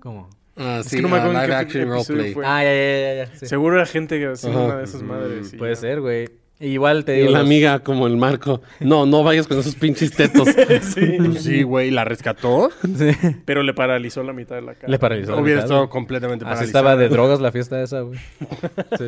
¿Cómo? 0.00 0.28
Ah, 0.56 0.78
Es 0.80 0.86
sí, 0.88 0.96
que 0.96 1.02
no 1.02 1.08
me 1.08 1.16
acuerdo 1.18 1.34
en 1.38 1.42
live 1.42 1.54
qué 1.54 1.54
action 1.62 1.82
episodio 1.92 2.06
roleplay. 2.16 2.34
fue. 2.34 2.46
Ah, 2.46 2.62
ya, 2.64 2.72
ya, 2.72 3.14
ya, 3.24 3.30
ya. 3.32 3.38
sí. 3.38 3.46
Seguro 3.46 3.76
era 3.76 3.86
gente 3.86 4.26
haciendo 4.26 4.58
Ajá. 4.58 4.66
una 4.68 4.76
de 4.78 4.84
esas 4.84 5.02
madres. 5.02 5.54
Puede 5.58 5.72
ya. 5.74 5.80
ser, 5.80 6.00
güey. 6.00 6.28
Igual 6.58 7.04
te 7.04 7.16
Y 7.16 7.20
digo... 7.20 7.32
la 7.32 7.40
los- 7.40 7.46
amiga 7.46 7.80
como 7.80 8.06
el 8.06 8.16
marco. 8.16 8.62
No, 8.80 9.04
no 9.04 9.22
vayas 9.22 9.46
con 9.46 9.58
esos 9.58 9.74
pinches 9.74 10.12
tetos. 10.12 10.48
Pues 10.66 11.42
sí, 11.42 11.62
güey, 11.62 11.90
¿la 11.90 12.04
rescató? 12.04 12.70
Sí. 12.82 13.10
Pero 13.44 13.62
le 13.62 13.74
paralizó 13.74 14.22
la 14.22 14.32
mitad 14.32 14.56
de 14.56 14.62
la 14.62 14.74
cara. 14.74 14.88
Le 14.90 14.98
paralizó. 14.98 15.32
la 15.34 15.42
Hubiera 15.42 15.58
mitad, 15.58 15.64
estado 15.66 15.80
güey. 15.82 15.90
completamente 15.90 16.44
Así 16.46 16.54
paralizada. 16.54 16.66
estaba 16.66 16.96
de 16.96 17.08
drogas 17.10 17.40
la 17.40 17.52
fiesta 17.52 17.82
esa, 17.82 18.00
güey. 18.00 18.18
Sí. 18.98 19.04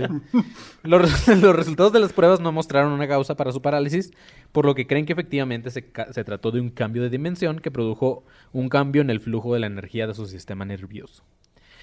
Los, 0.83 1.29
los 1.43 1.57
resultados 1.57 1.93
de 1.93 2.01
las 2.01 2.13
pruebas 2.13 2.41
no 2.41 2.53
mostraron 2.53 2.93
una 2.93 3.09
causa 3.09 3.35
para 3.37 3.51
su 3.53 3.63
parálisis, 3.63 4.13
por 4.53 4.67
lo 4.67 4.75
que 4.75 4.87
creen 4.87 5.07
que 5.07 5.13
efectivamente 5.15 5.71
se, 5.71 5.91
se 6.13 6.25
trató 6.25 6.51
de 6.51 6.61
un 6.61 6.69
cambio 6.71 7.03
de 7.03 7.09
dimensión 7.11 7.61
que 7.61 7.71
produjo 7.71 8.25
un 8.53 8.69
cambio 8.69 9.01
en 9.03 9.09
el 9.11 9.21
flujo 9.21 9.55
de 9.55 9.61
la 9.61 9.67
energía 9.69 10.07
de 10.07 10.15
su 10.15 10.27
sistema 10.27 10.65
nervioso. 10.67 11.25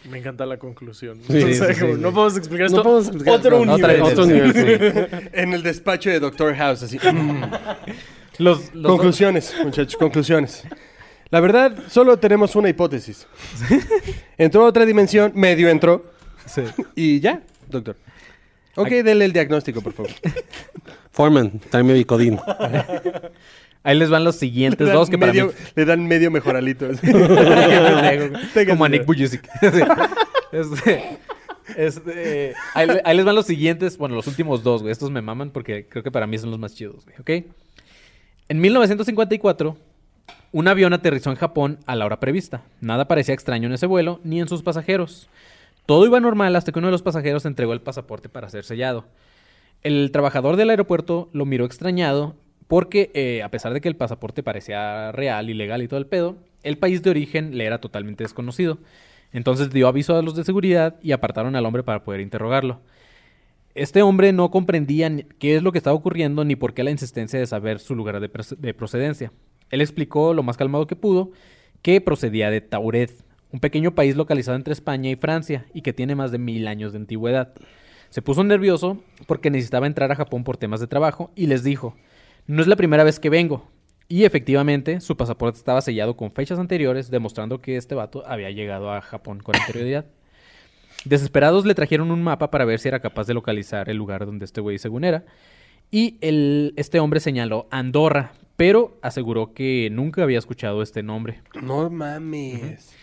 Me 0.10 0.20
encanta 0.20 0.46
la 0.46 0.58
conclusión. 0.58 1.20
Sí, 1.28 1.44
O 1.44 1.54
sea, 1.54 1.74
sí, 1.74 1.80
como, 1.82 1.96
sí, 1.96 2.02
no 2.02 2.14
podemos 2.14 2.38
explicar 2.38 2.70
No 2.70 2.78
esto. 2.78 2.84
podemos 2.84 3.08
explicar- 3.08 3.34
Otro 3.36 3.66
no, 3.66 3.78
nivel. 3.78 5.30
En 5.34 5.54
el 5.54 5.64
despacho 5.64 6.10
de 6.10 6.20
Doctor 6.20 6.56
House, 6.56 6.84
así. 6.84 7.00
Los, 8.38 8.74
los- 8.76 8.92
conclusiones, 8.92 9.56
muchachos, 9.64 9.96
conclusiones. 9.98 10.64
La 11.30 11.40
verdad, 11.40 11.76
solo 11.90 12.18
tenemos 12.20 12.56
una 12.56 12.70
hipótesis. 12.70 13.26
Entró 14.38 14.64
a 14.64 14.68
otra 14.68 14.86
dimensión, 14.86 15.32
medio 15.36 15.70
entró, 15.70 16.12
Sí. 16.46 16.62
y 16.96 17.20
ya, 17.20 17.42
doctor. 17.70 17.96
Ok, 18.76 18.90
denle 18.90 19.26
el 19.26 19.34
diagnóstico, 19.34 19.82
por 19.82 19.94
favor. 19.94 20.12
Foreman, 21.12 21.60
tráeme 21.70 21.94
Bicodín. 21.94 22.38
Ahí 23.86 23.98
les 23.98 24.10
van 24.10 24.24
los 24.24 24.36
siguientes 24.36 24.92
dos 24.92 25.10
que 25.10 25.18
para 25.18 25.32
mí... 25.32 25.40
medio- 25.40 25.54
Le 25.76 25.86
dan 25.86 26.06
medio 26.08 26.32
mejoralito. 26.32 26.88
Como 28.68 28.84
a 28.86 28.90
Nick. 28.90 29.06
Sí. 29.22 29.40
Este, 30.52 31.18
este, 31.78 32.54
ahí, 32.74 32.88
ahí 33.04 33.16
les 33.18 33.26
van 33.26 33.36
los 33.36 33.46
siguientes, 33.46 33.98
bueno, 33.98 34.16
los 34.16 34.28
últimos 34.28 34.64
dos, 34.64 34.82
güey. 34.82 34.92
Estos 34.92 35.12
me 35.12 35.22
maman 35.22 35.50
porque 35.52 35.86
creo 35.88 36.02
que 36.04 36.12
para 36.12 36.28
mí 36.28 36.38
son 36.38 36.50
los 36.52 36.60
más 36.60 36.74
chidos, 36.74 37.06
güey. 37.06 37.18
¿Ok? 37.20 37.46
En 38.50 38.62
1954, 38.62 39.78
un 40.52 40.68
avión 40.68 40.94
aterrizó 40.94 41.30
en 41.30 41.36
Japón 41.36 41.80
a 41.86 41.96
la 41.96 42.06
hora 42.06 42.20
prevista. 42.20 42.64
Nada 42.82 43.08
parecía 43.08 43.34
extraño 43.34 43.68
en 43.68 43.74
ese 43.74 43.86
vuelo 43.86 44.20
ni 44.24 44.40
en 44.40 44.48
sus 44.48 44.64
pasajeros. 44.64 45.30
Todo 45.86 46.06
iba 46.06 46.20
normal 46.20 46.56
hasta 46.56 46.72
que 46.72 46.80
uno 46.80 46.88
de 46.88 46.94
los 46.94 47.02
pasajeros 47.04 47.46
entregó 47.46 47.74
el 47.74 47.82
pasaporte 47.82 48.30
para 48.30 48.50
ser 48.50 48.64
sellado. 48.64 49.06
El 49.84 50.10
trabajador 50.12 50.56
del 50.56 50.70
aeropuerto 50.70 51.30
lo 51.34 51.46
miró 51.46 51.66
extrañado 51.66 52.36
porque, 52.68 53.12
eh, 53.14 53.44
a 53.44 53.50
pesar 53.50 53.74
de 53.74 53.82
que 53.82 53.88
el 53.88 53.96
pasaporte 53.96 54.44
parecía 54.44 55.12
real 55.12 55.50
y 55.50 55.54
legal 55.54 55.82
y 55.82 55.88
todo 55.88 56.00
el 56.00 56.08
pedo, 56.08 56.38
el 56.64 56.78
país 56.78 57.04
de 57.04 57.10
origen 57.12 57.58
le 57.58 57.66
era 57.66 57.80
totalmente 57.80 58.24
desconocido. 58.24 58.80
Entonces 59.32 59.72
dio 59.72 59.88
aviso 59.88 60.16
a 60.16 60.22
los 60.22 60.36
de 60.36 60.44
seguridad 60.44 60.96
y 61.02 61.12
apartaron 61.12 61.56
al 61.56 61.66
hombre 61.66 61.84
para 61.84 62.04
poder 62.04 62.22
interrogarlo. 62.22 62.82
Este 63.76 64.02
hombre 64.02 64.32
no 64.32 64.52
comprendía 64.52 65.12
qué 65.38 65.58
es 65.58 65.64
lo 65.64 65.72
que 65.72 65.78
estaba 65.78 65.96
ocurriendo 65.96 66.46
ni 66.46 66.56
por 66.56 66.74
qué 66.74 66.84
la 66.84 66.92
insistencia 66.92 67.40
de 67.40 67.46
saber 67.46 67.80
su 67.80 67.96
lugar 67.96 68.20
de, 68.20 68.32
de 68.58 68.74
procedencia. 68.74 69.32
Él 69.70 69.82
explicó 69.82 70.34
lo 70.34 70.44
más 70.44 70.58
calmado 70.58 70.88
que 70.88 70.96
pudo 70.96 71.32
que 71.82 72.02
procedía 72.02 72.50
de 72.50 72.62
Tauret, 72.62 73.12
un 73.52 73.60
pequeño 73.60 73.94
país 73.94 74.16
localizado 74.16 74.58
entre 74.58 74.74
España 74.74 75.12
y 75.12 75.16
Francia 75.18 75.68
y 75.72 75.82
que 75.82 75.94
tiene 75.94 76.16
más 76.16 76.32
de 76.32 76.40
mil 76.40 76.68
años 76.68 76.94
de 76.94 76.98
antigüedad. 76.98 77.54
Se 78.10 78.24
puso 78.24 78.44
nervioso 78.44 79.04
porque 79.28 79.52
necesitaba 79.52 79.86
entrar 79.86 80.12
a 80.12 80.16
Japón 80.16 80.44
por 80.44 80.58
temas 80.58 80.80
de 80.80 80.88
trabajo 80.88 81.32
y 81.36 81.46
les 81.46 81.64
dijo, 81.64 81.96
no 82.48 82.62
es 82.62 82.68
la 82.68 82.76
primera 82.76 83.04
vez 83.04 83.20
que 83.20 83.30
vengo. 83.30 83.68
Y 84.08 84.24
efectivamente, 84.24 85.02
su 85.02 85.18
pasaporte 85.18 85.58
estaba 85.58 85.82
sellado 85.82 86.16
con 86.16 86.32
fechas 86.32 86.60
anteriores, 86.60 87.10
demostrando 87.10 87.60
que 87.60 87.76
este 87.76 87.96
vato 87.96 88.24
había 88.28 88.52
llegado 88.52 88.92
a 88.92 89.02
Japón 89.02 89.40
con 89.40 89.56
anterioridad. 89.56 90.06
Desesperados 91.06 91.66
le 91.66 91.76
trajeron 91.76 92.12
un 92.12 92.24
mapa 92.24 92.52
para 92.52 92.66
ver 92.66 92.80
si 92.80 92.88
era 92.88 93.00
capaz 93.00 93.28
de 93.28 93.34
localizar 93.34 93.90
el 93.90 93.98
lugar 93.98 94.26
donde 94.26 94.46
este 94.46 94.62
güey 94.62 94.78
según 94.78 95.04
era. 95.04 95.26
Y 95.92 96.18
el, 96.22 96.74
este 96.78 97.00
hombre 97.00 97.20
señaló 97.20 97.68
Andorra, 97.72 98.34
pero 98.58 98.98
aseguró 99.02 99.54
que 99.54 99.90
nunca 99.92 100.24
había 100.24 100.40
escuchado 100.40 100.82
este 100.82 101.04
nombre. 101.04 101.42
No 101.62 101.90
mames. 101.90 102.94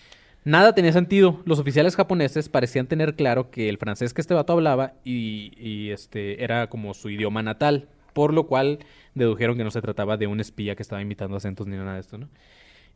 Nada 0.45 0.75
tenía 0.75 0.93
sentido. 0.93 1.41
Los 1.45 1.61
oficiales 1.61 1.95
japoneses 1.95 2.49
parecían 2.49 2.89
tener 2.89 3.15
claro 3.15 3.51
que 3.51 3.69
el 3.69 3.79
francés 3.79 4.13
que 4.13 4.21
este 4.21 4.35
vato 4.35 4.53
hablaba 4.53 4.95
y, 5.05 5.53
y, 5.57 5.91
este 5.91 6.43
era 6.43 6.69
como 6.69 6.95
su 6.95 7.11
idioma 7.11 7.43
natal, 7.43 7.89
por 8.13 8.33
lo 8.33 8.45
cual 8.45 8.79
dedujeron 9.15 9.57
que 9.57 9.65
no 9.65 9.71
se 9.71 9.81
trataba 9.83 10.17
de 10.17 10.27
un 10.27 10.41
espía 10.41 10.75
que 10.77 10.83
estaba 10.83 11.03
imitando 11.03 11.37
acentos 11.37 11.67
ni 11.67 11.77
nada 11.77 11.95
de 11.95 12.01
esto, 12.01 12.19
¿no? 12.19 12.29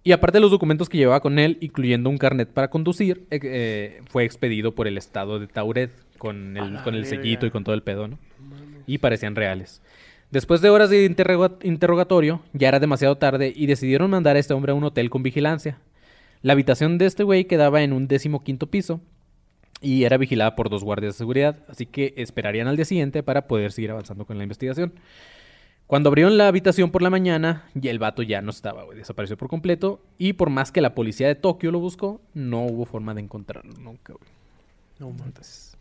Y 0.05 0.13
aparte 0.13 0.37
de 0.37 0.43
los 0.43 0.53
documentos 0.53 0.89
que 0.89 0.99
llevaba 0.99 1.21
con 1.21 1.39
él, 1.41 1.59
incluyendo 1.61 2.09
un 2.11 2.17
carnet 2.19 2.49
para 2.49 2.71
conducir, 2.71 3.27
eh, 3.31 3.41
eh, 3.43 4.01
fue 4.09 4.25
expedido 4.25 4.73
por 4.73 4.87
el 4.87 4.97
estado 4.99 5.41
de 5.41 5.49
Tauret 5.49 5.91
con 6.17 6.57
el, 6.57 6.81
con 6.83 6.95
el 6.95 7.07
sellito 7.07 7.45
y 7.45 7.51
con 7.51 7.65
todo 7.65 7.75
el 7.75 7.83
pedo, 7.83 8.07
¿no? 8.07 8.19
Y 8.87 8.99
parecían 8.99 9.35
reales. 9.35 9.83
Después 10.31 10.61
de 10.61 10.71
horas 10.71 10.91
de 10.91 11.05
interroga- 11.05 11.59
interrogatorio, 11.63 12.41
ya 12.53 12.69
era 12.69 12.79
demasiado 12.79 13.17
tarde 13.17 13.53
y 13.55 13.67
decidieron 13.67 14.11
mandar 14.11 14.37
a 14.37 14.39
este 14.39 14.55
hombre 14.55 14.71
a 14.73 14.75
un 14.77 14.85
hotel 14.85 15.11
con 15.11 15.25
vigilancia. 15.25 15.79
La 16.43 16.53
habitación 16.53 16.99
de 16.99 17.07
este 17.07 17.25
güey 17.25 17.47
quedaba 17.47 17.83
en 17.83 17.93
un 17.93 18.07
décimo 18.07 18.45
quinto 18.45 18.69
piso 18.69 19.01
y 19.81 20.05
era 20.05 20.17
vigilada 20.17 20.57
por 20.57 20.71
dos 20.71 20.83
guardias 20.85 21.15
de 21.15 21.19
seguridad, 21.19 21.57
así 21.69 21.87
que 21.87 22.15
esperarían 22.17 22.67
al 22.69 22.77
día 22.77 22.85
siguiente 22.85 23.23
para 23.23 23.47
poder 23.47 23.73
seguir 23.73 23.91
avanzando 23.91 24.25
con 24.25 24.37
la 24.39 24.43
investigación. 24.45 24.93
Cuando 25.87 26.09
abrieron 26.09 26.37
la 26.37 26.49
habitación 26.49 26.91
por 26.91 27.01
la 27.03 27.11
mañana, 27.11 27.65
ya 27.75 27.93
el 27.93 28.01
vato 28.01 28.23
ya 28.23 28.43
no 28.43 28.51
estaba, 28.51 28.83
güey, 28.85 28.99
desapareció 28.99 29.37
por 29.37 29.49
completo 29.49 30.01
y 30.19 30.33
por 30.33 30.51
más 30.51 30.73
que 30.73 30.81
la 30.81 30.95
policía 30.97 31.29
de 31.29 31.37
Tokio 31.37 31.71
lo 31.71 31.79
buscó, 31.79 32.21
no 32.35 32.63
hubo 32.65 32.87
forma 32.87 33.15
de 33.15 33.21
encontrarlo 33.21 33.73
nunca, 33.79 34.15
güey. 34.15 34.29
No, 34.99 35.09
entonces, 35.25 35.77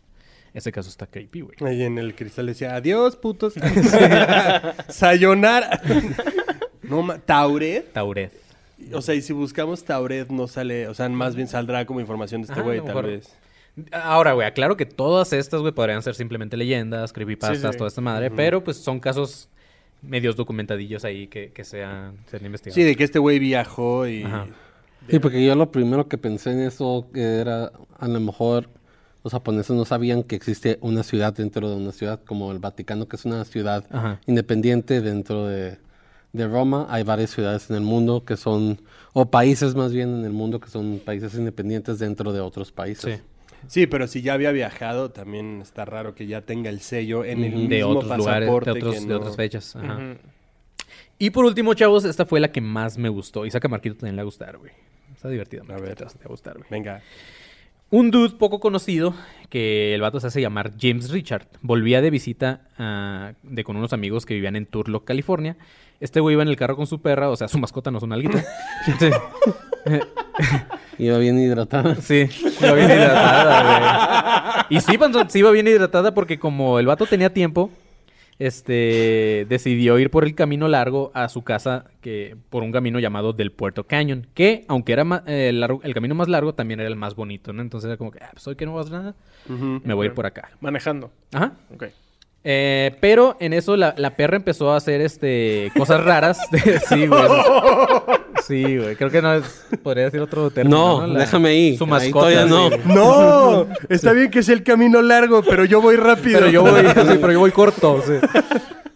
ese 0.54 0.70
caso 0.70 0.88
está 0.90 1.06
creepy, 1.06 1.40
güey. 1.40 1.56
Ahí 1.64 1.82
en 1.82 1.98
el 1.98 2.14
cristal 2.14 2.46
decía, 2.46 2.76
adiós, 2.76 3.16
putos. 3.16 3.54
Sayonara. 4.88 5.80
no, 6.82 7.02
ma- 7.02 7.18
Tauret. 7.18 7.92
Tauret. 7.92 8.32
O 8.92 9.00
sea, 9.02 9.14
y 9.14 9.22
si 9.22 9.32
buscamos 9.32 9.84
Tauret 9.84 10.28
no 10.28 10.46
sale, 10.46 10.86
o 10.86 10.94
sea, 10.94 11.08
más 11.08 11.34
bien 11.34 11.48
saldrá 11.48 11.84
como 11.86 12.00
información 12.00 12.42
de 12.42 12.46
este 12.46 12.52
Ajá, 12.52 12.62
güey, 12.62 12.78
tal 12.78 12.86
mejor. 12.88 13.06
vez. 13.06 13.34
Ahora, 13.92 14.32
güey, 14.32 14.46
aclaro 14.46 14.76
que 14.76 14.86
todas 14.86 15.32
estas, 15.32 15.60
güey, 15.60 15.72
podrían 15.72 16.02
ser 16.02 16.14
simplemente 16.14 16.56
leyendas, 16.56 17.12
creepypastas, 17.12 17.60
Sí, 17.60 17.68
sí. 17.72 17.76
toda 17.78 17.88
esta 17.88 18.00
madre, 18.00 18.30
pero 18.30 18.64
pues 18.64 18.78
son 18.78 19.00
casos 19.00 19.48
medios 20.02 20.36
documentadillos 20.36 21.04
ahí 21.04 21.26
que, 21.26 21.52
que 21.52 21.64
sean, 21.64 22.16
sean 22.30 22.44
investigados. 22.46 22.74
Sí, 22.74 22.82
de 22.84 22.96
que 22.96 23.04
este 23.04 23.18
güey 23.18 23.38
viajó 23.38 24.06
y... 24.06 24.22
Ajá. 24.22 24.46
Sí, 25.10 25.18
porque 25.18 25.44
yo 25.44 25.54
lo 25.54 25.70
primero 25.70 26.08
que 26.08 26.18
pensé 26.18 26.50
en 26.52 26.60
eso 26.60 27.06
era, 27.14 27.70
a 27.98 28.08
lo 28.08 28.18
mejor 28.18 28.68
los 29.22 29.32
japoneses 29.32 29.76
no 29.76 29.84
sabían 29.84 30.22
que 30.22 30.36
existe 30.36 30.78
una 30.80 31.02
ciudad 31.02 31.32
dentro 31.34 31.68
de 31.68 31.76
una 31.76 31.92
ciudad, 31.92 32.20
como 32.24 32.50
el 32.52 32.58
Vaticano, 32.58 33.06
que 33.06 33.16
es 33.16 33.24
una 33.24 33.44
ciudad 33.44 33.84
Ajá. 33.90 34.20
independiente 34.26 35.00
dentro 35.02 35.46
de, 35.46 35.78
de 36.32 36.48
Roma. 36.48 36.86
Hay 36.88 37.02
varias 37.04 37.30
ciudades 37.30 37.68
en 37.70 37.76
el 37.76 37.82
mundo 37.82 38.24
que 38.24 38.36
son, 38.36 38.80
o 39.12 39.30
países 39.30 39.74
más 39.74 39.92
bien 39.92 40.08
en 40.18 40.24
el 40.24 40.32
mundo 40.32 40.60
que 40.60 40.70
son 40.70 41.00
países 41.04 41.34
independientes 41.34 41.98
dentro 41.98 42.32
de 42.32 42.40
otros 42.40 42.72
países. 42.72 43.16
Sí. 43.18 43.22
Sí, 43.68 43.86
pero 43.86 44.06
si 44.06 44.22
ya 44.22 44.34
había 44.34 44.52
viajado, 44.52 45.10
también 45.10 45.60
está 45.60 45.84
raro 45.84 46.14
que 46.14 46.26
ya 46.26 46.42
tenga 46.42 46.70
el 46.70 46.80
sello 46.80 47.24
en 47.24 47.42
el 47.44 47.68
de 47.68 47.76
mismo 47.76 47.90
otros 47.98 48.16
lugares, 48.16 48.40
de, 48.40 48.46
pasaporte 48.46 48.70
otros, 48.70 48.94
que 48.94 49.00
de 49.00 49.06
no- 49.06 49.16
otras 49.16 49.36
fechas. 49.36 49.76
Ajá. 49.76 50.16
Y 51.18 51.30
por 51.30 51.44
último, 51.44 51.74
chavos, 51.74 52.04
esta 52.04 52.26
fue 52.26 52.40
la 52.40 52.52
que 52.52 52.60
más 52.60 52.98
me 52.98 53.08
gustó. 53.08 53.46
Y 53.46 53.50
saca 53.50 53.68
Marquito 53.68 53.96
también 53.96 54.16
le 54.16 54.20
va 54.20 54.24
a 54.24 54.26
gustar, 54.26 54.58
güey. 54.58 54.72
Está 55.14 55.28
divertida. 55.28 55.62
A 55.68 55.78
ver. 55.80 55.94
te 55.96 56.04
va 56.04 56.10
a 56.24 56.28
gustar, 56.28 56.54
güey. 56.58 56.66
Venga. 56.70 57.02
Un 57.90 58.10
dude 58.10 58.34
poco 58.36 58.58
conocido, 58.58 59.14
que 59.48 59.94
el 59.94 60.00
vato 60.00 60.18
se 60.18 60.26
hace 60.26 60.40
llamar 60.40 60.72
James 60.80 61.10
Richard, 61.10 61.46
volvía 61.62 62.00
de 62.00 62.10
visita 62.10 62.62
ah, 62.78 63.32
de 63.44 63.62
con 63.62 63.76
unos 63.76 63.92
amigos 63.92 64.26
que 64.26 64.34
vivían 64.34 64.56
en 64.56 64.66
Turlock, 64.66 65.04
California. 65.04 65.56
Este 66.00 66.18
güey 66.18 66.34
iba 66.34 66.42
en 66.42 66.48
el 66.48 66.56
carro 66.56 66.76
con 66.76 66.88
su 66.88 67.00
perra, 67.00 67.30
o 67.30 67.36
sea, 67.36 67.46
su 67.46 67.58
mascota 67.58 67.92
no 67.92 67.98
es 67.98 68.04
una 68.04 68.16
alguita. 68.16 68.44
Iba 70.98 71.18
bien 71.18 71.38
hidratada. 71.38 71.94
Sí, 71.96 72.28
lo 72.60 72.74
bien 72.74 72.90
hidratada, 72.90 74.66
Y 74.68 74.80
sí, 74.80 74.98
Panzón, 74.98 75.30
sí 75.30 75.38
iba 75.38 75.52
bien 75.52 75.68
hidratada 75.68 76.12
porque 76.12 76.38
como 76.40 76.80
el 76.80 76.86
vato 76.86 77.06
tenía 77.06 77.32
tiempo, 77.32 77.70
este 78.38 79.46
decidió 79.48 79.98
ir 79.98 80.10
por 80.10 80.24
el 80.24 80.34
camino 80.34 80.68
largo 80.68 81.10
a 81.14 81.28
su 81.28 81.42
casa 81.42 81.86
que 82.00 82.36
por 82.50 82.62
un 82.62 82.72
camino 82.72 82.98
llamado 82.98 83.32
del 83.32 83.50
Puerto 83.52 83.84
Canyon, 83.84 84.26
que 84.34 84.64
aunque 84.68 84.92
era 84.92 85.22
eh, 85.26 85.52
largo- 85.54 85.80
el 85.82 85.94
camino 85.94 86.14
más 86.14 86.28
largo 86.28 86.54
también 86.54 86.80
era 86.80 86.88
el 86.88 86.96
más 86.96 87.14
bonito, 87.14 87.52
¿no? 87.52 87.62
Entonces 87.62 87.88
era 87.88 87.96
como 87.96 88.10
que, 88.10 88.18
ah, 88.22 88.30
pues 88.32 88.46
hoy 88.46 88.56
que 88.56 88.66
no 88.66 88.74
vas 88.74 88.90
nada, 88.90 89.14
me 89.48 89.94
voy 89.94 90.06
a 90.06 90.08
ir 90.08 90.14
por 90.14 90.26
acá. 90.26 90.50
Manejando. 90.60 91.10
Ajá. 91.32 91.52
Ok. 91.74 91.84
Eh, 92.48 92.96
pero 93.00 93.36
en 93.40 93.52
eso 93.52 93.76
la, 93.76 93.94
la 93.98 94.14
perra 94.14 94.36
empezó 94.36 94.72
a 94.72 94.76
hacer 94.76 95.00
este 95.00 95.72
cosas 95.76 96.04
raras. 96.04 96.38
sí, 96.88 97.06
güey. 97.08 97.22
Sí, 98.46 98.78
güey. 98.78 98.94
Creo 98.96 99.10
que 99.10 99.20
no 99.22 99.34
es. 99.34 99.66
Podría 99.82 100.04
decir 100.04 100.20
otro 100.20 100.50
término. 100.50 101.00
No, 101.00 101.06
La- 101.06 101.20
déjame 101.20 101.48
ahí. 101.48 101.76
Su 101.76 101.84
Ahí 101.84 101.90
mascota. 101.90 102.12
todavía 102.30 102.44
no. 102.46 102.70
sí. 102.70 102.76
No, 102.86 103.66
está 103.88 104.12
bien 104.12 104.30
que 104.30 104.42
sea 104.42 104.54
el 104.54 104.62
camino 104.62 105.02
largo, 105.02 105.42
pero 105.42 105.64
yo 105.64 105.80
voy 105.80 105.96
rápido. 105.96 106.38
Pero 106.38 106.50
yo 106.50 106.62
voy, 106.62 106.80
sí, 106.86 107.18
pero 107.20 107.32
yo 107.32 107.40
voy 107.40 107.50
corto. 107.50 108.02
sí. 108.06 108.14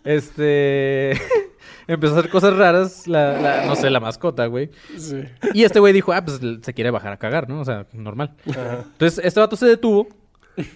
Este. 0.05 1.13
Empezó 1.87 2.15
a 2.15 2.19
hacer 2.21 2.31
cosas 2.31 2.57
raras. 2.57 3.09
La, 3.09 3.41
la- 3.41 3.67
no 3.67 3.75
sé, 3.75 3.91
la 3.91 3.99
mascota, 4.01 4.47
güey. 4.47 4.71
Sí. 4.97 5.23
Y 5.55 5.65
este 5.65 5.81
güey 5.81 5.93
dijo, 5.93 6.13
ah, 6.13 6.25
pues 6.25 6.41
se 6.63 6.75
quiere 6.75 6.91
bajar 6.91 7.13
a 7.13 7.17
cagar, 7.17 7.49
¿no? 7.49 7.61
O 7.61 7.65
sea, 7.65 7.87
normal. 7.93 8.35
Entonces, 8.47 9.21
este 9.25 9.41
vato 9.41 9.57
se 9.57 9.67
detuvo. 9.67 10.07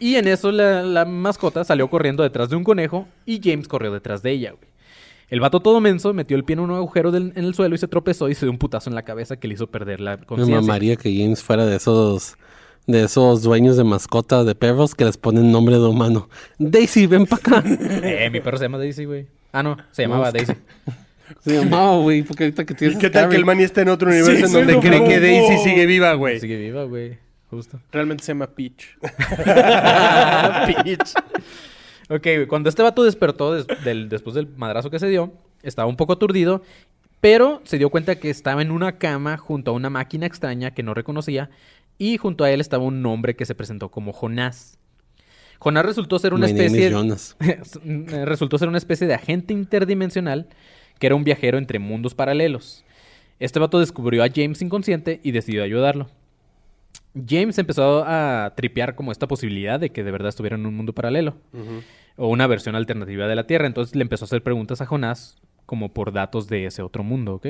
Y 0.00 0.16
en 0.16 0.26
eso 0.28 0.50
la, 0.50 0.82
la 0.82 1.04
mascota 1.04 1.62
salió 1.62 1.88
corriendo 1.88 2.22
detrás 2.22 2.48
de 2.48 2.56
un 2.56 2.64
conejo. 2.64 3.06
Y 3.26 3.40
James 3.42 3.68
corrió 3.68 3.92
detrás 3.92 4.22
de 4.22 4.30
ella, 4.32 4.52
güey. 4.52 4.73
El 5.28 5.40
vato 5.40 5.60
todo 5.60 5.80
menso 5.80 6.12
metió 6.14 6.36
el 6.36 6.44
pie 6.44 6.54
en 6.54 6.60
un 6.60 6.70
agujero 6.70 7.10
del- 7.10 7.32
en 7.36 7.44
el 7.44 7.54
suelo 7.54 7.74
y 7.74 7.78
se 7.78 7.88
tropezó 7.88 8.28
y 8.28 8.34
se 8.34 8.46
dio 8.46 8.50
un 8.52 8.58
putazo 8.58 8.90
en 8.90 8.94
la 8.94 9.02
cabeza 9.02 9.36
que 9.36 9.48
le 9.48 9.54
hizo 9.54 9.66
perder 9.68 10.00
la 10.00 10.16
Me 10.18 10.24
conciencia. 10.26 10.60
mamaría 10.60 10.96
que 10.96 11.14
James 11.16 11.42
fuera 11.42 11.66
de 11.66 11.76
esos 11.76 12.36
de 12.86 13.04
esos 13.04 13.42
dueños 13.42 13.78
de 13.78 13.84
mascota 13.84 14.44
de 14.44 14.54
perros 14.54 14.94
que 14.94 15.06
les 15.06 15.16
ponen 15.16 15.50
nombre 15.50 15.76
de 15.76 15.86
humano. 15.86 16.28
Daisy, 16.58 17.06
ven 17.06 17.24
para 17.26 17.58
acá. 17.58 17.64
Eh, 18.02 18.28
mi 18.30 18.40
perro 18.40 18.58
se 18.58 18.64
llama 18.66 18.76
Daisy, 18.76 19.06
güey. 19.06 19.26
Ah, 19.52 19.62
no, 19.62 19.76
se 19.90 20.02
llamaba 20.02 20.30
Daisy. 20.30 20.52
Se 21.40 21.54
llamaba, 21.58 21.96
güey, 22.00 22.22
porque 22.22 22.44
ahorita 22.44 22.66
que 22.66 22.74
tienes 22.74 22.98
¿Qué 22.98 23.08
tal 23.08 23.30
que 23.30 23.36
el 23.36 23.46
Manny 23.46 23.62
está 23.62 23.80
en 23.80 23.88
otro 23.88 24.10
universo 24.10 24.46
en 24.46 24.52
donde 24.52 24.78
cree 24.78 25.02
que. 25.04 25.20
Daisy 25.20 25.56
sigue 25.64 25.86
viva, 25.86 26.12
güey? 26.12 26.38
Sigue 26.38 26.58
viva, 26.58 26.84
güey. 26.84 27.16
Justo. 27.48 27.80
Realmente 27.90 28.22
se 28.24 28.32
llama 28.32 28.46
Peach. 28.48 28.98
Bitch. 30.84 31.14
Ok, 32.08 32.26
cuando 32.48 32.68
este 32.68 32.82
vato 32.82 33.02
despertó 33.04 33.54
des- 33.54 33.66
del- 33.84 34.08
después 34.08 34.34
del 34.34 34.48
madrazo 34.56 34.90
que 34.90 34.98
se 34.98 35.08
dio, 35.08 35.32
estaba 35.62 35.88
un 35.88 35.96
poco 35.96 36.12
aturdido, 36.14 36.62
pero 37.20 37.60
se 37.64 37.78
dio 37.78 37.90
cuenta 37.90 38.16
que 38.16 38.30
estaba 38.30 38.62
en 38.62 38.70
una 38.70 38.98
cama 38.98 39.36
junto 39.38 39.70
a 39.70 39.74
una 39.74 39.90
máquina 39.90 40.26
extraña 40.26 40.72
que 40.72 40.82
no 40.82 40.92
reconocía 40.94 41.50
y 41.98 42.16
junto 42.18 42.44
a 42.44 42.50
él 42.50 42.60
estaba 42.60 42.84
un 42.84 43.04
hombre 43.06 43.34
que 43.36 43.46
se 43.46 43.54
presentó 43.54 43.90
como 43.90 44.12
Jonás. 44.12 44.78
Jonás 45.58 45.86
resultó 45.86 46.18
ser 46.18 46.34
una 46.34 46.46
My 46.46 46.52
especie 46.52 46.90
Jonas. 46.90 47.36
resultó 48.24 48.58
ser 48.58 48.68
una 48.68 48.76
especie 48.78 49.06
de 49.06 49.14
agente 49.14 49.54
interdimensional 49.54 50.48
que 50.98 51.06
era 51.06 51.14
un 51.16 51.24
viajero 51.24 51.56
entre 51.58 51.78
mundos 51.78 52.14
paralelos. 52.14 52.84
Este 53.40 53.58
vato 53.58 53.80
descubrió 53.80 54.22
a 54.22 54.28
James 54.32 54.60
inconsciente 54.62 55.20
y 55.22 55.32
decidió 55.32 55.64
ayudarlo. 55.64 56.08
James 57.28 57.58
empezó 57.58 58.04
a 58.06 58.52
tripear 58.56 58.94
como 58.94 59.12
esta 59.12 59.28
posibilidad 59.28 59.78
de 59.78 59.90
que 59.90 60.02
de 60.04 60.10
verdad 60.10 60.28
estuviera 60.30 60.56
en 60.56 60.66
un 60.66 60.74
mundo 60.76 60.92
paralelo 60.92 61.36
o 62.16 62.28
una 62.28 62.46
versión 62.46 62.74
alternativa 62.74 63.26
de 63.26 63.34
la 63.36 63.46
Tierra. 63.46 63.66
Entonces 63.66 63.94
le 63.94 64.02
empezó 64.02 64.24
a 64.24 64.26
hacer 64.26 64.42
preguntas 64.42 64.80
a 64.80 64.86
Jonás 64.86 65.36
como 65.66 65.92
por 65.94 66.12
datos 66.12 66.48
de 66.48 66.66
ese 66.66 66.82
otro 66.82 67.02
mundo, 67.04 67.34
¿ok? 67.34 67.46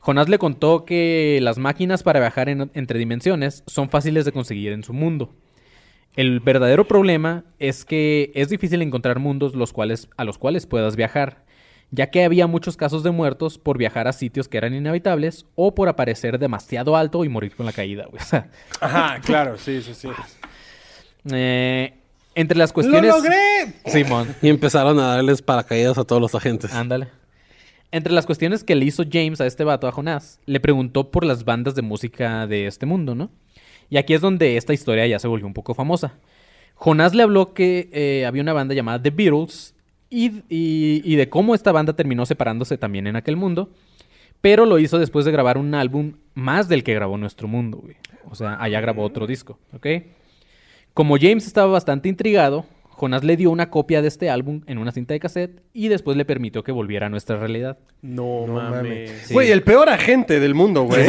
Jonás 0.00 0.28
le 0.28 0.38
contó 0.38 0.84
que 0.84 1.38
las 1.42 1.58
máquinas 1.58 2.02
para 2.02 2.20
viajar 2.20 2.48
en- 2.48 2.70
entre 2.74 2.98
dimensiones 2.98 3.62
son 3.66 3.88
fáciles 3.88 4.24
de 4.24 4.32
conseguir 4.32 4.72
en 4.72 4.82
su 4.84 4.92
mundo. 4.92 5.32
El 6.16 6.40
verdadero 6.40 6.86
problema 6.86 7.44
es 7.58 7.84
que 7.84 8.30
es 8.34 8.48
difícil 8.48 8.82
encontrar 8.82 9.18
mundos 9.18 9.54
los 9.54 9.72
cuales, 9.72 10.08
a 10.16 10.24
los 10.24 10.38
cuales 10.38 10.66
puedas 10.66 10.94
viajar, 10.96 11.44
ya 11.90 12.10
que 12.10 12.24
había 12.24 12.46
muchos 12.46 12.76
casos 12.76 13.02
de 13.02 13.10
muertos 13.10 13.58
por 13.58 13.78
viajar 13.78 14.08
a 14.08 14.12
sitios 14.12 14.48
que 14.48 14.58
eran 14.58 14.74
inhabitables 14.74 15.46
o 15.54 15.74
por 15.74 15.88
aparecer 15.88 16.38
demasiado 16.38 16.96
alto 16.96 17.24
y 17.24 17.28
morir 17.28 17.54
con 17.54 17.66
la 17.66 17.72
caída, 17.72 18.06
güey. 18.06 18.22
O 18.22 18.26
sea, 18.26 18.48
Ajá, 18.80 19.20
claro, 19.20 19.58
sí, 19.58 19.80
sí, 19.82 19.94
sí. 19.94 20.08
eh, 21.32 21.94
entre 22.34 22.58
las 22.58 22.72
cuestiones... 22.72 23.10
¡Lo 23.10 23.16
logré! 23.18 23.74
Simón. 23.86 24.34
Y 24.42 24.48
empezaron 24.48 24.98
a 24.98 25.16
darles 25.16 25.42
paracaídas 25.42 25.96
a 25.98 26.04
todos 26.04 26.20
los 26.20 26.34
agentes. 26.34 26.72
Ándale. 26.72 27.08
Entre 27.92 28.12
las 28.12 28.26
cuestiones 28.26 28.64
que 28.64 28.74
le 28.74 28.84
hizo 28.86 29.04
James 29.08 29.40
a 29.40 29.46
este 29.46 29.62
vato, 29.62 29.86
a 29.86 29.92
Jonás, 29.92 30.40
le 30.46 30.58
preguntó 30.58 31.12
por 31.12 31.24
las 31.24 31.44
bandas 31.44 31.76
de 31.76 31.82
música 31.82 32.46
de 32.48 32.66
este 32.66 32.86
mundo, 32.86 33.14
¿no? 33.14 33.30
Y 33.88 33.98
aquí 33.98 34.14
es 34.14 34.20
donde 34.20 34.56
esta 34.56 34.72
historia 34.72 35.06
ya 35.06 35.20
se 35.20 35.28
volvió 35.28 35.46
un 35.46 35.54
poco 35.54 35.74
famosa. 35.74 36.14
Jonás 36.74 37.14
le 37.14 37.22
habló 37.22 37.54
que 37.54 37.88
eh, 37.92 38.26
había 38.26 38.42
una 38.42 38.52
banda 38.52 38.74
llamada 38.74 39.00
The 39.00 39.10
Beatles 39.10 39.73
y, 40.14 40.42
y- 40.48 41.02
y 41.04 41.16
de 41.16 41.28
cómo 41.28 41.54
esta 41.54 41.72
banda 41.72 41.94
terminó 41.94 42.24
separándose 42.26 42.78
también 42.78 43.06
en 43.06 43.16
aquel 43.16 43.36
mundo, 43.36 43.70
pero 44.40 44.66
lo 44.66 44.78
hizo 44.78 44.98
después 44.98 45.24
de 45.24 45.32
grabar 45.32 45.58
un 45.58 45.74
álbum 45.74 46.14
más 46.34 46.68
del 46.68 46.84
que 46.84 46.94
grabó 46.94 47.16
Nuestro 47.18 47.48
Mundo, 47.48 47.78
güey. 47.78 47.96
O 48.30 48.34
sea, 48.34 48.60
allá 48.62 48.80
grabó 48.80 49.02
otro 49.02 49.26
disco, 49.26 49.58
¿ok? 49.72 49.86
Como 50.92 51.16
James 51.18 51.46
estaba 51.46 51.72
bastante 51.72 52.08
intrigado, 52.08 52.64
Jonás 52.96 53.24
le 53.24 53.36
dio 53.36 53.50
una 53.50 53.70
copia 53.70 54.00
de 54.02 54.08
este 54.08 54.30
álbum 54.30 54.62
en 54.66 54.78
una 54.78 54.92
cinta 54.92 55.14
de 55.14 55.20
cassette 55.20 55.60
y 55.72 55.88
después 55.88 56.16
le 56.16 56.24
permitió 56.24 56.62
que 56.62 56.70
volviera 56.72 57.06
a 57.06 57.08
nuestra 57.10 57.36
realidad. 57.36 57.76
No, 58.02 58.46
mames. 58.46 59.10
Sí. 59.26 59.34
Güey, 59.34 59.50
el 59.50 59.62
peor 59.62 59.88
agente 59.88 60.38
del 60.40 60.54
mundo, 60.54 60.84
güey. 60.84 61.04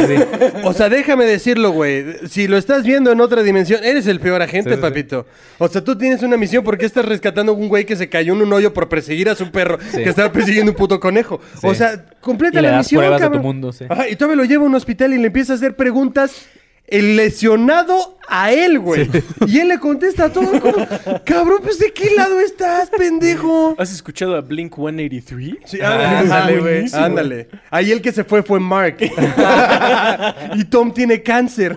O 0.64 0.72
sea, 0.72 0.88
déjame 0.88 1.24
decirlo, 1.26 1.70
güey. 1.70 2.04
Si 2.28 2.48
lo 2.48 2.56
estás 2.56 2.84
viendo 2.84 3.12
en 3.12 3.20
otra 3.20 3.42
dimensión, 3.42 3.84
eres 3.84 4.06
el 4.08 4.18
peor 4.20 4.42
agente, 4.42 4.70
Sí, 4.70 4.76
sí, 4.76 4.80
sí. 4.80 4.82
papito. 4.82 5.26
O 5.58 5.68
sea, 5.68 5.82
tú 5.84 5.96
tienes 5.96 6.22
una 6.22 6.36
misión 6.36 6.64
porque 6.64 6.86
estás 6.86 7.04
rescatando 7.04 7.52
a 7.52 7.54
un 7.54 7.68
güey 7.68 7.84
que 7.86 7.96
se 7.96 8.08
cayó 8.08 8.32
en 8.34 8.42
un 8.42 8.52
hoyo 8.52 8.72
por 8.74 8.88
perseguir 8.88 9.28
a 9.28 9.34
su 9.36 9.50
perro 9.50 9.78
Sí. 9.92 10.02
que 10.02 10.08
estaba 10.10 10.32
persiguiendo 10.32 10.72
un 10.72 10.76
puto 10.76 10.98
conejo. 10.98 11.40
Sí. 11.60 11.66
O 11.68 11.74
sea, 11.74 12.04
completa 12.20 12.58
Y 12.58 12.62
le 12.62 12.68
la 12.68 12.76
das 12.78 12.86
misión, 12.86 13.00
pruebas 13.00 13.20
de 13.20 13.26
tu 13.26 13.32
cabrón. 13.32 13.46
mundo, 13.46 13.72
sí. 13.72 13.84
Ajá, 13.88 14.08
y 14.08 14.16
todavía 14.16 14.36
lo 14.42 14.44
lleva 14.48 14.64
a 14.64 14.66
un 14.66 14.74
hospital 14.74 15.12
y 15.14 15.18
le 15.18 15.28
empieza 15.28 15.52
a 15.52 15.56
hacer 15.56 15.76
preguntas 15.76 16.46
el 16.88 17.16
lesionado 17.16 18.16
a 18.28 18.52
él, 18.52 18.78
güey. 18.80 19.08
Y 19.46 19.58
él 19.60 19.68
le 19.68 19.78
contesta 19.78 20.32
todo 20.32 20.60
como, 20.60 20.86
cabrón, 21.24 21.60
pues 21.62 21.78
¿de 21.78 21.92
qué 21.92 22.10
lado 22.16 22.40
estás, 22.40 22.90
pendejo? 22.90 23.74
¿Has 23.78 23.92
escuchado 23.92 24.34
a 24.36 24.40
Blink 24.40 24.74
183? 24.74 25.58
Sí, 25.64 25.78
Ah, 25.80 26.18
ándale, 26.20 26.58
güey. 26.58 26.74
buenísimo. 26.74 27.02
Ándale. 27.04 27.48
Ahí 27.70 27.92
el 27.92 28.00
que 28.02 28.10
se 28.12 28.24
fue 28.24 28.42
fue 28.42 28.58
Mark. 28.60 28.96
y 30.56 30.64
Tom 30.64 30.92
tiene 30.92 31.22
cáncer. 31.22 31.76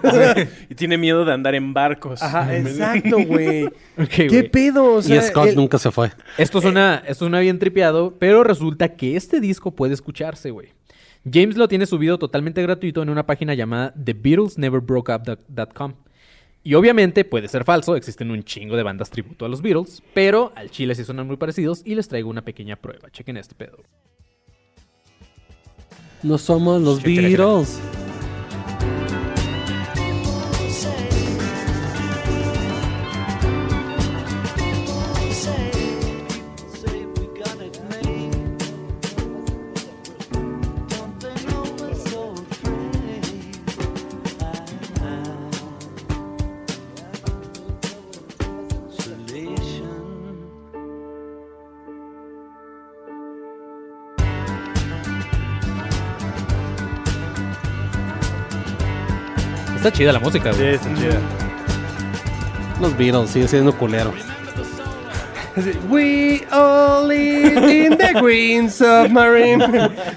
Y 0.70 0.76
tiene 0.76 0.98
miedo 0.98 1.26
de 1.26 1.34
andar 1.34 1.56
en 1.56 1.74
barcos. 1.74 2.22
Ajá, 2.22 2.56
exacto, 2.58 3.18
güey. 3.26 3.70
¿Qué 4.16 4.28
güey. 4.28 4.50
pedo? 4.50 4.96
O 4.96 5.00
y 5.00 5.22
Scott 5.22 5.50
el- 5.50 5.56
nunca 5.56 5.78
se 5.78 5.92
fue. 5.92 6.12
Esto 6.38 6.62
suena, 6.62 7.04
esto 7.06 7.26
suena 7.26 7.40
bien 7.40 7.60
tripeado, 7.60 8.16
pero 8.20 8.44
resulta 8.44 8.90
que 8.96 9.16
este 9.16 9.40
disco 9.40 9.72
puede 9.72 9.94
escucharse, 9.94 10.52
güey. 10.52 10.70
James 11.32 11.58
lo 11.58 11.68
tiene 11.68 11.86
subido 11.86 12.18
totalmente 12.18 12.62
gratuito 12.62 13.02
en 13.02 13.10
una 13.10 13.26
página 13.26 13.54
llamada 13.54 13.94
TheBeatlesNeverBrokeUp.com. 13.94 15.94
Y 16.64 16.74
obviamente 16.74 17.26
puede 17.26 17.48
ser 17.48 17.64
falso, 17.64 17.96
existen 17.96 18.32
un 18.32 18.44
chingo 18.44 18.76
de 18.76 18.84
bandas 18.84 19.10
tributo 19.10 19.46
a 19.46 19.50
los 19.50 19.62
Beatles, 19.62 20.04
pero 20.14 20.52
al 20.56 20.70
chile 20.70 20.94
sí 20.94 21.04
suenan 21.04 21.28
muy 21.28 21.38
parecidos 21.38 21.82
y 21.86 21.96
les 21.96 22.08
traigo 22.08 22.30
una 22.30 22.44
pequeña 22.44 22.76
prueba. 22.76 23.10
Chequen 23.12 23.38
este 23.38 23.56
pedo. 23.56 23.78
No 26.22 26.38
somos 26.38 26.82
los. 26.82 27.02
Beatles. 27.02 27.80
Está 59.90 59.98
chida 59.98 60.14
la 60.14 60.20
música, 60.20 60.54
Sí, 60.54 60.60
güey. 60.60 60.76
está 60.76 60.94
chida. 60.94 61.20
Los 62.80 62.96
Beatles, 62.96 63.32
sigue 63.32 63.48
siendo 63.48 63.76
culero. 63.76 64.14
We 65.90 66.44
all 66.52 67.08
live 67.08 67.58
in 67.88 67.98
the 67.98 68.14
green 68.22 68.70
submarine. 68.70 69.58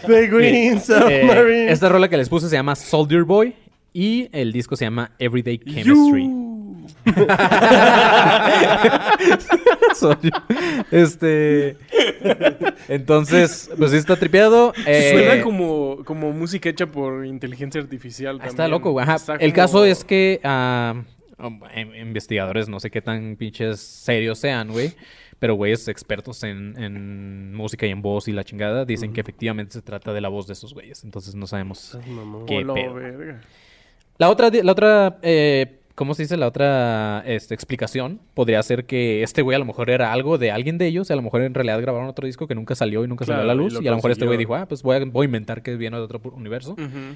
The 0.07 0.27
green 0.29 0.77
Eh, 0.77 0.81
submarine. 0.81 1.73
esta 1.73 1.89
rola 1.89 2.09
que 2.11 2.19
les 2.19 2.29
puse 2.29 2.51
se 2.51 2.55
llama 2.57 2.77
Soldier 2.77 3.23
Boy 3.25 3.55
y 3.95 4.29
el 4.33 4.53
disco 4.53 4.77
se 4.77 4.85
llama 4.85 5.13
Everyday 5.19 5.57
Chemistry. 5.59 6.29
Este. 10.91 11.77
Entonces, 12.89 13.71
pues 13.79 13.91
sí 13.91 13.97
está 13.97 14.17
tripeado. 14.17 14.73
eh, 14.87 15.11
Suena 15.13 15.43
como, 15.43 16.05
como 16.05 16.33
música 16.33 16.69
hecha 16.69 16.87
por 16.87 17.25
inteligencia 17.27 17.81
artificial. 17.81 18.39
Ah, 18.43 18.47
Está 18.47 18.69
loco, 18.69 18.93
güey. 18.93 19.07
El 19.41 19.53
caso 19.53 19.85
es 19.85 20.05
que 20.05 20.41
ah, 20.45 21.03
um, 21.39 21.61
em- 21.75 21.95
investigadores, 21.95 22.69
no 22.69 22.81
sé 22.81 22.91
qué 22.91 23.01
tan 23.01 23.37
pinches 23.37 23.81
serios 23.81 24.39
sean, 24.39 24.69
güey. 24.71 24.93
Pero 25.39 25.55
güeyes 25.55 25.89
expertos 25.89 26.45
en, 26.45 26.81
en 26.81 27.53
música 27.55 27.85
y 27.87 27.91
en 27.91 28.01
voz 28.01 28.29
y 28.29 28.33
la 28.33 28.45
chingada 28.45 28.85
dicen 28.85 29.13
que 29.13 29.21
efectivamente 29.21 29.73
se 29.73 29.83
trata 29.83 30.13
de 30.13 30.21
la 30.21 30.29
voz 30.29 30.47
de 30.47 30.53
esos 30.53 30.73
güeyes. 30.73 31.03
Entonces 31.03 31.35
no 31.35 31.49
sabemos 31.49 31.99
qué 32.47 32.59
pedo. 32.65 32.95
verga. 32.95 33.41
La 34.19 34.31
otra, 34.31 34.51
la 34.51 34.71
otra, 34.71 35.19
eh, 35.23 35.81
¿cómo 36.03 36.15
se 36.15 36.23
dice? 36.25 36.37
La 36.37 36.49
otra 36.49 37.23
este, 37.27 37.55
explicación 37.55 38.19
podría 38.35 38.61
ser 38.65 38.87
que 38.87 39.23
este 39.23 39.41
güey 39.43 39.55
a 39.55 39.61
lo 39.61 39.65
mejor 39.65 39.89
era 39.89 40.13
algo 40.13 40.37
de 40.37 40.51
alguien 40.51 40.79
de 40.79 40.89
ellos, 40.89 41.09
y 41.09 41.13
a 41.13 41.17
lo 41.17 41.23
mejor 41.23 41.43
en 41.43 41.55
realidad 41.55 41.81
grabaron 41.81 42.09
otro 42.09 42.27
disco 42.27 42.49
que 42.49 42.57
nunca 42.57 42.75
salió 42.75 43.05
y 43.05 43.07
nunca 43.09 43.25
salió 43.25 43.43
a 43.43 43.45
la 43.45 43.55
y 43.55 43.57
luz, 43.57 43.75
y, 43.81 43.87
a 43.87 43.91
lo 43.91 43.97
mejor 43.97 44.11
este 44.11 44.27
güey 44.27 44.37
dijo, 44.37 44.57
ah, 44.57 44.67
pues 44.67 44.83
voy 44.83 44.97
a, 44.97 45.05
voy 45.05 45.25
a 45.25 45.27
inventar 45.27 45.63
que 45.63 45.77
viene 45.77 45.97
de 45.97 46.03
otro 46.03 46.21
universo 46.35 46.75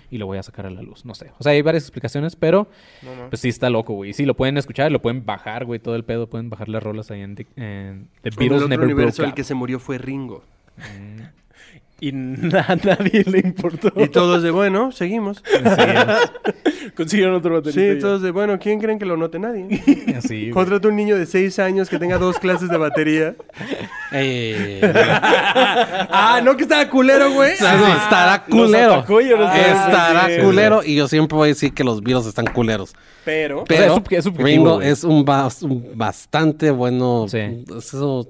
y 0.08 0.18
lo 0.18 0.26
voy 0.26 0.38
a 0.38 0.44
sacar 0.44 0.66
a 0.66 0.70
la 0.70 0.82
luz, 0.82 1.04
no 1.04 1.16
sé. 1.16 1.32
O 1.38 1.42
sea, 1.42 1.50
hay 1.50 1.62
varias 1.62 1.82
explicaciones, 1.82 2.36
pero 2.36 2.68
No, 3.02 3.16
no. 3.24 3.28
pues 3.28 3.40
sí 3.40 3.48
está 3.48 3.70
loco, 3.70 3.94
güey. 3.94 4.12
Sí, 4.12 4.24
lo 4.24 4.34
pueden 4.36 4.56
escuchar, 4.56 4.92
lo 4.92 5.02
pueden 5.02 5.26
bajar, 5.26 5.64
güey, 5.64 5.80
todo 5.80 5.96
el 5.96 6.04
pedo, 6.04 6.28
pueden 6.28 6.48
bajar 6.48 6.68
las 6.68 6.82
rolas 6.82 7.10
ahí 7.10 7.22
en, 7.22 7.34
The- 7.34 7.46
en 7.56 8.08
The 8.22 8.28
En 8.28 8.32
el 8.32 8.38
Beatles 8.38 8.52
otro 8.62 8.68
Never 8.68 8.84
universo 8.86 9.22
Broke 9.22 9.30
el 9.30 9.34
que 9.34 9.42
se 9.44 9.54
murió 9.54 9.80
fue 9.80 9.98
Ringo. 9.98 10.44
Y 11.98 12.12
na- 12.12 12.60
a 12.68 12.76
nadie 12.76 13.24
le 13.26 13.38
importó. 13.38 13.90
Y 13.96 14.08
todos 14.08 14.42
de, 14.42 14.50
bueno, 14.50 14.92
seguimos. 14.92 15.42
Consiguieron 16.96 17.34
otro 17.34 17.54
baterista. 17.54 17.80
Sí, 17.80 17.94
ya. 17.94 18.00
todos 18.00 18.22
de, 18.22 18.30
bueno, 18.30 18.58
¿quién 18.58 18.78
creen 18.80 18.98
que 18.98 19.04
lo 19.06 19.16
note? 19.16 19.38
Nadie. 19.38 19.66
Así. 20.16 20.50
Contrata 20.50 20.88
un 20.88 20.96
niño 20.96 21.16
de 21.16 21.26
6 21.26 21.58
años 21.58 21.88
que 21.88 21.98
tenga 21.98 22.18
dos 22.18 22.38
clases 22.38 22.68
de 22.68 22.76
batería. 22.76 23.34
Eh, 24.12 24.80
Ah, 26.10 26.40
no, 26.42 26.56
que 26.56 26.62
estaba 26.64 26.88
culero, 26.88 27.32
güey. 27.32 27.52
Ah, 27.60 27.76
no, 27.78 27.96
estará 27.96 28.44
culero. 28.44 28.94
atacó 28.94 29.20
sí. 29.20 29.28
estará 29.30 30.26
Sí, 30.26 30.34
sí, 30.36 30.40
culero. 30.42 30.82
Y 30.84 30.94
yo 30.96 31.08
siempre 31.08 31.36
voy 31.36 31.46
a 31.46 31.48
decir 31.48 31.72
que 31.74 31.84
los 31.84 32.02
Beatles 32.02 32.26
están 32.26 32.46
culeros. 32.46 32.94
Pero, 33.24 33.64
sea, 33.66 33.76
es 33.76 33.82
Pero 33.82 33.94
sub- 33.96 34.06
es 34.12 34.24
subjetivo, 34.24 34.46
Ringo 34.46 34.80
es 34.82 35.02
un, 35.04 35.24
bas- 35.24 35.62
un 35.62 35.92
bastante 35.96 36.70
bueno. 36.70 37.26
Sí. 37.28 37.64
Eso 37.76 38.28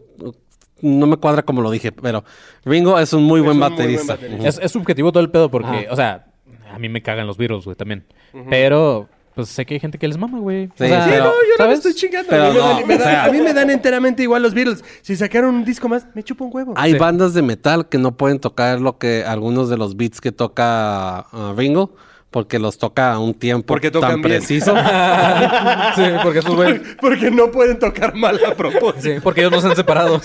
no 0.80 1.06
me 1.06 1.16
cuadra 1.16 1.42
como 1.42 1.62
lo 1.62 1.70
dije, 1.70 1.92
pero 1.92 2.24
Ringo 2.64 2.98
es 2.98 3.12
un 3.12 3.24
muy 3.24 3.40
buen 3.40 3.52
un 3.52 3.58
muy 3.58 3.68
buen 3.68 3.70
baterista. 4.06 4.18
Es, 4.46 4.58
es 4.62 4.72
subjetivo 4.72 5.10
todo 5.12 5.22
el 5.22 5.30
pedo 5.30 5.50
porque, 5.50 5.88
o 5.90 5.96
sea, 5.96 6.26
a 6.72 6.78
mí 6.78 6.88
me 6.88 7.02
cagan 7.02 7.26
los 7.26 7.36
Beatles, 7.38 7.64
güey, 7.64 7.76
también. 7.76 8.04
Pero, 8.50 9.08
pues 9.34 9.48
sé 9.48 9.64
que 9.64 9.74
hay 9.74 9.80
gente 9.80 9.98
que 9.98 10.06
les 10.08 10.18
mama, 10.18 10.38
güey. 10.38 10.66
Sí, 10.76 10.84
o 10.84 10.88
sea, 10.88 11.04
sí, 11.04 11.10
no, 11.10 11.24
yo 11.58 11.66
no 11.66 11.72
estoy 11.72 11.94
chingando. 11.94 12.28
Pero 12.30 12.44
a, 12.44 12.48
mí 12.48 12.54
me 12.54 12.58
no, 12.60 12.68
dan, 12.68 12.86
me 12.88 12.94
o 12.94 12.98
dan- 12.98 13.06
sea- 13.06 13.24
a 13.24 13.30
mí 13.30 13.40
me 13.40 13.54
dan 13.54 13.70
enteramente 13.70 14.22
igual 14.22 14.42
los 14.42 14.52
Beatles. 14.54 14.84
Si 15.02 15.16
sacaron 15.16 15.54
un 15.54 15.64
disco 15.64 15.88
más, 15.88 16.06
me 16.14 16.22
chupo 16.22 16.44
un 16.44 16.50
huevo. 16.54 16.74
Hay 16.76 16.92
Sí. 16.92 16.98
bandas 16.98 17.32
de 17.34 17.42
metal 17.42 17.88
que 17.88 17.98
no 17.98 18.16
pueden 18.16 18.38
tocar 18.40 18.80
lo 18.80 18.98
que 18.98 19.24
algunos 19.26 19.68
de 19.70 19.76
los 19.78 19.96
beats 19.96 20.20
que 20.20 20.32
toca 20.32 21.18
ah, 21.20 21.54
Ringo 21.56 21.94
porque 22.36 22.58
los 22.58 22.76
toca 22.76 23.14
a 23.14 23.18
un 23.18 23.32
tiempo 23.32 23.64
Porque 23.64 23.90
tocan 23.90 24.10
tan 24.10 24.20
bien. 24.20 24.40
preciso. 24.40 24.74
sí, 25.96 26.02
porque 26.22 26.40
esos 26.40 26.54
güeyes... 26.54 26.82
Porque 27.00 27.30
no 27.30 27.50
pueden 27.50 27.78
tocar 27.78 28.14
mal 28.14 28.38
a 28.44 28.54
propósito. 28.54 29.00
Sí, 29.00 29.20
porque 29.22 29.40
ellos 29.40 29.52
no 29.52 29.60
se 29.62 29.68
han 29.68 29.76
separado. 29.76 30.20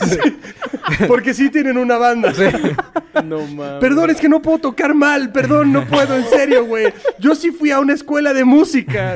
Porque 1.08 1.34
sí 1.34 1.50
tienen 1.50 1.78
una 1.78 1.98
banda. 1.98 2.34
No 3.24 3.48
mames. 3.48 3.80
Perdón, 3.80 4.10
es 4.10 4.18
que 4.20 4.28
no 4.28 4.42
puedo 4.42 4.58
tocar 4.58 4.94
mal. 4.94 5.32
Perdón, 5.32 5.72
no 5.72 5.86
puedo, 5.86 6.18
en 6.18 6.26
serio, 6.26 6.66
güey. 6.66 6.94
Yo 7.18 7.34
sí 7.34 7.52
fui 7.52 7.72
a 7.72 7.80
una 7.80 7.94
escuela 7.94 8.34
de 8.34 8.44
música. 8.44 9.16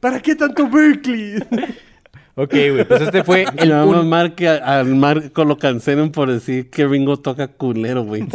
¿Para 0.00 0.18
qué 0.18 0.34
tanto 0.34 0.68
Berkeley? 0.68 1.36
Ok, 2.36 2.50
güey, 2.50 2.84
pues 2.84 3.02
este 3.02 3.22
fue 3.24 3.44
El 3.56 3.72
un- 3.72 4.08
Mar 4.08 4.34
que 4.34 4.48
a- 4.48 4.82
Marco 4.84 5.44
lo 5.44 5.56
cancelen 5.58 6.10
por 6.10 6.30
decir 6.30 6.68
que 6.70 6.86
Ringo 6.86 7.16
toca 7.18 7.48
culero, 7.48 8.02
güey. 8.04 8.26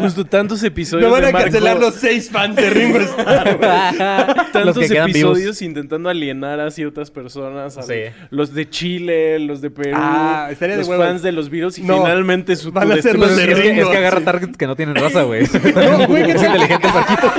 Justo 0.00 0.24
tantos 0.24 0.62
episodios 0.64 1.06
Me 1.08 1.12
van 1.12 1.22
de 1.22 1.28
a 1.28 1.32
Marco- 1.32 1.44
cancelar 1.44 1.78
los 1.78 1.94
seis 1.94 2.30
fans 2.30 2.56
de 2.56 2.70
Ringo 2.70 2.98
Starr, 3.00 3.56
güey. 3.56 3.70
tantos 4.52 4.88
quedan 4.88 5.06
vivos. 5.06 5.30
episodios 5.38 5.62
intentando 5.62 6.08
alienar 6.08 6.58
a 6.60 6.70
ciertas 6.70 7.10
personas. 7.10 7.76
a 7.78 7.82
Sí. 7.82 7.94
Los 8.30 8.52
de 8.54 8.68
Chile, 8.68 9.38
los 9.38 9.60
de 9.60 9.70
Perú, 9.70 9.96
Ah, 9.98 10.48
estaría 10.50 10.76
de 10.76 10.84
los 10.84 10.96
fans 10.96 11.22
de 11.22 11.32
los 11.32 11.48
virus 11.50 11.78
y 11.78 11.82
No, 11.82 11.98
finalmente 12.02 12.56
su 12.56 12.72
van 12.72 12.90
a 12.90 13.00
ser 13.00 13.18
los 13.18 13.36
de 13.36 13.42
es, 13.44 13.48
que, 13.48 13.54
Ringo, 13.54 13.82
es 13.82 13.88
que 13.88 13.96
agarra 13.96 14.20
targets 14.20 14.56
que 14.56 14.66
no 14.66 14.74
tienen 14.76 14.94
raza, 14.96 15.22
güey. 15.22 15.44
No, 15.74 16.06
güey, 16.08 16.24
¿qué 16.24 16.32
es 16.32 16.42
inteligente 16.42 16.86
el 16.88 16.94
Marquito. 16.94 17.32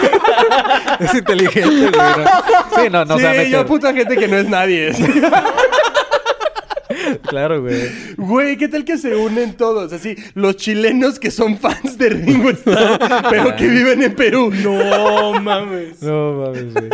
es 1.00 1.14
inteligente, 1.14 1.70
güey. 1.70 1.92
¿no? 1.92 2.82
Sí, 2.84 2.90
no, 2.92 3.06
no 3.06 3.14
sí, 3.16 3.20
se 3.20 3.26
va 3.26 3.32
a 3.32 3.34
meter. 3.34 3.50
yo 3.50 3.66
puta 3.66 3.94
gente 3.94 4.16
que 4.16 4.28
no 4.28 4.38
es 4.38 4.48
nadie. 4.48 4.92
Claro, 7.28 7.62
güey. 7.62 7.90
Güey, 8.18 8.58
¿qué 8.58 8.68
tal 8.68 8.84
que 8.86 8.98
se 8.98 9.16
unen 9.16 9.54
todos? 9.54 9.94
Así, 9.94 10.16
los 10.34 10.58
chilenos 10.58 11.20
que 11.20 11.32
son 11.32 11.58
fans 11.58 11.98
de 11.98 12.10
Ringo 12.10 12.50
Starr, 12.52 13.26
pero 13.30 13.56
que 13.56 13.68
viven 13.70 14.04
en 14.04 14.16
Perú. 14.16 14.52
No 14.64 15.40
mames. 15.42 16.02
No 16.02 16.34
mames, 16.34 16.74
güey. 16.74 16.90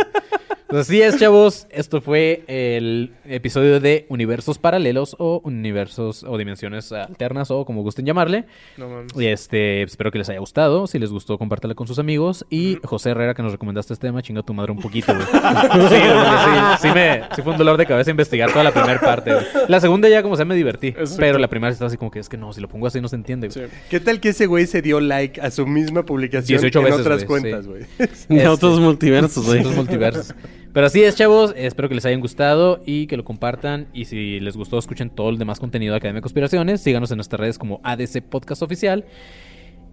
Así 0.74 1.00
es, 1.00 1.18
chavos. 1.18 1.66
Esto 1.70 2.00
fue 2.00 2.42
el 2.48 3.12
episodio 3.26 3.78
de 3.78 4.06
universos 4.08 4.58
paralelos 4.58 5.14
o 5.18 5.40
universos 5.44 6.24
o 6.24 6.36
dimensiones 6.36 6.90
alternas 6.90 7.50
o 7.50 7.64
como 7.64 7.82
gusten 7.82 8.04
llamarle. 8.06 8.46
No 8.76 8.88
mames. 8.88 9.12
Y 9.16 9.26
este, 9.26 9.82
espero 9.82 10.10
que 10.10 10.18
les 10.18 10.28
haya 10.30 10.40
gustado. 10.40 10.86
Si 10.88 10.98
les 10.98 11.10
gustó, 11.10 11.38
compártela 11.38 11.74
con 11.74 11.86
sus 11.86 11.98
amigos. 11.98 12.44
Y 12.50 12.78
José 12.82 13.10
Herrera, 13.10 13.34
que 13.34 13.42
nos 13.42 13.52
recomendaste 13.52 13.92
este 13.92 14.08
tema, 14.08 14.20
chinga 14.22 14.42
tu 14.42 14.52
madre 14.52 14.72
un 14.72 14.78
poquito, 14.80 15.14
güey. 15.14 15.26
Sí, 15.84 15.96
sí, 15.96 16.50
sí, 16.82 16.88
me, 16.94 17.22
sí 17.34 17.42
fue 17.42 17.52
un 17.52 17.58
dolor 17.58 17.76
de 17.76 17.86
cabeza 17.86 18.10
investigar 18.10 18.50
toda 18.50 18.64
la 18.64 18.72
primera 18.72 19.00
parte. 19.00 19.32
güey. 19.32 19.44
La 19.68 19.80
segunda 19.80 20.08
ya 20.08 20.22
como 20.22 20.34
sea 20.36 20.44
me 20.44 20.54
divertí. 20.54 20.88
Exacto. 20.88 21.16
Pero 21.18 21.38
la 21.38 21.48
primera 21.48 21.72
estaba 21.72 21.88
así 21.88 21.96
como 21.96 22.10
que 22.10 22.18
es 22.18 22.28
que 22.28 22.36
no, 22.36 22.52
si 22.52 22.60
lo 22.60 22.68
pongo 22.68 22.86
así 22.86 23.00
no 23.00 23.08
se 23.08 23.16
entiende, 23.16 23.48
güey. 23.48 23.68
Sí. 23.68 23.72
¿Qué 23.90 24.00
tal 24.00 24.18
que 24.20 24.30
ese 24.30 24.46
güey 24.46 24.66
se 24.66 24.82
dio 24.82 25.00
like 25.00 25.40
a 25.40 25.50
su 25.50 25.66
misma 25.66 26.04
publicación 26.04 26.58
18 26.60 26.78
en 26.78 26.84
veces, 26.84 27.00
otras 27.00 27.24
güey, 27.24 27.42
cuentas, 27.42 27.64
sí. 27.64 27.70
güey? 27.70 27.82
De 27.98 28.36
Este- 28.36 28.48
otros 28.48 28.80
multiversos, 28.80 29.44
güey. 29.46 29.62
Los 29.62 29.74
multiversos. 29.76 30.34
Pero 30.74 30.86
así 30.88 31.04
es, 31.04 31.14
chavos. 31.14 31.54
Espero 31.56 31.88
que 31.88 31.94
les 31.94 32.04
hayan 32.04 32.20
gustado 32.20 32.82
y 32.84 33.06
que 33.06 33.16
lo 33.16 33.24
compartan. 33.24 33.86
Y 33.94 34.06
si 34.06 34.40
les 34.40 34.56
gustó, 34.56 34.76
escuchen 34.76 35.08
todo 35.08 35.30
el 35.30 35.38
demás 35.38 35.60
contenido 35.60 35.92
de 35.92 35.98
Academia 35.98 36.18
de 36.18 36.22
Conspiraciones. 36.22 36.80
Síganos 36.80 37.12
en 37.12 37.18
nuestras 37.18 37.38
redes 37.38 37.58
como 37.58 37.80
ADC 37.84 38.22
Podcast 38.22 38.60
Oficial. 38.60 39.04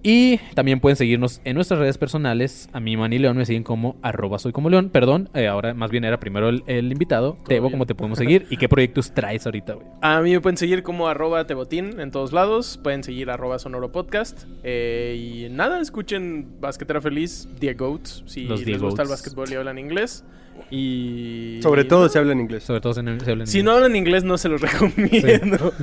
Y 0.02 0.38
también 0.56 0.80
pueden 0.80 0.96
seguirnos 0.96 1.40
en 1.44 1.54
nuestras 1.54 1.80
redes 1.80 2.00
personales. 2.00 2.68
A 2.74 2.80
mí, 2.80 2.98
Manny 2.98 3.20
León, 3.20 3.38
me 3.38 3.46
siguen 3.46 3.62
como 3.62 3.98
arroba 4.02 4.40
soy 4.40 4.54
como 4.54 4.72
León. 4.72 4.90
Perdón, 4.90 5.30
eh, 5.36 5.46
ahora 5.46 5.76
más 5.76 5.92
bien 5.92 6.04
era 6.04 6.20
primero 6.20 6.50
el, 6.50 6.64
el 6.66 6.92
invitado. 6.92 7.38
Tebo, 7.48 7.68
bien. 7.68 7.74
¿cómo 7.74 7.86
te 7.86 7.94
podemos 7.94 8.18
seguir? 8.18 8.48
¿Y 8.50 8.58
qué 8.58 8.68
proyectos 8.68 9.14
traes 9.14 9.46
ahorita, 9.46 9.76
güey? 9.76 9.86
A 10.02 10.20
mí 10.22 10.32
me 10.32 10.42
pueden 10.42 10.58
seguir 10.58 10.82
como 10.82 11.08
arroba 11.08 11.46
tebotín 11.46 12.00
en 12.00 12.10
todos 12.10 12.34
lados. 12.34 12.80
Pueden 12.82 13.04
seguir 13.04 13.30
arroba 13.30 13.60
sonoro 13.60 13.92
podcast. 13.92 14.46
Eh, 14.64 15.46
y 15.46 15.54
nada, 15.54 15.80
escuchen 15.80 16.60
Basquetera 16.60 17.02
Feliz, 17.02 17.48
The 17.60 17.76
Goats, 17.76 18.24
si 18.26 18.46
Los 18.46 18.66
les 18.66 18.82
gusta 18.82 19.04
el 19.04 19.10
básquetbol 19.10 19.52
y 19.52 19.54
hablan 19.54 19.78
inglés. 19.78 20.26
Y... 20.70 21.60
Sobre 21.62 21.84
todo 21.84 22.08
se 22.10 22.18
habla 22.20 22.32
en 22.34 22.40
inglés. 22.42 22.64
Sobre 22.64 22.80
todo 22.82 22.94
si 22.94 23.02
no- 23.04 23.20
si 23.20 23.30
hablan 23.30 23.48
Si 23.48 23.58
inglés. 23.60 23.64
no 23.66 23.72
hablan 23.78 23.96
inglés, 23.96 24.24
no 24.24 24.38
se 24.38 24.50
los 24.50 24.62
recomiendo. 24.62 25.74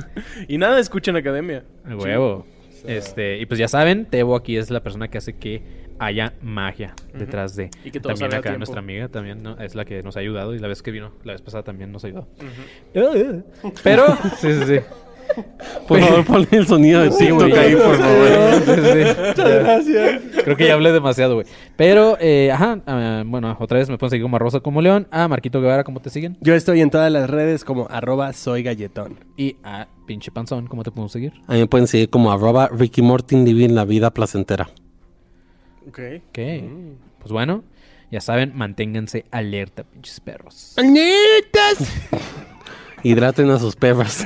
y 0.47 0.57
nada, 0.57 0.79
escuchen 0.79 1.15
Academia. 1.15 1.63
A 1.85 1.95
huevo. 1.95 2.45
Este, 2.85 3.39
y 3.39 3.45
pues 3.45 3.59
ya 3.59 3.67
saben, 3.67 4.05
Tebo 4.05 4.35
aquí 4.35 4.55
es 4.57 4.71
la 4.71 4.81
persona 4.81 5.09
que 5.09 5.17
hace 5.17 5.33
que 5.33 5.61
haya 5.99 6.33
magia 6.41 6.93
detrás 7.13 7.55
de. 7.57 7.69
Y 7.83 7.91
que 7.91 7.99
todo 7.99 8.13
también 8.13 8.31
acá 8.33 8.41
tiempo. 8.43 8.59
nuestra 8.59 8.79
amiga 8.79 9.09
también 9.09 9.43
¿no? 9.43 9.59
es 9.59 9.75
la 9.75 9.83
que 9.83 10.01
nos 10.01 10.15
ha 10.15 10.21
ayudado 10.21 10.55
y 10.55 10.59
la 10.59 10.69
vez 10.69 10.81
que 10.81 10.91
vino, 10.91 11.11
la 11.25 11.33
vez 11.33 11.41
pasada 11.41 11.63
también 11.63 11.91
nos 11.91 12.05
ayudó. 12.05 12.27
Pero, 13.83 14.05
sí, 14.39 14.53
sí, 14.53 14.63
sí. 14.65 14.79
Por 15.87 15.99
favor, 15.99 16.25
ponle 16.25 16.47
el 16.51 16.67
sonido 16.67 17.01
de 17.01 17.09
TikTok 17.09 17.39
güey. 17.39 17.57
ahí, 17.57 17.75
por 17.75 17.97
favor. 17.97 18.59
Muchas 18.59 19.37
gracias. 19.37 20.21
Creo 20.43 20.57
que 20.57 20.67
ya 20.67 20.73
hablé 20.73 20.91
demasiado, 20.91 21.35
güey. 21.35 21.47
Pero, 21.75 22.17
eh, 22.19 22.51
ajá, 22.51 22.81
ah, 22.85 23.23
bueno, 23.25 23.55
otra 23.59 23.79
vez 23.79 23.89
me 23.89 23.97
pueden 23.97 24.11
seguir 24.11 24.23
como 24.23 24.35
a 24.35 24.39
Rosa 24.39 24.59
como 24.59 24.81
León, 24.81 25.07
a 25.11 25.27
Marquito 25.27 25.61
Guevara, 25.61 25.83
¿cómo 25.83 25.99
te 25.99 26.09
siguen? 26.09 26.37
Yo 26.41 26.53
estoy 26.53 26.81
en 26.81 26.89
todas 26.89 27.11
las 27.11 27.29
redes 27.29 27.63
como 27.63 27.87
arroba 27.89 28.33
soy 28.33 28.63
galletón. 28.63 29.19
Y 29.37 29.57
a 29.63 29.87
pinche 30.05 30.31
panzón, 30.31 30.67
¿cómo 30.67 30.83
te 30.83 30.91
podemos 30.91 31.11
seguir? 31.11 31.33
A 31.47 31.53
mí 31.53 31.59
me 31.59 31.67
pueden 31.67 31.87
seguir 31.87 32.09
como 32.09 32.31
arroba 32.31 32.69
Ricky 32.69 33.01
Mortin 33.01 33.45
Living 33.45 33.73
la 33.73 33.85
vida 33.85 34.11
placentera. 34.11 34.69
Ok. 35.87 35.99
Ok. 36.29 36.39
Pues 37.19 37.31
bueno, 37.31 37.63
ya 38.11 38.21
saben, 38.21 38.53
manténganse 38.55 39.25
alerta, 39.31 39.83
pinches 39.83 40.19
perros. 40.19 40.75
Hidraten 43.03 43.49
a 43.49 43.59
sus 43.59 43.75
perras. 43.75 44.25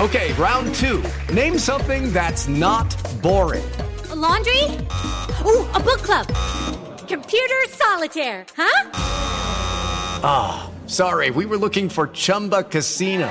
Okay, 0.00 0.34
round 0.34 0.74
two. 0.74 1.02
Name 1.32 1.56
something 1.56 2.12
that's 2.12 2.46
not 2.46 2.94
boring. 3.22 3.64
A 4.10 4.14
laundry? 4.14 4.62
Ooh, 5.46 5.64
a 5.72 5.80
book 5.80 6.02
club. 6.02 6.26
Computer 7.08 7.64
solitaire, 7.68 8.44
huh? 8.54 8.90
Ah, 10.22 10.70
sorry, 10.86 11.30
we 11.30 11.46
were 11.46 11.56
looking 11.56 11.88
for 11.88 12.08
Chumba 12.08 12.64
Casino. 12.64 13.30